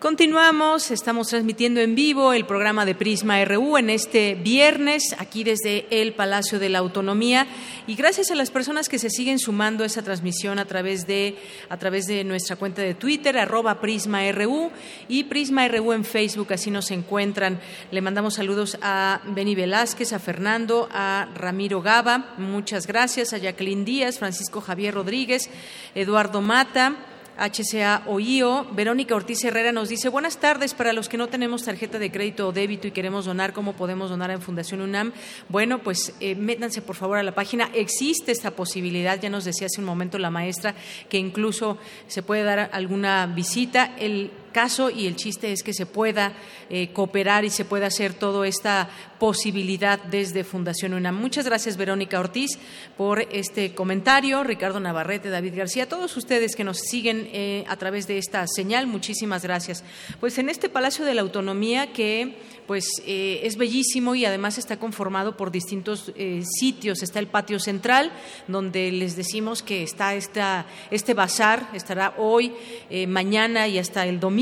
Continuamos, 0.00 0.90
estamos 0.90 1.28
transmitiendo 1.28 1.78
en 1.78 1.94
vivo 1.94 2.32
el 2.32 2.46
programa 2.46 2.86
de 2.86 2.94
Prisma 2.94 3.44
RU 3.44 3.76
en 3.76 3.90
este 3.90 4.34
viernes, 4.34 5.14
aquí 5.18 5.44
desde 5.44 5.86
el 5.90 6.14
Palacio 6.14 6.58
de 6.58 6.70
la 6.70 6.78
Autonomía. 6.78 7.46
Y 7.86 7.96
gracias 7.96 8.30
a 8.30 8.34
las 8.34 8.50
personas 8.50 8.88
que 8.88 8.98
se 8.98 9.10
siguen 9.10 9.38
sumando 9.38 9.84
a 9.84 9.86
esa 9.86 10.00
transmisión 10.00 10.58
a 10.58 10.64
través 10.64 11.06
de, 11.06 11.36
a 11.68 11.76
través 11.76 12.06
de 12.06 12.24
nuestra 12.24 12.56
cuenta 12.56 12.80
de 12.80 12.94
Twitter, 12.94 13.36
arroba 13.36 13.82
Prisma 13.82 14.20
RU 14.32 14.70
y 15.06 15.24
Prisma 15.24 15.68
RU 15.68 15.92
en 15.92 16.06
Facebook, 16.06 16.54
así 16.54 16.70
nos 16.70 16.90
encuentran. 16.90 17.60
Le 17.90 18.00
mandamos 18.00 18.32
saludos 18.32 18.78
a 18.80 19.20
Beni 19.26 19.54
Velázquez, 19.54 20.14
a 20.14 20.18
Fernando, 20.18 20.88
a 20.90 21.28
Ramiro 21.34 21.82
Gaba, 21.82 22.36
muchas 22.38 22.86
gracias, 22.86 23.34
a 23.34 23.38
Jacqueline 23.38 23.84
Díaz, 23.84 24.18
Francisco 24.18 24.62
Javier 24.62 24.94
Rodríguez, 24.94 25.50
Eduardo 25.94 26.40
Mata. 26.40 27.09
HCA 27.40 28.02
OIO. 28.06 28.66
Verónica 28.72 29.14
Ortiz 29.14 29.42
Herrera 29.44 29.72
nos 29.72 29.88
dice, 29.88 30.10
buenas 30.10 30.36
tardes, 30.36 30.74
para 30.74 30.92
los 30.92 31.08
que 31.08 31.16
no 31.16 31.28
tenemos 31.28 31.64
tarjeta 31.64 31.98
de 31.98 32.12
crédito 32.12 32.48
o 32.48 32.52
débito 32.52 32.86
y 32.86 32.90
queremos 32.90 33.24
donar, 33.24 33.52
¿cómo 33.52 33.72
podemos 33.72 34.10
donar 34.10 34.30
en 34.30 34.42
Fundación 34.42 34.82
UNAM? 34.82 35.12
Bueno, 35.48 35.78
pues 35.78 36.14
eh, 36.20 36.34
métanse 36.34 36.82
por 36.82 36.96
favor 36.96 37.18
a 37.18 37.22
la 37.22 37.34
página. 37.34 37.70
Existe 37.72 38.30
esta 38.30 38.50
posibilidad, 38.50 39.20
ya 39.20 39.30
nos 39.30 39.44
decía 39.44 39.66
hace 39.66 39.80
un 39.80 39.86
momento 39.86 40.18
la 40.18 40.30
maestra, 40.30 40.74
que 41.08 41.18
incluso 41.18 41.78
se 42.06 42.22
puede 42.22 42.42
dar 42.42 42.68
alguna 42.72 43.26
visita. 43.26 43.94
El 43.98 44.30
caso 44.50 44.90
y 44.90 45.06
el 45.06 45.16
chiste 45.16 45.52
es 45.52 45.62
que 45.62 45.72
se 45.72 45.86
pueda 45.86 46.32
eh, 46.68 46.90
cooperar 46.92 47.44
y 47.44 47.50
se 47.50 47.64
pueda 47.64 47.86
hacer 47.86 48.14
toda 48.14 48.46
esta 48.46 48.88
posibilidad 49.18 49.98
desde 50.04 50.44
Fundación 50.44 50.94
UNAM. 50.94 51.16
Muchas 51.16 51.44
gracias, 51.44 51.76
Verónica 51.76 52.18
Ortiz, 52.18 52.58
por 52.96 53.20
este 53.32 53.74
comentario. 53.74 54.44
Ricardo 54.44 54.80
Navarrete, 54.80 55.30
David 55.30 55.54
García, 55.56 55.88
todos 55.88 56.16
ustedes 56.16 56.56
que 56.56 56.64
nos 56.64 56.78
siguen 56.78 57.28
eh, 57.32 57.64
a 57.68 57.76
través 57.76 58.06
de 58.06 58.18
esta 58.18 58.46
señal, 58.46 58.86
muchísimas 58.86 59.42
gracias. 59.42 59.84
Pues 60.20 60.38
en 60.38 60.48
este 60.48 60.68
Palacio 60.68 61.04
de 61.04 61.14
la 61.14 61.22
Autonomía 61.22 61.92
que 61.92 62.38
pues 62.66 63.02
eh, 63.04 63.40
es 63.42 63.56
bellísimo 63.56 64.14
y 64.14 64.24
además 64.24 64.56
está 64.56 64.78
conformado 64.78 65.36
por 65.36 65.50
distintos 65.50 66.12
sitios. 66.44 67.02
Está 67.02 67.18
el 67.18 67.26
patio 67.26 67.58
central, 67.58 68.12
donde 68.46 68.92
les 68.92 69.16
decimos 69.16 69.64
que 69.64 69.82
está 69.82 70.14
este 70.14 71.14
bazar, 71.14 71.68
estará 71.74 72.14
hoy, 72.16 72.52
mañana 73.08 73.66
y 73.66 73.78
hasta 73.78 74.06
el 74.06 74.20
domingo. 74.20 74.39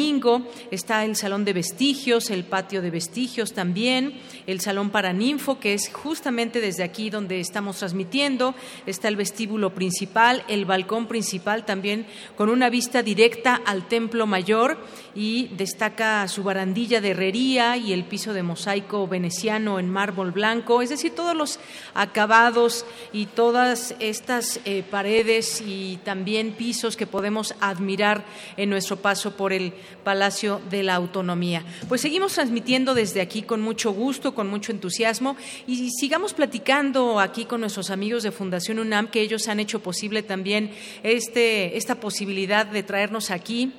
Está 0.71 1.05
el 1.05 1.17
salón 1.17 1.45
de 1.45 1.53
vestigios, 1.53 2.31
el 2.31 2.45
patio 2.45 2.83
de 2.83 2.91
vestigios 2.91 3.53
también, 3.53 4.21
el 4.47 4.61
salón 4.61 4.91
para 4.91 5.13
ninfo, 5.13 5.59
que 5.59 5.75
es 5.75 5.91
justamente 5.93 6.61
desde 6.61 6.85
aquí 6.85 7.11
donde 7.11 7.41
estamos 7.41 7.79
transmitiendo. 7.79 8.55
Está 8.87 9.09
el 9.09 9.17
vestíbulo 9.17 9.75
principal, 9.75 10.45
el 10.47 10.67
balcón 10.67 11.09
principal 11.09 11.65
también, 11.65 12.07
con 12.37 12.49
una 12.49 12.71
vista 12.71 13.03
directa 13.03 13.61
al 13.67 13.89
templo 13.89 14.29
mayor. 14.29 14.79
Y 15.17 15.49
destaca 15.57 16.29
su 16.29 16.45
barandilla 16.45 17.01
de 17.01 17.11
herrería 17.11 17.77
y 17.77 17.93
el 17.93 18.05
piso 18.05 18.33
de 18.33 18.45
mosaico 18.45 19.09
veneciano 19.09 19.81
en 19.81 19.91
mármol 19.91 20.31
blanco, 20.31 20.81
es 20.81 20.91
decir, 20.91 21.13
todos 21.13 21.35
los 21.35 21.59
acabados 21.95 22.87
y 23.13 23.27
todas 23.27 23.97
estas 23.99 24.61
eh, 24.65 24.85
paredes 24.89 25.61
y 25.61 25.99
también 26.05 26.53
pisos 26.53 26.97
que 26.97 27.09
podemos 27.09 27.57
admirar 27.61 28.25
en 28.57 28.71
nuestro 28.71 28.97
paso 28.97 29.37
por 29.37 29.53
el 29.53 29.73
Palacio 30.05 30.61
de 30.71 30.83
la 30.83 30.95
Autonomía. 30.95 31.65
Pues 31.89 32.01
seguimos 32.01 32.35
transmitiendo 32.35 32.95
desde 32.95 33.21
aquí 33.21 33.43
con 33.43 33.61
mucho 33.61 33.93
gusto, 33.93 34.35
con 34.35 34.49
mucho 34.49 34.73
entusiasmo 34.73 35.37
y 35.67 35.91
sigamos 35.91 36.35
platicando 36.35 37.21
aquí 37.21 37.45
con 37.45 37.61
nuestros 37.61 37.91
amigos 37.91 38.23
de 38.23 38.33
Fundación 38.33 38.79
UNAM 38.79 39.09
que 39.09 39.21
ellos 39.21 39.49
han 39.49 39.61
hecho 39.61 39.81
posible 39.81 40.23
también 40.23 40.71
este, 41.03 41.77
esta 41.77 41.97
posibilidad 41.97 42.67
de 42.67 42.83
traernos 42.83 43.31
aquí 43.31 43.73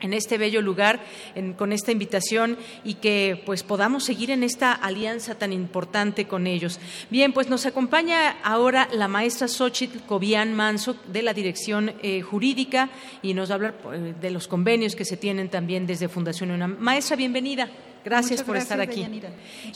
en 0.00 0.12
este 0.12 0.38
bello 0.38 0.62
lugar 0.62 1.00
con 1.56 1.72
esta 1.72 1.92
invitación 1.92 2.58
y 2.84 2.94
que 2.94 3.42
pues 3.46 3.62
podamos 3.62 4.04
seguir 4.04 4.30
en 4.30 4.42
esta 4.42 4.72
alianza 4.72 5.36
tan 5.36 5.52
importante 5.52 6.26
con 6.26 6.46
ellos. 6.46 6.80
Bien, 7.10 7.32
pues 7.32 7.48
nos 7.48 7.66
acompaña 7.66 8.36
ahora 8.42 8.88
la 8.92 9.08
maestra 9.08 9.48
Xochitl 9.48 10.00
Cobian 10.06 10.54
Manso 10.54 10.96
de 11.12 11.22
la 11.22 11.34
Dirección 11.34 11.92
eh, 12.02 12.22
Jurídica 12.22 12.90
y 13.22 13.34
nos 13.34 13.50
va 13.50 13.54
a 13.54 13.56
hablar 13.56 13.74
eh, 13.92 14.14
de 14.20 14.30
los 14.30 14.48
convenios 14.48 14.94
que 14.96 15.04
se 15.04 15.16
tienen 15.16 15.48
también 15.48 15.86
desde 15.86 16.08
Fundación 16.08 16.50
UNAM. 16.50 16.76
Maestra, 16.78 17.16
bienvenida. 17.16 17.68
Gracias 18.04 18.42
por 18.42 18.56
estar 18.56 18.80
aquí. 18.80 19.06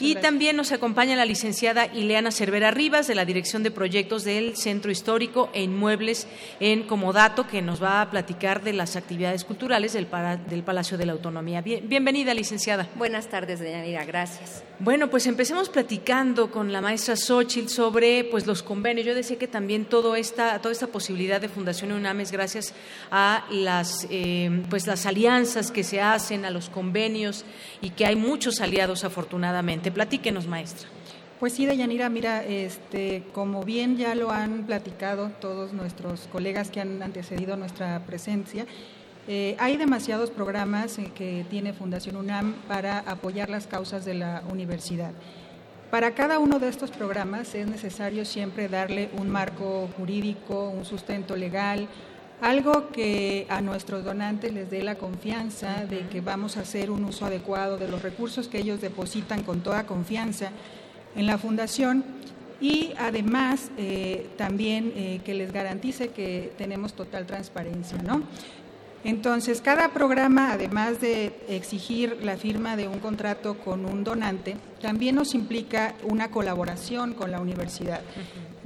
Y 0.01 0.17
también 0.17 0.57
nos 0.57 0.73
acompaña 0.73 1.17
la 1.17 1.25
licenciada 1.25 1.87
Ileana 1.87 2.31
Cervera 2.31 2.71
Rivas 2.71 3.07
de 3.07 3.15
la 3.15 3.25
Dirección 3.25 3.63
de 3.63 3.71
Proyectos 3.71 4.25
del 4.25 4.57
Centro 4.57 4.91
Histórico 4.91 5.51
e 5.53 5.63
Inmuebles 5.63 6.27
en 6.61 6.85
Comodato, 6.85 7.47
que 7.47 7.63
nos 7.63 7.83
va 7.83 8.01
a 8.01 8.11
platicar 8.11 8.63
de 8.63 8.73
las 8.73 8.97
actividades 8.97 9.45
culturales 9.45 9.93
del, 9.93 10.09
del 10.49 10.63
Palacio 10.63 10.97
de 10.97 11.07
la 11.07 11.13
Autonomía. 11.13 11.61
bienvenida, 11.61 12.35
licenciada. 12.35 12.89
Buenas 12.97 13.29
tardes, 13.29 13.61
Deyanira. 13.61 14.05
Gracias. 14.05 14.63
Bueno, 14.81 15.09
pues 15.09 15.27
empecemos 15.27 15.69
platicando 15.69 16.51
con 16.51 16.73
la 16.73 16.81
maestra 16.81 17.17
Xochitl 17.17 17.69
sobre 17.69 18.25
pues, 18.25 18.47
los 18.47 18.63
convenios. 18.63 19.07
Yo 19.07 19.15
decía 19.15 19.39
que 19.39 19.47
también 19.47 19.85
todo 19.85 20.17
esta, 20.17 20.61
toda 20.61 20.73
esta 20.73 20.89
posibilidad 20.89 21.41
de 21.41 21.49
Fundación 21.49 21.93
UNAM 21.93 22.21
es 22.21 22.33
gracias 22.33 22.75
a 23.11 23.45
las, 23.51 24.07
eh, 24.11 24.63
pues, 24.71 24.87
las 24.87 25.07
alianzas 25.07 25.71
que 25.71 25.85
se 25.85 26.01
hacen, 26.01 26.45
a 26.45 26.51
los 26.51 26.71
convenios 26.71 27.45
y 27.81 27.91
que 27.91 28.05
hay 28.07 28.14
muchos 28.17 28.61
aliados 28.61 29.05
afortunadamente. 29.05 29.91
Platíquenos, 29.91 30.47
maestra. 30.47 30.89
Pues 31.41 31.53
sí, 31.53 31.67
Deyanira, 31.67 32.09
mira, 32.09 32.45
este, 32.45 33.25
como 33.33 33.65
bien 33.65 33.97
ya 33.97 34.15
lo 34.15 34.31
han 34.31 34.65
platicado 34.65 35.31
todos 35.41 35.73
nuestros 35.73 36.29
colegas 36.33 36.71
que 36.71 36.81
han 36.81 37.03
antecedido 37.03 37.57
nuestra 37.57 38.01
presencia, 38.07 38.67
eh, 39.27 39.57
hay 39.59 39.77
demasiados 39.77 40.31
programas 40.31 40.99
eh, 40.99 41.11
que 41.15 41.47
tiene 41.49 41.73
Fundación 41.73 42.17
UNAM 42.17 42.55
para 42.69 43.01
apoyar 43.01 43.49
las 43.51 43.67
causas 43.67 44.05
de 44.05 44.15
la 44.15 44.43
universidad. 44.51 45.13
Para 45.91 46.15
cada 46.15 46.39
uno 46.39 46.59
de 46.59 46.69
estos 46.69 46.91
programas 46.91 47.55
es 47.55 47.67
necesario 47.67 48.25
siempre 48.25 48.69
darle 48.69 49.11
un 49.17 49.31
marco 49.31 49.89
jurídico, 49.97 50.69
un 50.69 50.85
sustento 50.85 51.37
legal, 51.37 51.89
algo 52.41 52.89
que 52.89 53.47
a 53.49 53.61
nuestros 53.61 54.05
donantes 54.05 54.53
les 54.53 54.71
dé 54.71 54.83
la 54.83 54.97
confianza 54.97 55.87
de 55.87 56.07
que 56.09 56.21
vamos 56.21 56.57
a 56.57 56.61
hacer 56.61 56.91
un 56.91 57.05
uso 57.05 57.27
adecuado 57.27 57.79
de 57.79 57.89
los 57.89 58.03
recursos 58.03 58.49
que 58.49 58.59
ellos 58.59 58.81
depositan 58.81 59.43
con 59.43 59.61
toda 59.61 59.87
confianza 59.87 60.51
en 61.17 61.27
la 61.27 61.39
fundación 61.39 62.05
y 62.61 62.93
además 62.99 63.71
eh, 63.77 64.29
también 64.37 64.93
eh, 64.97 65.21
que 65.25 65.35
les 65.35 65.53
garantice 65.53 66.09
que 66.09 66.53
tenemos 66.57 66.95
total 66.95 67.27
transparencia, 67.27 67.99
¿no? 67.99 68.23
Entonces, 69.05 69.61
cada 69.61 69.91
programa, 69.91 70.53
además 70.53 70.99
de 70.99 71.35
exigir 71.49 72.21
la 72.23 72.39
firma 72.39 72.75
de 72.75 72.89
un 72.89 73.01
contrato 73.01 73.59
con 73.59 73.85
un 73.85 74.03
donante, 74.03 74.57
también 74.81 75.15
nos 75.15 75.35
implica 75.35 75.95
una 76.05 76.31
colaboración 76.31 77.13
con 77.13 77.31
la 77.31 77.39
universidad, 77.39 78.01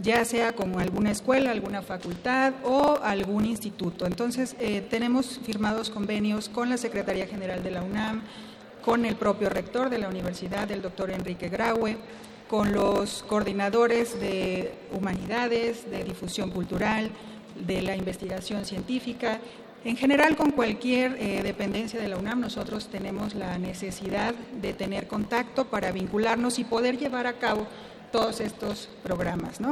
ya 0.02 0.24
sea 0.24 0.52
como 0.52 0.78
alguna 0.78 1.10
escuela, 1.10 1.50
alguna 1.50 1.82
facultad 1.82 2.54
o 2.64 2.98
algún 3.02 3.44
instituto. 3.44 4.06
Entonces, 4.06 4.56
eh, 4.60 4.86
tenemos 4.88 5.40
firmados 5.44 5.90
convenios 5.90 6.48
con 6.48 6.70
la 6.70 6.76
Secretaría 6.76 7.26
General 7.26 7.62
de 7.62 7.70
la 7.70 7.82
UNAM, 7.82 8.22
con 8.84 9.04
el 9.04 9.16
propio 9.16 9.48
rector 9.48 9.90
de 9.90 9.98
la 9.98 10.08
universidad, 10.08 10.70
el 10.70 10.82
doctor 10.82 11.10
Enrique 11.10 11.48
Graue, 11.48 11.96
con 12.48 12.72
los 12.72 13.22
coordinadores 13.24 14.18
de 14.18 14.72
humanidades, 14.92 15.90
de 15.90 16.04
difusión 16.04 16.50
cultural, 16.50 17.10
de 17.66 17.82
la 17.82 17.96
investigación 17.96 18.64
científica, 18.64 19.40
en 19.84 19.96
general, 19.96 20.36
con 20.36 20.50
cualquier 20.50 21.16
eh, 21.20 21.42
dependencia 21.44 22.00
de 22.00 22.08
la 22.08 22.16
UNAM, 22.16 22.40
nosotros 22.40 22.88
tenemos 22.88 23.36
la 23.36 23.58
necesidad 23.58 24.34
de 24.60 24.72
tener 24.72 25.06
contacto 25.06 25.66
para 25.66 25.92
vincularnos 25.92 26.58
y 26.58 26.64
poder 26.64 26.98
llevar 26.98 27.28
a 27.28 27.34
cabo 27.34 27.66
todos 28.10 28.40
estos 28.40 28.88
programas. 29.02 29.60
¿no? 29.60 29.70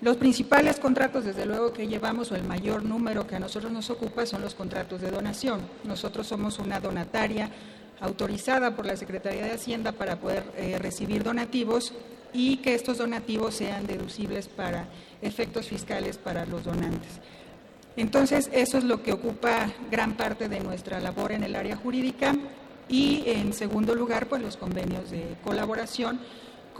Los 0.00 0.16
principales 0.16 0.80
contratos, 0.80 1.24
desde 1.24 1.44
luego, 1.44 1.72
que 1.72 1.86
llevamos, 1.86 2.32
o 2.32 2.36
el 2.36 2.44
mayor 2.44 2.84
número 2.84 3.26
que 3.26 3.36
a 3.36 3.38
nosotros 3.38 3.70
nos 3.70 3.90
ocupa, 3.90 4.24
son 4.24 4.40
los 4.40 4.54
contratos 4.54 5.00
de 5.02 5.10
donación. 5.10 5.60
Nosotros 5.84 6.26
somos 6.26 6.58
una 6.58 6.80
donataria 6.80 7.50
autorizada 8.00 8.74
por 8.74 8.86
la 8.86 8.96
Secretaría 8.96 9.44
de 9.44 9.52
Hacienda 9.52 9.92
para 9.92 10.16
poder 10.16 10.44
eh, 10.56 10.78
recibir 10.78 11.22
donativos 11.22 11.92
y 12.32 12.58
que 12.58 12.74
estos 12.74 12.96
donativos 12.96 13.54
sean 13.54 13.86
deducibles 13.86 14.48
para 14.48 14.86
efectos 15.20 15.66
fiscales 15.66 16.16
para 16.16 16.46
los 16.46 16.64
donantes. 16.64 17.20
Entonces, 17.96 18.48
eso 18.52 18.78
es 18.78 18.84
lo 18.84 19.02
que 19.02 19.12
ocupa 19.12 19.70
gran 19.90 20.16
parte 20.16 20.48
de 20.48 20.60
nuestra 20.60 21.00
labor 21.00 21.32
en 21.32 21.42
el 21.42 21.54
área 21.56 21.76
jurídica 21.76 22.34
y, 22.88 23.24
en 23.26 23.52
segundo 23.52 23.94
lugar, 23.94 24.28
pues 24.28 24.40
los 24.40 24.56
convenios 24.56 25.10
de 25.10 25.36
colaboración 25.44 26.20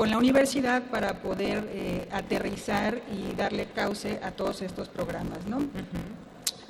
con 0.00 0.08
la 0.08 0.16
universidad 0.16 0.84
para 0.84 1.20
poder 1.20 1.68
eh, 1.74 2.08
aterrizar 2.10 3.02
y 3.12 3.36
darle 3.36 3.66
cauce 3.66 4.18
a 4.22 4.30
todos 4.30 4.62
estos 4.62 4.88
programas. 4.88 5.44
¿no? 5.46 5.58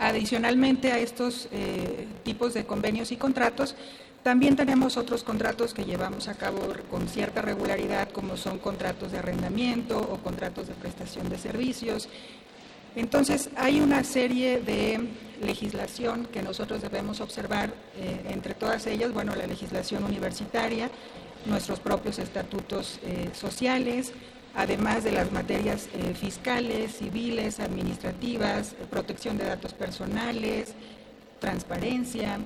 Adicionalmente 0.01 0.91
a 0.91 0.99
estos 0.99 1.49
eh, 1.53 2.09
tipos 2.25 2.55
de 2.55 2.67
convenios 2.67 3.13
y 3.13 3.17
contratos, 3.17 3.77
también 4.25 4.57
tenemos 4.57 4.97
otros 4.97 5.23
contratos 5.23 5.75
que 5.75 5.85
llevamos 5.85 6.27
a 6.27 6.35
cabo 6.35 6.59
con 6.91 7.07
cierta 7.07 7.41
regularidad, 7.41 8.11
como 8.11 8.37
son 8.37 8.59
contratos 8.59 9.13
de 9.13 9.19
arrendamiento 9.19 9.97
o 9.97 10.17
contratos 10.17 10.67
de 10.67 10.75
prestación 10.75 11.29
de 11.29 11.39
servicios. 11.39 12.09
Entonces, 12.97 13.51
hay 13.55 13.81
una 13.81 14.03
serie 14.03 14.59
de 14.59 15.09
legislación 15.41 16.27
que 16.33 16.43
nosotros 16.43 16.83
debemos 16.83 17.21
observar, 17.21 17.73
eh, 17.97 18.23
entre 18.31 18.55
todas 18.55 18.89
ellas, 18.89 19.13
bueno, 19.13 19.37
la 19.37 19.47
legislación 19.47 20.03
universitaria, 20.03 20.91
nuestros 21.47 21.81
propios 21.81 22.19
estatutos 22.19 22.99
eh, 23.03 23.31
sociales, 23.33 24.13
además 24.55 25.05
de 25.05 25.13
las 25.13 25.33
materias 25.33 25.89
eh, 25.95 26.15
fiscales, 26.15 26.97
civiles, 26.97 27.61
administrativas, 27.61 28.75
protección 28.91 29.39
de 29.39 29.45
datos 29.45 29.75
personales, 29.75 30.75
transparencia, 31.39 32.39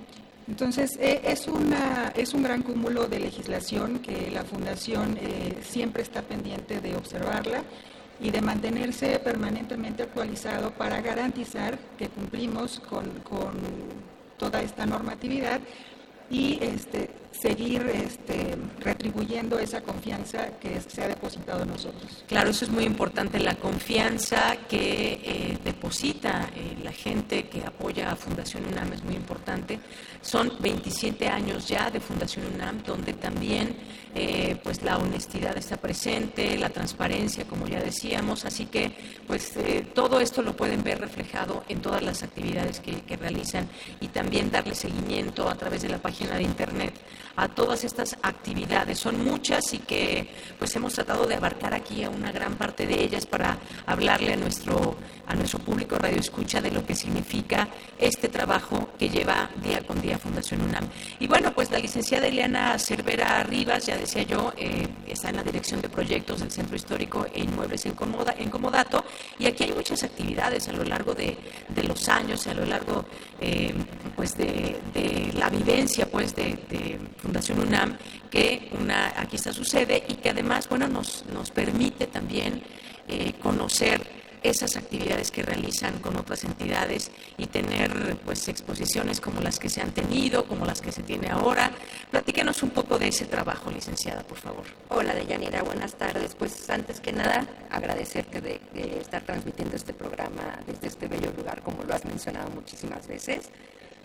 entonces, 0.46 0.98
eh, 1.00 1.22
es, 1.24 1.48
una, 1.48 2.12
es 2.14 2.34
un 2.34 2.42
gran 2.42 2.62
cúmulo 2.62 3.06
de 3.06 3.18
legislación 3.18 4.00
que 4.00 4.30
la 4.30 4.44
Fundación 4.44 5.16
eh, 5.20 5.56
siempre 5.62 6.02
está 6.02 6.22
pendiente 6.22 6.80
de 6.80 6.96
observarla 6.96 7.62
y 8.20 8.30
de 8.30 8.42
mantenerse 8.42 9.18
permanentemente 9.20 10.02
actualizado 10.02 10.70
para 10.72 11.00
garantizar 11.00 11.78
que 11.98 12.08
cumplimos 12.08 12.78
con, 12.80 13.08
con 13.20 13.54
toda 14.36 14.60
esta 14.60 14.84
normatividad 14.84 15.60
y 16.30 16.58
este, 16.62 17.10
seguir 17.40 17.82
este, 17.94 18.56
retribuyendo 18.80 19.58
esa 19.58 19.82
confianza 19.82 20.58
que 20.60 20.80
se 20.80 21.02
ha 21.02 21.08
depositado 21.08 21.62
en 21.62 21.68
nosotros. 21.68 22.24
Claro, 22.26 22.50
eso 22.50 22.64
es 22.64 22.70
muy 22.70 22.84
importante, 22.84 23.38
la 23.38 23.56
confianza 23.56 24.56
que 24.68 25.20
eh, 25.22 25.58
deposita 25.64 26.50
eh, 26.54 26.76
la 26.82 26.92
gente 26.92 27.48
que 27.48 27.62
apoya 27.64 28.10
a 28.10 28.16
Fundación 28.16 28.64
UNAM 28.66 28.92
es 28.92 29.02
muy 29.02 29.14
importante. 29.14 29.80
Son 30.22 30.52
27 30.60 31.28
años 31.28 31.68
ya 31.68 31.90
de 31.90 32.00
Fundación 32.00 32.46
UNAM, 32.54 32.82
donde 32.82 33.12
también 33.12 33.76
eh, 34.14 34.56
pues 34.62 34.82
la 34.82 34.96
honestidad 34.96 35.56
está 35.58 35.76
presente, 35.76 36.56
la 36.56 36.70
transparencia, 36.70 37.44
como 37.44 37.66
ya 37.66 37.80
decíamos, 37.80 38.44
así 38.44 38.66
que 38.66 38.92
pues 39.26 39.52
todo 39.92 40.20
esto 40.20 40.40
lo 40.40 40.56
pueden 40.56 40.84
ver 40.84 41.00
reflejado 41.00 41.64
en 41.68 41.82
todas 41.82 42.02
las 42.02 42.22
actividades 42.22 42.80
que 42.80 43.16
realizan 43.16 43.68
y 44.00 44.08
también 44.08 44.50
darle 44.50 44.74
seguimiento 44.74 45.48
a 45.48 45.56
través 45.56 45.82
de 45.82 45.88
la 45.88 45.98
página 45.98 46.36
de 46.36 46.44
internet 46.44 46.94
a 47.36 47.48
todas 47.48 47.84
estas 47.84 48.16
actividades. 48.22 48.98
Son 48.98 49.24
muchas 49.24 49.72
y 49.74 49.78
que 49.78 50.28
pues 50.58 50.74
hemos 50.76 50.94
tratado 50.94 51.26
de 51.26 51.34
abarcar 51.34 51.74
aquí 51.74 52.04
a 52.04 52.10
una 52.10 52.32
gran 52.32 52.54
parte 52.56 52.86
de 52.86 53.02
ellas 53.02 53.26
para 53.26 53.58
hablarle 53.86 54.32
a 54.32 54.36
nuestro, 54.36 54.96
a 55.26 55.34
nuestro 55.34 55.58
público 55.58 55.96
radio 55.96 56.18
escucha 56.18 56.60
de 56.60 56.70
lo 56.70 56.84
que 56.84 56.94
significa 56.94 57.68
este 57.98 58.28
trabajo 58.28 58.90
que 58.98 59.08
lleva 59.08 59.50
día 59.62 59.82
con 59.86 60.00
día 60.00 60.18
Fundación 60.18 60.62
UNAM. 60.62 60.88
Y 61.18 61.26
bueno, 61.26 61.52
pues 61.54 61.70
la 61.70 61.78
licenciada 61.78 62.26
Eliana 62.26 62.78
Cervera 62.78 63.42
Rivas, 63.42 63.86
ya 63.86 63.96
decía 63.96 64.22
yo, 64.22 64.52
eh, 64.56 64.86
está 65.06 65.30
en 65.30 65.36
la 65.36 65.42
dirección 65.42 65.80
de 65.80 65.88
proyectos 65.88 66.40
del 66.40 66.50
Centro 66.50 66.76
Histórico 66.76 67.26
e 67.32 67.40
Inmuebles 67.40 67.86
en, 67.86 67.94
Comodato 67.94 69.04
y 69.38 69.46
aquí 69.46 69.64
hay 69.64 69.72
muchas 69.72 70.02
actividades 70.02 70.68
a 70.68 70.72
lo 70.72 70.84
largo 70.84 71.14
de, 71.14 71.36
los 71.82 72.08
años, 72.08 72.46
a 72.46 72.54
lo 72.54 72.64
largo 72.64 73.04
eh, 73.40 73.74
pues 74.16 74.36
de, 74.36 74.80
la 75.34 75.48
vivencia 75.50 76.06
pues 76.10 76.34
de, 76.34 76.58
de 76.68 76.98
Fundación 77.24 77.60
UNAM, 77.60 77.96
que 78.30 78.68
una, 78.78 79.14
aquí 79.16 79.36
está 79.36 79.50
su 79.52 79.64
sede 79.64 80.04
y 80.08 80.16
que 80.16 80.28
además 80.28 80.68
bueno, 80.68 80.86
nos, 80.88 81.24
nos 81.32 81.50
permite 81.50 82.06
también 82.06 82.62
eh, 83.08 83.32
conocer 83.42 84.02
esas 84.42 84.76
actividades 84.76 85.30
que 85.30 85.42
realizan 85.42 86.00
con 86.00 86.18
otras 86.18 86.44
entidades 86.44 87.10
y 87.38 87.46
tener 87.46 88.18
pues 88.26 88.46
exposiciones 88.48 89.22
como 89.22 89.40
las 89.40 89.58
que 89.58 89.70
se 89.70 89.80
han 89.80 89.92
tenido, 89.92 90.46
como 90.46 90.66
las 90.66 90.82
que 90.82 90.92
se 90.92 91.02
tiene 91.02 91.30
ahora. 91.30 91.72
Platíquenos 92.10 92.62
un 92.62 92.68
poco 92.70 92.98
de 92.98 93.08
ese 93.08 93.24
trabajo, 93.24 93.70
licenciada, 93.70 94.22
por 94.22 94.36
favor. 94.36 94.64
Hola, 94.90 95.14
Deyanira, 95.14 95.62
buenas 95.62 95.94
tardes. 95.94 96.34
Pues 96.34 96.68
antes 96.68 97.00
que 97.00 97.12
nada, 97.12 97.46
agradecerte 97.70 98.42
de, 98.42 98.60
de 98.74 99.00
estar 99.00 99.22
transmitiendo 99.22 99.76
este 99.76 99.94
programa 99.94 100.60
desde 100.66 100.88
este 100.88 101.08
bello 101.08 101.32
lugar, 101.34 101.62
como 101.62 101.82
lo 101.84 101.94
has 101.94 102.04
mencionado 102.04 102.50
muchísimas 102.50 103.06
veces. 103.06 103.48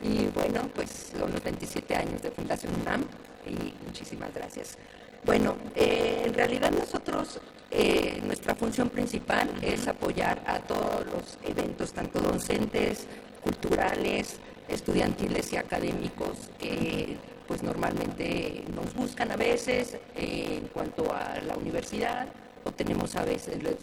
Y 0.02 0.28
bueno, 0.28 0.70
pues 0.74 1.12
son 1.18 1.32
los 1.32 1.44
27 1.44 1.96
años 1.96 2.22
de 2.22 2.32
Fundación 2.32 2.74
UNAM 2.82 3.04
y 3.46 3.74
muchísimas 3.86 4.34
gracias. 4.34 4.78
Bueno, 5.26 5.58
eh, 5.76 6.24
en 6.26 6.34
realidad 6.34 6.72
nosotros, 6.72 7.40
eh, 7.72 8.22
nuestra 8.26 8.56
función 8.56 8.90
principal 8.90 9.50
es 9.62 9.88
apoyar 9.88 10.42
a 10.46 10.60
todos 10.60 11.06
los 11.08 11.38
eventos, 11.44 11.92
tanto 11.92 12.20
docentes, 12.20 13.06
culturales, 13.44 14.40
estudiantiles 14.70 15.52
y 15.52 15.58
académicos 15.58 16.50
que 16.58 17.18
pues 17.48 17.64
normalmente 17.64 18.64
nos 18.76 18.94
buscan 18.94 19.32
a 19.32 19.36
veces 19.36 19.96
eh, 20.16 20.60
en 20.62 20.68
cuanto 20.68 21.12
a 21.14 21.40
la 21.46 21.56
universidad 21.58 22.28
o 22.64 22.72
tenemos 22.72 23.16
a 23.16 23.26
veces 23.26 23.62
los, 23.64 23.76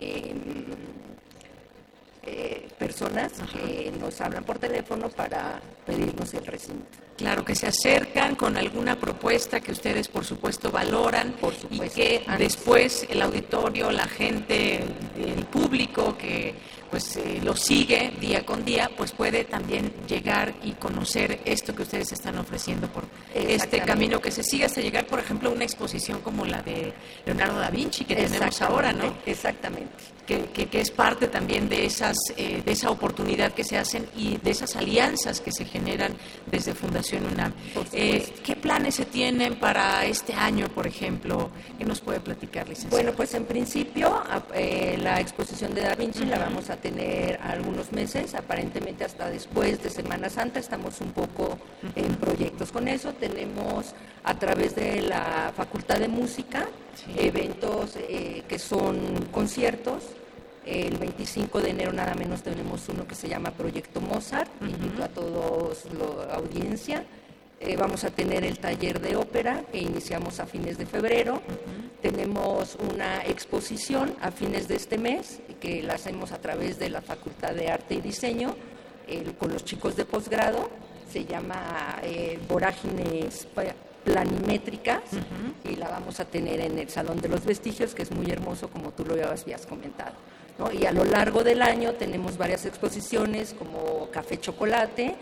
em, 0.00 0.66
personas 2.78 3.32
que 3.52 3.92
nos 4.00 4.20
hablan 4.20 4.44
por 4.44 4.58
teléfono 4.58 5.08
para 5.08 5.60
pedirnos 5.86 6.34
el 6.34 6.46
recinto. 6.46 6.98
Claro, 7.16 7.44
que 7.44 7.54
se 7.54 7.68
acercan 7.68 8.34
con 8.34 8.56
alguna 8.56 8.98
propuesta 8.98 9.60
que 9.60 9.70
ustedes, 9.70 10.08
por 10.08 10.24
supuesto, 10.24 10.72
valoran 10.72 11.32
por 11.40 11.54
y 11.70 11.78
que 11.88 12.24
después 12.38 13.06
el 13.08 13.22
auditorio, 13.22 13.90
la 13.92 14.06
gente, 14.06 14.80
el 15.16 15.44
público 15.46 16.18
que 16.18 16.54
pues 16.90 17.16
eh, 17.16 17.40
lo 17.42 17.56
sigue 17.56 18.12
día 18.20 18.46
con 18.46 18.64
día, 18.64 18.88
pues 18.96 19.10
puede 19.10 19.42
también 19.42 19.92
llegar 20.06 20.54
y 20.62 20.72
conocer 20.72 21.40
esto 21.44 21.74
que 21.74 21.82
ustedes 21.82 22.12
están 22.12 22.38
ofreciendo 22.38 22.86
por 22.86 23.04
este 23.34 23.80
camino 23.80 24.20
que 24.20 24.30
se 24.30 24.44
sigue 24.44 24.66
hasta 24.66 24.80
llegar, 24.80 25.04
por 25.06 25.18
ejemplo, 25.18 25.48
a 25.48 25.52
una 25.52 25.64
exposición 25.64 26.20
como 26.20 26.44
la 26.44 26.62
de 26.62 26.92
Leonardo 27.26 27.58
da 27.58 27.68
Vinci 27.70 28.04
que 28.04 28.14
tenemos 28.14 28.62
ahora, 28.62 28.92
¿no? 28.92 29.12
Exactamente. 29.26 29.92
Que, 30.24 30.44
que, 30.68 30.80
es 30.80 30.90
parte 30.90 31.26
también 31.26 31.68
de 31.68 31.84
esas 31.84 32.16
eh, 32.36 32.62
de 32.64 32.72
esa 32.72 32.90
oportunidad 32.90 33.52
que 33.52 33.62
se 33.62 33.76
hacen 33.76 34.06
y 34.16 34.38
de 34.38 34.52
esas 34.52 34.74
alianzas 34.74 35.40
que 35.40 35.52
se 35.52 35.66
generan 35.66 36.16
desde 36.50 36.74
Fundación 36.74 37.03
UNAM. 37.12 37.52
Eh, 37.92 38.34
¿Qué 38.42 38.56
planes 38.56 38.96
se 38.96 39.04
tienen 39.04 39.56
para 39.56 40.04
este 40.04 40.34
año, 40.34 40.68
por 40.68 40.86
ejemplo? 40.86 41.50
¿Qué 41.78 41.84
nos 41.84 42.00
puede 42.00 42.20
platicar, 42.20 42.68
licenciada? 42.68 43.02
Bueno, 43.02 43.16
pues 43.16 43.34
en 43.34 43.44
principio 43.44 44.22
la 44.98 45.20
exposición 45.20 45.74
de 45.74 45.82
Da 45.82 45.94
Vinci 45.94 46.24
la 46.24 46.38
vamos 46.38 46.70
a 46.70 46.76
tener 46.76 47.38
algunos 47.42 47.92
meses, 47.92 48.34
aparentemente 48.34 49.04
hasta 49.04 49.28
después 49.28 49.82
de 49.82 49.90
Semana 49.90 50.28
Santa, 50.30 50.60
estamos 50.60 51.00
un 51.00 51.12
poco 51.12 51.58
en 51.94 52.14
proyectos 52.16 52.72
con 52.72 52.88
eso. 52.88 53.12
Tenemos 53.12 53.94
a 54.24 54.38
través 54.38 54.74
de 54.74 55.02
la 55.02 55.52
Facultad 55.56 55.98
de 55.98 56.08
Música 56.08 56.66
eventos 57.16 57.96
eh, 57.96 58.42
que 58.48 58.58
son 58.58 59.26
conciertos. 59.30 60.04
El 60.64 60.96
25 60.96 61.60
de 61.60 61.70
enero 61.70 61.92
nada 61.92 62.14
menos 62.14 62.42
tenemos 62.42 62.88
uno 62.88 63.06
que 63.06 63.14
se 63.14 63.28
llama 63.28 63.50
Proyecto 63.50 64.00
Mozart, 64.00 64.50
invito 64.62 65.04
a 65.04 65.08
todos 65.08 65.84
la 65.92 66.34
audiencia. 66.34 67.04
Eh, 67.60 67.76
vamos 67.76 68.04
a 68.04 68.10
tener 68.10 68.44
el 68.44 68.58
taller 68.58 69.00
de 69.00 69.16
ópera 69.16 69.62
que 69.70 69.78
iniciamos 69.78 70.40
a 70.40 70.46
fines 70.46 70.78
de 70.78 70.86
febrero. 70.86 71.42
Tenemos 72.00 72.76
una 72.76 73.24
exposición 73.24 74.14
a 74.20 74.30
fines 74.30 74.66
de 74.66 74.76
este 74.76 74.98
mes 74.98 75.40
que 75.60 75.82
la 75.82 75.94
hacemos 75.94 76.32
a 76.32 76.40
través 76.40 76.78
de 76.78 76.88
la 76.88 77.02
Facultad 77.02 77.54
de 77.54 77.70
Arte 77.70 77.94
y 77.94 78.00
Diseño 78.00 78.54
con 79.38 79.52
los 79.52 79.64
chicos 79.64 79.96
de 79.96 80.04
posgrado. 80.04 80.70
Se 81.10 81.26
llama 81.26 82.00
eh, 82.02 82.38
Vorágines 82.48 83.46
planimétricas 84.04 85.02
y 85.64 85.76
la 85.76 85.88
vamos 85.88 86.20
a 86.20 86.24
tener 86.24 86.60
en 86.60 86.78
el 86.78 86.88
Salón 86.88 87.20
de 87.20 87.28
los 87.28 87.44
Vestigios, 87.44 87.94
que 87.94 88.02
es 88.02 88.10
muy 88.10 88.30
hermoso 88.30 88.68
como 88.68 88.90
tú 88.92 89.04
lo 89.04 89.14
habías 89.14 89.66
comentado. 89.66 90.14
Y 90.72 90.86
a 90.86 90.92
lo 90.92 91.04
largo 91.04 91.42
del 91.42 91.62
año 91.62 91.94
tenemos 91.94 92.38
varias 92.38 92.64
exposiciones 92.64 93.54
como 93.54 94.08
Café 94.12 94.38
Chocolate, 94.38 95.16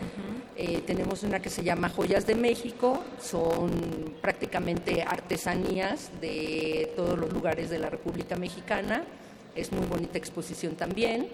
eh, 0.55 0.83
tenemos 0.85 1.23
una 1.23 1.41
que 1.41 1.49
se 1.49 1.63
llama 1.63 1.89
Joyas 1.89 2.27
de 2.27 2.35
México, 2.35 3.03
son 3.19 4.15
prácticamente 4.21 5.01
artesanías 5.01 6.11
de 6.21 6.93
todos 6.95 7.17
los 7.17 7.33
lugares 7.33 7.71
de 7.71 7.79
la 7.79 7.89
República 7.89 8.35
Mexicana. 8.35 9.03
Es 9.55 9.71
muy 9.71 9.85
bonita 9.87 10.19
exposición 10.19 10.75
también. 10.75 11.29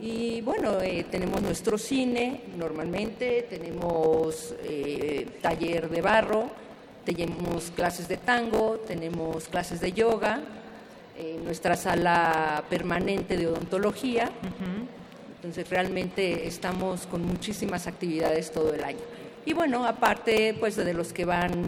Y 0.00 0.42
bueno, 0.42 0.80
eh, 0.82 1.06
tenemos 1.10 1.40
nuestro 1.40 1.78
cine 1.78 2.42
normalmente, 2.58 3.46
tenemos 3.48 4.54
eh, 4.62 5.26
taller 5.40 5.88
de 5.88 6.02
barro, 6.02 6.50
tenemos 7.06 7.70
clases 7.70 8.08
de 8.08 8.18
tango, 8.18 8.80
tenemos 8.86 9.48
clases 9.48 9.80
de 9.80 9.92
yoga, 9.92 10.42
nuestra 11.44 11.76
sala 11.76 12.64
permanente 12.68 13.36
de 13.36 13.46
odontología. 13.46 14.30
Entonces 15.36 15.68
realmente 15.70 16.46
estamos 16.46 17.06
con 17.06 17.24
muchísimas 17.24 17.86
actividades 17.86 18.52
todo 18.52 18.74
el 18.74 18.84
año. 18.84 19.00
Y 19.46 19.52
bueno, 19.54 19.86
aparte 19.86 20.54
pues 20.58 20.76
de 20.76 20.92
los 20.92 21.12
que 21.12 21.24
van 21.24 21.64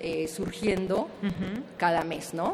eh, 0.00 0.26
surgiendo 0.28 1.08
cada 1.76 2.02
mes, 2.02 2.32
¿no? 2.32 2.52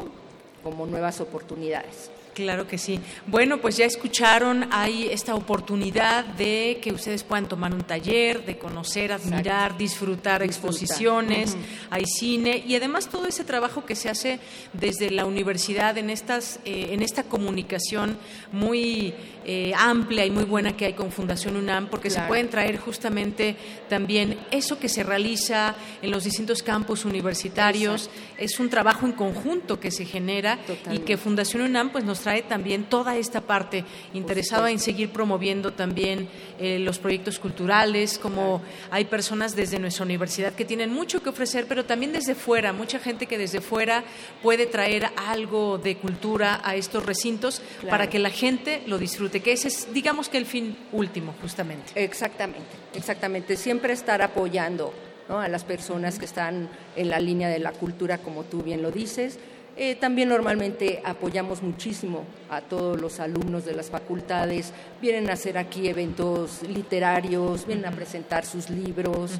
Como 0.63 0.85
nuevas 0.85 1.21
oportunidades. 1.21 2.11
Claro 2.37 2.67
que 2.67 2.77
sí. 2.77 2.99
Bueno, 3.25 3.57
pues 3.57 3.77
ya 3.77 3.85
escucharon, 3.85 4.67
hay 4.71 5.07
esta 5.07 5.33
oportunidad 5.33 6.23
de 6.23 6.77
que 6.83 6.93
ustedes 6.93 7.23
puedan 7.23 7.47
tomar 7.47 7.73
un 7.73 7.81
taller, 7.81 8.45
de 8.45 8.59
conocer, 8.59 9.11
admirar, 9.11 9.75
disfrutar 9.75 10.43
exposiciones, 10.43 11.57
hay 11.89 12.05
cine 12.05 12.63
y 12.63 12.75
además 12.75 13.09
todo 13.09 13.25
ese 13.25 13.43
trabajo 13.43 13.85
que 13.85 13.95
se 13.95 14.09
hace 14.09 14.39
desde 14.73 15.09
la 15.09 15.25
universidad 15.25 15.97
en 15.97 16.11
estas, 16.11 16.59
eh, 16.63 16.89
en 16.91 17.01
esta 17.01 17.23
comunicación 17.23 18.19
muy 18.51 19.15
eh, 19.49 19.71
amplia 19.75 20.25
y 20.25 20.29
muy 20.29 20.43
buena 20.43 20.75
que 20.75 20.85
hay 20.85 20.93
con 20.93 21.09
Fundación 21.09 21.55
UNAM, 21.55 21.87
porque 21.87 22.09
se 22.09 22.19
pueden 22.23 22.49
traer 22.49 22.77
justamente 22.77 23.55
también 23.89 24.37
eso 24.51 24.77
que 24.77 24.89
se 24.89 25.03
realiza 25.03 25.73
en 26.01 26.11
los 26.11 26.25
distintos 26.25 26.61
campos 26.61 27.05
universitarios. 27.05 28.09
Es 28.37 28.59
un 28.59 28.69
trabajo 28.69 29.05
en 29.05 29.13
conjunto 29.13 29.79
que 29.79 29.89
se 29.89 30.03
genera 30.03 30.59
y 30.91 30.99
que 30.99 31.15
Fundación 31.15 31.61
UNAM 31.61 31.91
pues 31.91 32.03
nos 32.03 32.26
trae 32.27 32.41
también 32.41 32.83
toda 32.83 33.15
esta 33.15 33.39
parte 33.39 33.85
interesada 34.13 34.69
en 34.69 34.79
seguir 34.79 35.11
promoviendo 35.11 35.71
también 35.71 36.27
eh, 36.59 36.77
los 36.77 36.99
proyectos 36.99 37.39
culturales, 37.39 38.17
como 38.17 38.61
hay 38.91 39.05
personas 39.05 39.55
desde 39.55 39.79
nuestra 39.79 40.03
universidad 40.03 40.51
que 40.51 40.65
tienen 40.65 40.91
mucho 40.91 41.23
que 41.23 41.29
ofrecer, 41.29 41.67
pero 41.69 41.85
también 41.85 42.11
desde 42.11 42.35
fuera, 42.35 42.73
mucha 42.73 42.99
gente 42.99 43.27
que 43.27 43.37
desde 43.37 43.61
fuera 43.61 44.03
puede 44.43 44.65
traer 44.65 45.09
algo 45.15 45.77
de 45.77 45.95
cultura 45.95 46.59
a 46.65 46.75
estos 46.75 47.05
recintos 47.05 47.61
para 47.89 48.09
que 48.09 48.19
la 48.19 48.29
gente 48.29 48.83
lo 48.87 48.97
disfrute 48.97 49.39
que 49.39 49.53
ese 49.53 49.69
es, 49.69 49.93
digamos 49.93 50.27
que 50.27 50.37
el 50.37 50.45
fin 50.45 50.75
último, 50.91 51.33
justamente. 51.41 51.93
Exactamente, 51.95 52.75
exactamente. 52.93 53.55
Siempre 53.55 53.93
estar 53.93 54.21
apoyando 54.21 54.91
a 55.29 55.47
las 55.47 55.63
personas 55.63 56.19
que 56.19 56.25
están 56.25 56.67
en 56.97 57.09
la 57.09 57.21
línea 57.21 57.47
de 57.47 57.59
la 57.59 57.71
cultura, 57.71 58.17
como 58.17 58.43
tú 58.43 58.63
bien 58.63 58.81
lo 58.81 58.91
dices. 58.91 59.39
Eh, 59.77 59.95
también 59.95 60.29
normalmente 60.29 61.01
apoyamos 61.05 61.61
muchísimo 61.61 62.23
a 62.49 62.61
todos 62.61 62.99
los 62.99 63.19
alumnos 63.19 63.63
de 63.63 63.75
las 63.75 63.91
facultades, 63.91 64.73
vienen 64.99 65.29
a 65.29 65.33
hacer 65.33 65.57
aquí 65.57 65.87
eventos 65.87 66.63
literarios, 66.63 67.67
vienen 67.67 67.85
a 67.85 67.91
presentar 67.91 68.43
sus 68.43 68.71
libros, 68.71 69.39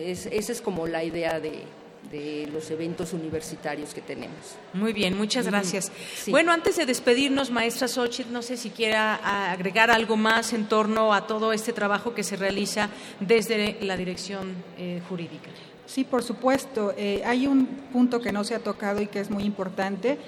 esa 0.00 0.52
es 0.52 0.60
como 0.60 0.88
la 0.88 1.04
idea 1.04 1.38
de, 1.38 1.62
de 2.10 2.48
los 2.52 2.70
eventos 2.70 3.12
universitarios 3.12 3.92
que 3.92 4.00
tenemos. 4.00 4.56
Muy 4.72 4.92
bien, 4.92 5.16
muchas 5.16 5.46
gracias. 5.46 5.92
Bueno, 6.28 6.52
antes 6.52 6.76
de 6.76 6.86
despedirnos, 6.86 7.50
maestra 7.50 7.86
Xochitl, 7.86 8.32
no 8.32 8.42
sé 8.42 8.56
si 8.56 8.70
quiera 8.70 9.50
agregar 9.52 9.90
algo 9.90 10.16
más 10.16 10.52
en 10.52 10.66
torno 10.66 11.12
a 11.12 11.26
todo 11.26 11.52
este 11.52 11.72
trabajo 11.72 12.14
que 12.14 12.22
se 12.22 12.36
realiza 12.36 12.88
desde 13.20 13.78
la 13.82 13.96
dirección 13.96 14.54
eh, 14.78 15.00
jurídica. 15.08 15.50
Sí, 15.88 16.04
por 16.04 16.22
supuesto. 16.22 16.92
Eh, 16.98 17.22
hay 17.24 17.46
un 17.46 17.66
punto 17.66 18.20
que 18.20 18.30
no 18.30 18.44
se 18.44 18.54
ha 18.54 18.58
tocado 18.58 19.00
y 19.00 19.06
que 19.06 19.20
es 19.20 19.30
muy 19.30 19.44
importante 19.44 20.18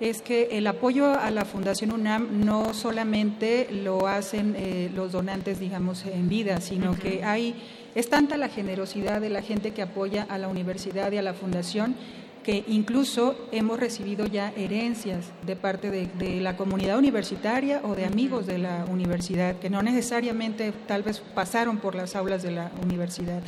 es 0.00 0.22
que 0.22 0.48
el 0.58 0.66
apoyo 0.66 1.06
a 1.14 1.30
la 1.30 1.44
Fundación 1.44 1.92
UNAM 1.92 2.44
no 2.44 2.74
solamente 2.74 3.68
lo 3.70 4.08
hacen 4.08 4.56
eh, 4.58 4.90
los 4.92 5.12
donantes, 5.12 5.60
digamos, 5.60 6.04
en 6.04 6.28
vida, 6.28 6.60
sino 6.60 6.98
que 6.98 7.22
hay 7.22 7.54
es 7.94 8.10
tanta 8.10 8.36
la 8.36 8.48
generosidad 8.48 9.20
de 9.20 9.30
la 9.30 9.40
gente 9.40 9.70
que 9.70 9.82
apoya 9.82 10.26
a 10.28 10.36
la 10.36 10.48
universidad 10.48 11.12
y 11.12 11.16
a 11.16 11.22
la 11.22 11.32
fundación 11.32 11.94
que 12.44 12.62
incluso 12.68 13.34
hemos 13.50 13.80
recibido 13.80 14.26
ya 14.26 14.52
herencias 14.56 15.32
de 15.44 15.56
parte 15.56 15.90
de, 15.90 16.40
la 16.40 16.56
comunidad 16.56 16.98
universitaria 16.98 17.80
o 17.82 17.94
de 17.94 18.04
amigos 18.04 18.46
de 18.46 18.58
la 18.58 18.84
universidad, 18.84 19.56
que 19.56 19.70
no 19.70 19.82
necesariamente 19.82 20.72
tal 20.86 21.02
vez 21.02 21.20
pasaron 21.34 21.78
por 21.78 21.94
las 21.94 22.14
aulas 22.14 22.42
de 22.42 22.52
la 22.52 22.70
universidad. 22.82 23.42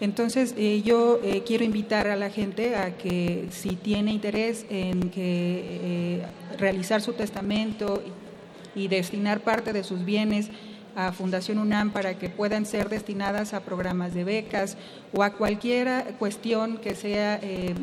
Entonces, 0.00 0.54
eh, 0.56 0.82
yo 0.84 1.18
eh, 1.24 1.42
quiero 1.44 1.64
invitar 1.64 2.06
a 2.06 2.16
la 2.16 2.30
gente 2.30 2.76
a 2.76 2.96
que 2.96 3.48
si 3.50 3.70
tiene 3.70 4.12
interés 4.12 4.66
en 4.70 5.10
que 5.10 5.20
eh, 5.22 6.22
realizar 6.58 7.00
su 7.00 7.14
testamento 7.14 8.02
y 8.74 8.88
destinar 8.88 9.40
parte 9.40 9.72
de 9.72 9.82
sus 9.82 10.04
bienes, 10.04 10.50
a 10.96 11.12
Fundación 11.12 11.58
UNAM 11.58 11.92
para 11.92 12.18
que 12.18 12.30
puedan 12.30 12.66
ser 12.66 12.88
destinadas 12.88 13.54
a 13.54 13.60
programas 13.60 14.14
de 14.14 14.24
becas 14.24 14.76
o 15.12 15.22
a 15.22 15.34
cualquier 15.34 16.14
cuestión 16.18 16.78
que 16.78 16.94
sea 16.94 17.38
eh, 17.42 17.74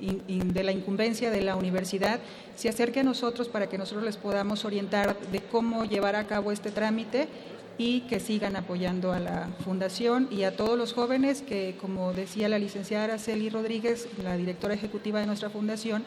de 0.00 0.64
la 0.64 0.72
incumbencia 0.72 1.30
de 1.30 1.42
la 1.42 1.56
universidad, 1.56 2.20
se 2.54 2.68
acerque 2.68 3.00
a 3.00 3.02
nosotros 3.02 3.48
para 3.48 3.68
que 3.68 3.76
nosotros 3.76 4.04
les 4.04 4.16
podamos 4.16 4.64
orientar 4.64 5.18
de 5.30 5.40
cómo 5.40 5.84
llevar 5.84 6.16
a 6.16 6.26
cabo 6.26 6.52
este 6.52 6.70
trámite 6.70 7.28
y 7.76 8.02
que 8.02 8.20
sigan 8.20 8.56
apoyando 8.56 9.12
a 9.12 9.18
la 9.18 9.48
Fundación 9.64 10.28
y 10.30 10.44
a 10.44 10.56
todos 10.56 10.78
los 10.78 10.92
jóvenes 10.92 11.42
que, 11.42 11.76
como 11.80 12.12
decía 12.12 12.48
la 12.48 12.58
licenciada 12.58 13.04
Araceli 13.04 13.50
Rodríguez, 13.50 14.08
la 14.22 14.36
directora 14.36 14.74
ejecutiva 14.74 15.20
de 15.20 15.26
nuestra 15.26 15.50
Fundación, 15.50 16.04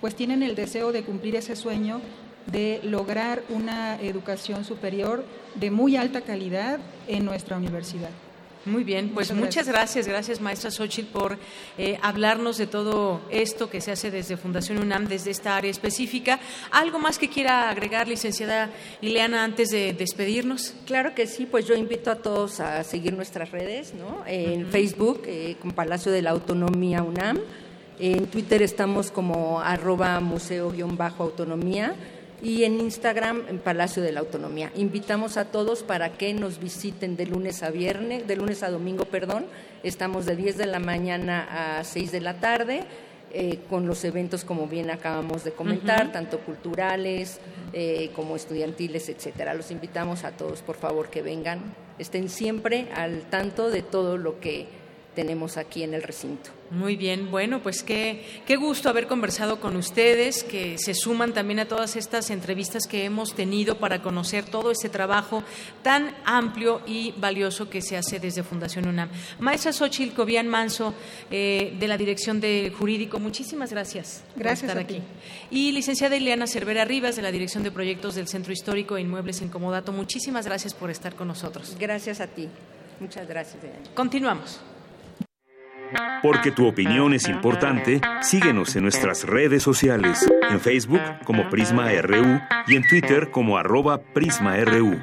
pues 0.00 0.14
tienen 0.14 0.42
el 0.42 0.54
deseo 0.54 0.92
de 0.92 1.02
cumplir 1.02 1.36
ese 1.36 1.56
sueño 1.56 2.00
de 2.46 2.80
lograr 2.82 3.42
una 3.48 4.00
educación 4.00 4.64
superior 4.64 5.24
de 5.54 5.70
muy 5.70 5.96
alta 5.96 6.22
calidad 6.22 6.80
en 7.06 7.24
nuestra 7.24 7.56
universidad. 7.56 8.10
Muy 8.66 8.84
bien, 8.84 9.08
pues 9.14 9.32
muchas, 9.32 9.66
gracias. 9.66 10.06
gracias, 10.06 10.38
maestra 10.38 10.70
Xochitl 10.70 11.10
por 11.10 11.38
eh, 11.78 11.98
hablarnos 12.02 12.58
de 12.58 12.66
todo 12.66 13.22
esto 13.30 13.70
que 13.70 13.80
se 13.80 13.90
hace 13.90 14.10
desde 14.10 14.36
Fundación 14.36 14.78
UNAM, 14.78 15.08
desde 15.08 15.30
esta 15.30 15.56
área 15.56 15.70
específica. 15.70 16.38
¿Algo 16.70 16.98
más 16.98 17.18
que 17.18 17.30
quiera 17.30 17.70
agregar, 17.70 18.06
licenciada 18.06 18.68
Ileana, 19.00 19.44
antes 19.44 19.70
de 19.70 19.94
despedirnos? 19.94 20.74
Claro 20.84 21.14
que 21.14 21.26
sí, 21.26 21.46
pues 21.46 21.66
yo 21.66 21.74
invito 21.74 22.10
a 22.10 22.16
todos 22.16 22.60
a 22.60 22.84
seguir 22.84 23.14
nuestras 23.14 23.50
redes, 23.50 23.94
¿no? 23.94 24.24
En 24.26 24.66
Facebook, 24.66 25.22
eh, 25.24 25.56
con 25.58 25.70
Palacio 25.70 26.12
de 26.12 26.20
la 26.20 26.30
Autonomía 26.30 27.02
UNAM. 27.02 27.40
En 27.98 28.26
Twitter 28.26 28.60
estamos 28.60 29.10
como 29.10 29.60
arroba 29.60 30.20
museo-autonomía 30.20 31.94
y 32.42 32.64
en 32.64 32.80
Instagram 32.80 33.44
en 33.48 33.58
Palacio 33.58 34.02
de 34.02 34.12
la 34.12 34.20
Autonomía. 34.20 34.70
Invitamos 34.74 35.36
a 35.36 35.46
todos 35.46 35.82
para 35.82 36.12
que 36.12 36.32
nos 36.34 36.58
visiten 36.58 37.16
de 37.16 37.26
lunes 37.26 37.62
a 37.62 37.70
viernes, 37.70 38.26
de 38.26 38.36
lunes 38.36 38.62
a 38.62 38.70
domingo, 38.70 39.04
perdón. 39.04 39.46
Estamos 39.82 40.26
de 40.26 40.36
10 40.36 40.56
de 40.56 40.66
la 40.66 40.78
mañana 40.78 41.78
a 41.78 41.84
6 41.84 42.12
de 42.12 42.20
la 42.20 42.40
tarde. 42.40 42.84
Eh, 43.32 43.60
con 43.70 43.86
los 43.86 44.02
eventos, 44.02 44.44
como 44.44 44.66
bien 44.66 44.90
acabamos 44.90 45.44
de 45.44 45.52
comentar, 45.52 46.10
tanto 46.10 46.40
culturales 46.40 47.38
eh, 47.72 48.10
como 48.16 48.34
estudiantiles, 48.34 49.08
etcétera. 49.08 49.54
Los 49.54 49.70
invitamos 49.70 50.24
a 50.24 50.32
todos, 50.32 50.62
por 50.62 50.74
favor, 50.74 51.10
que 51.10 51.22
vengan, 51.22 51.60
estén 52.00 52.28
siempre 52.28 52.88
al 52.92 53.20
tanto 53.30 53.70
de 53.70 53.82
todo 53.82 54.16
lo 54.16 54.40
que 54.40 54.66
tenemos 55.14 55.56
aquí 55.56 55.82
en 55.82 55.94
el 55.94 56.02
recinto. 56.02 56.50
Muy 56.70 56.94
bien, 56.94 57.32
bueno, 57.32 57.60
pues 57.62 57.82
qué, 57.82 58.24
qué 58.46 58.54
gusto 58.54 58.88
haber 58.88 59.08
conversado 59.08 59.60
con 59.60 59.74
ustedes, 59.76 60.44
que 60.44 60.78
se 60.78 60.94
suman 60.94 61.34
también 61.34 61.58
a 61.58 61.66
todas 61.66 61.96
estas 61.96 62.30
entrevistas 62.30 62.86
que 62.86 63.04
hemos 63.04 63.34
tenido 63.34 63.78
para 63.78 64.02
conocer 64.02 64.44
todo 64.44 64.70
este 64.70 64.88
trabajo 64.88 65.42
tan 65.82 66.14
amplio 66.24 66.80
y 66.86 67.12
valioso 67.16 67.68
que 67.68 67.82
se 67.82 67.96
hace 67.96 68.20
desde 68.20 68.44
Fundación 68.44 68.86
UNAM. 68.86 69.10
Maestra 69.40 69.72
Xochitl 69.72 70.14
Cobian 70.14 70.46
Manso, 70.46 70.94
eh, 71.30 71.76
de 71.78 71.88
la 71.88 71.96
Dirección 71.96 72.40
de 72.40 72.72
Jurídico, 72.78 73.18
muchísimas 73.18 73.72
gracias, 73.72 74.22
gracias 74.36 74.70
por 74.70 74.80
estar 74.80 74.98
aquí. 74.98 75.02
Y 75.50 75.72
licenciada 75.72 76.14
Ileana 76.14 76.46
Cervera 76.46 76.84
Rivas, 76.84 77.16
de 77.16 77.22
la 77.22 77.32
Dirección 77.32 77.64
de 77.64 77.72
Proyectos 77.72 78.14
del 78.14 78.28
Centro 78.28 78.52
Histórico 78.52 78.96
e 78.96 79.00
Inmuebles 79.00 79.42
en 79.42 79.48
Comodato, 79.48 79.92
muchísimas 79.92 80.46
gracias 80.46 80.72
por 80.72 80.88
estar 80.88 81.16
con 81.16 81.26
nosotros. 81.26 81.76
Gracias 81.80 82.20
a 82.20 82.28
ti. 82.28 82.48
Muchas 83.00 83.26
gracias. 83.26 83.56
Continuamos. 83.94 84.60
Porque 86.22 86.50
tu 86.50 86.66
opinión 86.66 87.14
es 87.14 87.28
importante, 87.28 88.00
síguenos 88.20 88.76
en 88.76 88.82
nuestras 88.82 89.24
redes 89.24 89.62
sociales, 89.62 90.26
en 90.50 90.60
Facebook 90.60 91.00
como 91.24 91.48
Prisma 91.48 91.90
RU 92.02 92.40
y 92.66 92.76
en 92.76 92.86
Twitter 92.86 93.30
como 93.30 93.56
arroba 93.56 93.98
PrismaRU. 93.98 95.00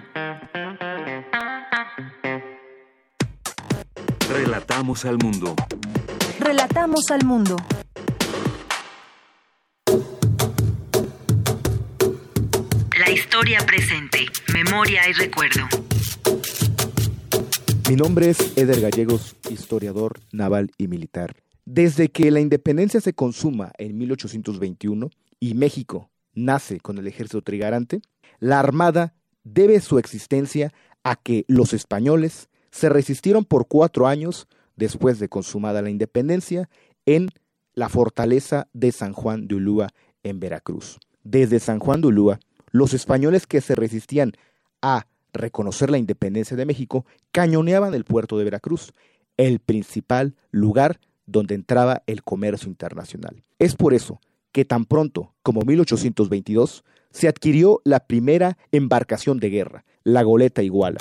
Relatamos 4.29 5.05
al 5.05 5.17
mundo. 5.17 5.55
Relatamos 6.39 7.09
al 7.11 7.25
mundo. 7.25 7.55
La 12.99 13.09
historia 13.09 13.59
presente, 13.65 14.27
memoria 14.53 15.09
y 15.09 15.13
recuerdo. 15.13 15.67
Mi 17.89 17.95
nombre 17.95 18.29
es 18.29 18.57
Eder 18.57 18.81
Gallegos, 18.81 19.37
historiador 19.49 20.19
naval 20.33 20.71
y 20.77 20.89
militar. 20.89 21.37
Desde 21.63 22.09
que 22.09 22.31
la 22.31 22.41
independencia 22.41 22.99
se 22.99 23.13
consuma 23.13 23.71
en 23.77 23.97
1821 23.97 25.09
y 25.39 25.53
México 25.53 26.09
nace 26.33 26.81
con 26.81 26.97
el 26.97 27.07
ejército 27.07 27.41
trigarante, 27.41 28.01
la 28.39 28.59
Armada 28.59 29.13
debe 29.45 29.79
su 29.79 29.99
existencia 29.99 30.73
a 31.05 31.15
que 31.15 31.45
los 31.47 31.71
españoles 31.71 32.49
se 32.71 32.89
resistieron 32.89 33.45
por 33.45 33.69
cuatro 33.69 34.05
años 34.05 34.49
después 34.75 35.17
de 35.19 35.29
consumada 35.29 35.81
la 35.81 35.89
independencia 35.89 36.69
en 37.05 37.29
la 37.73 37.87
fortaleza 37.87 38.67
de 38.73 38.91
San 38.91 39.13
Juan 39.13 39.47
de 39.47 39.55
Ulúa 39.55 39.87
en 40.23 40.41
Veracruz. 40.41 40.99
Desde 41.23 41.61
San 41.61 41.79
Juan 41.79 42.01
de 42.01 42.07
Ulúa, 42.07 42.39
los 42.69 42.93
españoles 42.93 43.47
que 43.47 43.61
se 43.61 43.75
resistían 43.75 44.33
a 44.81 45.07
reconocer 45.33 45.89
la 45.89 45.97
independencia 45.97 46.57
de 46.57 46.65
México, 46.65 47.05
cañoneaban 47.31 47.93
el 47.93 48.03
puerto 48.03 48.37
de 48.37 48.43
Veracruz, 48.43 48.93
el 49.37 49.59
principal 49.59 50.35
lugar 50.51 50.99
donde 51.25 51.55
entraba 51.55 52.03
el 52.07 52.23
comercio 52.23 52.69
internacional. 52.69 53.43
Es 53.59 53.75
por 53.75 53.93
eso 53.93 54.19
que 54.51 54.65
tan 54.65 54.85
pronto 54.85 55.33
como 55.43 55.61
1822 55.61 56.83
se 57.11 57.27
adquirió 57.27 57.81
la 57.83 58.01
primera 58.01 58.57
embarcación 58.71 59.39
de 59.39 59.49
guerra, 59.49 59.85
la 60.03 60.23
goleta 60.23 60.63
Iguala. 60.63 60.99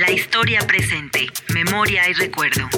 La 0.00 0.12
historia 0.12 0.60
presente, 0.66 1.26
memoria 1.52 2.08
y 2.08 2.12
recuerdo. 2.14 2.68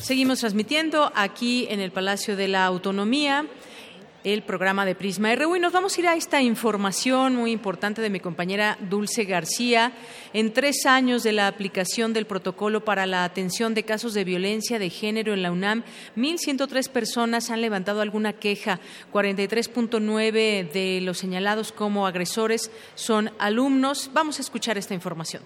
Seguimos 0.00 0.40
transmitiendo 0.40 1.12
aquí 1.14 1.66
en 1.70 1.78
el 1.78 1.92
Palacio 1.92 2.34
de 2.34 2.48
la 2.48 2.64
Autonomía 2.64 3.46
el 4.24 4.42
programa 4.42 4.84
de 4.84 4.94
Prisma 4.94 5.34
RU 5.34 5.56
y 5.56 5.60
nos 5.60 5.72
vamos 5.72 5.96
a 5.96 6.00
ir 6.00 6.08
a 6.08 6.14
esta 6.14 6.42
información 6.42 7.36
muy 7.36 7.52
importante 7.52 8.02
de 8.02 8.10
mi 8.10 8.20
compañera 8.20 8.76
Dulce 8.88 9.24
García. 9.24 9.92
En 10.32 10.52
tres 10.52 10.86
años 10.86 11.22
de 11.22 11.32
la 11.32 11.46
aplicación 11.46 12.12
del 12.12 12.26
protocolo 12.26 12.84
para 12.84 13.06
la 13.06 13.24
atención 13.24 13.74
de 13.74 13.84
casos 13.84 14.14
de 14.14 14.24
violencia 14.24 14.78
de 14.78 14.90
género 14.90 15.32
en 15.32 15.42
la 15.42 15.52
UNAM, 15.52 15.84
1.103 16.16 16.88
personas 16.88 17.50
han 17.50 17.60
levantado 17.60 18.00
alguna 18.00 18.34
queja. 18.34 18.80
43.9 19.12 20.70
de 20.70 21.00
los 21.02 21.18
señalados 21.18 21.72
como 21.72 22.06
agresores 22.06 22.70
son 22.94 23.32
alumnos. 23.38 24.10
Vamos 24.12 24.38
a 24.38 24.42
escuchar 24.42 24.78
esta 24.78 24.94
información. 24.94 25.42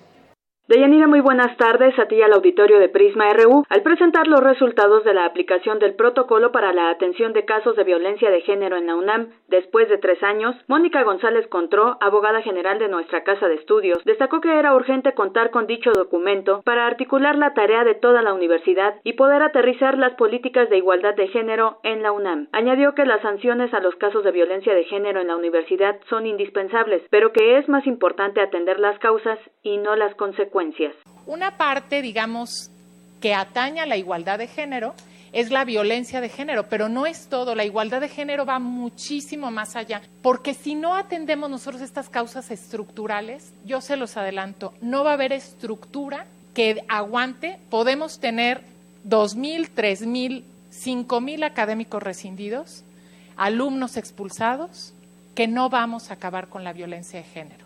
Deyanira, 0.66 1.06
muy 1.06 1.20
buenas 1.20 1.54
tardes 1.58 1.98
a 1.98 2.08
ti 2.08 2.22
al 2.22 2.32
auditorio 2.32 2.78
de 2.78 2.88
Prisma 2.88 3.30
RU. 3.34 3.66
Al 3.68 3.82
presentar 3.82 4.26
los 4.26 4.40
resultados 4.40 5.04
de 5.04 5.12
la 5.12 5.26
aplicación 5.26 5.78
del 5.78 5.92
protocolo 5.92 6.52
para 6.52 6.72
la 6.72 6.88
atención 6.88 7.34
de 7.34 7.44
casos 7.44 7.76
de 7.76 7.84
violencia 7.84 8.30
de 8.30 8.40
género 8.40 8.78
en 8.78 8.86
la 8.86 8.96
UNAM 8.96 9.28
después 9.48 9.90
de 9.90 9.98
tres 9.98 10.22
años, 10.22 10.56
Mónica 10.66 11.02
González 11.02 11.46
Contró, 11.48 11.98
abogada 12.00 12.40
general 12.40 12.78
de 12.78 12.88
nuestra 12.88 13.24
Casa 13.24 13.46
de 13.46 13.56
Estudios, 13.56 14.02
destacó 14.06 14.40
que 14.40 14.58
era 14.58 14.74
urgente 14.74 15.12
contar 15.12 15.50
con 15.50 15.66
dicho 15.66 15.92
documento 15.92 16.62
para 16.62 16.86
articular 16.86 17.36
la 17.36 17.52
tarea 17.52 17.84
de 17.84 17.94
toda 17.94 18.22
la 18.22 18.32
universidad 18.32 18.94
y 19.04 19.12
poder 19.12 19.42
aterrizar 19.42 19.98
las 19.98 20.14
políticas 20.14 20.70
de 20.70 20.78
igualdad 20.78 21.14
de 21.14 21.28
género 21.28 21.78
en 21.82 22.02
la 22.02 22.10
UNAM. 22.10 22.48
Añadió 22.52 22.94
que 22.94 23.04
las 23.04 23.20
sanciones 23.20 23.74
a 23.74 23.80
los 23.80 23.96
casos 23.96 24.24
de 24.24 24.32
violencia 24.32 24.74
de 24.74 24.84
género 24.84 25.20
en 25.20 25.26
la 25.26 25.36
universidad 25.36 26.00
son 26.08 26.26
indispensables, 26.26 27.02
pero 27.10 27.34
que 27.34 27.58
es 27.58 27.68
más 27.68 27.86
importante 27.86 28.40
atender 28.40 28.80
las 28.80 28.98
causas 28.98 29.38
y 29.62 29.76
no 29.76 29.94
las 29.94 30.14
consecuencias 30.14 30.53
una 31.26 31.56
parte, 31.56 32.02
digamos, 32.02 32.70
que 33.20 33.34
ataña 33.34 33.84
a 33.84 33.86
la 33.86 33.96
igualdad 33.96 34.38
de 34.38 34.46
género 34.46 34.94
es 35.32 35.50
la 35.50 35.64
violencia 35.64 36.20
de 36.20 36.28
género, 36.28 36.68
pero 36.68 36.88
no 36.88 37.06
es 37.06 37.26
todo. 37.26 37.56
La 37.56 37.64
igualdad 37.64 38.00
de 38.00 38.08
género 38.08 38.46
va 38.46 38.60
muchísimo 38.60 39.50
más 39.50 39.74
allá, 39.74 40.00
porque 40.22 40.54
si 40.54 40.76
no 40.76 40.94
atendemos 40.94 41.50
nosotros 41.50 41.82
estas 41.82 42.08
causas 42.08 42.52
estructurales, 42.52 43.52
yo 43.64 43.80
se 43.80 43.96
los 43.96 44.16
adelanto, 44.16 44.74
no 44.80 45.02
va 45.02 45.10
a 45.10 45.14
haber 45.14 45.32
estructura 45.32 46.26
que 46.54 46.84
aguante. 46.88 47.58
Podemos 47.68 48.20
tener 48.20 48.60
2.000, 49.08 49.70
3.000, 49.74 50.44
5.000 50.72 51.44
académicos 51.44 52.00
rescindidos, 52.00 52.84
alumnos 53.36 53.96
expulsados, 53.96 54.94
que 55.34 55.48
no 55.48 55.68
vamos 55.68 56.10
a 56.10 56.14
acabar 56.14 56.46
con 56.48 56.62
la 56.62 56.72
violencia 56.72 57.18
de 57.18 57.24
género 57.24 57.63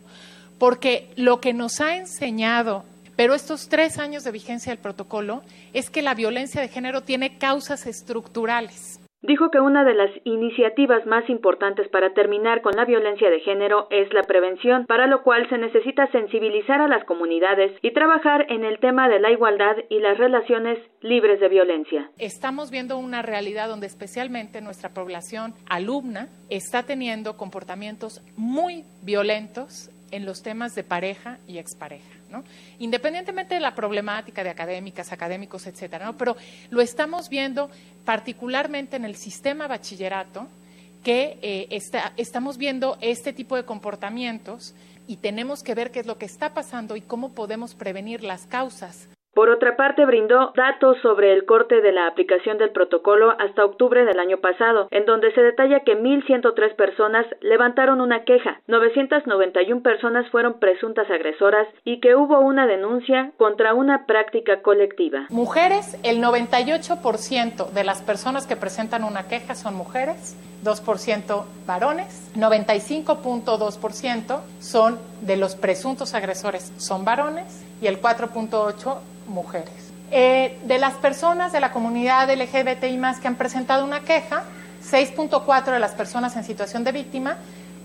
porque 0.58 1.10
lo 1.16 1.40
que 1.40 1.52
nos 1.52 1.80
ha 1.80 1.96
enseñado, 1.96 2.84
pero 3.16 3.34
estos 3.34 3.68
tres 3.68 3.98
años 3.98 4.24
de 4.24 4.32
vigencia 4.32 4.72
del 4.72 4.82
protocolo, 4.82 5.42
es 5.72 5.90
que 5.90 6.02
la 6.02 6.14
violencia 6.14 6.60
de 6.60 6.68
género 6.68 7.02
tiene 7.02 7.38
causas 7.38 7.86
estructurales. 7.86 9.00
Dijo 9.20 9.50
que 9.50 9.58
una 9.58 9.82
de 9.82 9.94
las 9.94 10.10
iniciativas 10.22 11.04
más 11.04 11.28
importantes 11.28 11.88
para 11.88 12.14
terminar 12.14 12.62
con 12.62 12.76
la 12.76 12.84
violencia 12.84 13.28
de 13.30 13.40
género 13.40 13.88
es 13.90 14.12
la 14.12 14.22
prevención, 14.22 14.86
para 14.86 15.08
lo 15.08 15.24
cual 15.24 15.48
se 15.48 15.58
necesita 15.58 16.08
sensibilizar 16.12 16.80
a 16.80 16.86
las 16.86 17.04
comunidades 17.04 17.72
y 17.82 17.90
trabajar 17.90 18.46
en 18.48 18.62
el 18.64 18.78
tema 18.78 19.08
de 19.08 19.18
la 19.18 19.32
igualdad 19.32 19.74
y 19.90 19.98
las 19.98 20.18
relaciones 20.18 20.78
libres 21.00 21.40
de 21.40 21.48
violencia. 21.48 22.08
Estamos 22.18 22.70
viendo 22.70 22.96
una 22.96 23.22
realidad 23.22 23.68
donde 23.68 23.88
especialmente 23.88 24.60
nuestra 24.60 24.90
población 24.90 25.52
alumna 25.68 26.28
está 26.48 26.84
teniendo 26.84 27.36
comportamientos 27.36 28.22
muy 28.36 28.84
violentos 29.02 29.90
en 30.10 30.24
los 30.24 30.42
temas 30.42 30.74
de 30.74 30.84
pareja 30.84 31.38
y 31.46 31.58
expareja, 31.58 32.10
¿no? 32.30 32.44
Independientemente 32.78 33.54
de 33.54 33.60
la 33.60 33.74
problemática 33.74 34.42
de 34.42 34.50
académicas, 34.50 35.12
académicos, 35.12 35.66
etcétera, 35.66 36.06
¿no? 36.06 36.16
Pero 36.16 36.36
lo 36.70 36.80
estamos 36.80 37.28
viendo 37.28 37.70
particularmente 38.04 38.96
en 38.96 39.04
el 39.04 39.16
sistema 39.16 39.66
bachillerato, 39.66 40.48
que 41.04 41.38
eh, 41.42 41.80
estamos 42.16 42.58
viendo 42.58 42.98
este 43.00 43.32
tipo 43.32 43.56
de 43.56 43.64
comportamientos 43.64 44.74
y 45.06 45.16
tenemos 45.16 45.62
que 45.62 45.74
ver 45.74 45.90
qué 45.90 46.00
es 46.00 46.06
lo 46.06 46.18
que 46.18 46.26
está 46.26 46.54
pasando 46.54 46.96
y 46.96 47.00
cómo 47.00 47.32
podemos 47.32 47.74
prevenir 47.74 48.24
las 48.24 48.46
causas 48.46 49.08
por 49.38 49.50
otra 49.50 49.76
parte, 49.76 50.04
brindó 50.04 50.52
datos 50.56 50.96
sobre 51.00 51.32
el 51.32 51.44
corte 51.44 51.80
de 51.80 51.92
la 51.92 52.08
aplicación 52.08 52.58
del 52.58 52.70
protocolo 52.70 53.36
hasta 53.38 53.64
octubre 53.64 54.04
del 54.04 54.18
año 54.18 54.38
pasado, 54.38 54.88
en 54.90 55.06
donde 55.06 55.32
se 55.32 55.40
detalla 55.40 55.84
que 55.84 55.96
1.103 55.96 56.74
personas 56.74 57.24
levantaron 57.40 58.00
una 58.00 58.24
queja, 58.24 58.60
991 58.66 59.82
personas 59.82 60.28
fueron 60.30 60.58
presuntas 60.58 61.08
agresoras 61.08 61.68
y 61.84 62.00
que 62.00 62.16
hubo 62.16 62.40
una 62.40 62.66
denuncia 62.66 63.30
contra 63.36 63.74
una 63.74 64.06
práctica 64.06 64.60
colectiva. 64.60 65.26
Mujeres, 65.30 65.96
el 66.02 66.20
98% 66.20 67.70
de 67.70 67.84
las 67.84 68.02
personas 68.02 68.44
que 68.44 68.56
presentan 68.56 69.04
una 69.04 69.28
queja 69.28 69.54
son 69.54 69.76
mujeres, 69.76 70.36
2% 70.64 71.44
varones, 71.64 72.32
95.2% 72.34 74.40
son 74.58 74.98
de 75.20 75.36
los 75.36 75.54
presuntos 75.54 76.14
agresores 76.14 76.72
son 76.76 77.04
varones 77.04 77.64
y 77.80 77.86
el 77.86 78.00
4.8% 78.00 78.96
mujeres. 79.28 79.92
Eh, 80.10 80.58
de 80.64 80.78
las 80.78 80.94
personas 80.94 81.52
de 81.52 81.60
la 81.60 81.70
comunidad 81.70 82.30
LGBTI 82.30 82.96
más 82.96 83.20
que 83.20 83.28
han 83.28 83.36
presentado 83.36 83.84
una 83.84 84.00
queja, 84.00 84.42
6.4 84.90 85.72
de 85.72 85.78
las 85.78 85.92
personas 85.92 86.36
en 86.36 86.44
situación 86.44 86.82
de 86.84 86.92
víctima 86.92 87.36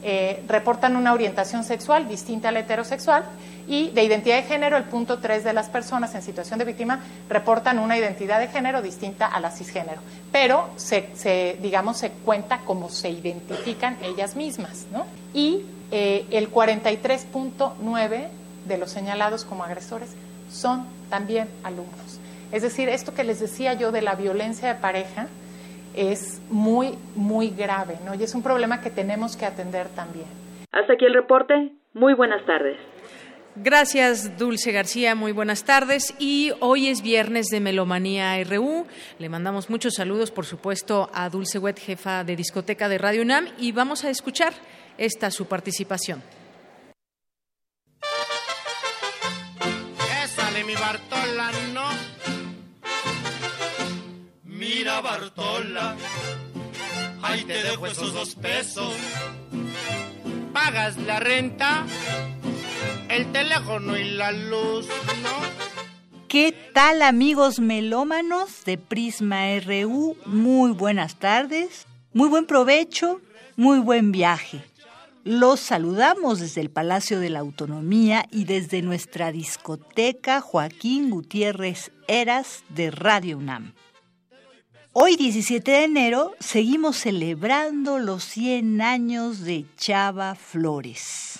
eh, 0.05 0.43
reportan 0.49 0.97
una 0.97 1.13
orientación 1.13 1.63
sexual 1.63 2.09
distinta 2.09 2.49
a 2.49 2.51
la 2.51 2.59
heterosexual 2.59 3.23
y 3.69 3.89
de 3.91 4.03
identidad 4.03 4.35
de 4.35 4.43
género, 4.43 4.75
el 4.75 4.83
punto 4.83 5.19
3 5.19 5.45
de 5.45 5.53
las 5.53 5.69
personas 5.69 6.13
en 6.13 6.21
situación 6.21 6.59
de 6.59 6.65
víctima 6.65 6.99
reportan 7.29 7.79
una 7.79 7.97
identidad 7.97 8.41
de 8.41 8.49
género 8.49 8.81
distinta 8.81 9.27
a 9.27 9.39
la 9.39 9.49
cisgénero, 9.49 10.01
pero 10.29 10.69
se, 10.75 11.57
digamos, 11.61 11.99
se 11.99 12.11
cuenta 12.11 12.59
como 12.65 12.89
se 12.89 13.11
identifican 13.11 13.97
ellas 14.03 14.35
mismas, 14.35 14.87
¿no? 14.91 15.05
Y 15.33 15.61
eh, 15.91 16.25
el 16.31 16.51
43.9 16.51 18.27
de 18.65 18.77
los 18.77 18.91
señalados 18.91 19.45
como 19.45 19.63
agresores 19.63 20.09
son 20.53 20.85
también 21.09 21.49
alumnos. 21.63 22.19
Es 22.51 22.61
decir, 22.61 22.87
esto 22.87 23.13
que 23.13 23.23
les 23.23 23.39
decía 23.39 23.73
yo 23.73 23.91
de 23.91 24.01
la 24.01 24.15
violencia 24.15 24.73
de 24.73 24.79
pareja 24.79 25.27
es 25.95 26.39
muy, 26.49 26.97
muy 27.15 27.49
grave, 27.49 27.97
¿no? 28.05 28.13
Y 28.13 28.23
es 28.23 28.33
un 28.35 28.43
problema 28.43 28.81
que 28.81 28.89
tenemos 28.89 29.35
que 29.35 29.45
atender 29.45 29.87
también. 29.89 30.27
Hasta 30.71 30.93
aquí 30.93 31.05
el 31.05 31.13
reporte. 31.13 31.71
Muy 31.93 32.13
buenas 32.13 32.45
tardes. 32.45 32.77
Gracias, 33.55 34.37
Dulce 34.39 34.71
García. 34.71 35.13
Muy 35.13 35.31
buenas 35.31 35.63
tardes. 35.63 36.15
Y 36.17 36.51
hoy 36.59 36.87
es 36.87 37.03
viernes 37.03 37.47
de 37.47 37.59
Melomanía 37.59 38.43
RU. 38.43 38.87
Le 39.19 39.29
mandamos 39.29 39.69
muchos 39.69 39.93
saludos, 39.93 40.31
por 40.31 40.45
supuesto, 40.45 41.09
a 41.13 41.29
Dulce 41.29 41.59
Wet, 41.59 41.79
jefa 41.79 42.23
de 42.23 42.35
discoteca 42.35 42.89
de 42.89 42.97
Radio 42.97 43.21
UNAM, 43.21 43.47
y 43.59 43.71
vamos 43.71 44.03
a 44.05 44.09
escuchar 44.09 44.53
esta 44.97 45.29
su 45.29 45.45
participación. 45.45 46.23
Bartola, 55.01 55.95
ahí 57.21 57.43
te 57.43 57.63
dejo 57.63 57.87
esos 57.87 58.13
dos 58.13 58.35
pesos. 58.35 58.93
Pagas 60.53 60.97
la 60.97 61.19
renta, 61.19 61.85
el 63.09 63.31
teléfono 63.31 63.97
y 63.97 64.11
la 64.11 64.31
luz, 64.31 64.87
¿no? 64.87 65.63
¿Qué 66.27 66.51
tal 66.73 67.01
amigos 67.01 67.59
melómanos 67.59 68.63
de 68.65 68.77
Prisma 68.77 69.59
RU? 69.59 70.17
Muy 70.25 70.71
buenas 70.71 71.15
tardes, 71.15 71.85
muy 72.13 72.29
buen 72.29 72.45
provecho, 72.45 73.21
muy 73.55 73.79
buen 73.79 74.11
viaje. 74.11 74.63
Los 75.23 75.59
saludamos 75.59 76.39
desde 76.39 76.61
el 76.61 76.69
Palacio 76.69 77.19
de 77.19 77.29
la 77.29 77.39
Autonomía 77.39 78.25
y 78.31 78.45
desde 78.45 78.81
nuestra 78.81 79.31
discoteca 79.31 80.41
Joaquín 80.41 81.09
Gutiérrez 81.11 81.91
Eras 82.07 82.63
de 82.69 82.91
Radio 82.91 83.37
UNAM. 83.37 83.73
Hoy 84.95 85.15
17 85.15 85.71
de 85.71 85.83
enero 85.85 86.35
seguimos 86.39 86.97
celebrando 86.97 87.97
los 87.97 88.23
100 88.25 88.79
años 88.79 89.39
de 89.39 89.65
Chava 89.75 90.35
Flores. 90.35 91.39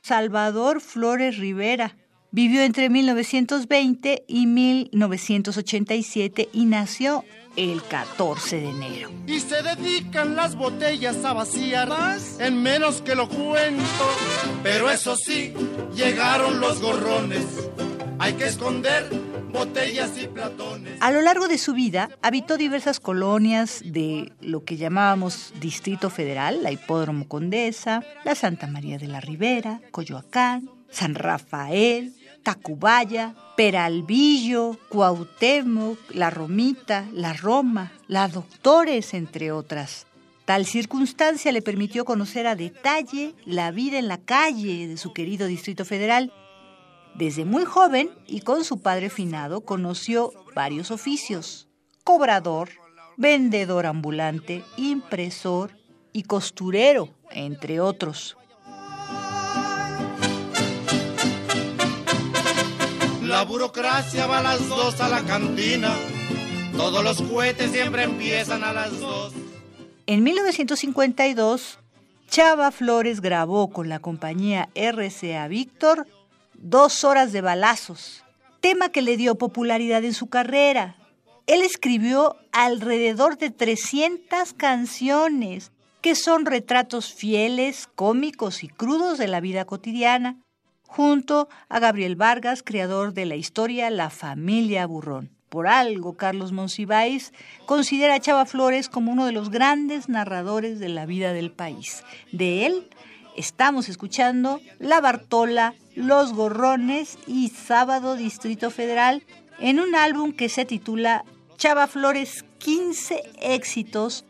Salvador 0.00 0.80
Flores 0.80 1.38
Rivera 1.38 1.96
vivió 2.30 2.62
entre 2.62 2.88
1920 2.88 4.24
y 4.28 4.46
1987 4.46 6.50
y 6.52 6.66
nació 6.66 7.24
el 7.56 7.82
14 7.82 8.60
de 8.60 8.68
enero. 8.68 9.10
Y 9.26 9.40
se 9.40 9.60
dedican 9.60 10.36
las 10.36 10.54
botellas 10.54 11.24
a 11.24 11.32
vaciar 11.32 11.88
¿Más? 11.88 12.38
en 12.38 12.62
menos 12.62 13.02
que 13.02 13.16
lo 13.16 13.28
cuento. 13.28 13.82
Pero 14.62 14.88
eso 14.88 15.16
sí, 15.16 15.52
llegaron 15.96 16.60
los 16.60 16.80
gorrones. 16.80 17.44
Hay 18.20 18.32
que 18.34 18.46
esconder 18.46 19.08
botellas 19.52 20.10
y 20.20 20.26
platones. 20.26 21.00
A 21.00 21.10
lo 21.12 21.22
largo 21.22 21.46
de 21.46 21.56
su 21.56 21.72
vida 21.72 22.10
habitó 22.20 22.56
diversas 22.56 22.98
colonias 22.98 23.80
de 23.84 24.32
lo 24.40 24.64
que 24.64 24.76
llamábamos 24.76 25.52
Distrito 25.60 26.10
Federal, 26.10 26.62
la 26.62 26.72
Hipódromo 26.72 27.28
Condesa, 27.28 28.02
la 28.24 28.34
Santa 28.34 28.66
María 28.66 28.98
de 28.98 29.06
la 29.06 29.20
Ribera, 29.20 29.80
Coyoacán, 29.92 30.68
San 30.90 31.14
Rafael, 31.14 32.12
Tacubaya, 32.42 33.34
Peralvillo, 33.56 34.76
Cuauhtémoc, 34.88 35.98
La 36.10 36.30
Romita, 36.30 37.06
La 37.12 37.32
Roma, 37.34 37.92
La 38.08 38.26
Doctores, 38.26 39.14
entre 39.14 39.52
otras. 39.52 40.06
Tal 40.44 40.64
circunstancia 40.66 41.52
le 41.52 41.62
permitió 41.62 42.04
conocer 42.04 42.46
a 42.46 42.56
detalle 42.56 43.34
la 43.44 43.70
vida 43.70 43.98
en 43.98 44.08
la 44.08 44.18
calle 44.18 44.88
de 44.88 44.96
su 44.96 45.12
querido 45.12 45.46
Distrito 45.46 45.84
Federal 45.84 46.32
desde 47.18 47.44
muy 47.44 47.64
joven 47.64 48.10
y 48.26 48.40
con 48.40 48.64
su 48.64 48.80
padre 48.80 49.10
finado 49.10 49.62
conoció 49.62 50.32
varios 50.54 50.92
oficios, 50.92 51.68
cobrador, 52.04 52.70
vendedor 53.16 53.86
ambulante, 53.86 54.62
impresor 54.76 55.72
y 56.12 56.22
costurero, 56.22 57.08
entre 57.30 57.80
otros. 57.80 58.36
La 63.24 63.44
burocracia 63.44 64.26
va 64.26 64.38
a 64.38 64.42
las 64.42 64.68
dos 64.68 65.00
a 65.00 65.08
la 65.08 65.22
cantina. 65.22 65.94
Todos 66.76 67.02
los 67.02 67.20
cohetes 67.22 67.72
siempre 67.72 68.04
empiezan 68.04 68.62
a 68.62 68.72
las 68.72 68.98
dos. 69.00 69.32
En 70.06 70.22
1952, 70.22 71.80
Chava 72.28 72.70
Flores 72.70 73.20
grabó 73.20 73.70
con 73.70 73.88
la 73.88 73.98
compañía 73.98 74.68
RCA 74.74 75.48
Víctor 75.48 76.06
Dos 76.60 77.04
horas 77.04 77.32
de 77.32 77.40
balazos, 77.40 78.24
tema 78.60 78.88
que 78.88 79.00
le 79.00 79.16
dio 79.16 79.36
popularidad 79.36 80.04
en 80.04 80.12
su 80.12 80.26
carrera. 80.26 80.96
Él 81.46 81.62
escribió 81.62 82.34
alrededor 82.50 83.38
de 83.38 83.50
300 83.50 84.54
canciones, 84.54 85.70
que 86.00 86.16
son 86.16 86.46
retratos 86.46 87.14
fieles, 87.14 87.88
cómicos 87.94 88.64
y 88.64 88.68
crudos 88.68 89.18
de 89.18 89.28
la 89.28 89.38
vida 89.38 89.66
cotidiana, 89.66 90.40
junto 90.84 91.48
a 91.68 91.78
Gabriel 91.78 92.16
Vargas, 92.16 92.64
creador 92.64 93.14
de 93.14 93.26
la 93.26 93.36
historia 93.36 93.88
La 93.88 94.10
familia 94.10 94.84
Burrón. 94.84 95.30
Por 95.48 95.68
algo, 95.68 96.16
Carlos 96.16 96.50
Monsiváis 96.50 97.32
considera 97.66 98.14
a 98.16 98.20
Chava 98.20 98.46
Flores 98.46 98.88
como 98.88 99.12
uno 99.12 99.26
de 99.26 99.32
los 99.32 99.50
grandes 99.50 100.08
narradores 100.08 100.80
de 100.80 100.88
la 100.88 101.06
vida 101.06 101.32
del 101.32 101.52
país. 101.52 102.02
De 102.32 102.66
él 102.66 102.88
estamos 103.36 103.88
escuchando 103.88 104.60
La 104.80 105.00
Bartola 105.00 105.74
los 105.98 106.32
Gorrones 106.32 107.18
y 107.26 107.48
Sábado 107.48 108.14
Distrito 108.14 108.70
Federal 108.70 109.24
en 109.58 109.80
un 109.80 109.96
álbum 109.96 110.32
que 110.32 110.48
se 110.48 110.64
titula 110.64 111.24
Chava 111.56 111.88
Flores 111.88 112.44
15 112.58 113.20
éxitos, 113.40 114.24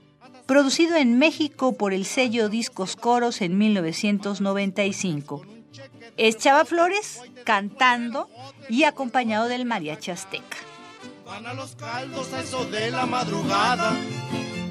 producido 0.47 0.97
en 0.97 1.19
México 1.19 1.77
por 1.77 1.93
el 1.93 2.07
sello 2.07 2.49
Discos 2.49 2.97
Coros 2.97 3.43
en 3.43 3.59
1995. 3.59 5.43
Es 6.17 6.39
Chava 6.39 6.65
Flores 6.65 7.21
cantando 7.45 8.31
y 8.71 8.85
acompañado 8.85 9.47
del 9.47 9.67
mariachi 9.67 10.11
azteca. 10.11 10.57
Van 11.27 11.47
a 11.47 11.53
los 11.53 11.77
caldos 11.77 12.33
a 12.33 12.41
eso 12.41 12.65
de 12.65 12.91
la 12.91 13.05
madrugada, 13.05 13.93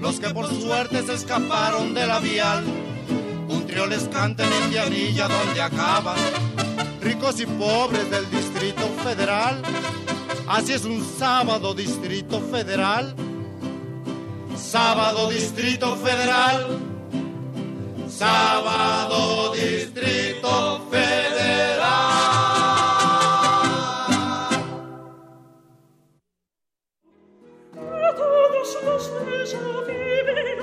los 0.02 0.20
que 0.20 0.32
por 0.32 0.50
suerte 0.50 1.04
se 1.04 1.14
escaparon 1.14 1.94
de 1.94 2.08
la 2.08 2.20
vial. 2.20 2.66
Les 3.86 4.08
canta 4.10 4.44
en 4.44 4.64
Indianilla 4.66 5.28
donde 5.30 5.62
acaba 5.62 6.16
ricos 7.00 7.40
y 7.40 7.46
pobres 7.46 8.10
del 8.10 8.30
Distrito 8.30 8.86
Federal. 9.04 9.62
Así 10.48 10.74
es 10.74 10.84
un 10.84 11.06
sábado 11.18 11.74
Distrito 11.74 12.42
Federal. 12.52 13.16
Sábado 14.58 15.30
Distrito 15.30 15.96
Federal. 15.98 16.80
Sábado 18.10 19.54
Distrito 19.54 20.82
Federal. 20.92 21.08
Y 30.54 30.57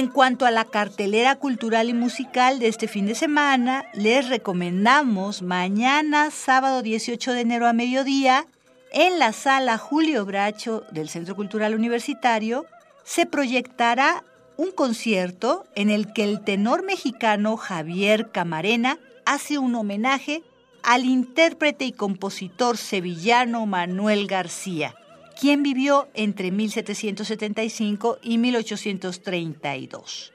en 0.00 0.08
cuanto 0.08 0.46
a 0.46 0.50
la 0.50 0.64
cartelera 0.64 1.36
cultural 1.36 1.90
y 1.90 1.92
musical 1.92 2.58
de 2.58 2.68
este 2.68 2.88
fin 2.88 3.04
de 3.04 3.14
semana, 3.14 3.84
les 3.92 4.30
recomendamos 4.30 5.42
mañana, 5.42 6.30
sábado 6.30 6.80
18 6.80 7.34
de 7.34 7.40
enero 7.42 7.66
a 7.66 7.74
mediodía, 7.74 8.46
en 8.92 9.18
la 9.18 9.34
sala 9.34 9.76
Julio 9.76 10.24
Bracho 10.24 10.84
del 10.90 11.10
Centro 11.10 11.36
Cultural 11.36 11.74
Universitario, 11.74 12.64
se 13.04 13.26
proyectará 13.26 14.24
un 14.56 14.70
concierto 14.70 15.66
en 15.74 15.90
el 15.90 16.14
que 16.14 16.24
el 16.24 16.40
tenor 16.44 16.82
mexicano 16.82 17.58
Javier 17.58 18.30
Camarena 18.30 18.98
hace 19.26 19.58
un 19.58 19.74
homenaje 19.74 20.42
al 20.82 21.04
intérprete 21.04 21.84
y 21.84 21.92
compositor 21.92 22.78
sevillano 22.78 23.66
Manuel 23.66 24.26
García 24.28 24.94
quien 25.40 25.62
vivió 25.62 26.08
entre 26.12 26.50
1775 26.50 28.18
y 28.22 28.36
1832. 28.36 30.34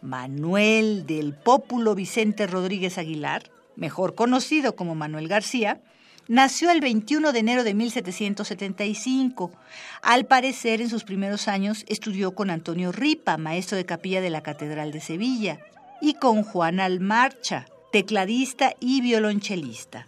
Manuel 0.00 1.06
del 1.06 1.34
Pópulo 1.34 1.94
Vicente 1.94 2.46
Rodríguez 2.46 2.96
Aguilar, 2.96 3.50
mejor 3.76 4.14
conocido 4.14 4.74
como 4.74 4.94
Manuel 4.94 5.28
García, 5.28 5.82
nació 6.26 6.70
el 6.70 6.80
21 6.80 7.32
de 7.32 7.38
enero 7.38 7.64
de 7.64 7.74
1775. 7.74 9.52
Al 10.00 10.24
parecer, 10.24 10.80
en 10.80 10.88
sus 10.88 11.04
primeros 11.04 11.48
años 11.48 11.84
estudió 11.86 12.34
con 12.34 12.48
Antonio 12.48 12.92
Ripa, 12.92 13.36
maestro 13.36 13.76
de 13.76 13.84
capilla 13.84 14.22
de 14.22 14.30
la 14.30 14.42
Catedral 14.42 14.90
de 14.90 15.02
Sevilla, 15.02 15.60
y 16.00 16.14
con 16.14 16.42
Juan 16.42 16.80
Almarcha, 16.80 17.66
tecladista 17.92 18.72
y 18.80 19.02
violonchelista. 19.02 20.06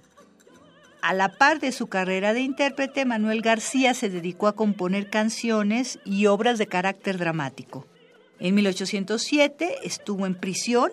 A 1.09 1.14
la 1.14 1.30
par 1.30 1.59
de 1.59 1.72
su 1.72 1.86
carrera 1.86 2.35
de 2.35 2.43
intérprete, 2.43 3.06
Manuel 3.06 3.40
García 3.40 3.94
se 3.94 4.10
dedicó 4.10 4.47
a 4.47 4.55
componer 4.55 5.09
canciones 5.09 5.98
y 6.05 6.26
obras 6.26 6.59
de 6.59 6.66
carácter 6.66 7.16
dramático. 7.16 7.86
En 8.39 8.55
1807 8.55 9.78
estuvo 9.85 10.26
en 10.26 10.35
prisión. 10.35 10.93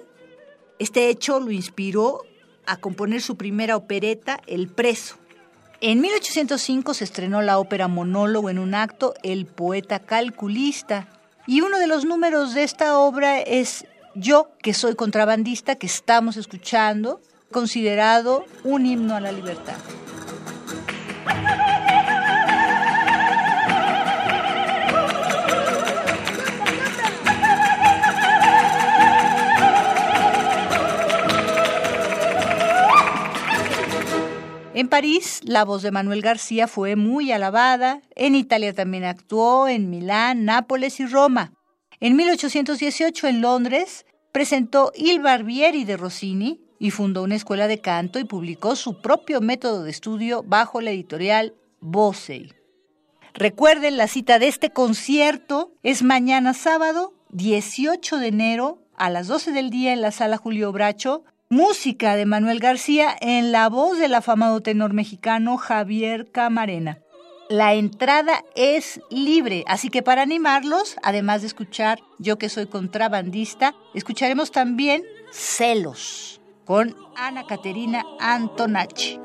Este 0.79 1.09
hecho 1.09 1.41
lo 1.41 1.51
inspiró 1.51 2.21
a 2.65 2.77
componer 2.77 3.21
su 3.21 3.35
primera 3.35 3.75
opereta, 3.75 4.39
El 4.47 4.69
Preso. 4.69 5.17
En 5.81 5.99
1805 5.99 6.93
se 6.93 7.03
estrenó 7.03 7.41
la 7.41 7.59
ópera 7.59 7.89
monólogo 7.89 8.49
en 8.49 8.59
un 8.59 8.73
acto, 8.73 9.15
El 9.21 9.45
Poeta 9.45 9.99
Calculista. 9.99 11.09
Y 11.45 11.59
uno 11.59 11.77
de 11.77 11.87
los 11.87 12.05
números 12.05 12.53
de 12.53 12.63
esta 12.63 12.99
obra 12.99 13.41
es 13.41 13.85
Yo, 14.15 14.47
que 14.63 14.73
soy 14.73 14.95
contrabandista, 14.95 15.75
que 15.75 15.87
estamos 15.87 16.37
escuchando, 16.37 17.19
considerado 17.51 18.45
un 18.63 18.85
himno 18.85 19.13
a 19.13 19.19
la 19.19 19.33
libertad. 19.33 19.75
En 34.75 34.89
París, 34.89 35.39
la 35.45 35.63
voz 35.63 35.83
de 35.83 35.91
Manuel 35.91 36.21
García 36.21 36.67
fue 36.67 36.97
muy 36.97 37.31
alabada. 37.31 38.01
En 38.13 38.35
Italia 38.35 38.73
también 38.73 39.05
actuó, 39.05 39.69
en 39.69 39.89
Milán, 39.89 40.43
Nápoles 40.43 40.99
y 40.99 41.05
Roma. 41.05 41.53
En 42.01 42.17
1818, 42.17 43.27
en 43.27 43.39
Londres, 43.39 44.05
presentó 44.33 44.91
Il 44.93 45.21
Barbieri 45.21 45.85
de 45.85 45.95
Rossini 45.95 46.64
y 46.85 46.91
fundó 46.91 47.23
una 47.23 47.33
escuela 47.33 47.67
de 47.67 47.81
canto 47.81 48.19
y 48.19 48.25
publicó 48.25 48.75
su 48.75 49.01
propio 49.01 49.41
método 49.41 49.83
de 49.83 49.89
estudio 49.89 50.43
bajo 50.43 50.81
la 50.81 50.91
editorial 50.91 51.55
Bosey. 51.79 52.53
Recuerden, 53.33 53.97
la 53.97 54.07
cita 54.07 54.37
de 54.37 54.47
este 54.47 54.69
concierto 54.69 55.71
es 55.81 56.03
mañana 56.03 56.53
sábado 56.53 57.13
18 57.31 58.17
de 58.17 58.27
enero 58.27 58.77
a 58.95 59.09
las 59.09 59.25
12 59.25 59.51
del 59.51 59.71
día 59.71 59.93
en 59.93 60.01
la 60.01 60.11
sala 60.11 60.37
Julio 60.37 60.71
Bracho. 60.71 61.23
Música 61.49 62.15
de 62.15 62.27
Manuel 62.27 62.59
García 62.59 63.15
en 63.19 63.51
la 63.51 63.67
voz 63.67 63.97
del 63.97 64.13
afamado 64.13 64.61
tenor 64.61 64.93
mexicano 64.93 65.57
Javier 65.57 66.31
Camarena. 66.31 66.99
La 67.49 67.73
entrada 67.73 68.43
es 68.55 69.01
libre, 69.09 69.63
así 69.67 69.89
que 69.89 70.03
para 70.03 70.21
animarlos, 70.21 70.97
además 71.01 71.41
de 71.41 71.47
escuchar 71.47 71.99
Yo 72.19 72.37
que 72.37 72.49
soy 72.49 72.67
contrabandista, 72.67 73.73
escucharemos 73.95 74.51
también 74.51 75.03
Celos 75.31 76.34
con 76.65 76.95
Ana 77.15 77.45
Caterina 77.45 78.03
Antonacci. 78.19 79.19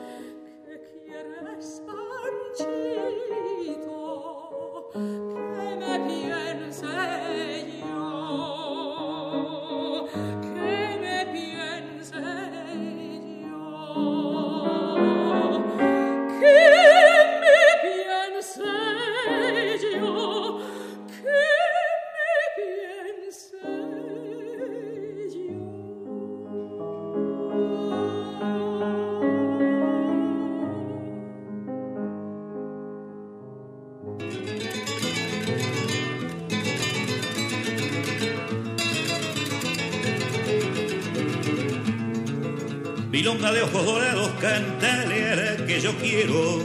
Milonga 43.30 43.52
de 43.52 43.62
ojos 43.62 43.86
dorados, 43.86 44.30
la 44.42 45.64
que 45.64 45.80
yo 45.80 45.96
quiero. 45.98 46.64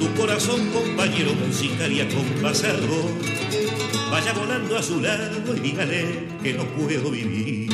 Tu 0.00 0.14
corazón, 0.16 0.70
compañero 0.70 1.32
musical 1.34 1.92
y 1.92 2.00
acompasado, 2.00 2.96
vaya 4.10 4.32
volando 4.32 4.76
a 4.76 4.82
su 4.82 5.00
lado 5.00 5.54
y 5.54 5.60
dígale 5.60 6.26
que 6.42 6.54
no 6.54 6.64
puedo 6.74 7.12
vivir. 7.12 7.70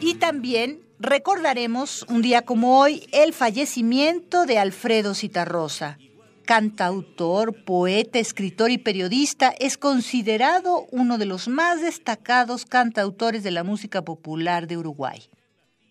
Y 0.00 0.14
también 0.14 0.80
recordaremos 1.00 2.06
un 2.08 2.22
día 2.22 2.42
como 2.42 2.78
hoy 2.78 3.08
el 3.10 3.32
fallecimiento 3.32 4.46
de 4.46 4.60
Alfredo 4.60 5.12
Citarrosa. 5.12 5.98
Cantautor, 6.44 7.64
poeta, 7.64 8.18
escritor 8.18 8.70
y 8.70 8.78
periodista, 8.78 9.54
es 9.58 9.78
considerado 9.78 10.86
uno 10.90 11.16
de 11.16 11.24
los 11.24 11.48
más 11.48 11.80
destacados 11.80 12.66
cantautores 12.66 13.42
de 13.42 13.50
la 13.50 13.64
música 13.64 14.02
popular 14.02 14.66
de 14.66 14.76
Uruguay. 14.76 15.22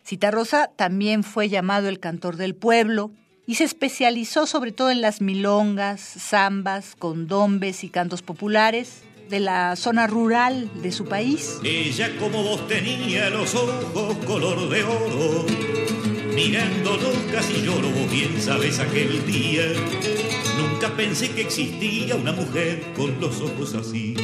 Citarrosa 0.06 0.70
también 0.76 1.24
fue 1.24 1.50
llamado 1.50 1.88
el 1.90 2.00
cantor 2.00 2.36
del 2.36 2.56
pueblo 2.56 3.12
y 3.48 3.56
se 3.56 3.64
especializó 3.64 4.46
sobre 4.46 4.72
todo 4.72 4.92
en 4.92 5.02
las 5.02 5.22
milongas, 5.22 6.02
zambas, 6.02 6.96
condombes 6.98 7.84
y 7.84 7.90
cantos 7.90 8.22
populares, 8.22 9.02
de 9.30 9.40
la 9.40 9.76
zona 9.76 10.06
rural 10.06 10.70
de 10.82 10.92
su 10.92 11.06
país. 11.06 11.60
Ella 11.64 12.12
como 12.20 12.44
vos 12.44 12.68
tenía 12.68 13.30
los 13.32 13.56
ojos 13.56 14.18
color 14.26 14.70
de 14.70 14.84
oro, 14.84 15.46
mirándonos 16.36 17.16
casi 17.32 17.62
lloro, 17.64 17.90
vos 17.90 18.12
bien 18.12 18.40
sabes 18.40 18.80
aquel 18.80 19.26
día. 19.26 19.64
Pensé 20.92 21.32
que 21.32 21.42
existía 21.42 22.16
una 22.16 22.34
mujer 22.34 22.84
con 22.96 23.20
los 23.20 23.42
ojos 23.42 23.74
así. 23.74 24.16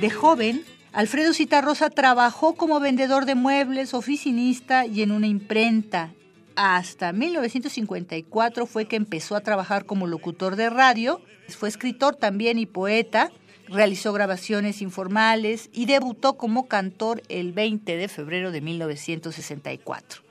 De 0.00 0.08
joven, 0.08 0.64
Alfredo 0.92 1.34
Citarrosa 1.34 1.90
trabajó 1.90 2.54
como 2.54 2.80
vendedor 2.80 3.26
de 3.26 3.34
muebles, 3.34 3.92
oficinista 3.92 4.86
y 4.86 5.02
en 5.02 5.12
una 5.12 5.26
imprenta. 5.26 6.14
Hasta 6.56 7.12
1954 7.12 8.66
fue 8.66 8.86
que 8.86 8.96
empezó 8.96 9.36
a 9.36 9.40
trabajar 9.40 9.86
como 9.86 10.06
locutor 10.06 10.56
de 10.56 10.70
radio. 10.70 11.20
Fue 11.48 11.68
escritor 11.68 12.16
también 12.16 12.58
y 12.58 12.66
poeta 12.66 13.30
realizó 13.70 14.12
grabaciones 14.12 14.82
informales 14.82 15.70
y 15.72 15.86
debutó 15.86 16.36
como 16.36 16.66
cantor 16.66 17.22
el 17.28 17.52
20 17.52 17.96
de 17.96 18.08
febrero 18.08 18.50
de 18.50 18.60
1964. 18.60 20.29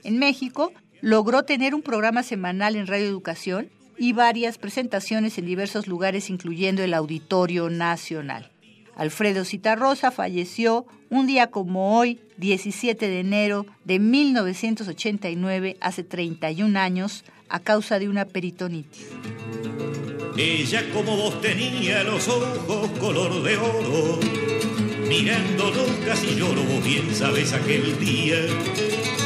En 0.03 0.17
México 0.17 0.73
logró 1.01 1.43
tener 1.43 1.75
un 1.75 1.84
programa 1.84 2.23
semanal 2.23 2.75
en 2.75 2.88
Radio 2.88 3.05
Educación 3.05 3.69
y 3.95 4.13
varias 4.13 4.57
presentaciones 4.57 5.38
en 5.38 5.45
diversos 5.45 5.85
lugares 5.85 6.31
incluyendo 6.31 6.84
el 6.84 6.95
Auditorio 6.95 7.69
Nacional. 7.69 8.49
Alfredo 8.98 9.45
Citarrosa 9.45 10.10
falleció 10.10 10.88
un 11.11 11.28
día 11.28 11.48
como 11.48 11.98
hoy, 11.98 12.19
17 12.38 13.07
de 13.07 13.19
enero 13.19 13.68
de 13.86 13.99
1989, 13.99 15.78
hace 15.80 16.03
31 16.03 16.80
años, 16.80 17.24
a 17.48 17.60
causa 17.60 17.99
de 17.99 18.10
una 18.10 18.26
peritonitis. 18.26 19.06
Ella 20.36 20.84
como 20.91 21.15
vos 21.15 21.40
tenía 21.41 22.03
los 22.03 22.28
ojos 22.28 22.90
color 22.99 23.44
de 23.44 23.57
oro, 23.57 24.19
mirándonos 25.07 25.90
casi 26.03 26.36
lloro, 26.36 26.64
vos 26.64 26.84
bien 26.84 27.14
sabes 27.14 27.53
aquel 27.53 27.99
día. 27.99 28.38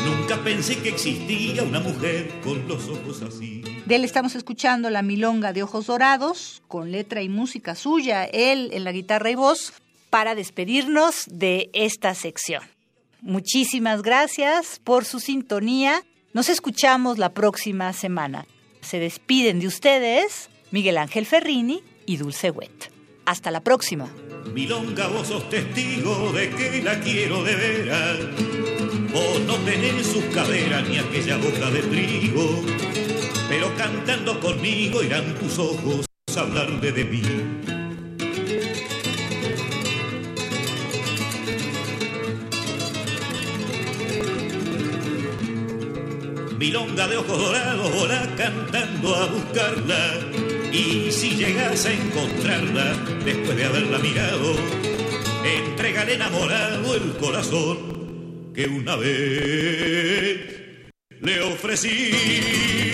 Nunca 0.05 0.43
pensé 0.43 0.79
que 0.79 0.89
existía 0.89 1.63
una 1.63 1.79
mujer 1.79 2.29
con 2.43 2.67
los 2.67 2.89
ojos 2.89 3.21
así. 3.21 3.63
De 3.91 3.97
él 3.97 4.05
estamos 4.05 4.35
escuchando 4.35 4.89
la 4.89 5.01
milonga 5.01 5.51
de 5.51 5.63
ojos 5.63 5.87
dorados, 5.87 6.63
con 6.69 6.93
letra 6.93 7.23
y 7.23 7.27
música 7.27 7.75
suya, 7.75 8.23
él 8.23 8.69
en 8.71 8.85
la 8.85 8.93
guitarra 8.93 9.29
y 9.31 9.35
voz, 9.35 9.73
para 10.09 10.33
despedirnos 10.33 11.25
de 11.27 11.69
esta 11.73 12.15
sección. 12.15 12.63
Muchísimas 13.19 14.01
gracias 14.01 14.79
por 14.81 15.03
su 15.03 15.19
sintonía. 15.19 16.05
Nos 16.31 16.47
escuchamos 16.47 17.17
la 17.17 17.33
próxima 17.33 17.91
semana. 17.91 18.45
Se 18.79 18.97
despiden 18.97 19.59
de 19.59 19.67
ustedes 19.67 20.49
Miguel 20.71 20.97
Ángel 20.97 21.25
Ferrini 21.25 21.81
y 22.05 22.15
Dulce 22.15 22.49
Wet. 22.49 22.93
Hasta 23.25 23.51
la 23.51 23.59
próxima. 23.59 24.09
Milonga, 24.53 25.07
vos 25.07 25.27
sos 25.27 25.49
testigo 25.49 26.31
de 26.31 26.49
que 26.51 26.81
la 26.81 26.97
quiero 27.01 27.43
de. 27.43 28.29
Vos 29.11 29.41
no 29.41 29.55
tenés 29.65 30.05
sus 30.07 30.23
caderas 30.33 30.87
ni 30.87 30.97
aquella 30.97 31.35
boca 31.35 31.69
de 31.69 31.81
trigo 31.81 32.63
pero 33.51 33.75
cantando 33.75 34.39
conmigo 34.39 35.03
irán 35.03 35.35
tus 35.35 35.59
ojos 35.59 36.05
a 36.37 36.39
hablarle 36.39 36.89
de 36.93 37.03
mí. 37.03 37.21
Milonga 46.57 47.09
de 47.09 47.17
ojos 47.17 47.37
dorados, 47.37 47.93
volá 47.93 48.35
cantando 48.37 49.15
a 49.17 49.25
buscarla. 49.25 50.19
Y 50.71 51.11
si 51.11 51.31
llegas 51.31 51.85
a 51.87 51.91
encontrarla, 51.91 52.93
después 53.25 53.57
de 53.57 53.65
haberla 53.65 53.97
mirado, 53.99 54.55
entregale 55.43 56.13
enamorado 56.13 56.95
el 56.95 57.17
corazón 57.17 58.53
que 58.53 58.65
una 58.67 58.95
vez 58.95 60.39
le 61.19 61.41
ofrecí. 61.41 62.93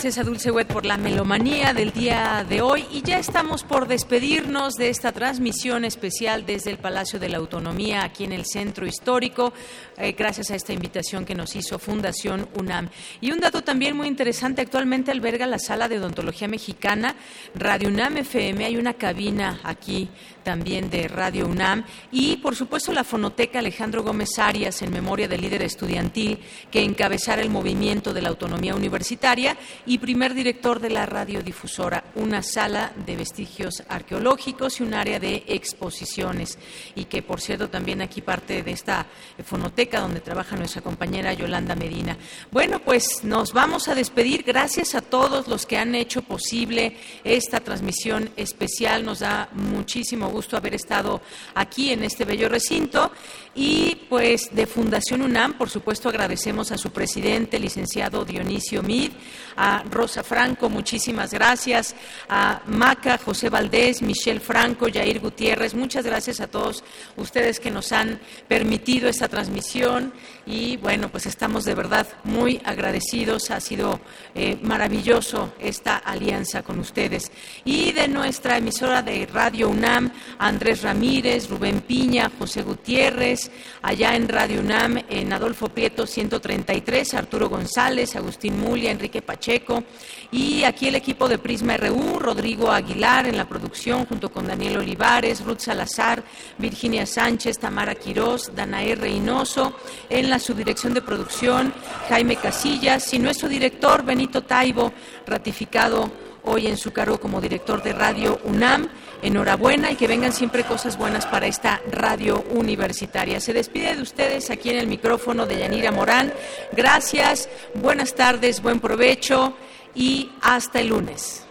Gracias 0.00 0.16
a 0.16 0.24
Dulce 0.24 0.50
Wet 0.50 0.66
por 0.66 0.86
la 0.86 0.96
melomanía 0.96 1.74
del 1.74 1.92
día 1.92 2.46
de 2.48 2.62
hoy 2.62 2.86
y 2.90 3.02
ya 3.02 3.18
estamos 3.18 3.64
por 3.64 3.86
despedirnos 3.86 4.72
de 4.76 4.88
esta 4.88 5.12
transmisión 5.12 5.84
especial 5.84 6.46
desde 6.46 6.70
el 6.70 6.78
Palacio 6.78 7.18
de 7.18 7.28
la 7.28 7.36
Autonomía 7.36 8.02
aquí 8.02 8.24
en 8.24 8.32
el 8.32 8.46
Centro 8.46 8.86
Histórico, 8.86 9.52
eh, 9.98 10.12
gracias 10.12 10.50
a 10.50 10.54
esta 10.54 10.72
invitación 10.72 11.26
que 11.26 11.34
nos 11.34 11.54
hizo 11.54 11.78
Fundación 11.78 12.48
UNAM. 12.58 12.88
Y 13.20 13.30
un 13.30 13.40
dato 13.40 13.62
también 13.62 13.94
muy 13.94 14.08
interesante, 14.08 14.62
actualmente 14.62 15.10
alberga 15.10 15.46
la 15.46 15.58
Sala 15.58 15.86
de 15.86 15.98
Odontología 15.98 16.48
Mexicana, 16.48 17.14
Radio 17.54 17.90
UNAM 17.90 18.16
FM, 18.16 18.64
hay 18.64 18.78
una 18.78 18.94
cabina 18.94 19.60
aquí 19.64 20.08
también 20.42 20.90
de 20.90 21.08
Radio 21.08 21.46
UNAM 21.46 21.84
y 22.10 22.36
por 22.38 22.56
supuesto 22.56 22.92
la 22.92 23.04
fonoteca 23.04 23.58
Alejandro 23.58 24.02
Gómez 24.02 24.38
Arias 24.38 24.82
en 24.82 24.92
memoria 24.92 25.28
del 25.28 25.40
líder 25.40 25.62
estudiantil 25.62 26.38
que 26.70 26.82
encabezara 26.82 27.42
el 27.42 27.50
movimiento 27.50 28.12
de 28.12 28.22
la 28.22 28.28
autonomía 28.30 28.74
universitaria 28.74 29.56
y 29.86 29.98
primer 29.98 30.34
director 30.34 30.80
de 30.80 30.90
la 30.90 31.06
radiodifusora, 31.06 32.04
una 32.16 32.42
sala 32.42 32.92
de 33.06 33.16
vestigios 33.16 33.82
arqueológicos 33.88 34.80
y 34.80 34.82
un 34.82 34.94
área 34.94 35.20
de 35.20 35.44
exposiciones 35.46 36.58
y 36.94 37.04
que 37.04 37.22
por 37.22 37.40
cierto 37.40 37.68
también 37.68 38.02
aquí 38.02 38.20
parte 38.20 38.62
de 38.62 38.72
esta 38.72 39.06
fonoteca 39.44 40.00
donde 40.00 40.20
trabaja 40.20 40.56
nuestra 40.56 40.82
compañera 40.82 41.32
Yolanda 41.32 41.74
Medina. 41.74 42.16
Bueno, 42.50 42.80
pues 42.80 43.22
nos 43.22 43.52
vamos 43.52 43.88
a 43.88 43.94
despedir. 43.94 44.42
Gracias 44.42 44.94
a 44.94 45.00
todos 45.00 45.48
los 45.48 45.66
que 45.66 45.78
han 45.78 45.94
hecho 45.94 46.22
posible 46.22 46.96
esta 47.24 47.60
transmisión 47.60 48.30
especial. 48.36 49.04
Nos 49.04 49.20
da 49.20 49.48
muchísimo 49.52 50.28
gusto 50.28 50.39
haber 50.56 50.74
estado 50.74 51.20
aquí 51.54 51.92
en 51.92 52.04
este 52.04 52.24
bello 52.24 52.48
recinto 52.48 53.12
y 53.54 54.06
pues 54.08 54.50
de 54.52 54.66
Fundación 54.66 55.22
UNAM, 55.22 55.54
por 55.54 55.68
supuesto, 55.68 56.08
agradecemos 56.08 56.70
a 56.70 56.78
su 56.78 56.90
presidente, 56.90 57.58
licenciado 57.58 58.24
Dionisio 58.24 58.82
Mid, 58.82 59.10
a 59.56 59.82
Rosa 59.90 60.22
Franco, 60.22 60.68
muchísimas 60.68 61.32
gracias, 61.32 61.96
a 62.28 62.62
Maca, 62.66 63.18
José 63.18 63.50
Valdés, 63.50 64.02
Michelle 64.02 64.40
Franco, 64.40 64.86
Jair 64.92 65.20
Gutiérrez, 65.20 65.74
muchas 65.74 66.04
gracias 66.04 66.40
a 66.40 66.46
todos 66.46 66.84
ustedes 67.16 67.58
que 67.58 67.70
nos 67.70 67.92
han 67.92 68.20
permitido 68.46 69.08
esta 69.08 69.28
transmisión 69.28 70.12
y 70.46 70.76
bueno, 70.78 71.10
pues 71.10 71.26
estamos 71.26 71.64
de 71.64 71.74
verdad 71.74 72.06
muy 72.24 72.60
agradecidos, 72.64 73.50
ha 73.50 73.60
sido 73.60 74.00
eh, 74.34 74.58
maravilloso 74.62 75.54
esta 75.60 75.96
alianza 75.96 76.62
con 76.62 76.78
ustedes. 76.80 77.30
Y 77.64 77.92
de 77.92 78.08
nuestra 78.08 78.58
emisora 78.58 79.02
de 79.02 79.26
Radio 79.26 79.68
UNAM, 79.68 80.10
Andrés 80.38 80.82
Ramírez, 80.82 81.48
Rubén 81.48 81.82
Piña, 81.82 82.30
José 82.38 82.62
Gutiérrez, 82.62 83.39
allá 83.82 84.16
en 84.16 84.28
Radio 84.28 84.60
UNAM, 84.60 85.02
en 85.08 85.32
Adolfo 85.32 85.68
Prieto 85.68 86.06
133, 86.06 87.14
Arturo 87.14 87.48
González, 87.48 88.16
Agustín 88.16 88.60
Mulia, 88.60 88.90
Enrique 88.90 89.22
Pacheco, 89.22 89.84
y 90.32 90.64
aquí 90.64 90.88
el 90.88 90.96
equipo 90.96 91.28
de 91.28 91.38
Prisma 91.38 91.76
RU, 91.76 92.18
Rodrigo 92.18 92.70
Aguilar 92.70 93.26
en 93.26 93.36
la 93.36 93.48
producción 93.48 94.06
junto 94.06 94.30
con 94.30 94.46
Daniel 94.46 94.78
Olivares, 94.78 95.44
Ruth 95.44 95.60
Salazar, 95.60 96.22
Virginia 96.58 97.06
Sánchez, 97.06 97.58
Tamara 97.58 97.94
Quirós, 97.94 98.52
Danae 98.54 98.94
Reynoso, 98.94 99.74
en 100.08 100.28
la 100.28 100.38
subdirección 100.38 100.94
de 100.94 101.02
producción 101.02 101.72
Jaime 102.08 102.36
Casillas 102.36 103.12
y 103.14 103.18
nuestro 103.18 103.48
director 103.48 104.04
Benito 104.04 104.42
Taibo, 104.42 104.92
ratificado 105.26 106.10
hoy 106.44 106.66
en 106.66 106.76
su 106.76 106.92
cargo 106.92 107.18
como 107.20 107.40
director 107.40 107.82
de 107.82 107.92
Radio 107.92 108.40
UNAM. 108.44 108.88
Enhorabuena 109.22 109.90
y 109.90 109.96
que 109.96 110.06
vengan 110.06 110.32
siempre 110.32 110.64
cosas 110.64 110.96
buenas 110.96 111.26
para 111.26 111.46
esta 111.46 111.80
radio 111.90 112.44
universitaria. 112.50 113.40
Se 113.40 113.52
despide 113.52 113.94
de 113.94 114.02
ustedes 114.02 114.50
aquí 114.50 114.70
en 114.70 114.78
el 114.78 114.86
micrófono 114.86 115.46
de 115.46 115.58
Yanira 115.58 115.92
Morán. 115.92 116.32
Gracias, 116.72 117.48
buenas 117.74 118.14
tardes, 118.14 118.62
buen 118.62 118.80
provecho 118.80 119.54
y 119.94 120.30
hasta 120.42 120.80
el 120.80 120.88
lunes. 120.88 121.44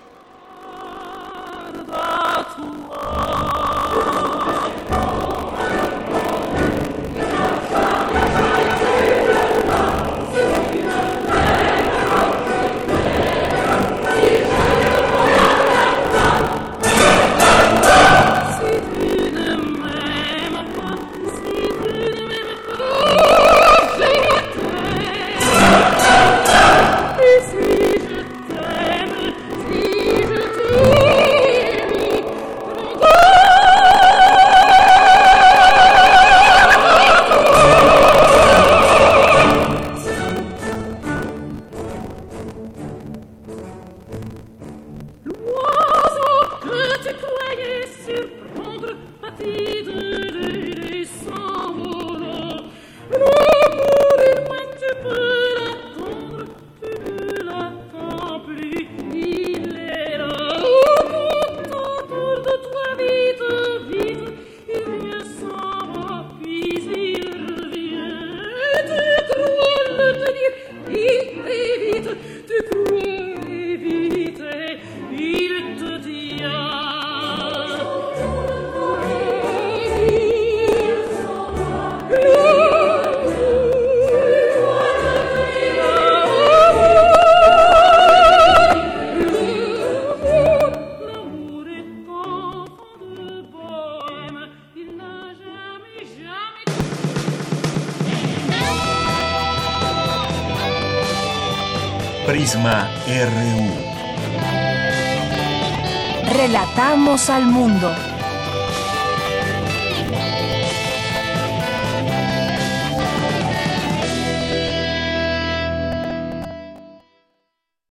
Al 107.29 107.45
mundo. 107.45 107.98